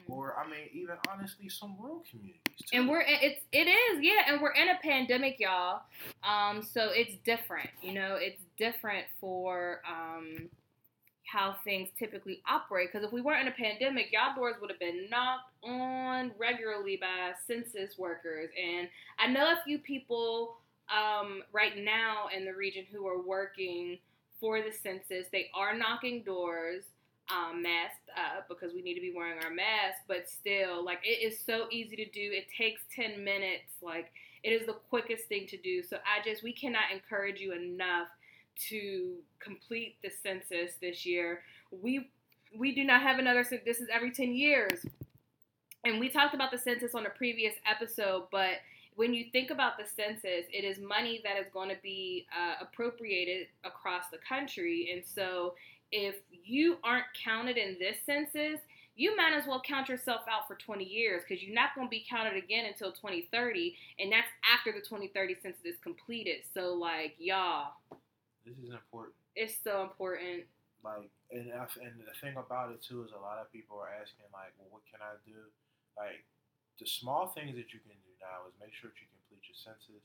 Or 0.09 0.36
I 0.38 0.48
mean, 0.48 0.68
even 0.72 0.96
honestly, 1.11 1.48
some 1.48 1.76
rural 1.80 2.04
communities 2.09 2.40
too. 2.59 2.78
And 2.78 2.88
we're 2.88 3.04
it's 3.07 3.40
it 3.52 3.68
is 3.68 4.02
yeah, 4.02 4.22
and 4.28 4.40
we're 4.40 4.52
in 4.52 4.68
a 4.68 4.78
pandemic, 4.82 5.40
y'all. 5.40 5.82
Um, 6.22 6.62
so 6.62 6.90
it's 6.92 7.16
different, 7.24 7.70
you 7.82 7.92
know, 7.92 8.16
it's 8.18 8.42
different 8.57 9.07
for 9.20 9.80
um 9.88 10.48
how 11.24 11.57
things 11.64 11.88
typically 11.98 12.40
operate. 12.48 12.92
Because 12.92 13.04
if 13.04 13.12
we 13.12 13.20
weren't 13.20 13.42
in 13.42 13.48
a 13.48 13.57
pandemic, 13.57 14.12
y'all 14.12 14.34
doors 14.34 14.54
would 14.61 14.70
have 14.70 14.78
been 14.78 15.11
knocked 15.11 15.50
on 15.64 16.30
regularly 16.38 16.96
by 16.96 17.32
census 17.46 17.98
workers. 17.98 18.50
And 18.57 18.88
I 19.18 19.26
know 19.26 19.52
a 19.52 19.59
few 19.64 19.78
people 19.78 20.59
um 20.88 21.42
right 21.52 21.76
now 21.76 22.28
in 22.34 22.44
the 22.44 22.54
region 22.54 22.84
who 22.92 23.09
are 23.09 23.20
working 23.20 23.98
for 24.38 24.61
the 24.61 24.70
census. 24.70 25.26
They 25.32 25.50
are 25.54 25.76
knocking 25.76 26.22
doors 26.22 26.84
um, 27.31 27.62
masked 27.62 28.11
up 28.16 28.49
because 28.49 28.72
we 28.72 28.83
need 28.83 28.95
to 28.95 29.01
be 29.01 29.12
wearing 29.14 29.43
our 29.43 29.51
masks, 29.51 30.03
but 30.07 30.29
still, 30.29 30.85
like 30.85 31.01
it 31.05 31.22
is 31.24 31.41
so 31.41 31.66
easy 31.70 31.97
to 31.97 32.05
do. 32.05 32.31
It 32.33 32.47
takes 32.57 32.83
10 32.95 33.24
minutes. 33.24 33.74
Like 33.83 34.12
it 34.43 34.51
is 34.51 34.66
the 34.66 34.74
quickest 34.89 35.24
thing 35.24 35.47
to 35.49 35.57
do. 35.57 35.83
So 35.83 35.97
I 35.97 36.24
just, 36.24 36.43
we 36.43 36.53
cannot 36.53 36.85
encourage 36.93 37.41
you 37.41 37.53
enough 37.53 38.09
to 38.68 39.16
complete 39.41 39.97
the 40.03 40.11
census 40.22 40.74
this 40.81 41.05
year. 41.05 41.43
We, 41.70 42.09
we 42.57 42.74
do 42.74 42.85
not 42.85 43.03
have 43.03 43.18
another, 43.18 43.45
this 43.64 43.81
is 43.81 43.89
every 43.93 44.12
10 44.12 44.35
years. 44.35 44.87
And 45.85 46.01
we 46.01 46.09
talked 46.09 46.35
about 46.35 46.51
the 46.51 46.59
census 46.59 46.95
on 46.95 47.07
a 47.07 47.11
previous 47.11 47.55
episode, 47.68 48.24
but 48.33 48.59
when 48.97 49.12
you 49.12 49.27
think 49.31 49.51
about 49.51 49.79
the 49.79 49.85
census, 49.85 50.47
it 50.51 50.64
is 50.64 50.79
money 50.79 51.20
that 51.22 51.39
is 51.39 51.47
going 51.53 51.68
to 51.68 51.77
be 51.83 52.27
uh, 52.33 52.55
appropriated 52.62 53.47
across 53.62 54.05
the 54.11 54.18
country. 54.27 54.91
And 54.93 55.05
so 55.05 55.55
if 55.93 56.16
you 56.30 56.78
aren't 56.84 57.07
counted 57.24 57.57
in 57.57 57.76
this 57.78 57.97
census, 58.05 58.61
you 58.97 59.14
might 59.14 59.34
as 59.37 59.47
well 59.47 59.61
count 59.61 59.89
yourself 59.89 60.22
out 60.24 60.49
for 60.49 60.57
20 60.57 60.82
years 60.82 61.22
because 61.22 61.45
you're 61.45 61.55
not 61.55 61.74
going 61.76 61.87
to 61.87 61.91
be 61.93 62.05
counted 62.09 62.34
again 62.34 62.64
until 62.64 62.91
2030, 62.93 63.76
and 64.01 64.11
that's 64.11 64.28
after 64.49 64.72
the 64.72 64.80
2030 64.80 65.37
census 65.43 65.61
is 65.64 65.76
completed. 65.84 66.41
So, 66.57 66.72
like, 66.72 67.14
y'all, 67.18 67.76
this 68.45 68.57
is 68.57 68.72
important. 68.72 69.12
it's 69.37 69.53
so 69.62 69.84
important. 69.84 70.49
Like, 70.80 71.12
and 71.28 71.53
I, 71.53 71.68
and 71.84 71.99
the 72.01 72.16
thing 72.22 72.41
about 72.41 72.72
it 72.72 72.80
too 72.80 73.05
is 73.05 73.12
a 73.12 73.20
lot 73.20 73.37
of 73.37 73.53
people 73.53 73.76
are 73.76 73.93
asking 73.93 74.24
like, 74.32 74.57
well, 74.57 74.72
what 74.72 74.87
can 74.89 75.05
I 75.05 75.20
do? 75.28 75.45
Like, 75.99 76.24
the 76.80 76.89
small 76.89 77.28
things 77.37 77.53
that 77.61 77.74
you 77.76 77.84
can 77.84 77.97
do 78.01 78.12
now 78.22 78.49
is 78.49 78.57
make 78.57 78.72
sure 78.72 78.89
that 78.89 79.01
you 79.01 79.09
complete 79.12 79.45
your 79.45 79.61
census 79.61 80.05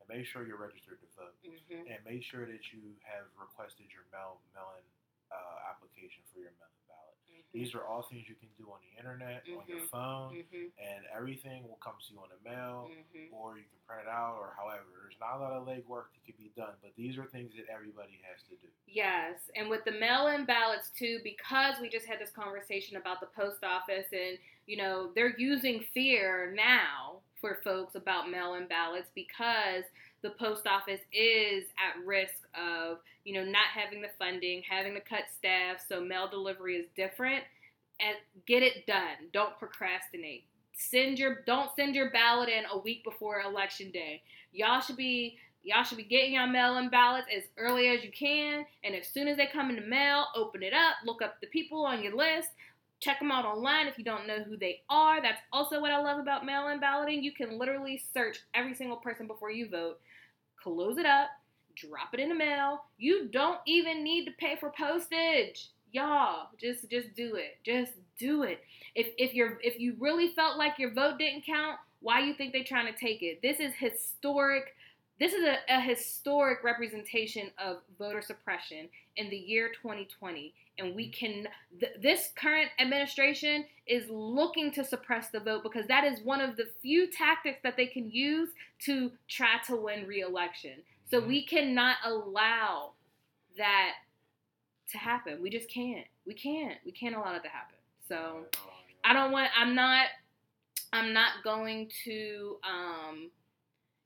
and 0.00 0.06
make 0.08 0.24
sure 0.24 0.48
you're 0.48 0.60
registered 0.60 0.96
to 1.00 1.08
vote 1.12 1.36
hmm 1.44 1.84
and 1.88 1.98
make 2.08 2.22
sure 2.24 2.48
that 2.48 2.72
you 2.72 2.96
have 3.04 3.28
requested 3.36 3.88
your 3.92 4.06
mail 4.14 4.40
mail-in 4.56 4.84
uh, 5.32 5.70
application 5.70 6.22
for 6.32 6.38
your 6.42 6.52
mail-in 6.58 6.84
ballot. 6.90 7.16
These 7.52 7.74
are 7.74 7.82
all 7.86 8.02
things 8.06 8.28
you 8.28 8.36
can 8.38 8.50
do 8.58 8.70
on 8.70 8.78
the 8.82 8.92
internet, 8.98 9.42
on 9.58 9.66
your 9.66 9.78
Mhm. 9.82 9.90
phone, 9.90 10.34
hmm 10.50 10.66
and 10.78 11.04
everything 11.12 11.68
will 11.68 11.76
come 11.82 11.94
to 12.00 12.12
you 12.14 12.18
on 12.20 12.30
the 12.30 12.40
mail, 12.48 12.90
hmm 13.12 13.28
or 13.32 13.58
you 13.58 13.64
can 13.64 13.78
print 13.86 14.02
it 14.06 14.08
out, 14.08 14.38
or 14.38 14.54
however. 14.56 14.86
There's 15.02 15.18
not 15.20 15.36
a 15.36 15.40
lot 15.40 15.52
of 15.52 15.66
legwork 15.66 16.10
that 16.14 16.24
can 16.24 16.34
be 16.38 16.50
done, 16.56 16.74
but 16.82 16.94
these 16.96 17.18
are 17.18 17.26
things 17.26 17.54
that 17.56 17.66
everybody 17.68 18.20
has 18.22 18.42
to 18.44 18.56
do. 18.56 18.68
Yes, 18.86 19.50
and 19.54 19.68
with 19.70 19.84
the 19.84 19.92
mail-in 19.92 20.44
ballots 20.46 20.90
too, 20.90 21.20
because 21.22 21.78
we 21.80 21.88
just 21.88 22.06
had 22.06 22.18
this 22.18 22.30
conversation 22.30 22.96
about 22.96 23.20
the 23.20 23.26
post 23.26 23.62
office, 23.62 24.06
and 24.12 24.38
you 24.66 24.76
know 24.76 25.12
they're 25.14 25.36
using 25.38 25.80
fear 25.94 26.52
now 26.56 27.20
for 27.40 27.60
folks 27.62 27.94
about 27.94 28.30
mail-in 28.30 28.66
ballots 28.68 29.10
because 29.14 29.84
the 30.22 30.30
post 30.30 30.66
office 30.66 31.00
is 31.12 31.64
at 31.78 32.04
risk 32.04 32.34
of 32.54 32.98
you 33.24 33.34
know 33.34 33.44
not 33.44 33.66
having 33.74 34.02
the 34.02 34.10
funding, 34.18 34.62
having 34.68 34.94
to 34.94 35.00
cut 35.00 35.24
staff, 35.36 35.84
so 35.88 36.00
mail 36.00 36.28
delivery 36.28 36.76
is 36.76 36.86
different. 36.96 37.44
And 38.02 38.16
get 38.46 38.62
it 38.62 38.86
done. 38.86 39.28
Don't 39.30 39.58
procrastinate. 39.58 40.44
Send 40.72 41.18
your 41.18 41.42
don't 41.46 41.70
send 41.76 41.94
your 41.94 42.10
ballot 42.10 42.48
in 42.48 42.64
a 42.72 42.78
week 42.78 43.04
before 43.04 43.42
election 43.42 43.90
day. 43.90 44.22
Y'all 44.52 44.80
should 44.80 44.96
be 44.96 45.36
Y'all 45.62 45.84
should 45.84 45.98
be 45.98 46.04
getting 46.04 46.32
your 46.32 46.46
mail-in 46.46 46.88
ballots 46.88 47.26
as 47.34 47.42
early 47.58 47.88
as 47.88 48.02
you 48.02 48.10
can, 48.10 48.64
and 48.82 48.94
as 48.94 49.06
soon 49.06 49.28
as 49.28 49.36
they 49.36 49.46
come 49.46 49.68
in 49.68 49.76
the 49.76 49.82
mail, 49.82 50.24
open 50.34 50.62
it 50.62 50.72
up, 50.72 50.94
look 51.04 51.20
up 51.20 51.38
the 51.40 51.46
people 51.48 51.84
on 51.84 52.02
your 52.02 52.16
list, 52.16 52.48
check 52.98 53.18
them 53.18 53.30
out 53.30 53.44
online 53.44 53.86
if 53.86 53.98
you 53.98 54.04
don't 54.04 54.26
know 54.26 54.42
who 54.42 54.56
they 54.56 54.80
are. 54.88 55.20
That's 55.20 55.40
also 55.52 55.78
what 55.78 55.90
I 55.90 56.00
love 56.00 56.18
about 56.18 56.46
mail-in 56.46 56.80
balloting. 56.80 57.22
You 57.22 57.32
can 57.32 57.58
literally 57.58 58.02
search 58.14 58.38
every 58.54 58.74
single 58.74 58.96
person 58.96 59.26
before 59.26 59.50
you 59.50 59.68
vote, 59.68 59.98
close 60.62 60.96
it 60.96 61.04
up, 61.04 61.28
drop 61.80 62.14
it 62.14 62.20
in 62.20 62.28
the 62.28 62.34
mail. 62.34 62.84
You 62.98 63.28
don't 63.28 63.60
even 63.66 64.04
need 64.04 64.26
to 64.26 64.32
pay 64.32 64.56
for 64.56 64.70
postage. 64.70 65.68
Y'all, 65.92 66.48
just 66.58 66.90
just 66.90 67.14
do 67.14 67.34
it. 67.36 67.58
Just 67.64 67.92
do 68.18 68.42
it. 68.42 68.60
If 68.94 69.08
if 69.18 69.34
you're 69.34 69.58
if 69.62 69.78
you 69.80 69.96
really 69.98 70.28
felt 70.28 70.56
like 70.56 70.78
your 70.78 70.92
vote 70.92 71.18
didn't 71.18 71.44
count, 71.44 71.78
why 72.00 72.20
you 72.20 72.34
think 72.34 72.52
they're 72.52 72.64
trying 72.64 72.92
to 72.92 72.98
take 72.98 73.22
it? 73.22 73.42
This 73.42 73.60
is 73.60 73.74
historic 73.74 74.74
this 75.20 75.34
is 75.34 75.44
a, 75.44 75.58
a, 75.68 75.80
historic 75.82 76.64
representation 76.64 77.50
of 77.58 77.82
voter 77.98 78.22
suppression 78.22 78.88
in 79.16 79.28
the 79.28 79.36
year 79.36 79.68
2020 79.68 80.54
and 80.78 80.96
we 80.96 81.10
can 81.10 81.46
th- 81.78 81.92
this 82.00 82.30
current 82.34 82.70
administration 82.80 83.66
is 83.86 84.04
looking 84.08 84.72
to 84.72 84.82
suppress 84.82 85.28
the 85.28 85.38
vote 85.38 85.62
because 85.62 85.86
that 85.86 86.04
is 86.04 86.20
one 86.24 86.40
of 86.40 86.56
the 86.56 86.68
few 86.80 87.06
tactics 87.10 87.58
that 87.62 87.76
they 87.76 87.86
can 87.86 88.10
use 88.10 88.48
to 88.78 89.12
try 89.28 89.58
to 89.66 89.76
win 89.76 90.06
re-election 90.06 90.72
so 91.10 91.20
we 91.20 91.44
cannot 91.44 91.96
allow 92.04 92.92
that 93.56 93.94
to 94.88 94.98
happen 94.98 95.40
we 95.42 95.50
just 95.50 95.70
can't 95.70 96.06
we 96.26 96.34
can't 96.34 96.78
we 96.84 96.92
can't 96.92 97.14
allow 97.14 97.32
that 97.32 97.42
to 97.42 97.48
happen 97.48 97.76
so 98.08 98.44
i 99.04 99.12
don't 99.12 99.32
want 99.32 99.48
i'm 99.56 99.74
not 99.74 100.06
i'm 100.92 101.12
not 101.12 101.32
going 101.44 101.90
to 102.04 102.56
um 102.64 103.30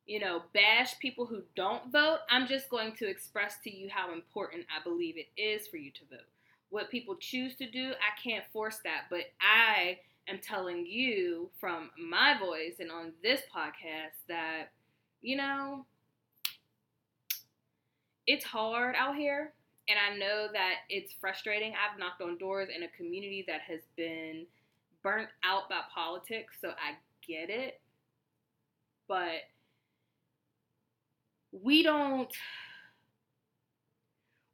you 0.06 0.20
know, 0.20 0.43
bash 0.52 0.98
people 0.98 1.24
who 1.24 1.43
don't 1.56 1.90
vote. 1.90 2.18
I'm 2.31 2.47
just 2.47 2.68
going 2.68 2.94
to 2.97 3.09
express 3.09 3.56
to 3.64 3.74
you 3.74 3.89
how 3.90 4.12
important 4.12 4.66
I 4.68 4.82
believe 4.82 5.16
it 5.16 5.28
is 5.40 5.66
for 5.66 5.78
you 5.78 5.90
to 5.93 6.01
vote. 6.10 6.28
What 6.70 6.90
people 6.90 7.16
choose 7.16 7.56
to 7.56 7.70
do, 7.70 7.93
I 7.93 8.20
can't 8.22 8.44
force 8.52 8.81
that, 8.85 9.05
but 9.09 9.24
I 9.40 9.98
am 10.28 10.39
telling 10.39 10.85
you 10.86 11.51
from 11.59 11.90
my 11.98 12.36
voice 12.39 12.81
and 12.81 12.90
on 12.90 13.12
this 13.22 13.43
podcast 13.55 14.18
that, 14.28 14.72
you 15.22 15.36
know, 15.36 15.86
it's 18.26 18.44
hard 18.44 18.94
out 18.96 19.16
here. 19.16 19.52
And 19.88 19.98
I 19.98 20.16
know 20.16 20.48
that 20.52 20.74
it's 20.88 21.12
frustrating. 21.20 21.72
I've 21.72 21.98
knocked 21.98 22.22
on 22.22 22.38
doors 22.38 22.68
in 22.74 22.84
a 22.84 22.88
community 22.96 23.44
that 23.46 23.60
has 23.62 23.80
been 23.96 24.46
burnt 25.02 25.28
out 25.44 25.68
by 25.68 25.80
politics, 25.94 26.55
so 26.60 26.70
I 26.70 26.96
get 27.26 27.51
it. 27.51 27.80
But 29.06 29.42
we 31.52 31.82
don't 31.82 32.32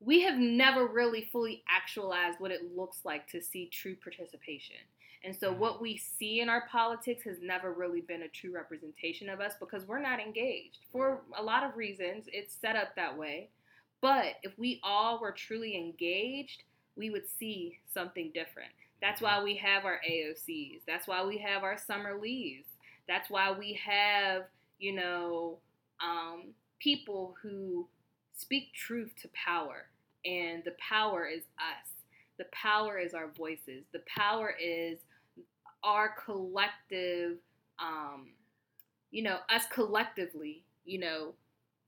we 0.00 0.22
have 0.22 0.38
never 0.38 0.86
really 0.86 1.28
fully 1.30 1.62
actualized 1.68 2.40
what 2.40 2.50
it 2.50 2.74
looks 2.74 3.00
like 3.04 3.26
to 3.28 3.40
see 3.40 3.66
true 3.66 3.94
participation. 3.94 4.76
And 5.22 5.36
so, 5.36 5.50
mm-hmm. 5.50 5.60
what 5.60 5.82
we 5.82 5.98
see 5.98 6.40
in 6.40 6.48
our 6.48 6.66
politics 6.68 7.24
has 7.24 7.36
never 7.42 7.72
really 7.72 8.00
been 8.00 8.22
a 8.22 8.28
true 8.28 8.54
representation 8.54 9.28
of 9.28 9.40
us 9.40 9.52
because 9.60 9.86
we're 9.86 10.00
not 10.00 10.18
engaged 10.18 10.78
for 10.90 11.20
a 11.38 11.42
lot 11.42 11.62
of 11.62 11.76
reasons. 11.76 12.24
It's 12.32 12.54
set 12.54 12.74
up 12.74 12.96
that 12.96 13.16
way. 13.16 13.50
But 14.00 14.36
if 14.42 14.58
we 14.58 14.80
all 14.82 15.20
were 15.20 15.32
truly 15.32 15.76
engaged, 15.76 16.62
we 16.96 17.10
would 17.10 17.28
see 17.28 17.78
something 17.92 18.30
different. 18.34 18.70
That's 19.00 19.20
why 19.20 19.42
we 19.42 19.56
have 19.56 19.84
our 19.84 20.00
AOCs. 20.08 20.80
That's 20.86 21.06
why 21.08 21.24
we 21.24 21.38
have 21.38 21.62
our 21.62 21.78
Summer 21.78 22.18
Lees. 22.20 22.64
That's 23.08 23.30
why 23.30 23.50
we 23.52 23.78
have, 23.84 24.44
you 24.78 24.94
know, 24.94 25.58
um, 26.02 26.54
people 26.78 27.34
who 27.42 27.86
speak 28.36 28.74
truth 28.74 29.12
to 29.22 29.28
power. 29.28 29.86
And 30.24 30.62
the 30.64 30.74
power 30.86 31.26
is 31.26 31.42
us. 31.58 31.88
The 32.38 32.44
power 32.52 32.98
is 32.98 33.14
our 33.14 33.28
voices. 33.28 33.84
The 33.92 34.02
power 34.06 34.54
is 34.62 34.98
our 35.82 36.14
collective, 36.24 37.38
um, 37.78 38.28
you 39.10 39.22
know, 39.22 39.38
us 39.48 39.64
collectively, 39.72 40.62
you 40.84 40.98
know, 40.98 41.34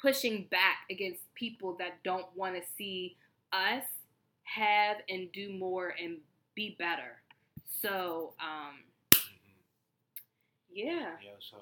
pushing 0.03 0.47
back 0.51 0.79
against 0.91 1.23
people 1.35 1.77
that 1.79 2.03
don't 2.05 2.27
want 2.37 2.57
to 2.57 2.63
see 2.77 3.17
us 3.53 3.85
have 4.45 4.99
and 5.09 5.33
do 5.33 5.53
more 5.55 5.95
and 6.03 6.19
be 6.55 6.77
better. 6.79 7.23
So, 7.83 8.35
um, 8.41 8.81
Mm-hmm. 9.13 9.61
yeah. 10.73 11.17
Yeah, 11.23 11.39
so 11.41 11.59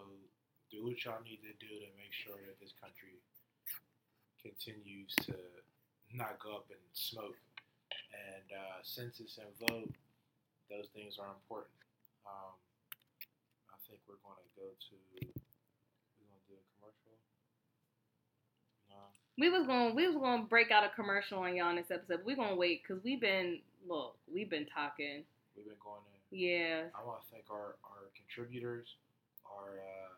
do 0.70 0.84
what 0.84 1.04
y'all 1.04 1.22
need 1.24 1.42
to 1.42 1.54
do 1.60 1.68
to 1.68 1.88
make 1.98 2.14
sure 2.14 2.38
that 2.46 2.58
this 2.60 2.72
country 2.80 3.18
continues 4.42 5.14
to 5.26 5.34
not 6.12 6.38
go 6.40 6.56
up 6.56 6.66
in 6.70 6.80
smoke. 6.94 7.36
And 8.10 8.46
uh, 8.54 8.80
census 8.82 9.38
and 9.38 9.50
vote, 9.68 9.92
those 10.70 10.88
things 10.94 11.18
are 11.18 11.30
important. 11.30 11.74
Um, 12.26 12.54
I 13.70 13.76
think 13.88 14.00
we're 14.08 14.22
going 14.22 14.38
to 14.40 14.52
go 14.58 14.66
to. 14.70 14.94
We're 15.20 16.28
going 16.30 16.42
to 16.42 16.48
do 16.50 16.56
a 16.58 16.64
commercial. 16.78 17.14
No. 18.90 19.02
We 19.40 19.48
was 19.48 19.66
going 19.66 19.96
we 19.96 20.06
was 20.06 20.16
going 20.16 20.42
to 20.42 20.46
break 20.46 20.70
out 20.70 20.84
a 20.84 20.90
commercial 20.94 21.38
on 21.38 21.56
y'all 21.56 21.70
in 21.70 21.76
this 21.76 21.90
episode. 21.90 22.20
We're 22.26 22.36
going 22.36 22.50
to 22.50 22.56
wait 22.56 22.84
cuz 22.84 23.00
we've 23.02 23.20
been 23.20 23.60
look, 23.88 24.16
we've 24.32 24.50
been 24.50 24.66
talking. 24.66 25.24
We've 25.56 25.64
been 25.64 25.80
going 25.82 26.02
in. 26.12 26.38
Yeah. 26.38 26.82
I 26.94 27.02
want 27.02 27.22
to 27.24 27.26
thank 27.32 27.48
our, 27.50 27.74
our 27.88 28.12
contributors, 28.14 28.86
our 29.48 29.80
uh, 29.80 30.12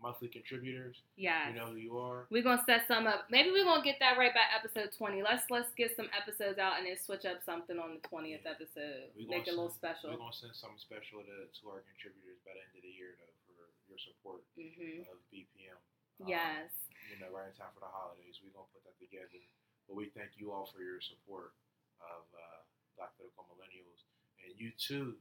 monthly 0.00 0.28
contributors. 0.28 0.96
Yeah. 1.16 1.50
You 1.50 1.56
know 1.60 1.66
who 1.66 1.76
you 1.76 1.98
are. 1.98 2.24
We're 2.30 2.42
gonna 2.42 2.64
set 2.64 2.88
some 2.88 3.06
up. 3.06 3.28
Maybe 3.30 3.50
we're 3.52 3.68
gonna 3.68 3.84
get 3.84 4.00
that 4.00 4.16
right 4.16 4.32
by 4.32 4.48
episode 4.56 4.96
twenty. 4.96 5.20
Let's 5.22 5.44
let's 5.50 5.68
get 5.76 5.94
some 5.94 6.08
episodes 6.16 6.58
out 6.58 6.78
and 6.78 6.86
then 6.88 6.96
switch 6.96 7.26
up 7.28 7.44
something 7.44 7.78
on 7.78 8.00
the 8.00 8.08
twentieth 8.08 8.42
Yeah. 8.44 8.56
episode. 8.56 9.12
We 9.14 9.26
Make 9.28 9.44
it 9.46 9.52
a 9.52 9.56
gonna 9.56 9.68
little 9.68 9.76
special. 9.76 10.08
We're 10.10 10.16
gonna 10.24 10.32
send 10.32 10.56
something 10.56 10.80
special 10.80 11.20
to, 11.20 11.36
to 11.52 11.62
our 11.68 11.84
contributors 11.92 12.40
by 12.48 12.56
the 12.56 12.64
end 12.64 12.80
of 12.80 12.82
the 12.82 12.96
year, 12.96 13.12
though, 13.20 13.36
for 13.44 13.68
your 13.92 13.98
support 14.00 14.40
hmm 14.56 15.04
of 15.12 15.20
BPM. 15.28 15.76
Um, 16.20 16.28
Yes. 16.28 16.83
You 17.10 17.20
know, 17.20 17.30
right 17.30 17.46
in 17.48 17.54
time 17.54 17.70
for 17.76 17.80
the 17.84 17.90
holidays, 17.92 18.40
we're 18.42 18.52
gonna 18.56 18.68
put 18.74 18.82
that 18.88 18.96
together. 18.98 19.40
But 19.86 19.94
we 19.96 20.08
thank 20.16 20.34
you 20.40 20.50
all 20.52 20.66
for 20.66 20.80
your 20.80 21.00
support 21.00 21.52
of 22.00 22.24
uh, 22.32 22.60
Black 22.96 23.12
Political 23.16 23.44
Millennials, 23.52 24.00
and 24.42 24.56
you 24.58 24.72
too, 24.80 25.14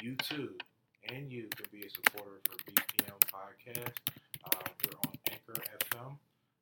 you 0.00 0.14
too, 0.16 0.54
and 1.10 1.30
you 1.32 1.48
can 1.58 1.66
be 1.74 1.84
a 1.86 1.90
supporter 1.90 2.38
for 2.46 2.56
BPM 2.70 3.18
podcast. 3.28 3.98
Uh, 4.46 4.66
we're 4.86 4.98
on 5.02 5.12
Anchor 5.30 5.58
FM. 5.90 6.14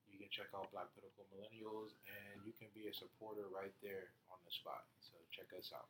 You 0.08 0.18
can 0.18 0.30
check 0.32 0.48
out 0.56 0.72
Black 0.72 0.88
Political 0.96 1.28
Millennials, 1.36 1.92
and 2.08 2.40
you 2.48 2.52
can 2.56 2.68
be 2.74 2.88
a 2.88 2.94
supporter 2.94 3.44
right 3.52 3.72
there 3.84 4.10
on 4.32 4.38
the 4.48 4.52
spot. 4.52 4.84
So 5.04 5.12
check 5.30 5.52
us 5.58 5.70
out. 5.76 5.88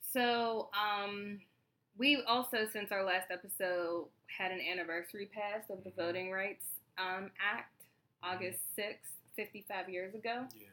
So, 0.00 0.70
um, 0.78 1.40
we 1.98 2.22
also, 2.26 2.66
since 2.72 2.92
our 2.92 3.04
last 3.04 3.30
episode, 3.30 4.08
had 4.26 4.52
an 4.52 4.60
anniversary 4.60 5.26
passed 5.26 5.70
of 5.70 5.82
the 5.84 5.90
Mhm. 5.90 5.96
Voting 5.96 6.30
Rights 6.30 6.66
um, 6.98 7.30
Act, 7.40 7.72
August 8.22 8.58
6th, 8.78 9.10
55 9.36 9.88
years 9.88 10.14
ago. 10.14 10.44
Yeah. 10.56 10.68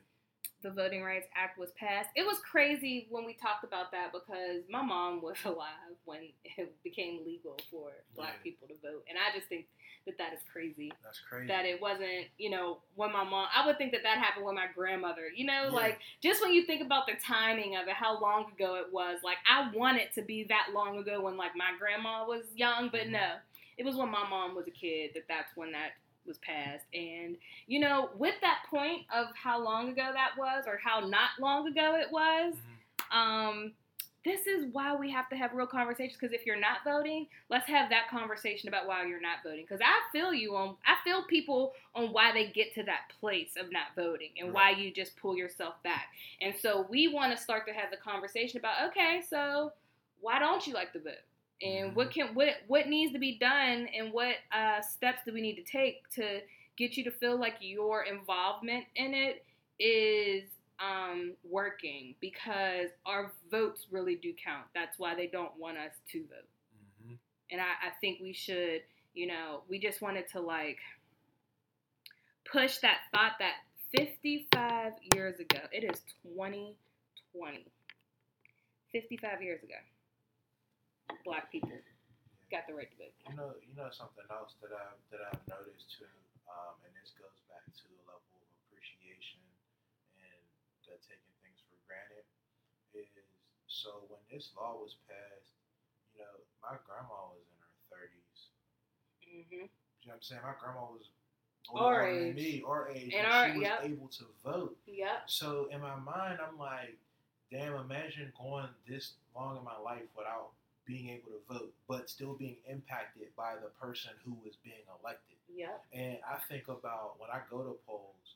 The 0.63 0.69
Voting 0.69 1.01
Rights 1.01 1.27
Act 1.35 1.57
was 1.57 1.69
passed. 1.71 2.09
It 2.15 2.23
was 2.23 2.37
crazy 2.39 3.07
when 3.09 3.25
we 3.25 3.33
talked 3.33 3.63
about 3.63 3.91
that 3.93 4.11
because 4.13 4.61
my 4.69 4.81
mom 4.83 5.19
was 5.21 5.35
alive 5.45 5.97
when 6.05 6.29
it 6.57 6.75
became 6.83 7.21
legal 7.25 7.57
for 7.71 7.89
black 8.15 8.35
Yeah. 8.37 8.43
people 8.51 8.67
to 8.67 8.75
vote. 8.83 9.03
And 9.09 9.17
I 9.17 9.35
just 9.35 9.49
think 9.49 9.65
that 10.05 10.17
that 10.19 10.33
is 10.33 10.39
crazy. 10.51 10.91
That's 11.03 11.19
crazy. 11.19 11.47
that 11.47 11.65
it 11.65 11.79
wasn't, 11.81 12.25
you 12.37 12.49
know, 12.51 12.77
when 12.95 13.11
my 13.11 13.23
mom, 13.23 13.47
I 13.55 13.65
would 13.65 13.77
think 13.79 13.91
that 13.93 14.01
that 14.03 14.17
happened 14.19 14.45
when 14.45 14.53
my 14.55 14.67
grandmother. 14.75 15.29
You 15.35 15.45
know, 15.45 15.63
Yeah. 15.65 15.69
like 15.69 15.99
just 16.21 16.41
when 16.43 16.51
you 16.53 16.63
think 16.65 16.83
about 16.83 17.07
the 17.07 17.13
timing 17.23 17.75
of 17.75 17.87
it, 17.87 17.93
how 17.93 18.19
long 18.21 18.51
ago 18.51 18.75
it 18.75 18.91
was, 18.93 19.19
like 19.23 19.37
I 19.49 19.71
want 19.75 19.97
it 19.97 20.13
to 20.13 20.21
be 20.21 20.43
that 20.45 20.69
long 20.73 20.97
ago 20.99 21.21
when 21.21 21.37
like 21.37 21.55
my 21.55 21.71
grandma 21.79 22.25
was 22.27 22.45
young, 22.55 22.89
but 22.89 23.01
Mhm. 23.07 23.11
no, 23.11 23.37
it 23.77 23.83
was 23.85 23.95
when 23.95 24.09
my 24.09 24.27
mom 24.29 24.53
was 24.55 24.67
a 24.67 24.71
kid 24.71 25.11
that 25.15 25.27
that's 25.27 25.55
when 25.55 25.71
that 25.71 25.93
was 26.25 26.37
passed. 26.39 26.85
And, 26.93 27.37
you 27.67 27.79
know, 27.79 28.09
with 28.17 28.35
that 28.41 28.63
point 28.69 29.05
of 29.13 29.27
how 29.35 29.61
long 29.63 29.89
ago 29.89 30.09
that 30.13 30.31
was 30.37 30.65
or 30.67 30.79
how 30.83 30.99
not 31.01 31.31
long 31.39 31.67
ago 31.67 31.95
it 31.95 32.11
was, 32.11 32.55
Mhm. 32.55 33.15
um, 33.15 33.73
this 34.23 34.45
is 34.45 34.71
why 34.71 34.93
we 34.93 35.09
have 35.09 35.27
to 35.29 35.35
have 35.35 35.51
real 35.53 35.65
conversations. 35.65 36.15
Because 36.15 36.31
if 36.31 36.45
you're 36.45 36.55
not 36.55 36.83
voting, 36.83 37.27
let's 37.49 37.65
have 37.65 37.89
that 37.89 38.07
conversation 38.07 38.69
about 38.69 38.85
why 38.85 39.03
you're 39.05 39.19
not 39.19 39.41
voting. 39.43 39.65
Because 39.65 39.81
I 39.83 39.99
feel 40.11 40.31
you 40.31 40.55
on, 40.55 40.77
I 40.85 40.97
feel 41.03 41.23
people 41.23 41.73
on 41.95 42.13
why 42.13 42.31
they 42.31 42.51
get 42.51 42.73
to 42.75 42.83
that 42.83 43.09
place 43.19 43.55
of 43.57 43.71
not 43.71 43.95
voting 43.95 44.29
and 44.39 44.53
why 44.53 44.69
you 44.71 44.91
just 44.91 45.17
pull 45.17 45.35
yourself 45.35 45.81
back. 45.81 46.13
And 46.39 46.55
so 46.55 46.83
we 46.83 47.07
want 47.07 47.35
to 47.35 47.41
start 47.41 47.65
to 47.65 47.73
have 47.73 47.89
the 47.89 47.97
conversation 47.97 48.59
about, 48.59 48.89
okay, 48.89 49.23
so 49.27 49.73
why 50.19 50.37
don't 50.37 50.67
you 50.67 50.73
like 50.75 50.93
to 50.93 50.99
vote? 50.99 51.15
And 51.63 51.95
what 51.95 52.11
can 52.11 52.33
what 52.33 52.47
what 52.67 52.87
needs 52.87 53.13
to 53.13 53.19
be 53.19 53.37
done 53.37 53.87
and 53.95 54.11
what 54.11 54.35
uh, 54.51 54.81
steps 54.81 55.19
do 55.25 55.33
we 55.33 55.41
need 55.41 55.55
to 55.55 55.63
take 55.63 56.09
to 56.15 56.39
get 56.77 56.97
you 56.97 57.03
to 57.03 57.11
feel 57.11 57.39
like 57.39 57.55
your 57.59 58.03
involvement 58.03 58.85
in 58.95 59.13
it 59.13 59.45
is 59.79 60.43
um, 60.79 61.33
working 61.43 62.15
because 62.19 62.89
our 63.05 63.31
votes 63.51 63.85
really 63.91 64.15
do 64.15 64.33
count. 64.43 64.65
That's 64.73 64.97
why 64.97 65.13
they 65.15 65.27
don't 65.27 65.55
want 65.57 65.77
us 65.77 65.93
to 66.11 66.19
vote. 66.21 66.49
Mhm. 67.05 67.17
And 67.51 67.61
I, 67.61 67.65
I 67.87 67.89
think 68.01 68.19
we 68.21 68.33
should, 68.33 68.81
you 69.13 69.27
know, 69.27 69.61
we 69.69 69.79
just 69.79 70.01
wanted 70.01 70.27
to 70.29 70.39
like 70.41 70.79
push 72.51 72.79
that 72.79 72.99
thought 73.11 73.33
that 73.39 73.55
55 73.95 74.93
years 75.15 75.39
ago, 75.39 75.59
it 75.71 75.83
is 75.83 76.01
2020. 76.23 77.65
55 78.91 79.41
years 79.41 79.63
ago, 79.63 79.75
black 81.25 81.51
people 81.51 81.71
got 82.51 82.67
the 82.67 82.75
right 82.75 82.89
to 82.91 82.97
vote. 82.99 83.15
You 83.29 83.35
know, 83.39 83.51
you 83.63 83.73
know 83.79 83.87
something 83.91 84.27
else 84.31 84.55
that 84.59 84.71
I 84.75 84.91
that 85.13 85.21
I've 85.31 85.43
noticed 85.47 85.87
too, 85.95 86.09
um, 86.51 86.75
and 86.83 86.91
this 86.99 87.15
goes 87.15 87.37
back 87.47 87.63
to 87.63 87.85
a 87.87 88.01
level 88.07 88.27
of 88.35 88.43
appreciation 88.67 89.39
and 90.19 90.43
uh, 90.87 90.99
taking 91.07 91.31
things 91.43 91.59
for 91.67 91.79
granted. 91.87 92.27
Is 92.91 93.07
so 93.71 94.03
when 94.11 94.19
this 94.27 94.51
law 94.59 94.75
was 94.75 94.99
passed, 95.07 95.55
you 96.11 96.19
know, 96.19 96.35
my 96.59 96.75
grandma 96.83 97.31
was 97.31 97.39
in 97.47 97.55
her 97.63 97.71
thirties. 97.87 98.39
Mm-hmm. 99.23 99.71
You 100.03 100.07
know 100.11 100.19
what 100.19 100.19
I'm 100.19 100.23
saying? 100.27 100.41
My 100.43 100.55
grandma 100.59 100.91
was 100.91 101.07
Our 101.71 102.03
than 102.11 102.27
age. 102.29 102.35
me, 102.35 102.63
our 102.67 102.89
age, 102.91 103.13
And 103.15 103.27
our- 103.27 103.47
she 103.47 103.59
was 103.59 103.63
yep. 103.63 103.79
able 103.87 104.07
to 104.09 104.25
vote. 104.43 104.75
Yep. 104.87 105.29
So 105.31 105.69
in 105.71 105.79
my 105.79 105.95
mind, 105.95 106.39
I'm 106.43 106.57
like, 106.59 106.97
damn, 107.49 107.75
imagine 107.75 108.33
going 108.37 108.67
this 108.87 109.13
long 109.35 109.55
in 109.57 109.63
my 109.63 109.77
life 109.79 110.03
without 110.17 110.51
being 110.91 111.07
able 111.09 111.31
to 111.31 111.39
vote, 111.47 111.73
but 111.87 112.09
still 112.09 112.33
being 112.33 112.57
impacted 112.69 113.27
by 113.37 113.53
the 113.55 113.69
person 113.79 114.11
who 114.25 114.35
is 114.47 114.55
being 114.63 114.83
elected. 114.99 115.37
Yeah. 115.55 115.79
And 115.93 116.17
I 116.27 116.37
think 116.49 116.67
about 116.67 117.15
when 117.17 117.29
I 117.31 117.39
go 117.49 117.63
to 117.63 117.75
polls, 117.87 118.35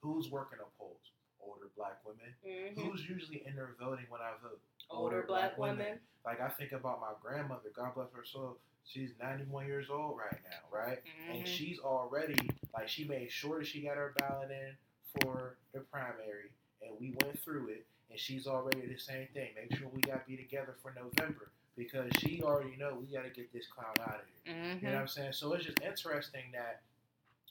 who's 0.00 0.30
working 0.30 0.58
the 0.58 0.64
polls? 0.78 1.00
Older 1.40 1.68
black 1.76 1.98
women. 2.04 2.28
Mm-hmm. 2.46 2.80
Who's 2.80 3.08
usually 3.08 3.42
in 3.46 3.56
there 3.56 3.74
voting 3.80 4.04
when 4.10 4.20
I 4.20 4.32
vote? 4.42 4.60
Older 4.90 5.24
black 5.26 5.56
women. 5.58 5.98
Like 6.26 6.40
I 6.40 6.48
think 6.48 6.72
about 6.72 7.00
my 7.00 7.12
grandmother, 7.22 7.70
God 7.74 7.94
bless 7.94 8.08
her 8.14 8.24
soul. 8.24 8.58
She's 8.86 9.10
91 9.20 9.66
years 9.66 9.86
old 9.90 10.18
right 10.18 10.40
now, 10.44 10.68
right? 10.78 10.98
and 11.30 11.42
Mhm. 11.42 11.46
she's 11.46 11.78
already 11.78 12.50
like 12.74 12.86
she 12.88 13.04
made 13.04 13.30
sure 13.30 13.58
that 13.60 13.66
she 13.66 13.80
got 13.82 13.96
her 13.96 14.12
ballot 14.18 14.50
in 14.50 14.76
for 15.22 15.56
the 15.72 15.80
primary, 15.80 16.50
and 16.82 16.98
we 17.00 17.14
went 17.22 17.38
through 17.40 17.68
it, 17.68 17.86
and 18.10 18.18
she's 18.18 18.46
already 18.46 18.86
the 18.86 18.98
same 18.98 19.26
thing. 19.28 19.54
Make 19.54 19.74
sure 19.78 19.88
we 19.88 20.00
got 20.02 20.24
to 20.24 20.30
be 20.30 20.36
together 20.36 20.74
for 20.82 20.92
November 20.92 21.50
because 21.76 22.10
she 22.18 22.42
already 22.42 22.76
know 22.76 22.96
we 23.00 23.06
got 23.14 23.24
to 23.24 23.30
get 23.30 23.52
this 23.52 23.66
clown 23.66 23.94
out 24.00 24.20
of 24.20 24.26
here. 24.44 24.54
Mm-hmm. 24.54 24.84
You 24.86 24.90
know 24.90 24.94
what 24.96 25.00
I'm 25.02 25.08
saying? 25.08 25.32
So 25.32 25.52
it's 25.54 25.64
just 25.64 25.80
interesting 25.82 26.44
that 26.52 26.82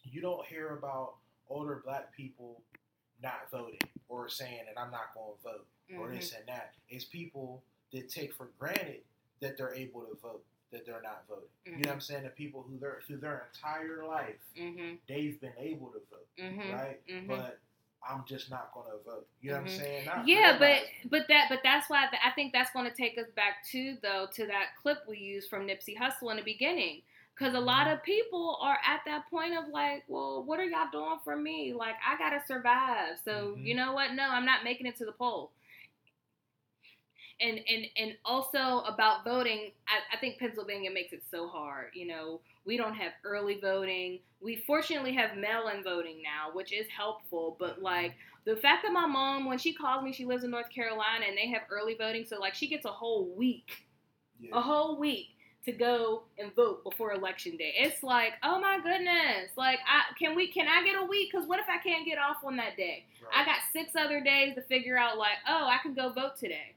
you 0.04 0.22
don't 0.22 0.46
hear 0.46 0.70
about 0.78 1.16
older 1.50 1.82
black 1.84 2.16
people 2.16 2.62
not 3.22 3.50
voting 3.52 3.80
or 4.10 4.28
saying 4.30 4.62
that 4.68 4.80
I'm 4.80 4.92
not 4.92 5.14
going 5.14 5.34
to 5.38 5.44
vote 5.44 5.68
or 5.98 6.08
Mhm. 6.10 6.16
this 6.20 6.34
and 6.34 6.46
that. 6.48 6.74
It's 6.90 7.06
people 7.06 7.64
that 7.92 8.10
take 8.10 8.34
for 8.34 8.48
granted 8.60 9.02
that 9.40 9.58
they're 9.58 9.74
able 9.74 10.02
to 10.06 10.16
vote, 10.16 10.44
that 10.72 10.86
they're 10.86 11.02
not 11.02 11.26
voting. 11.28 11.50
You 11.66 11.72
Mhm. 11.74 11.76
know 11.84 11.90
what 11.90 11.94
I'm 11.96 12.02
saying? 12.02 12.24
The 12.24 12.30
people 12.30 12.64
who 12.64 12.78
they're 12.80 13.02
through 13.06 13.18
their 13.18 13.48
entire 13.54 14.06
life, 14.06 14.40
they've 15.08 15.40
been 15.40 15.54
able 15.58 15.92
to 15.92 16.00
vote, 16.10 16.28
right? 16.74 17.00
But 17.28 17.60
I'm 18.08 18.24
just 18.26 18.50
not 18.50 18.72
going 18.74 18.88
to 18.92 19.04
vote. 19.04 19.28
You 19.42 19.52
know 19.52 19.58
what 19.58 19.62
Mhm. 19.62 19.64
I'm 19.64 19.70
saying? 19.70 20.06
Not 20.06 20.28
yeah, 20.28 20.58
but 20.58 21.10
but 21.10 21.28
that 21.28 21.48
but 21.50 21.60
that's 21.64 21.90
why 21.90 22.06
I 22.24 22.32
think 22.32 22.54
that's 22.54 22.72
going 22.72 22.90
to 22.90 22.96
take 22.96 23.18
us 23.18 23.30
back 23.36 23.66
to 23.72 23.98
though 24.02 24.28
to 24.36 24.46
that 24.48 24.76
clip 24.82 25.00
we 25.08 25.18
used 25.18 25.50
from 25.50 25.68
Nipsey 25.68 25.98
Hussle 25.98 26.32
in 26.32 26.38
the 26.38 26.44
beginning. 26.44 27.02
Because 27.36 27.56
a 27.56 27.60
lot 27.60 27.88
Mm-hmm. 27.88 27.92
of 27.92 28.04
people 28.04 28.58
are 28.62 28.78
at 28.86 29.02
that 29.08 29.28
point 29.30 29.58
of 29.58 29.68
like, 29.70 30.04
well, 30.08 30.44
what 30.44 30.60
are 30.60 30.66
y'all 30.66 30.88
doing 30.92 31.18
for 31.24 31.36
me? 31.36 31.74
Like, 31.74 31.96
I 32.08 32.16
gotta 32.18 32.42
survive. 32.46 33.18
So 33.26 33.58
Mhm. 33.58 33.64
you 33.64 33.76
know 33.76 33.94
what? 33.94 34.14
No, 34.14 34.24
I'm 34.30 34.46
not 34.46 34.64
making 34.64 34.86
it 34.88 34.96
to 34.98 35.06
the 35.06 35.12
poll. 35.12 35.52
And 37.42 37.60
and 37.68 37.86
and 37.98 38.16
also 38.26 38.80
about 38.86 39.24
voting, 39.24 39.72
I, 39.88 40.16
I 40.16 40.20
think 40.20 40.40
Pennsylvania 40.40 40.92
makes 40.92 41.14
it 41.14 41.24
so 41.30 41.48
hard. 41.48 41.90
You 41.94 42.08
know, 42.08 42.42
we 42.66 42.78
don't 42.78 42.96
have 42.96 43.12
early 43.24 43.60
voting. 43.60 44.20
We 44.42 44.64
fortunately 44.68 45.14
have 45.14 45.38
mail-in 45.38 45.84
voting 45.84 46.22
now, 46.24 46.54
which 46.54 46.74
is 46.74 46.88
helpful. 46.96 47.56
But 47.60 47.82
like 47.82 48.14
the 48.46 48.56
fact 48.56 48.84
that 48.84 48.92
my 48.92 49.06
mom, 49.06 49.46
when 49.46 49.58
she 49.58 49.74
calls 49.74 50.04
me, 50.04 50.14
she 50.14 50.26
lives 50.26 50.44
in 50.44 50.52
North 50.52 50.70
Carolina 50.70 51.26
and 51.28 51.38
they 51.38 51.48
have 51.50 51.64
early 51.70 51.96
voting, 51.96 52.26
so 52.26 52.40
like 52.40 52.56
she 52.56 52.68
gets 52.68 52.86
a 52.86 52.92
whole 52.92 53.34
week, 53.36 53.86
yeah. 54.40 54.52
a 54.54 54.62
whole 54.62 55.00
week 55.00 55.28
to 55.66 55.72
go 55.72 56.24
and 56.38 56.54
vote 56.56 56.84
before 56.84 57.14
election 57.14 57.56
day. 57.56 57.74
It's 57.78 58.04
like, 58.04 58.34
oh 58.44 58.60
my 58.60 58.80
goodness, 58.84 59.52
like 59.56 59.80
I 59.88 60.14
can 60.20 60.36
we 60.36 60.52
can 60.52 60.68
I 60.68 60.84
get 60.84 61.02
a 61.02 61.06
week? 61.06 61.32
Because 61.32 61.48
what 61.48 61.60
if 61.60 61.66
I 61.70 61.82
can't 61.82 62.06
get 62.06 62.18
off 62.18 62.38
on 62.46 62.58
that 62.58 62.76
day? 62.76 63.06
I 63.34 63.46
got 63.46 63.58
six 63.72 63.92
other 63.96 64.22
days 64.22 64.56
to 64.56 64.62
figure 64.64 64.98
out 64.98 65.18
like, 65.18 65.38
oh, 65.48 65.66
I 65.66 65.78
can 65.82 65.94
go 65.94 66.12
vote 66.12 66.38
today. 66.38 66.76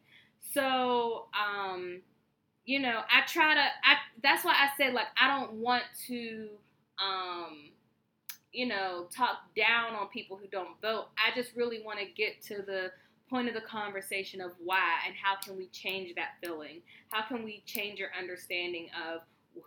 So, 0.55 1.27
um, 1.35 2.01
you 2.67 2.81
know, 2.81 3.01
I 3.11 3.25
try 3.27 3.55
to 3.55 3.61
I 3.61 3.97
that's 4.23 4.45
why 4.45 4.53
I 4.53 4.69
said 4.77 4.93
like 4.93 5.07
I 5.21 5.39
don't 5.39 5.55
want 5.55 5.85
to 6.09 6.49
um 6.99 7.71
you 8.57 8.67
know, 8.67 9.07
talk 9.15 9.55
down 9.55 9.95
on 9.95 10.09
people 10.09 10.39
who 10.39 10.49
don't 10.49 10.81
vote. 10.81 11.09
I 11.19 11.39
just 11.39 11.55
really 11.55 11.83
want 11.85 11.99
to 11.99 12.07
get 12.07 12.41
to 12.47 12.63
the 12.63 12.91
point 13.29 13.49
of 13.49 13.55
the 13.55 13.61
conversation 13.61 14.41
of 14.41 14.53
why 14.65 14.95
and 15.07 15.15
how 15.15 15.37
can 15.37 15.59
we 15.59 15.67
change 15.67 16.15
that 16.15 16.37
feeling? 16.43 16.81
How 17.11 17.23
can 17.29 17.45
we 17.45 17.63
change 17.67 17.99
your 17.99 18.09
understanding 18.19 18.89
of 19.07 19.21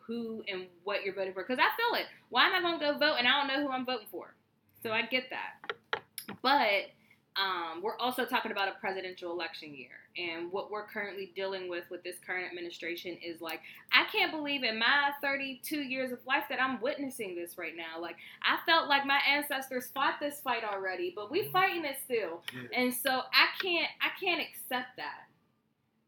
who 0.08 0.44
and 0.48 0.66
what 0.84 1.04
you're 1.04 1.14
voting 1.14 1.34
for? 1.34 1.44
Because 1.44 1.60
I 1.60 1.70
feel 1.78 2.00
it. 2.00 2.08
Why 2.30 2.48
am 2.48 2.56
I 2.56 2.62
going 2.62 2.80
to 2.80 2.86
go 2.86 2.98
vote 2.98 3.18
and 3.20 3.28
I 3.28 3.40
don't 3.40 3.48
know 3.48 3.68
who 3.68 3.72
I'm 3.72 3.86
voting 3.86 4.08
for? 4.10 4.34
So 4.82 4.92
I 4.92 5.04
get 5.04 5.26
that. 5.30 6.02
But 6.42 6.90
um, 7.36 7.82
we're 7.84 7.98
also 7.98 8.26
talking 8.26 8.52
about 8.52 8.70
a 8.70 8.80
presidential 8.80 9.32
election 9.32 9.76
year. 9.76 9.90
And 10.20 10.52
what 10.52 10.70
we're 10.70 10.86
currently 10.86 11.32
dealing 11.36 11.70
with 11.70 11.86
with 11.90 12.04
this 12.04 12.18
current 12.26 12.46
administration 12.48 13.18
is 13.24 13.41
like, 13.41 13.62
I 13.94 14.06
can't 14.12 14.32
believe 14.32 14.64
in 14.64 14.78
my 14.78 15.12
32 15.22 15.78
years 15.78 16.12
of 16.12 16.20
life 16.28 16.44
that 16.50 16.62
I'm 16.62 16.82
witnessing 16.82 17.36
this 17.36 17.58
right 17.58 17.76
now. 17.76 18.02
Like, 18.02 18.18
I 18.44 18.58
felt 18.66 18.90
like 18.90 19.06
my 19.06 19.20
ancestors 19.30 19.88
fought 19.94 20.20
this 20.20 20.41
fight 20.41 20.64
already, 20.64 21.14
but 21.16 21.32
we 21.32 21.50
fighting 21.50 21.86
it 21.86 21.98
still. 22.04 22.41
Yeah. 22.54 22.82
And 22.82 22.94
so 22.94 23.10
I 23.12 23.48
can't, 23.62 23.90
I 24.02 24.10
can't 24.20 24.41
accept 24.41 24.98
that. 24.98 25.28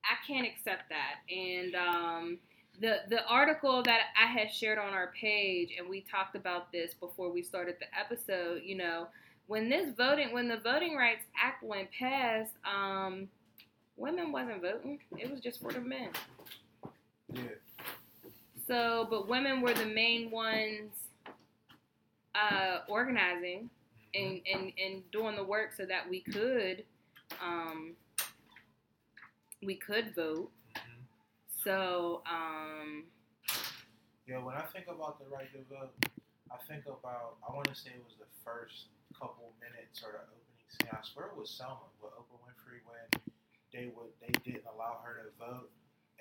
I 0.04 0.16
can't 0.28 0.48
accept 0.48 0.90
that. 0.90 1.34
And 1.34 1.76
um, 1.76 2.38
the 2.80 2.98
the 3.10 3.26
article 3.28 3.84
that 3.84 4.00
I 4.22 4.26
had 4.26 4.52
shared 4.52 4.80
on 4.80 4.94
our 4.94 5.12
page, 5.20 5.76
and 5.78 5.88
we 5.88 6.02
talked 6.02 6.36
about 6.36 6.72
this 6.72 6.94
before 6.94 7.32
we 7.32 7.44
started 7.44 7.76
the 7.80 7.86
episode. 7.98 8.64
You 8.66 8.78
know, 8.78 9.08
when 9.48 9.70
this 9.70 9.94
voting, 9.96 10.34
when 10.34 10.48
the 10.48 10.58
Voting 10.58 10.96
Rights 10.96 11.26
Act 11.42 11.64
went 11.64 11.90
passed, 11.92 12.54
um, 12.66 13.28
women 14.02 14.32
wasn't 14.32 14.62
voting. 14.62 15.00
It 15.18 15.30
was 15.32 15.40
just 15.40 15.62
for 15.62 15.72
the 15.72 15.80
men. 15.80 16.10
yeah. 17.34 17.42
So, 18.68 19.08
but 19.10 19.28
women 19.28 19.62
were 19.62 19.74
the 19.74 19.86
main 19.86 20.32
ones 20.32 20.92
uh, 22.36 22.80
organizing 22.88 23.70
and, 24.14 24.42
and, 24.52 24.72
and 24.84 25.04
doing 25.12 25.36
the 25.36 25.44
work 25.44 25.74
so 25.76 25.86
that 25.86 26.10
we 26.10 26.22
could 26.22 26.84
um, 27.42 27.92
we 29.64 29.76
could 29.76 30.16
vote. 30.16 30.50
Mhm. 30.76 31.04
So, 31.64 32.22
um, 32.30 33.06
Yeah, 34.28 34.40
when 34.44 34.56
I 34.56 34.62
think 34.74 34.88
about 34.88 35.20
the 35.20 35.26
right 35.34 35.52
to 35.54 35.60
vote, 35.70 35.92
I 36.52 36.58
think 36.68 36.86
about 36.88 37.38
I 37.48 37.54
want 37.54 37.68
to 37.68 37.76
say 37.76 37.92
it 37.92 38.04
was 38.04 38.16
the 38.20 38.28
first 38.44 38.86
couple 39.18 39.54
minutes 39.62 40.02
or 40.04 40.12
the 40.12 40.20
opening 40.26 40.68
scene. 40.70 40.90
I 40.92 41.00
swear 41.06 41.28
it 41.28 41.38
was 41.38 41.50
Selma 41.50 41.86
with 42.02 42.12
Oprah 42.14 42.40
Winfrey 42.44 42.82
when 42.88 43.21
they 43.74 43.90
would 43.96 44.12
they 44.22 44.34
didn't 44.44 44.66
allow 44.74 45.00
her 45.04 45.24
to 45.24 45.30
vote, 45.40 45.70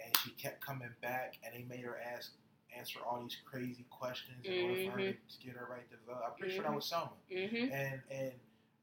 and 0.03 0.11
she 0.23 0.31
kept 0.33 0.61
coming 0.65 0.91
back, 1.03 1.39
and 1.45 1.55
they 1.55 1.65
made 1.69 1.85
her 1.85 1.99
ask 2.15 2.33
answer 2.77 3.01
all 3.05 3.21
these 3.21 3.37
crazy 3.45 3.85
questions 3.91 4.39
in 4.45 4.53
order 4.71 4.75
for 4.87 4.91
her 4.93 4.97
to 5.29 5.37
get 5.45 5.57
her 5.57 5.67
right 5.71 5.87
to 5.91 5.97
vote. 6.07 6.23
I'm 6.25 6.39
pretty 6.39 6.55
sure 6.55 6.63
that 6.65 6.75
was 6.75 6.87
Selma. 6.87 7.11
mhm. 7.31 7.73
And 7.73 8.01
and 8.11 8.33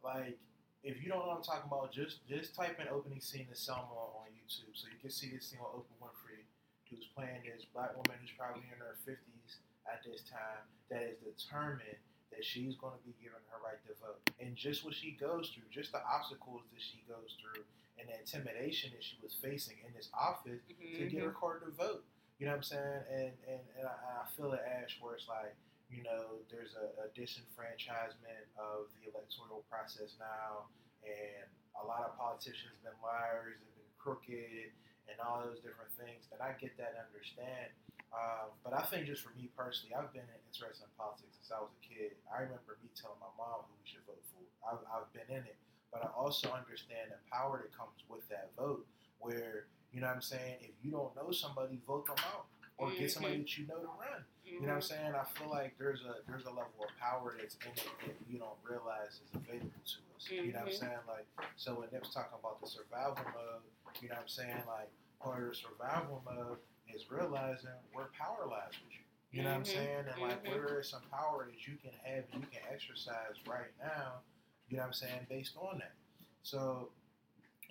like 0.04 0.38
if 0.84 1.02
you 1.02 1.10
don't 1.10 1.20
know 1.20 1.28
what 1.32 1.38
I'm 1.38 1.44
talking 1.44 1.68
about, 1.72 1.92
just 1.92 2.28
just 2.28 2.54
type 2.56 2.80
in 2.80 2.88
opening 2.88 3.20
scene 3.22 3.48
of 3.50 3.58
Selma 3.58 3.92
on 3.92 4.28
YouTube 4.36 4.76
so 4.76 4.88
you 4.92 5.00
can 5.00 5.10
see 5.10 5.30
this 5.32 5.48
scene 5.48 5.60
with 5.60 5.72
Oprah 5.84 6.00
Winfrey, 6.04 6.44
who's 6.90 7.08
playing 7.16 7.44
this 7.48 7.66
black 7.74 7.96
woman 7.96 8.20
who's 8.22 8.32
probably 8.38 8.64
in 8.68 8.78
her 8.80 8.96
fifties 9.06 9.60
at 9.88 10.04
this 10.04 10.22
time 10.28 10.68
that 10.92 11.04
is 11.04 11.18
determined 11.24 12.00
that 12.32 12.44
she's 12.44 12.76
going 12.76 12.92
to 12.92 13.04
be 13.08 13.16
given 13.24 13.40
her 13.52 13.60
right 13.64 13.80
to 13.88 13.96
vote. 14.04 14.20
And 14.40 14.56
just 14.56 14.84
what 14.84 14.94
she 14.94 15.12
goes 15.16 15.48
through, 15.56 15.72
just 15.72 15.92
the 15.96 16.04
obstacles 16.04 16.62
that 16.76 16.82
she 16.84 17.00
goes 17.08 17.36
through, 17.40 17.64
and 18.00 18.08
the 18.10 18.18
intimidation 18.18 18.92
that 18.94 19.04
she 19.04 19.18
was 19.22 19.34
facing 19.42 19.78
in 19.86 19.94
this 19.94 20.10
office 20.14 20.62
to 20.68 21.06
get 21.06 21.22
her 21.22 21.34
card 21.34 21.66
to 21.66 21.72
vote. 21.74 22.06
You 22.38 22.46
know 22.46 22.54
what 22.54 22.70
I'm 22.70 22.70
saying? 22.70 23.02
And 23.10 23.34
and, 23.50 23.62
and 23.78 23.86
I, 23.90 24.22
I 24.22 24.26
feel 24.38 24.54
it, 24.54 24.62
Ash, 24.62 24.98
where 25.02 25.18
it's 25.18 25.26
like, 25.26 25.58
you 25.90 26.06
know, 26.06 26.38
there's 26.54 26.78
a, 26.78 26.94
a 27.02 27.08
disenfranchisement 27.18 28.46
of 28.60 28.94
the 28.98 29.10
electoral 29.10 29.66
process 29.72 30.14
now, 30.22 30.70
and 31.02 31.50
a 31.78 31.84
lot 31.86 32.06
of 32.06 32.14
politicians 32.18 32.78
have 32.78 32.94
been 32.94 33.00
liars 33.02 33.58
and 33.58 33.70
been 33.74 33.94
crooked 33.98 34.70
and 35.08 35.18
all 35.24 35.42
those 35.42 35.64
different 35.64 35.90
things. 35.98 36.28
And 36.30 36.44
I 36.44 36.54
get 36.60 36.76
that 36.78 36.94
and 36.94 37.02
understand. 37.10 37.74
Um, 38.12 38.56
but 38.64 38.72
I 38.72 38.84
think 38.88 39.04
just 39.08 39.20
for 39.24 39.36
me 39.36 39.52
personally, 39.52 39.92
I've 39.92 40.12
been 40.16 40.28
interested 40.48 40.88
in 40.88 40.92
politics 40.96 41.36
since 41.40 41.52
I 41.52 41.60
was 41.60 41.74
a 41.76 41.82
kid. 41.84 42.16
I 42.32 42.48
remember 42.48 42.80
me 42.80 42.88
telling 42.96 43.20
my 43.20 43.32
mom 43.36 43.68
who 43.68 43.74
we 43.80 43.88
should 43.88 44.04
vote 44.08 44.24
for. 44.32 44.44
I've, 44.64 44.84
I've 44.88 45.10
been 45.12 45.28
in 45.28 45.44
it. 45.44 45.60
But 45.98 46.10
I 46.14 46.14
also 46.14 46.50
understand 46.54 47.10
the 47.10 47.18
power 47.32 47.58
that 47.66 47.74
comes 47.76 47.98
with 48.10 48.22
that 48.30 48.52
vote, 48.58 48.86
where, 49.20 49.66
you 49.92 50.00
know 50.02 50.08
what 50.08 50.16
I'm 50.18 50.22
saying, 50.22 50.58
if 50.62 50.78
you 50.84 50.92
don't 50.92 51.16
know 51.16 51.32
somebody, 51.32 51.80
vote 51.88 52.06
them 52.06 52.18
out. 52.34 52.46
Or 52.78 52.92
get 52.94 53.10
somebody 53.10 53.38
that 53.42 53.58
you 53.58 53.66
know 53.66 53.82
to 53.82 53.90
run. 53.98 54.22
You 54.46 54.62
know 54.62 54.68
what 54.68 54.76
I'm 54.76 54.82
saying? 54.86 55.14
I 55.18 55.26
feel 55.34 55.50
like 55.50 55.74
there's 55.82 56.02
a 56.06 56.22
there's 56.30 56.46
a 56.46 56.54
level 56.54 56.78
of 56.86 56.94
power 57.02 57.34
that's 57.34 57.58
in 57.66 57.74
it 57.74 57.90
that 58.06 58.14
you 58.30 58.38
don't 58.38 58.54
realize 58.62 59.18
is 59.26 59.34
available 59.34 59.74
to 59.82 59.98
us. 60.14 60.30
You 60.30 60.54
know 60.54 60.62
what 60.62 60.70
I'm 60.70 60.74
Mhm. 60.78 60.80
saying? 60.86 61.04
Like 61.10 61.26
so 61.58 61.74
when 61.82 61.90
Nip's 61.90 62.14
talking 62.14 62.38
about 62.38 62.62
the 62.62 62.68
survival 62.70 63.26
mode, 63.34 63.66
you 64.00 64.10
know 64.10 64.22
what 64.22 64.22
I'm 64.22 64.28
saying? 64.28 64.62
Like 64.70 64.94
part 65.20 65.42
of 65.42 65.50
the 65.50 65.56
survival 65.56 66.22
mode 66.24 66.60
is 66.94 67.10
realizing 67.10 67.74
where 67.94 68.14
power 68.14 68.46
lies 68.46 68.78
with 68.86 68.94
you. 68.94 69.02
You 69.32 69.42
know 69.42 69.50
what 69.50 69.58
I'm 69.58 69.66
saying? 69.66 70.06
And 70.14 70.22
like 70.22 70.44
Mhm. 70.46 70.54
there 70.54 70.80
is 70.80 70.88
some 70.90 71.02
power 71.10 71.50
that 71.50 71.66
you 71.68 71.78
can 71.82 71.94
have 72.06 72.26
and 72.32 72.44
you 72.46 72.48
can 72.54 72.62
exercise 72.72 73.42
right 73.48 73.74
now, 73.82 74.22
you 74.68 74.76
know 74.76 74.84
what 74.84 74.92
I'm 74.92 75.00
saying, 75.00 75.24
based 75.32 75.56
on 75.56 75.80
that. 75.80 75.96
So, 76.44 76.92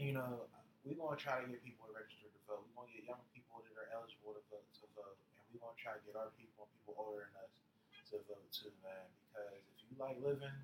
you 0.00 0.16
know, 0.16 0.48
we're 0.84 0.96
gonna 0.96 1.20
try 1.20 1.40
to 1.40 1.46
get 1.48 1.60
people 1.60 1.88
to 1.88 1.94
register 1.96 2.28
to 2.28 2.40
vote. 2.48 2.64
We're 2.72 2.84
gonna 2.84 2.92
get 2.96 3.04
young 3.04 3.24
people 3.36 3.60
that 3.64 3.76
are 3.76 3.88
eligible 3.92 4.32
to 4.36 4.42
vote 4.48 4.64
to 4.80 4.86
vote. 4.96 5.16
And 5.36 5.44
we're 5.52 5.60
gonna 5.60 5.76
try 5.76 5.96
to 5.96 6.02
get 6.08 6.16
our 6.16 6.32
people 6.40 6.68
and 6.68 6.72
people 6.80 6.96
older 6.96 7.28
than 7.28 7.36
us 7.44 7.52
to 8.12 8.20
vote 8.24 8.48
too, 8.48 8.72
man. 8.80 9.08
Because 9.28 9.60
if 9.76 9.84
you 9.92 9.96
like 10.00 10.16
living 10.24 10.56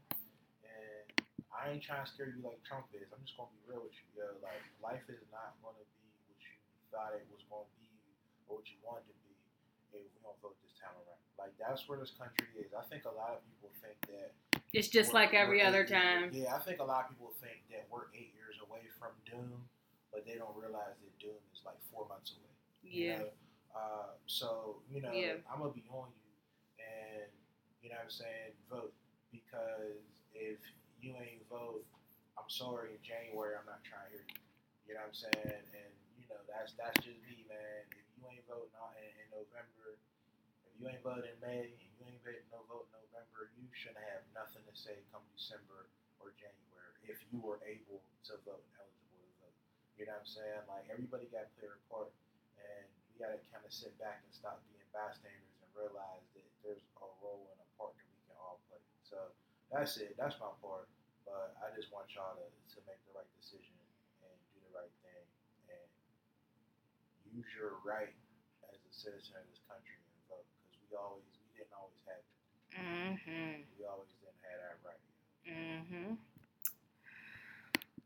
and 0.64 1.04
I 1.52 1.76
ain't 1.76 1.84
trying 1.84 2.04
to 2.04 2.08
scare 2.08 2.32
you 2.32 2.40
like 2.40 2.64
Trump 2.64 2.88
is. 2.96 3.12
I'm 3.12 3.20
just 3.28 3.36
gonna 3.36 3.52
be 3.52 3.60
real 3.68 3.84
with 3.84 3.92
you, 3.92 4.24
yo. 4.24 4.32
Like 4.40 4.62
life 4.80 5.04
is 5.12 5.20
not 5.28 5.52
gonna 5.60 5.84
be 6.00 6.08
what 6.32 6.40
you 6.40 6.56
thought 6.88 7.12
it 7.12 7.28
was 7.28 7.44
gonna 7.52 7.68
be 7.76 7.92
or 8.48 8.60
what 8.60 8.66
you 8.72 8.80
wanted 8.80 9.04
to 9.12 9.16
be 9.20 9.36
if 9.92 10.00
we 10.00 10.20
don't 10.24 10.38
vote 10.40 10.56
this 10.64 10.72
time 10.80 10.96
around. 10.96 11.20
Like 11.36 11.52
that's 11.60 11.84
where 11.90 12.00
this 12.00 12.16
country 12.16 12.48
is. 12.56 12.72
I 12.72 12.84
think 12.88 13.04
a 13.04 13.12
lot 13.12 13.36
of 13.36 13.44
people 13.44 13.68
think 13.84 14.00
that 14.08 14.32
It's 14.72 14.88
just 14.88 15.12
like 15.12 15.34
every 15.34 15.60
other 15.60 15.82
eight 15.84 15.90
years- 15.90 16.02
time. 16.02 16.30
Yeah, 16.32 16.56
I 16.56 16.58
think 16.58 16.80
a 16.80 16.84
lot 16.84 17.04
of 17.04 17.10
people 17.10 17.32
think 17.40 17.68
that 17.70 17.86
we're 17.90 18.08
eight 18.14 18.32
years 18.32 18.56
away 18.66 18.88
from 18.98 19.12
doom, 19.28 19.68
but 20.10 20.24
they 20.24 20.36
don't 20.40 20.56
realize 20.56 20.96
that 20.96 21.18
doom 21.20 21.36
is 21.52 21.60
like 21.64 21.76
four 21.92 22.08
months 22.08 22.32
away. 22.32 22.48
you 22.82 23.06
Yeah. 23.08 23.18
know? 23.18 23.30
Uh, 23.74 24.08
so 24.26 24.82
you 24.90 25.00
know, 25.00 25.12
Yeah. 25.12 25.36
I'm 25.48 25.60
gonna 25.60 25.72
be 25.72 25.84
on 25.88 26.10
you, 26.12 26.32
and 26.82 27.30
you 27.80 27.88
know 27.90 27.96
what 27.96 28.04
I'm 28.04 28.10
saying, 28.10 28.52
vote 28.68 28.92
because 29.30 30.02
if 30.34 30.58
you 31.00 31.16
ain't 31.16 31.46
vote, 31.48 31.86
I'm 32.36 32.48
sorry. 32.50 32.94
In 32.96 33.02
January, 33.02 33.54
I'm 33.56 33.64
not 33.66 33.84
trying 33.84 34.06
to 34.10 34.16
hear 34.16 34.26
you. 34.28 34.40
You 34.88 34.94
know 34.94 35.00
what 35.00 35.06
I'm 35.08 35.14
saying? 35.14 35.64
And 35.72 35.92
you 36.18 36.26
know 36.28 36.40
that's 36.48 36.72
that's 36.74 36.98
just 37.04 37.20
me, 37.22 37.44
man. 37.48 37.84
If 37.92 38.04
you 38.18 38.26
ain't 38.28 38.46
voting 38.48 38.74
out 38.80 38.96
in, 38.98 39.04
in 39.04 39.30
November, 39.30 39.96
if 40.66 40.80
you 40.80 40.88
ain't 40.88 41.02
voting 41.02 41.30
in 41.30 41.40
May, 41.40 41.72
you 42.30 42.46
no 42.54 42.62
vote 42.70 42.86
November, 42.94 43.50
you 43.58 43.66
shouldn't 43.74 44.06
have 44.14 44.22
nothing 44.30 44.62
to 44.62 44.74
say 44.78 45.02
come 45.10 45.26
December 45.34 45.90
or 46.22 46.30
January 46.38 46.94
if 47.10 47.18
you 47.34 47.42
were 47.42 47.58
able 47.66 47.98
to 48.30 48.38
vote 48.46 48.62
and 48.62 48.74
eligible 48.78 49.18
to 49.18 49.34
vote. 49.42 49.58
You 49.98 50.06
know 50.06 50.14
what 50.14 50.22
I'm 50.22 50.30
saying? 50.30 50.62
Like 50.70 50.86
everybody 50.86 51.26
got 51.34 51.50
to 51.50 51.52
play 51.58 51.66
their 51.66 51.82
part, 51.90 52.14
and 52.62 52.86
we 53.10 53.18
gotta 53.18 53.42
kind 53.50 53.66
of 53.66 53.74
sit 53.74 53.90
back 53.98 54.22
and 54.22 54.30
stop 54.30 54.62
being 54.70 54.86
bystanders 54.94 55.58
and 55.58 55.70
realize 55.74 56.22
that 56.38 56.46
there's 56.62 56.86
a 57.02 57.08
role 57.18 57.50
and 57.50 57.58
a 57.58 57.68
part 57.74 57.90
that 57.98 58.06
we 58.06 58.18
can 58.30 58.38
all 58.38 58.62
play. 58.70 58.78
So 59.02 59.18
that's 59.74 59.98
it. 59.98 60.14
That's 60.14 60.38
my 60.38 60.54
part. 60.62 60.86
But 61.26 61.58
I 61.58 61.74
just 61.74 61.90
want 61.90 62.06
y'all 62.14 62.38
to, 62.38 62.46
to 62.46 62.78
make 62.86 63.02
the 63.10 63.18
right 63.18 63.30
decision 63.34 63.74
and 64.22 64.36
do 64.54 64.62
the 64.62 64.72
right 64.78 64.94
thing 65.02 65.26
and 65.74 65.88
use 67.34 67.50
your 67.58 67.82
right 67.82 68.14
as 68.70 68.78
a 68.78 68.92
citizen 68.94 69.42
of 69.42 69.46
this 69.50 69.58
country 69.66 69.98
and 69.98 70.22
vote 70.30 70.46
because 70.70 70.78
we 70.86 70.94
always. 70.94 71.41
Mm-hmm. 72.78 73.62
We 73.78 73.84
always 73.86 74.08
didn't 74.20 74.40
have 74.42 74.58
that 74.62 74.78
right. 74.84 75.02
Mm-hmm. 75.48 76.14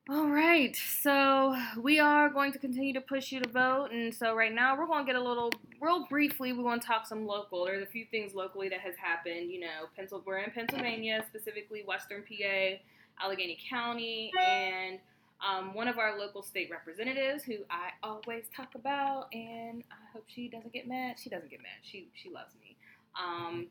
All 0.08 0.28
right, 0.28 0.76
so 0.76 1.56
we 1.80 1.98
are 1.98 2.28
going 2.28 2.52
to 2.52 2.60
continue 2.60 2.92
to 2.92 3.00
push 3.00 3.32
you 3.32 3.40
to 3.40 3.48
vote, 3.48 3.88
and 3.90 4.14
so 4.14 4.36
right 4.36 4.54
now 4.54 4.78
we're 4.78 4.86
going 4.86 5.04
to 5.04 5.12
get 5.12 5.20
a 5.20 5.22
little, 5.22 5.50
real 5.80 6.06
briefly, 6.08 6.52
we 6.52 6.62
want 6.62 6.80
to 6.80 6.86
talk 6.86 7.08
some 7.08 7.26
local. 7.26 7.64
There's 7.64 7.82
a 7.82 7.90
few 7.90 8.04
things 8.04 8.32
locally 8.32 8.68
that 8.68 8.78
has 8.82 8.94
happened. 8.94 9.50
You 9.50 9.58
know, 9.58 9.86
Pencil, 9.96 10.22
we're 10.24 10.38
in 10.38 10.52
Pennsylvania, 10.52 11.24
specifically 11.28 11.82
Western 11.84 12.22
PA, 12.22 12.76
Allegheny 13.20 13.58
County, 13.68 14.30
and 14.40 15.00
um, 15.44 15.74
one 15.74 15.88
of 15.88 15.98
our 15.98 16.16
local 16.16 16.42
state 16.42 16.70
representatives, 16.70 17.42
who 17.42 17.56
I 17.68 17.90
always 18.02 18.44
talk 18.56 18.76
about, 18.76 19.26
and 19.32 19.82
I 19.90 20.12
hope 20.12 20.24
she 20.28 20.48
doesn't 20.48 20.72
get 20.72 20.86
mad. 20.86 21.16
She 21.18 21.30
doesn't 21.30 21.50
get 21.50 21.60
mad. 21.60 21.82
She 21.82 22.08
she 22.14 22.30
loves 22.30 22.54
me. 22.60 22.76
Um, 23.20 23.66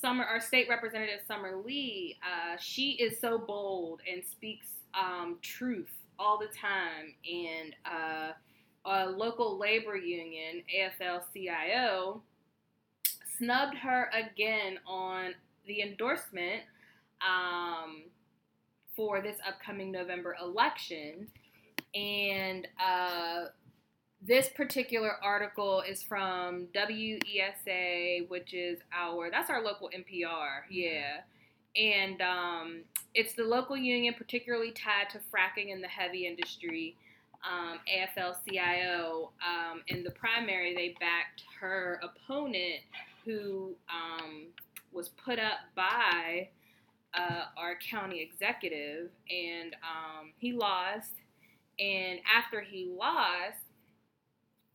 Summer, 0.00 0.24
our 0.24 0.40
state 0.40 0.68
representative 0.68 1.20
Summer 1.26 1.56
Lee, 1.64 2.18
uh, 2.22 2.56
she 2.60 2.92
is 2.92 3.18
so 3.18 3.38
bold 3.38 4.00
and 4.10 4.22
speaks 4.24 4.66
um, 4.94 5.38
truth 5.40 5.90
all 6.18 6.38
the 6.38 6.48
time. 6.48 7.14
And 7.30 7.74
uh, 7.84 8.32
a 8.84 9.10
local 9.10 9.58
labor 9.58 9.96
union, 9.96 10.62
AFL-CIO, 10.74 12.22
snubbed 13.38 13.76
her 13.78 14.10
again 14.12 14.78
on 14.86 15.34
the 15.66 15.82
endorsement 15.82 16.62
um, 17.26 18.02
for 18.94 19.20
this 19.22 19.36
upcoming 19.46 19.90
November 19.90 20.36
election. 20.42 21.26
And 21.94 22.68
uh, 22.78 23.46
this 24.22 24.48
particular 24.48 25.12
article 25.22 25.82
is 25.86 26.02
from 26.02 26.66
WESA, 26.74 28.28
which 28.28 28.54
is 28.54 28.78
our 28.92 29.30
that's 29.30 29.50
our 29.50 29.62
local 29.62 29.90
NPR, 29.94 30.62
yeah. 30.70 31.20
And 31.76 32.22
um, 32.22 32.82
it's 33.14 33.34
the 33.34 33.44
local 33.44 33.76
union, 33.76 34.14
particularly 34.16 34.72
tied 34.72 35.10
to 35.10 35.18
fracking 35.18 35.70
in 35.70 35.82
the 35.82 35.88
heavy 35.88 36.26
industry, 36.26 36.96
um, 37.44 37.78
AFL-CIO. 37.86 39.30
Um, 39.46 39.82
in 39.88 40.02
the 40.02 40.10
primary, 40.10 40.74
they 40.74 40.96
backed 40.98 41.42
her 41.60 42.00
opponent, 42.02 42.80
who 43.26 43.74
um, 43.90 44.46
was 44.90 45.10
put 45.10 45.38
up 45.38 45.58
by 45.74 46.48
uh, 47.12 47.44
our 47.58 47.76
county 47.90 48.22
executive, 48.22 49.10
and 49.30 49.74
um, 49.82 50.32
he 50.38 50.52
lost. 50.52 51.12
And 51.78 52.20
after 52.34 52.62
he 52.62 52.90
lost, 52.98 53.65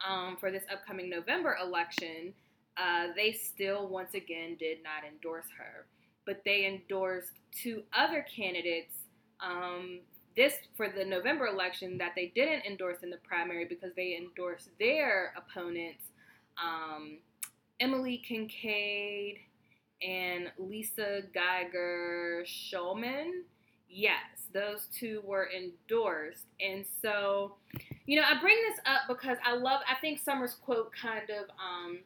um, 0.07 0.37
for 0.39 0.51
this 0.51 0.63
upcoming 0.71 1.09
November 1.09 1.57
election, 1.61 2.33
uh, 2.77 3.07
they 3.15 3.31
still 3.31 3.87
once 3.87 4.13
again 4.13 4.55
did 4.59 4.79
not 4.83 5.09
endorse 5.09 5.45
her, 5.57 5.85
but 6.25 6.41
they 6.45 6.65
endorsed 6.65 7.33
two 7.51 7.83
other 7.93 8.25
candidates. 8.33 8.95
Um, 9.39 9.99
this 10.35 10.53
for 10.77 10.87
the 10.87 11.03
November 11.03 11.47
election 11.47 11.97
that 11.97 12.13
they 12.15 12.31
didn't 12.33 12.65
endorse 12.65 13.03
in 13.03 13.09
the 13.09 13.17
primary 13.17 13.65
because 13.65 13.91
they 13.95 14.15
endorsed 14.15 14.69
their 14.79 15.33
opponents, 15.35 16.03
um, 16.63 17.17
Emily 17.79 18.21
Kinkead 18.27 19.39
and 20.01 20.51
Lisa 20.57 21.21
Geiger 21.33 22.45
Schulman. 22.45 23.41
Yes, 23.89 24.47
those 24.53 24.87
two 24.97 25.21
were 25.25 25.49
endorsed, 25.51 26.45
and 26.61 26.85
so 27.01 27.55
you 28.05 28.19
know, 28.19 28.25
I 28.27 28.39
bring 28.41 28.57
this 28.67 28.79
up 28.85 29.01
because 29.07 29.37
I 29.45 29.55
love. 29.55 29.81
I 29.89 29.95
think 29.99 30.19
Summer's 30.19 30.55
quote 30.55 30.91
kind 30.91 31.29
of 31.29 31.49
um, 31.59 31.99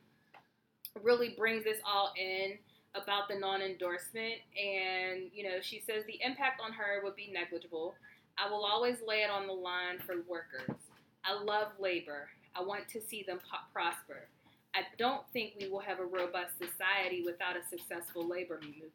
really 1.02 1.36
brings 1.38 1.64
this 1.64 1.78
all 1.86 2.14
in 2.18 2.58
about 2.96 3.28
the 3.28 3.36
non-endorsement, 3.36 4.36
and 4.58 5.24
you 5.34 5.44
know, 5.44 5.62
she 5.62 5.82
says 5.86 6.04
the 6.06 6.20
impact 6.24 6.62
on 6.64 6.74
her 6.74 7.02
would 7.04 7.16
be 7.16 7.30
negligible. 7.32 7.96
I 8.38 8.50
will 8.50 8.66
always 8.66 8.98
lay 9.08 9.22
it 9.22 9.30
on 9.30 9.48
the 9.48 9.54
line 9.54 10.00
for 10.06 10.16
workers. 10.28 10.76
I 11.24 11.42
love 11.42 11.68
labor. 11.80 12.28
I 12.56 12.64
want 12.64 12.88
to 12.90 13.02
see 13.02 13.24
them 13.26 13.40
po- 13.40 13.66
prosper. 13.74 14.28
I 14.76 14.82
don't 14.98 15.22
think 15.32 15.54
we 15.60 15.70
will 15.70 15.80
have 15.80 16.00
a 16.00 16.06
robust 16.06 16.58
society 16.58 17.24
without 17.26 17.56
a 17.56 17.64
successful 17.70 18.28
labor 18.28 18.60
movement, 18.62 18.92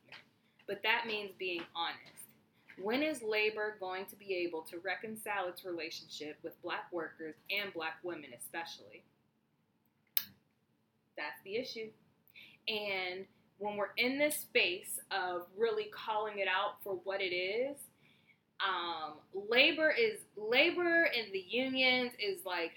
but 0.66 0.82
that 0.82 1.06
means 1.06 1.30
being 1.38 1.62
honest. 1.74 2.19
When 2.82 3.02
is 3.02 3.22
labor 3.22 3.76
going 3.78 4.06
to 4.06 4.16
be 4.16 4.34
able 4.34 4.62
to 4.62 4.78
reconcile 4.78 5.48
its 5.48 5.64
relationship 5.64 6.38
with 6.42 6.60
black 6.62 6.90
workers 6.92 7.34
and 7.50 7.72
black 7.74 7.98
women, 8.02 8.30
especially? 8.38 9.02
That's 11.16 11.40
the 11.44 11.56
issue. 11.56 11.90
And 12.68 13.26
when 13.58 13.76
we're 13.76 13.92
in 13.96 14.18
this 14.18 14.36
space 14.36 14.98
of 15.10 15.46
really 15.56 15.90
calling 15.92 16.38
it 16.38 16.48
out 16.48 16.82
for 16.82 16.94
what 17.04 17.20
it 17.20 17.34
is, 17.34 17.76
um, 18.60 19.14
labor 19.32 19.90
is 19.90 20.20
labor 20.36 21.04
and 21.04 21.32
the 21.32 21.44
unions 21.48 22.12
is 22.18 22.44
like 22.44 22.72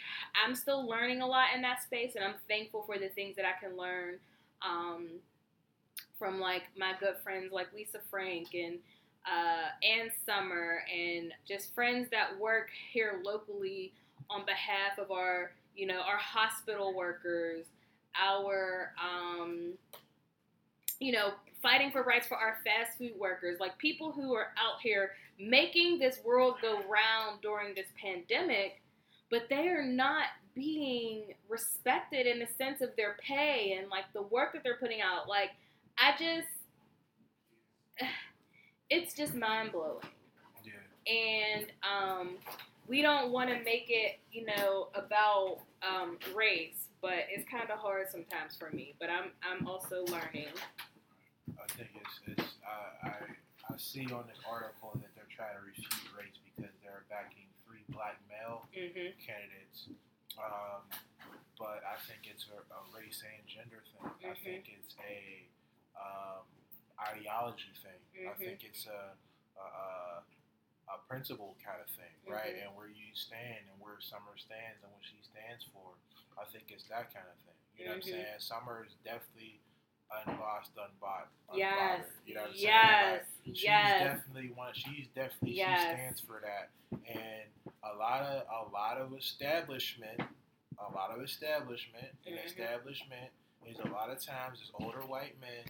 I'm 0.46 0.56
still 0.56 0.88
learning 0.88 1.22
a 1.22 1.28
lot 1.28 1.48
in 1.56 1.62
that 1.62 1.84
space, 1.84 2.16
and 2.16 2.24
I'm 2.24 2.36
thankful 2.48 2.84
for 2.84 2.98
the 2.98 3.10
things 3.10 3.36
that 3.36 3.46
I 3.46 3.60
can 3.60 3.78
learn 3.78 4.16
um, 4.62 5.10
from 6.18 6.40
like 6.40 6.64
my 6.78 6.94
good 7.00 7.16
friends 7.22 7.52
like 7.52 7.74
Lisa 7.74 8.00
Frank 8.10 8.54
and 8.54 8.80
uh, 9.26 9.70
and 9.84 10.12
Summer 10.26 10.84
and 10.94 11.34
just 11.48 11.74
friends 11.74 12.10
that 12.12 12.38
work 12.40 12.70
here 12.92 13.22
locally 13.24 13.94
on 14.30 14.46
behalf 14.46 15.00
of 15.00 15.12
our, 15.12 15.52
you 15.76 15.88
know, 15.88 16.02
our 16.02 16.18
hospital 16.18 16.94
workers, 16.94 17.66
our, 18.22 18.92
um, 19.02 19.74
you 21.00 21.12
know, 21.12 21.32
fighting 21.62 21.92
for 21.92 22.04
rights 22.04 22.28
for 22.28 22.38
our 22.38 22.58
fast 22.66 22.98
food 22.98 23.14
workers, 23.18 23.60
like 23.60 23.78
people 23.78 24.12
who 24.12 24.34
are 24.34 24.48
out 24.58 24.82
here 24.82 25.12
making 25.40 26.00
this 26.00 26.20
world 26.24 26.56
go 26.62 26.76
round 26.90 27.42
during 27.42 27.74
this 27.74 27.88
pandemic, 28.00 28.82
but 29.32 29.44
they 29.50 29.68
are 29.70 29.86
not 29.86 30.26
being 30.54 31.34
respected 31.50 32.28
in 32.28 32.40
the 32.40 32.48
sense 32.58 32.82
of 32.82 32.96
their 32.96 33.16
pay 33.20 33.78
and 33.80 33.90
like 33.90 34.06
the 34.14 34.22
work 34.22 34.54
that 34.54 34.64
they're 34.64 34.78
putting 34.78 35.02
out. 35.02 35.28
Like, 35.28 35.52
I 35.98 36.12
just 36.12 36.48
it's 38.90 39.14
just 39.14 39.34
mind 39.36 39.72
blowing. 39.72 40.04
Yeah. 40.64 40.74
And 41.12 41.66
um, 41.84 42.38
we 42.88 43.02
don't 43.02 43.32
want 43.32 43.50
to 43.50 43.56
make 43.64 43.86
it, 43.90 44.20
you 44.32 44.46
know, 44.46 44.88
about 44.96 45.60
um, 45.82 46.18
race, 46.36 46.88
but 47.02 47.28
it's 47.30 47.48
kind 47.50 47.70
of 47.70 47.80
hard 47.80 48.08
sometimes 48.12 48.56
for 48.58 48.70
me. 48.72 48.96
But 49.00 49.10
I'm 49.10 49.32
I'm 49.44 49.68
also 49.68 50.06
learning. 50.06 50.52
I 51.60 51.68
think 51.76 51.90
it's, 51.96 52.40
it's 52.40 52.50
I, 52.64 53.08
I, 53.08 53.14
I 53.72 53.78
see 53.78 54.08
on 54.12 54.28
this 54.28 54.40
article 54.48 54.96
that 55.00 55.12
they're 55.16 55.32
trying 55.36 55.56
to 55.60 55.64
refute 55.64 56.08
race 56.16 56.36
because 56.44 56.72
they're 56.84 57.04
backing 57.10 57.48
three 57.68 57.84
black 57.90 58.20
male 58.32 58.68
hmm 58.76 59.12
candidates. 59.20 59.88
Um, 60.40 60.84
but 61.60 61.84
I 61.86 61.96
think 62.10 62.26
it's 62.28 62.48
a, 62.52 62.58
a 62.74 62.82
race 62.96 63.22
and 63.24 63.44
gender 63.48 63.84
thing. 63.92 64.08
I 64.28 64.34
Mhm. 64.34 64.44
think 64.44 64.64
it's 64.72 64.96
a 65.00 65.48
um, 65.96 66.44
ideology 67.00 67.72
thing. 67.82 68.28
I 68.28 68.34
Mhm. 68.34 68.38
think 68.38 68.64
it's 68.64 68.86
a, 68.88 69.14
a, 69.60 70.24
a, 70.90 70.98
principle 71.08 71.56
kind 71.64 71.82
of 71.82 71.88
thing, 71.90 72.14
right? 72.28 72.56
Mhm. 72.56 72.68
And 72.68 72.76
where 72.76 72.88
you 72.88 73.14
stand 73.14 73.66
and 73.72 73.80
where 73.80 74.00
Summer 74.00 74.38
stands 74.38 74.84
and 74.84 74.92
what 74.94 75.04
she 75.04 75.18
stands 75.22 75.64
for. 75.74 75.94
I 76.38 76.46
think 76.46 76.72
it's 76.72 76.86
that 76.90 77.14
kind 77.14 77.28
of 77.28 77.38
thing. 77.46 77.54
You 77.78 77.86
know 77.86 77.92
Mhm. 77.92 77.96
what 77.96 78.06
I'm 78.06 78.12
saying? 78.12 78.40
Summer 78.40 78.86
is 78.86 78.94
definitely 79.04 79.60
unbossed, 80.12 80.72
unbought, 80.78 81.30
unbothered. 81.50 81.58
Yes. 81.58 82.06
You 82.26 82.36
know 82.36 82.42
what 82.42 82.50
I'm 82.52 82.56
yes. 82.56 82.62
saying? 82.62 83.14
Like, 83.14 83.56
she's 83.56 83.64
yes. 83.64 84.00
definitely 84.02 84.50
one. 84.52 84.74
She's 84.74 85.08
definitely 85.10 85.54
Yes. 85.58 85.82
she 85.82 85.88
stands 85.88 86.22
for 86.22 86.40
that, 86.42 86.70
and 87.08 87.50
a 87.84 87.94
lot 87.96 88.22
of 88.24 88.68
a 88.68 88.72
lot 88.72 88.98
of 88.98 89.14
establishment, 89.14 90.22
a 90.78 90.92
lot 90.92 91.12
of 91.12 91.22
establishment, 91.22 92.16
and 92.26 92.36
Mhm. 92.38 92.46
establishment 92.46 93.32
is 93.70 93.80
a 93.80 93.88
lot 93.90 94.10
of 94.10 94.20
times 94.24 94.60
is 94.62 94.72
older 94.76 95.02
white 95.02 95.36
men 95.42 95.64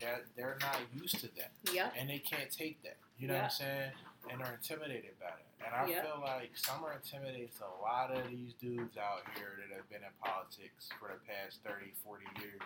that 0.00 0.24
they're 0.36 0.58
not 0.60 0.78
used 0.94 1.18
to 1.20 1.28
that, 1.36 1.52
Yep. 1.72 1.94
and 1.98 2.08
they 2.10 2.18
can't 2.18 2.50
take 2.50 2.82
that. 2.82 2.96
You 3.18 3.28
know 3.28 3.34
what 3.34 3.44
I'm 3.44 3.50
saying? 3.50 3.92
And 4.30 4.42
are 4.42 4.54
intimidated 4.54 5.18
by 5.18 5.28
it. 5.28 5.46
And 5.64 5.74
I 5.74 5.86
Yeah. 5.86 6.02
feel 6.02 6.20
like 6.20 6.56
Summer 6.56 6.92
intimidates 6.92 7.60
a 7.60 7.68
lot 7.82 8.10
of 8.10 8.28
these 8.28 8.54
dudes 8.54 8.96
out 8.96 9.22
here 9.36 9.56
that 9.68 9.76
have 9.76 9.88
been 9.90 10.02
in 10.04 10.12
politics 10.22 10.88
for 10.98 11.08
the 11.08 11.18
past 11.26 11.62
30, 11.62 11.92
40 12.04 12.26
years 12.40 12.60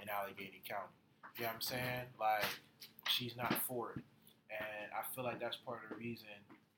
in 0.00 0.08
Allegheny 0.08 0.62
County. 0.66 0.92
You 1.36 1.42
know 1.42 1.48
what 1.48 1.54
I'm 1.56 1.60
saying? 1.60 2.06
Like, 2.18 2.44
she's 3.08 3.36
not 3.36 3.52
for 3.66 3.92
it. 3.92 4.04
And 4.50 4.92
I 4.92 5.02
feel 5.14 5.24
like 5.24 5.40
that's 5.40 5.56
part 5.56 5.82
of 5.84 5.90
the 5.90 5.96
reason 5.96 6.28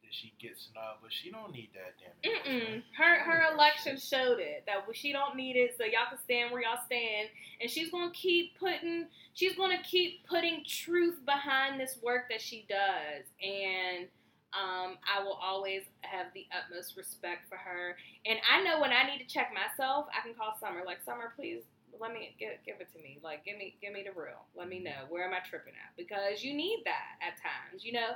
that 0.09 0.15
she 0.15 0.33
gets 0.41 0.69
snubbed, 0.73 1.01
but 1.03 1.13
she 1.13 1.31
don't 1.31 1.53
need 1.53 1.69
that 1.75 1.95
damn. 2.01 2.33
Mm-mm. 2.33 2.83
Her 2.97 3.21
her 3.21 3.53
election 3.53 3.99
showed 3.99 4.39
it 4.41 4.65
that 4.67 4.85
she 4.95 5.13
don't 5.13 5.37
need 5.37 5.57
it, 5.57 5.75
so 5.77 5.85
y'all 5.85 6.09
can 6.09 6.19
stand 6.25 6.51
where 6.51 6.63
y'all 6.63 6.81
stand, 6.87 7.29
and 7.61 7.71
she's 7.71 7.91
gonna 7.91 8.11
keep 8.13 8.59
putting 8.59 9.07
she's 9.35 9.55
gonna 9.55 9.83
keep 9.83 10.27
putting 10.27 10.65
truth 10.67 11.19
behind 11.27 11.79
this 11.79 11.99
work 12.03 12.25
that 12.31 12.41
she 12.41 12.67
does, 12.69 13.25
and 13.43 14.09
um, 14.55 14.97
I 15.05 15.23
will 15.23 15.39
always 15.43 15.83
have 16.01 16.29
the 16.33 16.47
utmost 16.57 16.97
respect 16.97 17.49
for 17.51 17.57
her. 17.57 17.97
And 18.25 18.39
I 18.51 18.63
know 18.63 18.81
when 18.81 18.93
I 18.93 19.05
need 19.05 19.19
to 19.19 19.27
check 19.27 19.53
myself, 19.53 20.07
I 20.17 20.27
can 20.27 20.35
call 20.35 20.57
Summer. 20.59 20.83
Like 20.87 21.05
Summer, 21.05 21.35
please 21.37 21.65
let 22.01 22.13
me 22.13 22.35
give, 22.39 22.51
give 22.65 22.77
it 22.81 22.93
to 22.93 22.99
me. 23.03 23.19
Like 23.23 23.45
give 23.45 23.57
me 23.59 23.77
give 23.81 23.93
me 23.93 24.05
the 24.05 24.19
real. 24.19 24.45
Let 24.57 24.69
me 24.69 24.79
know 24.81 25.07
where 25.09 25.25
am 25.27 25.35
I 25.35 25.41
tripping 25.49 25.75
at 25.75 25.97
because 25.97 26.43
you 26.45 26.55
need 26.55 26.83
that 26.85 27.19
at 27.27 27.35
times. 27.41 27.85
You 27.85 27.93
know, 27.93 28.11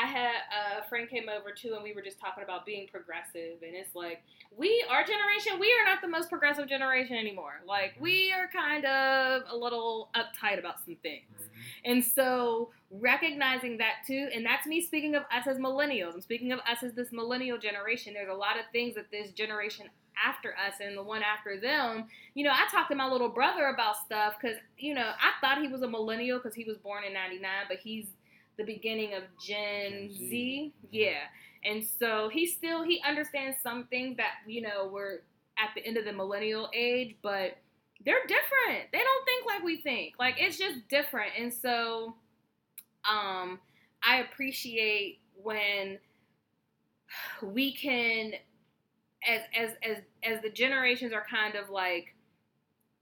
I 0.00 0.06
had 0.06 0.34
a 0.80 0.88
friend 0.88 1.08
came 1.08 1.28
over 1.28 1.52
too, 1.52 1.74
and 1.74 1.82
we 1.82 1.92
were 1.92 2.02
just 2.02 2.18
talking 2.18 2.42
about 2.44 2.66
being 2.66 2.88
progressive, 2.88 3.62
and 3.62 3.74
it's 3.74 3.94
like 3.94 4.22
we, 4.56 4.84
our 4.90 5.04
generation, 5.04 5.58
we 5.60 5.72
are 5.72 5.84
not 5.84 6.00
the 6.02 6.08
most 6.08 6.28
progressive 6.30 6.68
generation 6.68 7.16
anymore. 7.16 7.60
Like 7.66 7.94
we 8.00 8.32
are 8.32 8.48
kind 8.48 8.84
of 8.84 9.42
a 9.50 9.56
little 9.56 10.10
uptight 10.14 10.58
about 10.58 10.84
some 10.84 10.96
things, 10.96 11.24
Mhm. 11.38 11.50
and 11.84 12.04
so 12.04 12.70
recognizing 12.90 13.78
that 13.78 13.96
too, 14.06 14.28
and 14.32 14.44
that's 14.44 14.66
me 14.66 14.80
speaking 14.80 15.14
of 15.14 15.22
us 15.32 15.46
as 15.46 15.58
millennials. 15.58 16.14
I'm 16.14 16.20
speaking 16.20 16.52
of 16.52 16.60
us 16.60 16.82
as 16.82 16.92
this 16.94 17.12
millennial 17.12 17.58
generation. 17.58 18.14
There's 18.14 18.28
a 18.30 18.34
lot 18.34 18.58
of 18.58 18.64
things 18.72 18.94
that 18.94 19.10
this 19.10 19.32
generation 19.32 19.88
after 20.22 20.50
us 20.50 20.74
and 20.80 20.96
the 20.96 21.02
one 21.02 21.22
after 21.22 21.58
them 21.60 22.04
you 22.34 22.44
know, 22.44 22.50
I 22.50 22.66
talked 22.70 22.90
to 22.90 22.96
my 22.96 23.06
little 23.08 23.28
brother 23.28 23.66
about 23.66 23.96
stuff 24.04 24.34
because, 24.40 24.56
you 24.78 24.94
know, 24.94 25.12
I 25.20 25.32
thought 25.40 25.62
he 25.62 25.68
was 25.68 25.82
a 25.82 25.88
millennial 25.88 26.38
because 26.38 26.54
he 26.54 26.64
was 26.64 26.76
born 26.78 27.04
in 27.04 27.12
99, 27.12 27.50
but 27.68 27.78
he's 27.78 28.06
the 28.56 28.64
beginning 28.64 29.14
of 29.14 29.22
Gen, 29.44 29.92
Gen 29.92 30.10
Z. 30.12 30.28
Z. 30.28 30.72
Mhm. 30.84 30.88
Yeah. 30.90 31.20
And 31.64 31.84
so 31.84 32.28
he 32.28 32.46
still, 32.46 32.82
he 32.82 33.00
understands 33.06 33.56
some 33.62 33.86
things 33.86 34.16
that, 34.18 34.34
you 34.46 34.62
know, 34.62 34.88
we're 34.92 35.20
at 35.58 35.70
the 35.74 35.84
end 35.86 35.96
of 35.96 36.04
the 36.04 36.12
millennial 36.12 36.68
age, 36.74 37.16
but 37.22 37.56
they're 38.04 38.26
different. 38.26 38.90
They 38.92 38.98
don't 38.98 39.24
think 39.24 39.46
like 39.46 39.62
we 39.62 39.76
think. 39.80 40.14
Like, 40.18 40.36
it's 40.38 40.58
just 40.58 40.86
different. 40.88 41.32
And 41.38 41.52
so, 41.52 42.16
um, 43.10 43.60
I 44.02 44.18
appreciate 44.20 45.20
when 45.42 45.98
we 47.42 47.72
can 47.72 48.32
as 49.28 49.42
as 49.56 49.70
as 49.82 49.98
as 50.22 50.42
the 50.42 50.50
generations 50.50 51.12
are 51.12 51.24
kind 51.28 51.54
of 51.54 51.70
like 51.70 52.14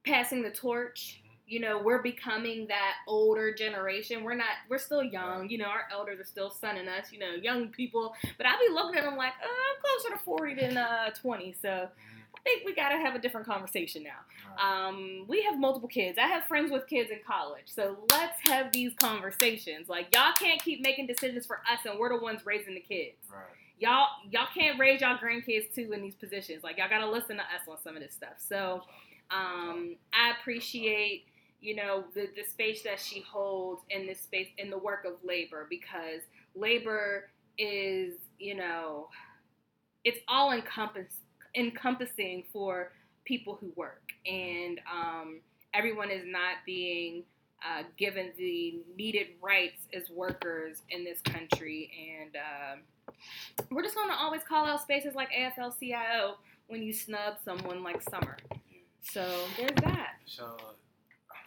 passing 0.04 0.42
the 0.42 0.50
torch 0.50 1.22
you 1.46 1.60
know 1.60 1.80
we're 1.82 2.02
becoming 2.02 2.66
that 2.68 2.94
older 3.06 3.54
generation 3.54 4.24
we're 4.24 4.34
not 4.34 4.48
we're 4.68 4.78
still 4.78 5.02
young 5.02 5.48
you 5.48 5.58
know 5.58 5.66
our 5.66 5.84
elders 5.92 6.18
are 6.18 6.24
still 6.24 6.50
sunning 6.50 6.88
us 6.88 7.12
you 7.12 7.18
know 7.18 7.34
young 7.34 7.68
people 7.68 8.14
but 8.36 8.46
i'll 8.46 8.58
be 8.58 8.72
looking 8.72 8.98
at 8.98 9.04
them 9.04 9.16
like 9.16 9.32
oh, 9.44 9.74
i'm 9.74 10.00
closer 10.00 10.16
to 10.16 10.24
40 10.24 10.54
than 10.54 10.76
uh 10.76 11.10
20 11.10 11.54
so 11.60 11.88
i 12.34 12.40
think 12.42 12.64
we 12.64 12.74
gotta 12.74 12.96
have 12.96 13.14
a 13.14 13.18
different 13.18 13.46
conversation 13.46 14.02
now 14.02 14.20
um, 14.58 15.24
we 15.28 15.42
have 15.42 15.58
multiple 15.58 15.88
kids. 15.88 16.18
I 16.18 16.26
have 16.26 16.44
friends 16.44 16.70
with 16.70 16.86
kids 16.86 17.10
in 17.10 17.18
college. 17.26 17.64
So 17.66 17.96
let's 18.10 18.38
have 18.42 18.72
these 18.72 18.92
conversations. 18.94 19.88
Like 19.88 20.14
y'all 20.14 20.32
can't 20.38 20.62
keep 20.62 20.82
making 20.82 21.06
decisions 21.06 21.46
for 21.46 21.60
us 21.70 21.80
and 21.88 21.98
we're 21.98 22.10
the 22.10 22.22
ones 22.22 22.44
raising 22.44 22.74
the 22.74 22.80
kids. 22.80 23.16
right. 23.30 23.42
Y'all 23.82 24.06
y'all 24.30 24.46
can't 24.54 24.78
raise 24.78 25.00
y'all 25.00 25.18
grandkids 25.18 25.74
too 25.74 25.92
in 25.92 26.00
these 26.00 26.14
positions. 26.14 26.62
Like 26.62 26.78
y'all 26.78 26.88
gotta 26.88 27.10
listen 27.10 27.36
to 27.36 27.42
us 27.42 27.66
on 27.68 27.76
some 27.82 27.96
of 27.96 28.02
this 28.02 28.12
stuff. 28.12 28.34
So 28.38 28.82
um, 29.32 29.96
I 30.12 30.30
appreciate 30.38 31.24
you 31.60 31.74
know 31.74 32.04
the, 32.14 32.28
the 32.36 32.44
space 32.48 32.82
that 32.82 33.00
she 33.00 33.22
holds 33.22 33.82
in 33.90 34.06
this 34.06 34.20
space 34.20 34.46
in 34.58 34.70
the 34.70 34.78
work 34.78 35.04
of 35.04 35.14
labor 35.24 35.66
because 35.68 36.20
labor 36.54 37.30
is 37.58 38.14
you 38.38 38.54
know 38.54 39.08
it's 40.04 40.20
all 40.28 40.52
encompass 40.52 41.16
encompassing 41.56 42.44
for 42.52 42.92
people 43.24 43.58
who 43.60 43.72
work 43.74 44.12
and 44.26 44.80
um, 44.92 45.40
everyone 45.74 46.10
is 46.10 46.22
not 46.24 46.54
being 46.64 47.24
uh, 47.64 47.82
given 47.96 48.30
the 48.38 48.80
needed 48.96 49.26
rights 49.40 49.86
as 49.92 50.08
workers 50.08 50.82
in 50.90 51.02
this 51.02 51.20
country 51.20 51.90
and 52.22 52.36
um, 52.36 52.80
we're 53.70 53.82
just 53.82 53.94
to 54.10 54.16
always 54.16 54.42
call 54.42 54.66
out 54.66 54.82
spaces 54.82 55.14
like 55.14 55.30
AFL-CIO 55.32 56.36
when 56.68 56.82
you 56.82 56.92
snub 56.92 57.36
someone 57.44 57.82
like 57.82 58.02
Summer. 58.02 58.36
So 59.02 59.26
there's 59.56 59.74
that. 59.82 60.16
So, 60.26 60.56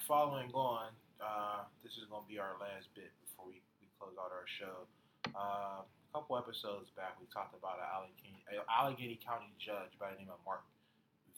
following 0.07 0.51
on, 0.53 0.91
uh, 1.21 1.63
this 1.83 1.93
is 1.93 2.05
to 2.23 2.29
be 2.29 2.37
our 2.39 2.59
last 2.59 2.93
bit 2.93 3.09
before 3.23 3.47
we, 3.47 3.61
we 3.81 3.87
close 3.97 4.13
out 4.19 4.31
our 4.31 4.45
show. 4.45 4.85
Uh, 5.33 5.81
a 5.81 6.09
couple 6.13 6.37
episodes 6.37 6.91
back, 6.95 7.17
we 7.19 7.25
talked 7.33 7.57
about 7.57 7.79
an 7.79 7.87
Allegheny, 7.89 8.43
Allegheny 8.69 9.19
County 9.23 9.49
judge 9.57 9.97
by 9.99 10.11
the 10.11 10.19
name 10.19 10.29
of 10.29 10.39
Mark 10.45 10.61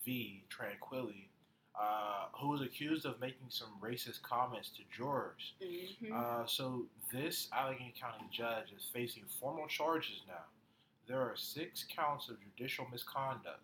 V. 0.04 0.44
Tranquilli, 0.50 1.30
uh, 1.80 2.26
who 2.40 2.50
was 2.50 2.62
accused 2.62 3.06
of 3.06 3.20
making 3.20 3.48
some 3.50 3.70
racist 3.82 4.22
comments 4.24 4.70
to 4.70 4.82
jurors. 4.96 5.54
Mm-hmm. 5.62 6.14
Uh, 6.14 6.46
so 6.46 6.86
this 7.14 7.48
Allegheny 7.54 7.94
County 8.00 8.26
judge 8.32 8.74
is 8.76 8.84
facing 8.94 9.24
formal 9.40 9.68
charges 9.68 10.22
now. 10.28 10.46
There 11.08 11.22
are 11.22 11.36
six 11.36 11.86
counts 11.88 12.30
of 12.30 12.38
judicial 12.42 12.88
misconduct, 12.92 13.62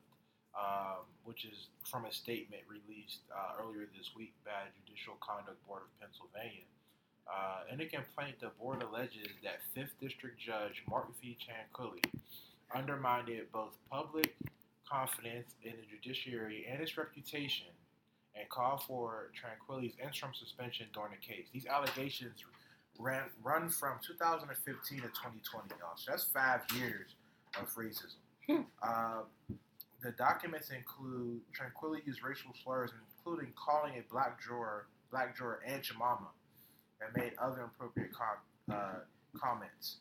um, 0.58 1.04
which 1.24 1.44
is 1.44 1.68
from 1.84 2.06
a 2.06 2.12
statement 2.12 2.62
released 2.70 3.20
uh, 3.36 3.62
earlier 3.62 3.88
this 3.98 4.12
week 4.16 4.34
by 4.46 4.52
the 4.64 4.82
Judicial 4.86 5.16
Conduct 5.20 5.60
Board 5.68 5.82
of 5.82 5.92
Pennsylvania. 6.00 6.64
Uh, 7.28 7.74
in 7.74 7.82
a 7.82 7.86
complaint, 7.86 8.36
the 8.40 8.52
board 8.60 8.84
alleges 8.84 9.28
that 9.44 9.60
Fifth 9.74 9.94
District 10.00 10.40
Judge 10.40 10.84
Mark 10.90 11.08
V. 11.22 11.38
Tranquilli 11.40 12.04
undermined 12.76 13.30
both 13.52 13.76
public 13.90 14.36
confidence 14.90 15.56
in 15.64 15.72
the 15.72 15.86
judiciary 15.90 16.66
and 16.70 16.82
its 16.82 16.98
reputation, 16.98 17.68
and 18.36 18.50
called 18.50 18.84
for 18.84 19.32
Tranquilli's 19.34 19.94
interim 20.02 20.34
suspension 20.34 20.88
during 20.94 21.12
the 21.12 21.26
case. 21.26 21.48
These 21.54 21.66
allegations 21.66 22.44
ran 23.00 23.24
run 23.44 23.70
from 23.70 24.00
2015 24.06 24.98
to 24.98 25.04
2020, 25.04 25.70
y'all. 25.80 25.90
So 25.96 26.12
that's 26.12 26.26
five 26.26 26.62
years 26.76 27.16
of 27.60 27.70
racism. 27.76 28.22
Hmm. 28.48 28.62
Uh, 28.82 29.22
the 30.02 30.12
documents 30.12 30.70
include 30.70 31.42
Tranquilli 31.54 32.06
used 32.06 32.24
racial 32.24 32.52
slurs, 32.64 32.92
including 33.18 33.54
calling 33.56 33.94
a 33.98 34.12
black 34.12 34.42
juror, 34.44 34.88
black 35.12 35.38
juror 35.38 35.62
Aunt 35.66 35.84
Jemima, 35.84 36.30
and 37.02 37.16
made 37.16 37.34
other 37.42 37.60
inappropriate 37.60 38.12
com- 38.12 38.76
uh, 38.76 39.00
comments. 39.40 39.98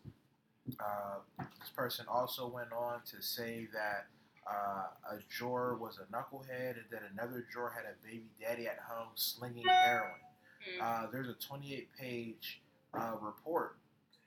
Uh, 0.80 1.18
this 1.60 1.70
person 1.74 2.06
also 2.08 2.46
went 2.46 2.72
on 2.72 3.00
to 3.10 3.22
say 3.22 3.68
that 3.72 4.06
uh, 4.48 5.14
a 5.14 5.18
juror 5.30 5.76
was 5.76 5.98
a 5.98 6.12
knucklehead 6.12 6.72
and 6.76 6.84
then 6.90 7.00
another 7.12 7.46
juror 7.52 7.72
had 7.74 7.84
a 7.84 7.94
baby 8.06 8.30
daddy 8.40 8.66
at 8.66 8.78
home 8.88 9.08
slinging 9.14 9.64
heroin. 9.66 10.10
Uh, 10.80 11.06
there's 11.12 11.28
a 11.28 11.34
28 11.34 11.88
page 11.98 12.60
uh, 12.94 13.12
report 13.20 13.76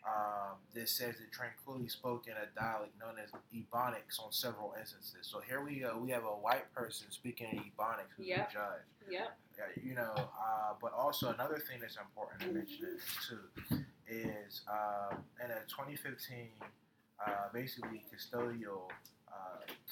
um, 0.06 0.58
that 0.74 0.88
says 0.90 1.16
that 1.18 1.32
Tranquilli 1.32 1.90
spoke 1.90 2.28
in 2.28 2.34
a 2.34 2.46
dialect 2.60 2.92
known 3.00 3.16
as 3.24 3.32
Ebonics 3.54 4.20
on 4.24 4.32
several 4.32 4.74
instances. 4.80 5.20
So 5.28 5.40
here 5.48 5.64
we 5.64 5.80
go. 5.80 5.98
We 5.98 6.12
have 6.12 6.24
a 6.24 6.28
white 6.28 6.72
person 6.74 7.08
speaking 7.10 7.48
in 7.52 7.60
Ebonics 7.60 8.12
who's 8.18 8.28
Yep. 8.28 8.50
a 8.50 8.54
judge. 8.54 9.10
Yep. 9.10 9.38
You 9.84 9.96
know, 9.96 10.14
uh, 10.18 10.74
but 10.82 10.92
also 10.94 11.32
another 11.34 11.58
thing 11.60 11.80
that's 11.80 11.98
important 11.98 12.42
to 12.42 12.48
mention 12.52 12.86
is, 12.96 13.02
too 13.28 13.78
is 14.08 14.62
uh, 14.70 15.16
in 15.44 15.50
a 15.52 15.60
2015 15.68 16.50
uh, 17.26 17.32
basically 17.54 18.04
custodial 18.14 18.90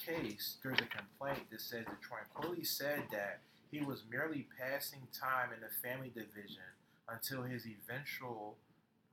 case, 0.05 0.57
there's 0.63 0.79
a 0.79 0.89
complaint 0.89 1.49
that 1.51 1.61
says 1.61 1.85
that 1.85 1.97
Tranquilli 2.01 2.65
said 2.65 3.03
that 3.11 3.39
he 3.71 3.81
was 3.81 4.03
merely 4.09 4.47
passing 4.59 5.01
time 5.17 5.49
in 5.53 5.61
the 5.61 5.69
family 5.81 6.11
division 6.13 6.69
until 7.09 7.43
his 7.43 7.65
eventual 7.65 8.55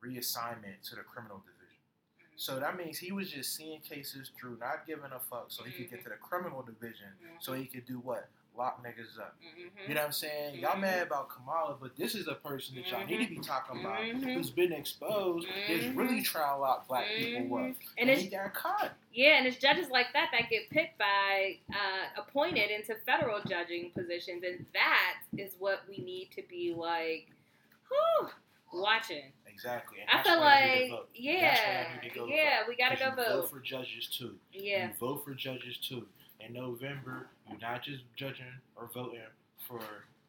reassignment 0.04 0.80
to 0.88 0.96
the 0.96 1.02
criminal 1.02 1.38
division. 1.38 1.80
Mm-hmm. 2.20 2.36
So 2.36 2.60
that 2.60 2.76
means 2.76 2.98
he 2.98 3.12
was 3.12 3.30
just 3.30 3.56
seeing 3.56 3.80
cases 3.80 4.30
through, 4.38 4.58
not 4.60 4.86
giving 4.86 5.12
a 5.12 5.20
fuck, 5.30 5.46
so 5.48 5.64
he 5.64 5.72
could 5.72 5.90
get 5.90 6.00
mm-hmm. 6.00 6.10
to 6.10 6.16
the 6.16 6.20
criminal 6.20 6.62
division, 6.62 7.08
so 7.40 7.52
he 7.52 7.64
could 7.66 7.86
do 7.86 8.00
what? 8.00 8.28
Lock 8.60 8.84
niggas 8.84 9.18
up. 9.18 9.34
Mm-hmm. 9.40 9.88
You 9.88 9.94
know 9.94 10.00
what 10.02 10.06
I'm 10.08 10.12
saying? 10.12 10.56
Y'all 10.60 10.72
Mhm. 10.76 10.80
mad 10.80 11.06
about 11.06 11.30
Kamala, 11.30 11.78
but 11.80 11.96
this 11.96 12.14
is 12.14 12.28
a 12.28 12.34
person 12.34 12.74
that 12.74 12.90
y'all 12.90 13.06
need 13.06 13.26
to 13.26 13.34
be 13.34 13.40
talking 13.40 13.80
about 13.80 14.00
Mhm. 14.02 14.34
who's 14.34 14.50
been 14.50 14.70
exposed, 14.70 15.48
is 15.66 15.86
really 15.94 16.20
trying 16.20 16.56
to 16.56 16.60
lock 16.60 16.86
black 16.86 17.06
people 17.08 17.56
up. 17.56 17.74
And, 17.96 18.10
it's 18.10 18.28
got 18.28 18.52
caught. 18.52 18.92
yeah, 19.14 19.38
and 19.38 19.46
it's 19.46 19.56
judges 19.56 19.88
like 19.88 20.12
that 20.12 20.28
that 20.32 20.50
get 20.50 20.68
picked 20.68 20.98
by 20.98 21.56
uh, 21.72 22.20
appointed 22.20 22.70
into 22.70 22.94
federal 22.96 23.40
judging 23.44 23.92
positions, 23.92 24.44
and 24.44 24.66
that 24.74 25.22
is 25.38 25.54
what 25.58 25.80
we 25.88 25.96
need 25.96 26.30
to 26.32 26.42
be 26.42 26.74
like, 26.74 27.30
whew, 27.88 28.28
watching. 28.74 29.32
Exactly. 29.46 30.00
And 30.00 30.10
I 30.10 30.22
feel 30.22 30.38
why 30.38 30.52
I 30.62 30.64
need 30.66 30.74
to 30.74 30.80
like 30.80 31.00
vote. 31.00 31.08
Yeah, 31.14 31.88
I 31.98 32.02
need 32.02 32.08
to 32.12 32.14
go 32.18 32.26
yeah, 32.26 32.58
vote. 32.60 32.68
we 32.68 32.76
gotta 32.76 32.96
go 32.96 33.08
you 33.08 33.40
vote. 33.40 33.50
for 33.50 33.60
judges 33.60 34.06
too. 34.08 34.38
Yeah, 34.52 34.92
vote 35.00 35.24
for 35.24 35.32
judges 35.34 35.78
too. 35.78 36.06
In 36.40 36.52
November, 36.54 37.26
you're 37.48 37.58
not 37.60 37.82
just 37.82 38.02
judging 38.16 38.46
or 38.76 38.88
voting 38.94 39.20
for 39.68 39.80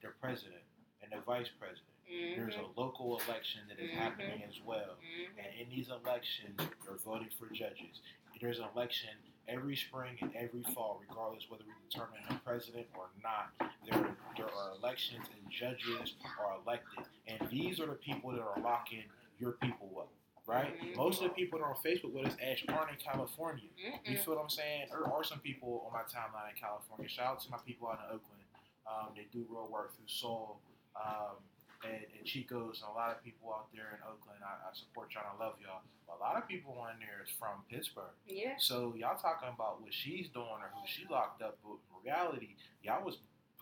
the 0.01 0.09
president 0.19 0.61
and 1.01 1.11
the 1.11 1.23
vice 1.25 1.47
president. 1.59 1.87
There's 2.35 2.55
a 2.55 2.59
Mhm. 2.59 2.75
local 2.75 3.19
election 3.21 3.61
that 3.69 3.79
is 3.79 3.89
Mhm. 3.91 3.93
happening 3.95 4.43
as 4.43 4.59
well. 4.61 4.97
Mhm. 5.01 5.29
And 5.37 5.55
in 5.55 5.69
these 5.69 5.89
elections, 5.89 6.59
you're 6.83 6.97
voting 6.97 7.29
for 7.31 7.47
judges. 7.49 8.01
there's 8.39 8.57
an 8.57 8.67
election 8.69 9.15
every 9.47 9.75
spring 9.75 10.17
and 10.19 10.35
every 10.35 10.63
fall, 10.73 10.97
regardless 11.07 11.47
whether 11.47 11.63
we 11.63 11.73
determine 11.87 12.23
a 12.29 12.39
president 12.39 12.87
or 12.95 13.11
not. 13.21 13.51
There, 13.85 14.17
there 14.35 14.51
are 14.51 14.71
elections 14.71 15.27
and 15.31 15.51
judges 15.51 16.15
are 16.39 16.55
elected, 16.55 17.05
and 17.27 17.47
these 17.51 17.79
are 17.79 17.85
the 17.85 17.93
people 17.95 18.31
that 18.31 18.41
are 18.41 18.59
locking 18.61 19.03
your 19.37 19.51
people 19.51 19.99
up. 19.99 20.09
Right? 20.51 20.75
Mhm. 20.81 20.95
Most 20.97 21.21
of 21.23 21.29
the 21.29 21.33
people 21.33 21.59
that 21.59 21.65
are 21.65 21.71
on 21.71 21.79
Facebook 21.81 22.11
with 22.11 22.25
us 22.27 22.35
actually 22.43 22.73
aren't 22.75 22.91
in 22.91 22.97
California. 22.97 23.69
You 23.77 23.93
Mm-mm. 24.03 24.19
feel 24.25 24.35
what 24.35 24.43
I'm 24.43 24.49
saying? 24.49 24.87
There 24.91 25.07
are 25.07 25.23
some 25.23 25.39
people 25.39 25.83
on 25.87 25.93
my 25.93 26.03
timeline 26.03 26.49
in 26.51 26.57
California. 26.59 27.07
Shout 27.07 27.27
out 27.27 27.39
to 27.41 27.49
my 27.49 27.57
people 27.65 27.87
out 27.87 27.99
in 28.03 28.15
Oakland. 28.19 28.43
Um, 28.85 29.13
they 29.15 29.27
do 29.31 29.45
real 29.49 29.67
work 29.71 29.95
through 29.95 30.07
Soul 30.11 30.59
um, 30.99 31.39
and, 31.87 32.03
and 32.17 32.25
Chico's 32.25 32.81
and 32.83 32.91
a 32.91 32.93
lot 32.93 33.15
of 33.15 33.23
people 33.23 33.53
out 33.53 33.71
there 33.73 33.95
in 33.95 34.03
Oakland. 34.03 34.43
I, 34.43 34.59
I 34.67 34.73
support 34.73 35.13
y'all 35.15 35.23
I 35.23 35.41
love 35.41 35.55
y'all. 35.63 35.81
But 36.05 36.17
a 36.17 36.19
lot 36.19 36.35
of 36.35 36.47
people 36.49 36.75
on 36.83 36.99
there 36.99 37.23
is 37.23 37.31
from 37.39 37.63
Pittsburgh. 37.69 38.11
Yeah. 38.27 38.55
So 38.59 38.93
y'all 38.97 39.15
talking 39.17 39.47
about 39.55 39.81
what 39.81 39.93
she's 39.93 40.27
doing 40.29 40.59
or 40.59 40.67
who 40.75 40.83
she 40.85 41.07
locked 41.09 41.41
up. 41.41 41.59
But 41.63 41.79
in 41.79 42.03
reality, 42.03 42.55
y'all 42.83 43.05
was 43.05 43.17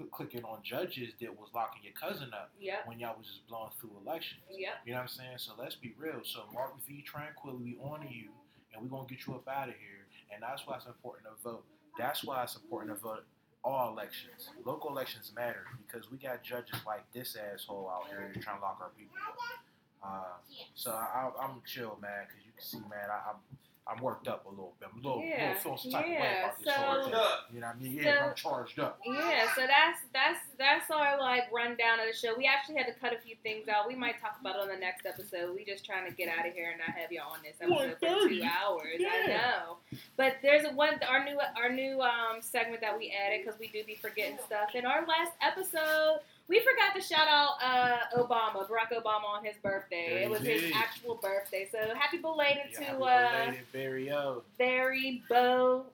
clicking 0.07 0.43
on 0.43 0.59
judges 0.63 1.13
that 1.21 1.31
was 1.37 1.49
locking 1.53 1.83
your 1.83 1.93
cousin 1.93 2.29
up 2.33 2.51
Yep. 2.59 2.87
when 2.87 2.99
y'all 2.99 3.17
was 3.17 3.27
just 3.27 3.47
blowing 3.47 3.71
through 3.79 3.91
elections. 4.05 4.41
Yep. 4.49 4.73
You 4.85 4.91
know 4.93 4.97
what 4.99 5.01
I'm 5.03 5.07
saying? 5.09 5.37
So 5.37 5.53
let's 5.57 5.75
be 5.75 5.93
real. 5.97 6.21
So 6.23 6.41
Martin 6.53 6.79
V. 6.87 7.03
Tranquilli, 7.07 7.63
we 7.63 7.77
honor 7.83 8.07
you, 8.09 8.29
and 8.73 8.81
we're 8.83 8.89
gonna 8.89 9.07
get 9.07 9.25
you 9.27 9.35
up 9.35 9.47
out 9.47 9.69
of 9.69 9.75
here. 9.75 10.05
And 10.33 10.43
that's 10.43 10.65
why 10.67 10.75
it's 10.77 10.85
important 10.85 11.25
to 11.25 11.33
vote. 11.43 11.63
That's 11.97 12.23
why 12.23 12.43
it's 12.43 12.55
important 12.55 12.95
to 12.95 13.01
vote 13.01 13.25
all 13.63 13.91
elections. 13.91 14.49
Local 14.63 14.89
elections 14.91 15.31
matter 15.35 15.65
because 15.85 16.09
we 16.11 16.17
got 16.17 16.43
judges 16.43 16.77
like 16.85 17.03
this 17.13 17.35
asshole 17.35 17.89
out 17.89 18.07
here 18.07 18.31
trying 18.41 18.57
to 18.57 18.61
lock 18.61 18.77
our 18.81 18.89
people 18.97 19.17
up. 19.27 19.35
Uh, 20.01 20.37
so 20.75 20.91
I, 20.91 21.29
I'm 21.41 21.61
chill, 21.65 21.97
man, 22.01 22.23
because 22.27 22.45
you 22.45 22.51
can 22.55 22.63
see, 22.63 22.79
man, 22.89 23.09
I, 23.11 23.31
I'm 23.31 23.35
I'm 23.89 24.01
worked 24.03 24.27
up 24.27 24.45
a 24.45 24.49
little 24.49 24.73
bit. 24.79 24.89
I'm 24.93 25.03
a 25.03 25.07
little, 25.07 25.23
Yeah, 25.23 25.47
little 25.57 25.61
feeling 25.61 25.77
some 25.79 25.91
type 25.91 26.05
of 26.05 26.11
way 26.11 26.17
about 26.39 26.57
this 26.57 26.65
so- 26.65 26.71
whole 26.81 27.03
thing. 27.03 27.13
You 27.53 27.59
know 27.61 27.67
what 27.67 27.75
I 27.75 27.79
mean? 27.79 27.93
Yeah, 27.93 28.03
so- 28.03 28.25
I'm 28.29 28.35
charged 28.35 28.79
up. 28.79 28.99
Yeah, 29.05 29.53
so 29.55 29.61
that's 29.67 29.99
that's 30.13 30.39
that's 30.57 30.91
our 30.91 31.17
like 31.19 31.51
rundown 31.51 31.99
of 31.99 32.05
the 32.05 32.13
show. 32.15 32.35
We 32.37 32.45
actually 32.45 32.75
had 32.75 32.85
to 32.87 32.93
cut 32.93 33.13
a 33.13 33.17
few 33.19 33.35
things 33.41 33.67
out. 33.67 33.87
We 33.87 33.95
might 33.95 34.19
talk 34.21 34.37
about 34.39 34.57
it 34.57 34.61
on 34.61 34.67
the 34.67 34.75
next 34.77 35.05
episode. 35.05 35.55
We 35.55 35.65
just 35.65 35.85
trying 35.85 36.07
to 36.09 36.15
get 36.15 36.29
out 36.29 36.45
of 36.47 36.53
here 36.53 36.69
and 36.69 36.79
not 36.79 36.95
have 36.97 37.11
y'all 37.11 37.31
on 37.33 37.39
this 37.43 37.55
episode 37.59 37.97
for 37.99 38.29
two 38.29 38.43
hours. 38.43 39.01
I 39.01 39.27
know, 39.27 39.77
but 40.17 40.35
there's 40.41 40.65
a 40.65 40.71
one 40.73 40.99
our 41.07 41.23
new 41.25 41.39
our 41.57 41.69
new 41.71 42.01
um 42.01 42.41
segment 42.41 42.81
that 42.81 42.97
we 42.97 43.11
added 43.11 43.41
because 43.43 43.59
we 43.59 43.67
do 43.69 43.83
be 43.83 43.95
forgetting 43.95 44.37
stuff. 44.45 44.75
In 44.75 44.85
our 44.85 45.05
last 45.07 45.31
episode, 45.41 46.19
we 46.49 46.59
forgot 46.59 46.95
to 46.95 47.01
shout 47.01 47.27
out 47.29 47.51
uh 47.63 48.17
Obama, 48.21 48.67
Barack 48.67 48.91
Obama 48.91 49.25
on 49.37 49.45
his 49.45 49.55
birthday. 49.63 50.23
It 50.23 50.29
was 50.29 50.41
his 50.41 50.71
actual 50.75 51.15
birthday, 51.15 51.69
so 51.71 51.77
happy 51.95 52.17
belated 52.17 52.63
Yeah, 52.73 52.79
to 52.79 52.85
happy 52.85 53.03
uh 53.03 53.45
belated 53.45 53.65
Barry 53.71 54.11
O. 54.11 54.43
Barry 54.57 55.23
Bo 55.29 55.85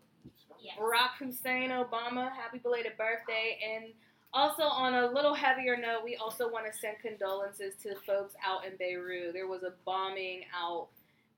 Yes. 0.61 0.77
Barack 0.79 1.19
Hussein 1.19 1.69
Obama, 1.69 2.31
happy 2.31 2.57
belated 2.57 2.93
birthday. 2.97 3.59
And 3.75 3.93
also, 4.33 4.63
on 4.63 4.95
a 4.95 5.07
little 5.11 5.35
heavier 5.35 5.77
note, 5.77 6.01
we 6.03 6.15
also 6.15 6.51
want 6.51 6.65
to 6.65 6.75
send 6.77 6.97
condolences 6.99 7.75
to 7.83 7.93
folks 8.07 8.33
out 8.43 8.65
in 8.65 8.75
Beirut. 8.77 9.33
There 9.33 9.47
was 9.47 9.61
a 9.61 9.73
bombing 9.85 10.41
out 10.59 10.87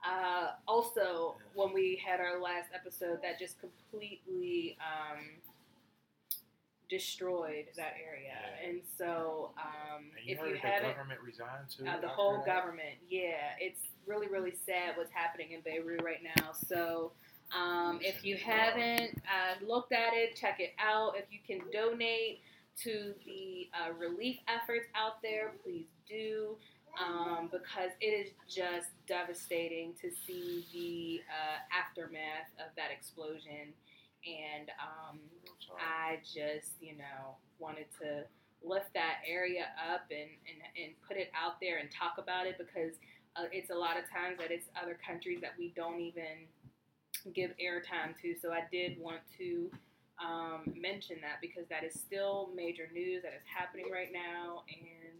uh, 0.07 0.52
also 0.68 1.35
when 1.56 1.73
we 1.73 2.02
had 2.03 2.22
our 2.22 2.39
last 2.39 2.69
episode 2.73 3.19
that 3.22 3.38
just 3.38 3.56
completely 3.60 4.77
um, 4.80 5.19
destroyed 6.89 7.65
that 7.76 7.93
area. 8.03 8.31
Yeah. 8.61 8.69
And 8.69 8.81
so, 8.97 9.51
um, 9.57 10.05
And 10.18 10.26
you 10.26 10.34
if 10.34 10.39
heard 10.39 10.47
you 10.49 10.53
the 10.55 10.59
haven't. 10.59 10.91
government 10.95 11.19
resigned 11.23 11.69
too. 11.69 11.85
Uh, 11.85 11.99
the 11.99 12.07
whole 12.07 12.38
that? 12.38 12.45
government, 12.45 12.95
yeah, 13.09 13.55
it's 13.59 13.81
really 14.05 14.27
really 14.27 14.53
sad 14.65 14.95
what's 14.95 15.11
happening 15.11 15.51
in 15.51 15.61
Beirut 15.61 16.03
right 16.03 16.23
now. 16.23 16.51
So, 16.53 17.11
um, 17.55 17.99
if 18.01 18.23
you 18.23 18.38
haven't 18.38 19.22
uh, 19.26 19.65
looked 19.65 19.91
at 19.91 20.14
it, 20.14 20.35
check 20.35 20.59
it 20.59 20.73
out. 20.80 21.14
If 21.18 21.26
you 21.31 21.39
can 21.45 21.61
donate 21.72 22.41
to 22.84 23.14
the 23.26 23.69
uh, 23.73 23.93
relief 23.93 24.38
efforts 24.47 24.88
out 24.95 25.22
there, 25.22 25.53
please 25.64 25.88
do. 26.07 26.57
Um, 26.99 27.49
because 27.51 27.91
it 28.01 28.07
is 28.07 28.31
just 28.49 28.88
devastating 29.07 29.93
to 30.01 30.09
see 30.09 30.65
the 30.73 31.22
uh, 31.30 31.59
aftermath 31.72 32.49
of 32.59 32.73
that 32.76 32.89
explosion, 32.91 33.73
and 34.26 34.69
um. 34.81 35.19
I 35.76 36.19
just, 36.23 36.80
you 36.80 36.98
know, 36.98 37.35
wanted 37.60 37.88
to 38.02 38.23
lift 38.64 38.94
that 38.94 39.19
area 39.27 39.68
up 39.91 40.07
and, 40.10 40.30
and, 40.48 40.60
and 40.81 40.94
put 41.07 41.18
it 41.18 41.31
out 41.35 41.60
there 41.61 41.77
and 41.77 41.89
talk 41.91 42.15
about 42.18 42.48
it 42.48 42.57
because 42.57 42.95
uh, 43.35 43.45
it's 43.52 43.69
a 43.69 43.76
lot 43.76 43.98
of 43.98 44.10
times 44.10 44.38
that 44.39 44.52
it's 44.52 44.68
other 44.81 44.98
countries 44.98 45.39
that 45.41 45.53
we 45.57 45.73
don't 45.76 45.99
even 45.99 46.49
give 47.34 47.52
airtime 47.61 48.18
to. 48.22 48.35
So 48.41 48.52
I 48.52 48.64
did 48.72 48.98
want 48.99 49.22
to 49.38 49.69
um, 50.18 50.73
mention 50.76 51.18
that 51.22 51.38
because 51.41 51.68
that 51.69 51.84
is 51.84 51.94
still 51.94 52.49
major 52.56 52.89
news 52.94 53.22
that 53.23 53.34
is 53.34 53.45
happening 53.45 53.91
right 53.91 54.11
now, 54.11 54.64
and 54.69 55.14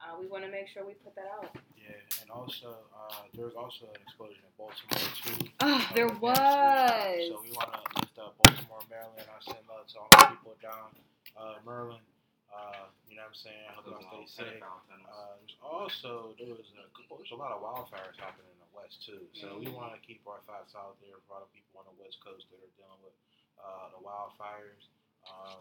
uh, 0.00 0.16
we 0.18 0.26
want 0.26 0.44
to 0.44 0.50
make 0.50 0.68
sure 0.68 0.86
we 0.86 0.94
put 0.94 1.14
that 1.14 1.28
out. 1.36 1.52
Yeah, 1.76 2.19
and 2.30 2.38
also 2.38 2.70
uh, 2.94 3.26
there 3.34 3.46
was 3.50 3.58
also 3.58 3.90
an 3.90 3.98
explosion 4.06 4.38
in 4.46 4.54
Baltimore 4.54 5.10
too. 5.18 5.50
Oh, 5.58 5.66
uh, 5.66 5.82
there 5.98 6.06
next 6.06 6.22
was. 6.22 7.26
So 7.26 7.42
we 7.42 7.50
want 7.58 7.74
to 7.74 7.82
lift 7.98 8.14
up 8.22 8.38
Baltimore, 8.38 8.82
Maryland. 8.86 9.26
I 9.26 9.38
send 9.42 9.66
love 9.66 9.90
to 9.90 9.96
all 9.98 10.10
the 10.14 10.30
people 10.30 10.54
down 10.62 10.94
uh, 11.34 11.58
Maryland. 11.66 12.06
Uh, 12.50 12.86
you 13.10 13.18
know 13.18 13.26
what 13.26 13.34
I'm 13.34 13.42
saying? 13.42 13.66
I 13.66 13.72
hope 13.74 13.86
y'all 13.90 14.26
stay 14.30 14.58
safe. 14.58 14.62
Uh, 14.62 15.34
there's 15.42 15.58
also 15.62 16.34
there 16.38 16.50
was 16.54 16.66
a 16.78 16.86
couple, 16.94 17.18
there's 17.18 17.34
a 17.34 17.38
lot 17.38 17.50
of 17.50 17.62
wildfires 17.62 18.14
happening 18.18 18.50
in 18.50 18.58
the 18.62 18.70
west 18.74 19.02
too. 19.02 19.22
So 19.34 19.58
we 19.58 19.70
Mhm. 19.70 19.78
want 19.78 19.94
to 19.94 20.00
keep 20.02 20.22
our 20.26 20.42
thoughts 20.46 20.74
out 20.74 20.98
there 21.02 21.18
for 21.26 21.34
all 21.38 21.42
the 21.46 21.52
people 21.54 21.82
on 21.82 21.86
the 21.90 21.96
west 21.98 22.18
coast 22.22 22.46
that 22.50 22.58
are 22.62 22.74
dealing 22.78 23.02
with 23.02 23.14
uh, 23.58 23.90
the 23.94 24.00
wildfires. 24.02 24.86
Um, 25.26 25.58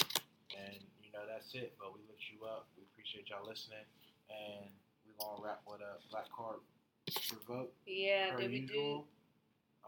and 0.57 0.81
you 1.01 1.09
know 1.13 1.25
that's 1.29 1.53
it. 1.53 1.77
But 1.77 1.93
we 1.93 2.01
lift 2.09 2.25
you 2.29 2.45
up. 2.45 2.65
We 2.77 2.83
appreciate 2.89 3.29
y'all 3.29 3.45
listening, 3.45 3.85
and 4.33 4.69
gonna 5.19 5.41
wrap 5.43 5.61
with 5.67 5.81
a 5.81 5.99
black 6.11 6.29
card 6.35 6.59
Yeah, 7.85 8.35
did 8.37 8.51
we 8.51 8.61
do? 8.61 9.03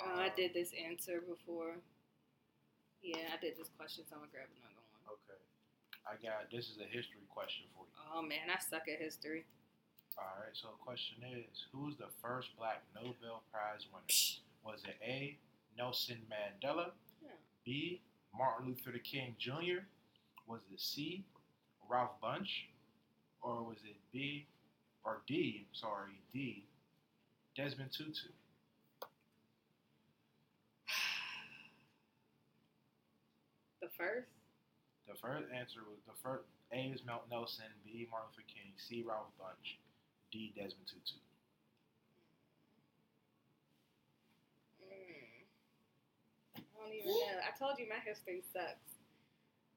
Oh, 0.02 0.20
I 0.20 0.28
Um, 0.28 0.36
did 0.36 0.54
this 0.54 0.74
answer 0.74 1.22
before. 1.22 1.76
Yeah, 3.02 3.30
I 3.34 3.38
did 3.38 3.58
this 3.58 3.70
question, 3.78 4.06
so 4.08 4.16
I'm 4.16 4.22
gonna 4.22 4.32
grab 4.32 4.48
another 4.58 4.82
one. 4.94 5.18
Okay. 5.18 5.40
I 6.06 6.16
got 6.22 6.50
this 6.52 6.70
is 6.70 6.78
a 6.80 6.86
history 6.86 7.22
question 7.30 7.66
for 7.76 7.86
you. 7.86 7.92
Oh 8.14 8.22
man, 8.22 8.50
I 8.50 8.60
suck 8.60 8.88
at 8.88 9.00
history. 9.00 9.46
All 10.18 10.36
right. 10.42 10.56
So 10.56 10.68
the 10.72 10.84
question 10.84 11.24
is, 11.24 11.66
who 11.72 11.86
was 11.86 11.96
the 11.98 12.10
first 12.22 12.50
Black 12.58 12.84
Nobel 12.96 13.44
Prize 13.52 13.86
winner? 13.92 14.06
Was 14.64 14.84
it 14.86 14.98
A. 15.02 15.38
Nelson 15.78 16.22
Mandela, 16.30 16.92
Yeah. 17.24 17.30
B. 17.64 18.02
Martin 18.34 18.68
Luther 18.68 18.98
King 19.00 19.36
Jr., 19.40 19.86
was 20.48 20.62
it 20.72 20.80
C. 20.80 21.24
Ralph 21.88 22.20
Bunche, 22.22 22.68
or 23.42 23.64
was 23.64 23.78
it 23.86 23.96
B. 24.12 24.46
or 25.04 25.22
D. 25.28 25.66
Sorry, 25.74 26.22
D. 26.34 26.64
Desmond 27.56 27.92
Tutu. 27.92 28.30
The 33.82 33.90
first? 33.98 34.30
The 35.08 35.16
first 35.18 35.46
answer 35.52 35.82
was 35.90 35.98
the 36.06 36.14
first 36.24 36.46
A 36.72 36.94
is 36.94 37.02
Mount 37.06 37.24
Nelson, 37.30 37.66
B. 37.84 38.08
Martin 38.12 38.30
Luther 38.38 38.48
King, 38.48 38.72
C. 38.78 39.04
Ralph 39.06 39.34
Bunche, 39.42 39.82
D. 40.32 40.54
Desmond 40.56 40.88
Tutu. 40.88 41.18
Mm. 44.86 45.42
I 46.56 46.62
don't 46.78 46.94
even 46.94 47.10
know. 47.10 47.42
I 47.42 47.58
told 47.58 47.80
you 47.80 47.90
my 47.90 48.00
history 48.06 48.44
sucks. 48.54 49.02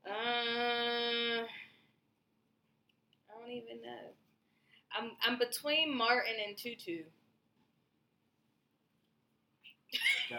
Uh, 0.06 1.48
I 3.24 3.40
don't 3.40 3.50
even 3.50 3.80
know. 3.80 4.12
I'm 4.96 5.10
I'm 5.26 5.38
between 5.38 5.96
Martin 5.96 6.34
and 6.46 6.56
Tutu. 6.56 7.02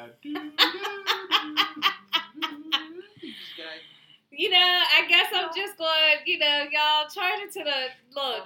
You 4.32 4.50
know, 4.50 4.58
I 4.60 5.06
guess 5.08 5.28
I'm 5.34 5.50
just 5.56 5.78
going. 5.78 6.18
You 6.26 6.40
know, 6.40 6.66
y'all 6.70 7.08
charge 7.08 7.40
it 7.40 7.54
to 7.54 7.64
the 7.64 7.88
look. 8.14 8.46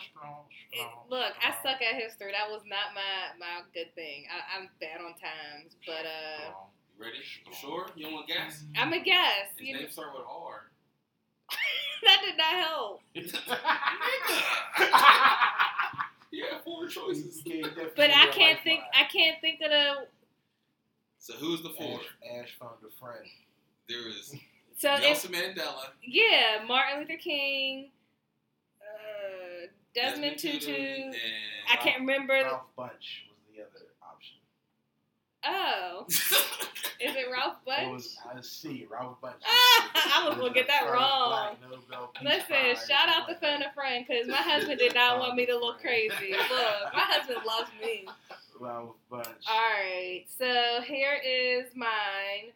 Look, 1.09 1.33
I 1.41 1.49
suck 1.63 1.81
at 1.81 1.95
history. 1.99 2.31
That 2.31 2.47
was 2.51 2.61
not 2.67 2.93
my 2.93 3.33
my 3.39 3.61
good 3.73 3.91
thing. 3.95 4.25
I, 4.29 4.59
I'm 4.59 4.69
bad 4.79 5.01
on 5.01 5.15
times, 5.17 5.75
but 5.87 6.05
uh, 6.05 6.51
You 6.95 7.03
ready? 7.05 7.17
You 7.47 7.53
sure? 7.53 7.87
You 7.95 8.03
don't 8.05 8.13
want 8.13 8.27
to 8.27 8.33
guess? 8.35 8.63
I'm 8.77 8.93
a 8.93 8.99
guess. 8.99 9.49
His 9.57 9.67
You 9.67 9.73
know, 9.73 9.79
name 9.79 9.89
start 9.89 10.13
with 10.13 10.25
R. 10.29 10.69
that 12.03 12.21
did 12.23 12.37
not 12.37 12.53
help. 12.67 13.01
yeah, 16.31 16.59
four 16.63 16.87
choices. 16.87 17.41
But 17.95 18.11
I 18.11 18.27
can't 18.27 18.59
think. 18.63 18.81
I 18.93 19.03
can't 19.05 19.39
think 19.41 19.61
of 19.61 19.69
the. 19.69 19.93
So 21.19 21.33
who's 21.33 21.61
the 21.61 21.69
fourth? 21.69 22.01
Ash, 22.23 22.43
Ash 22.43 22.57
found 22.59 22.75
a 22.87 22.99
friend. 22.99 23.25
There 23.87 24.07
is 24.07 24.35
So 24.79 24.93
if 24.93 25.01
Nelson 25.01 25.33
Mandela, 25.33 25.89
yeah, 26.01 26.63
Martin 26.65 27.01
Luther 27.01 27.17
King, 27.17 27.89
uh, 28.81 29.67
Desmond 29.93 30.37
Tutu. 30.37 30.71
and 30.71 31.15
I 31.69 31.75
can't 31.75 31.99
remember. 31.99 32.33
Ralph 32.33 32.61
Bunche 32.77 33.27
was 33.27 33.39
the 33.53 33.61
other 33.61 33.87
option. 34.01 34.37
Oh, 35.45 36.05
is 36.07 36.17
it 36.99 37.27
Ralph 37.31 37.57
It 37.65 37.69
Bunche? 37.69 37.91
was 37.93 38.17
I 38.35 38.41
see 38.41 38.85
Ralph 38.89 39.21
Bunche. 39.21 39.35
Ah, 39.45 40.21
I 40.25 40.29
was 40.29 40.37
gonna 40.37 40.53
get 40.53 40.67
that 40.67 40.89
wrong. 40.91 41.55
Black 41.59 41.71
Nobel 41.89 42.07
Peace 42.13 42.23
Listen, 42.49 42.87
shout 42.89 43.07
out 43.07 43.27
to. 43.29 43.35
Phone 43.35 43.61
a 43.61 43.71
Friend 43.73 44.05
because 44.05 44.27
my 44.27 44.35
husband 44.37 44.79
did 44.79 44.93
not 44.93 45.17
want 45.19 45.35
me 45.35 45.45
to 45.45 45.55
look 45.57 45.79
crazy. 45.79 46.31
Look, 46.33 46.93
my 46.93 46.99
husband 47.05 47.39
loves 47.47 47.69
me. 47.81 48.05
Ralph 48.59 48.95
Bunche. 49.09 49.25
All 49.49 49.61
right, 49.71 50.25
so 50.37 50.81
here 50.83 51.17
is 51.25 51.73
mine. 51.75 52.51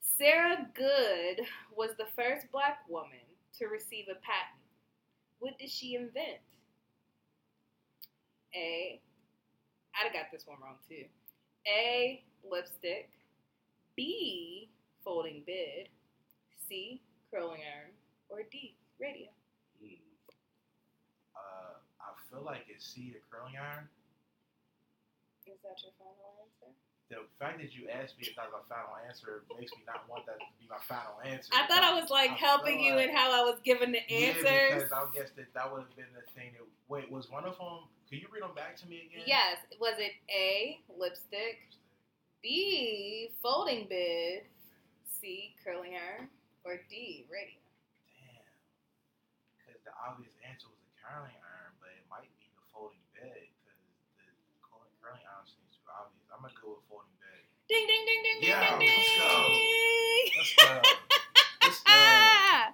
Sarah 0.00 0.66
Goode 0.74 1.46
was 1.76 1.90
the 1.98 2.06
first 2.16 2.50
black 2.50 2.78
woman 2.88 3.18
to 3.58 3.66
receive 3.66 4.06
a 4.10 4.14
patent. 4.16 4.58
What 5.38 5.56
did 5.58 5.70
she 5.70 5.94
invent? 5.94 6.38
A. 8.56 9.00
I'd 9.94 10.04
have 10.04 10.12
got 10.12 10.32
this 10.32 10.46
one 10.46 10.58
wrong 10.62 10.76
too. 10.88 11.04
A. 11.66 12.22
Lipstick. 12.48 13.10
B. 13.96 14.68
Folding 15.04 15.42
bed. 15.46 15.88
C. 16.68 17.00
Curling 17.30 17.60
iron. 17.62 17.90
Or 18.28 18.40
D. 18.50 18.74
Radio. 19.00 19.28
Uh, 21.36 21.74
I 22.00 22.10
feel 22.30 22.42
like 22.44 22.64
it's 22.68 22.86
C, 22.86 23.12
the 23.12 23.20
curling 23.30 23.56
iron. 23.56 23.88
Is 25.46 25.58
that 25.64 25.76
your 25.82 25.92
final 25.98 26.38
answer? 26.40 26.70
The 27.10 27.26
fact 27.38 27.60
that 27.60 27.74
you 27.74 27.88
asked 27.92 28.16
me 28.16 28.24
if 28.30 28.36
that 28.36 28.48
was 28.48 28.62
my 28.70 28.76
final 28.76 28.96
answer 29.06 29.42
makes 29.58 29.72
me 29.72 29.82
not 29.86 30.08
want 30.08 30.24
that 30.26 30.38
to 30.40 30.46
be 30.60 30.64
my 30.70 30.80
final 30.88 31.20
answer. 31.24 31.50
I 31.52 31.66
thought 31.66 31.82
I 31.82 31.98
was 32.00 32.08
like 32.10 32.30
I 32.30 32.34
helping 32.34 32.80
you 32.80 32.94
like- 32.94 33.10
in 33.10 33.16
how 33.16 33.32
I 33.32 33.42
was 33.44 33.60
giving 33.64 33.92
the 33.92 34.00
Yeah, 34.08 34.32
answers. 34.32 34.86
because 34.88 34.92
I 34.92 35.04
guess 35.12 35.30
that 35.36 35.52
that 35.52 35.70
would 35.70 35.82
have 35.84 35.96
been 35.96 36.08
the 36.14 36.24
thing. 36.32 36.52
That, 36.56 36.64
wait, 36.88 37.10
was 37.10 37.28
one 37.28 37.44
of 37.44 37.58
them? 37.58 37.84
Can 38.12 38.20
you 38.20 38.28
read 38.28 38.44
them 38.44 38.52
back 38.52 38.76
to 38.76 38.84
me 38.84 39.08
again? 39.08 39.24
Yes. 39.24 39.56
Was 39.80 39.96
it 39.96 40.12
A, 40.28 40.76
lipstick, 40.92 41.64
B, 42.44 43.32
folding 43.40 43.88
bed, 43.88 44.44
C, 45.08 45.56
curling 45.64 45.96
iron, 45.96 46.28
or 46.60 46.76
D, 46.92 47.24
radio? 47.32 47.56
Damn. 48.12 48.44
Because 49.56 49.80
the 49.88 49.96
obvious 49.96 50.36
answer 50.44 50.68
was 50.68 50.76
the 50.84 50.92
curling 51.00 51.32
iron, 51.40 51.72
but 51.80 51.88
it 51.96 52.04
might 52.12 52.28
be 52.36 52.52
the 52.52 52.60
folding 52.68 53.00
bed 53.16 53.48
because 53.48 53.80
the 53.80 54.60
curling 54.60 55.24
iron 55.24 55.48
seems 55.48 55.72
too 55.72 55.88
obvious. 55.88 56.28
I'm 56.28 56.44
gonna 56.44 56.52
go 56.60 56.76
with 56.76 56.84
folding 56.92 57.16
bed. 57.16 57.48
Ding, 57.64 57.88
ding, 57.88 58.04
ding, 58.04 58.20
ding, 58.28 58.38
ding, 58.44 58.52
Yeah, 58.52 58.76
ding, 58.76 58.92
ding. 58.92 58.92
let's 58.92 59.16
go. 59.16 59.32
Let's 60.36 60.52
go. 60.60 60.68
Let's 61.64 61.80
go. 61.80 61.96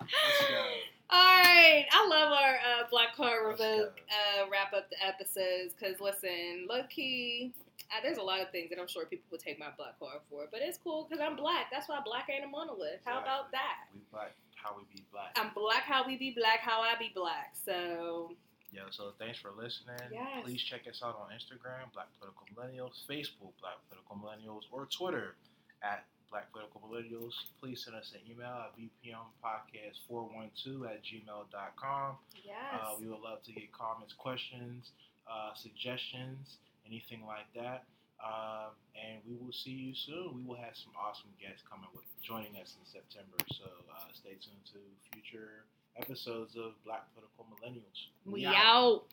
Let's 0.02 0.42
go. 0.50 0.97
All 1.10 1.42
right, 1.42 1.86
I 1.90 2.06
love 2.06 2.32
our 2.32 2.54
uh, 2.56 2.88
Black 2.90 3.16
Card 3.16 3.46
Revoke 3.46 4.00
uh, 4.12 4.44
wrap 4.50 4.74
up 4.74 4.90
the 4.90 4.96
episodes 5.04 5.72
because 5.72 6.00
listen, 6.00 6.66
low 6.68 6.82
key, 6.90 7.52
uh, 7.90 8.00
there's 8.02 8.18
a 8.18 8.22
lot 8.22 8.40
of 8.40 8.50
things 8.50 8.68
that 8.68 8.78
I'm 8.78 8.88
sure 8.88 9.06
people 9.06 9.24
would 9.30 9.40
take 9.40 9.58
my 9.58 9.72
Black 9.78 9.98
Card 9.98 10.20
for, 10.28 10.44
but 10.52 10.60
it's 10.62 10.76
cool 10.76 11.06
because 11.08 11.24
I'm 11.24 11.36
black. 11.36 11.66
That's 11.72 11.88
why 11.88 12.00
black 12.04 12.28
ain't 12.28 12.44
a 12.44 12.48
monolith. 12.48 13.00
How 13.04 13.22
about 13.22 13.52
that? 13.52 13.88
We 13.94 14.00
black. 14.12 14.34
How 14.54 14.76
we 14.76 14.82
be 14.92 15.02
black. 15.12 15.32
I'm 15.36 15.50
black 15.54 15.84
how 15.84 16.04
we 16.06 16.18
be 16.18 16.34
black, 16.36 16.60
how 16.60 16.82
I 16.82 16.94
be 16.98 17.12
black. 17.14 17.54
So 17.64 18.32
Yo, 18.70 18.82
so 18.90 19.12
thanks 19.18 19.38
for 19.38 19.50
listening. 19.56 19.96
Yes. 20.12 20.44
Please 20.44 20.60
check 20.60 20.82
us 20.90 21.00
out 21.02 21.16
on 21.16 21.32
Instagram, 21.32 21.88
Black 21.94 22.08
Political 22.20 22.44
Millennials, 22.52 23.00
Facebook, 23.08 23.56
Black 23.62 23.80
Political 23.88 24.16
Millennials, 24.20 24.62
or 24.70 24.84
Twitter 24.86 25.36
at 25.82 26.04
Black 26.30 26.50
Political 26.52 26.80
Millennials. 26.84 27.32
Please 27.60 27.82
send 27.84 27.96
us 27.96 28.12
an 28.14 28.20
email 28.30 28.64
at 28.68 28.72
bpmpodcast412 28.76 30.84
at 30.90 31.02
gmail.com. 31.04 32.16
yes, 32.44 32.56
Uh, 32.72 32.94
we 33.00 33.06
would 33.08 33.20
love 33.20 33.42
to 33.44 33.52
get 33.52 33.72
comments, 33.72 34.12
questions, 34.14 34.92
uh, 35.30 35.54
suggestions, 35.54 36.58
anything 36.86 37.24
like 37.26 37.46
that. 37.54 37.84
Um, 38.18 38.74
and 38.98 39.22
we 39.28 39.36
will 39.36 39.52
see 39.52 39.70
you 39.70 39.94
soon. 39.94 40.34
We 40.34 40.42
will 40.42 40.56
have 40.58 40.76
some 40.76 40.92
awesome 40.98 41.30
guests 41.40 41.62
coming 41.70 41.88
with 41.94 42.04
joining 42.22 42.56
us 42.60 42.74
in 42.78 42.84
September. 42.84 43.36
So 43.54 43.64
uh, 43.94 44.10
stay 44.12 44.34
tuned 44.42 44.64
to 44.74 44.80
future 45.12 45.64
episodes 45.96 46.56
of 46.56 46.74
Black 46.84 47.06
Political 47.14 47.46
Millennials. 47.46 48.08
we 48.26 48.44
out. 48.44 48.56
out. 48.56 49.04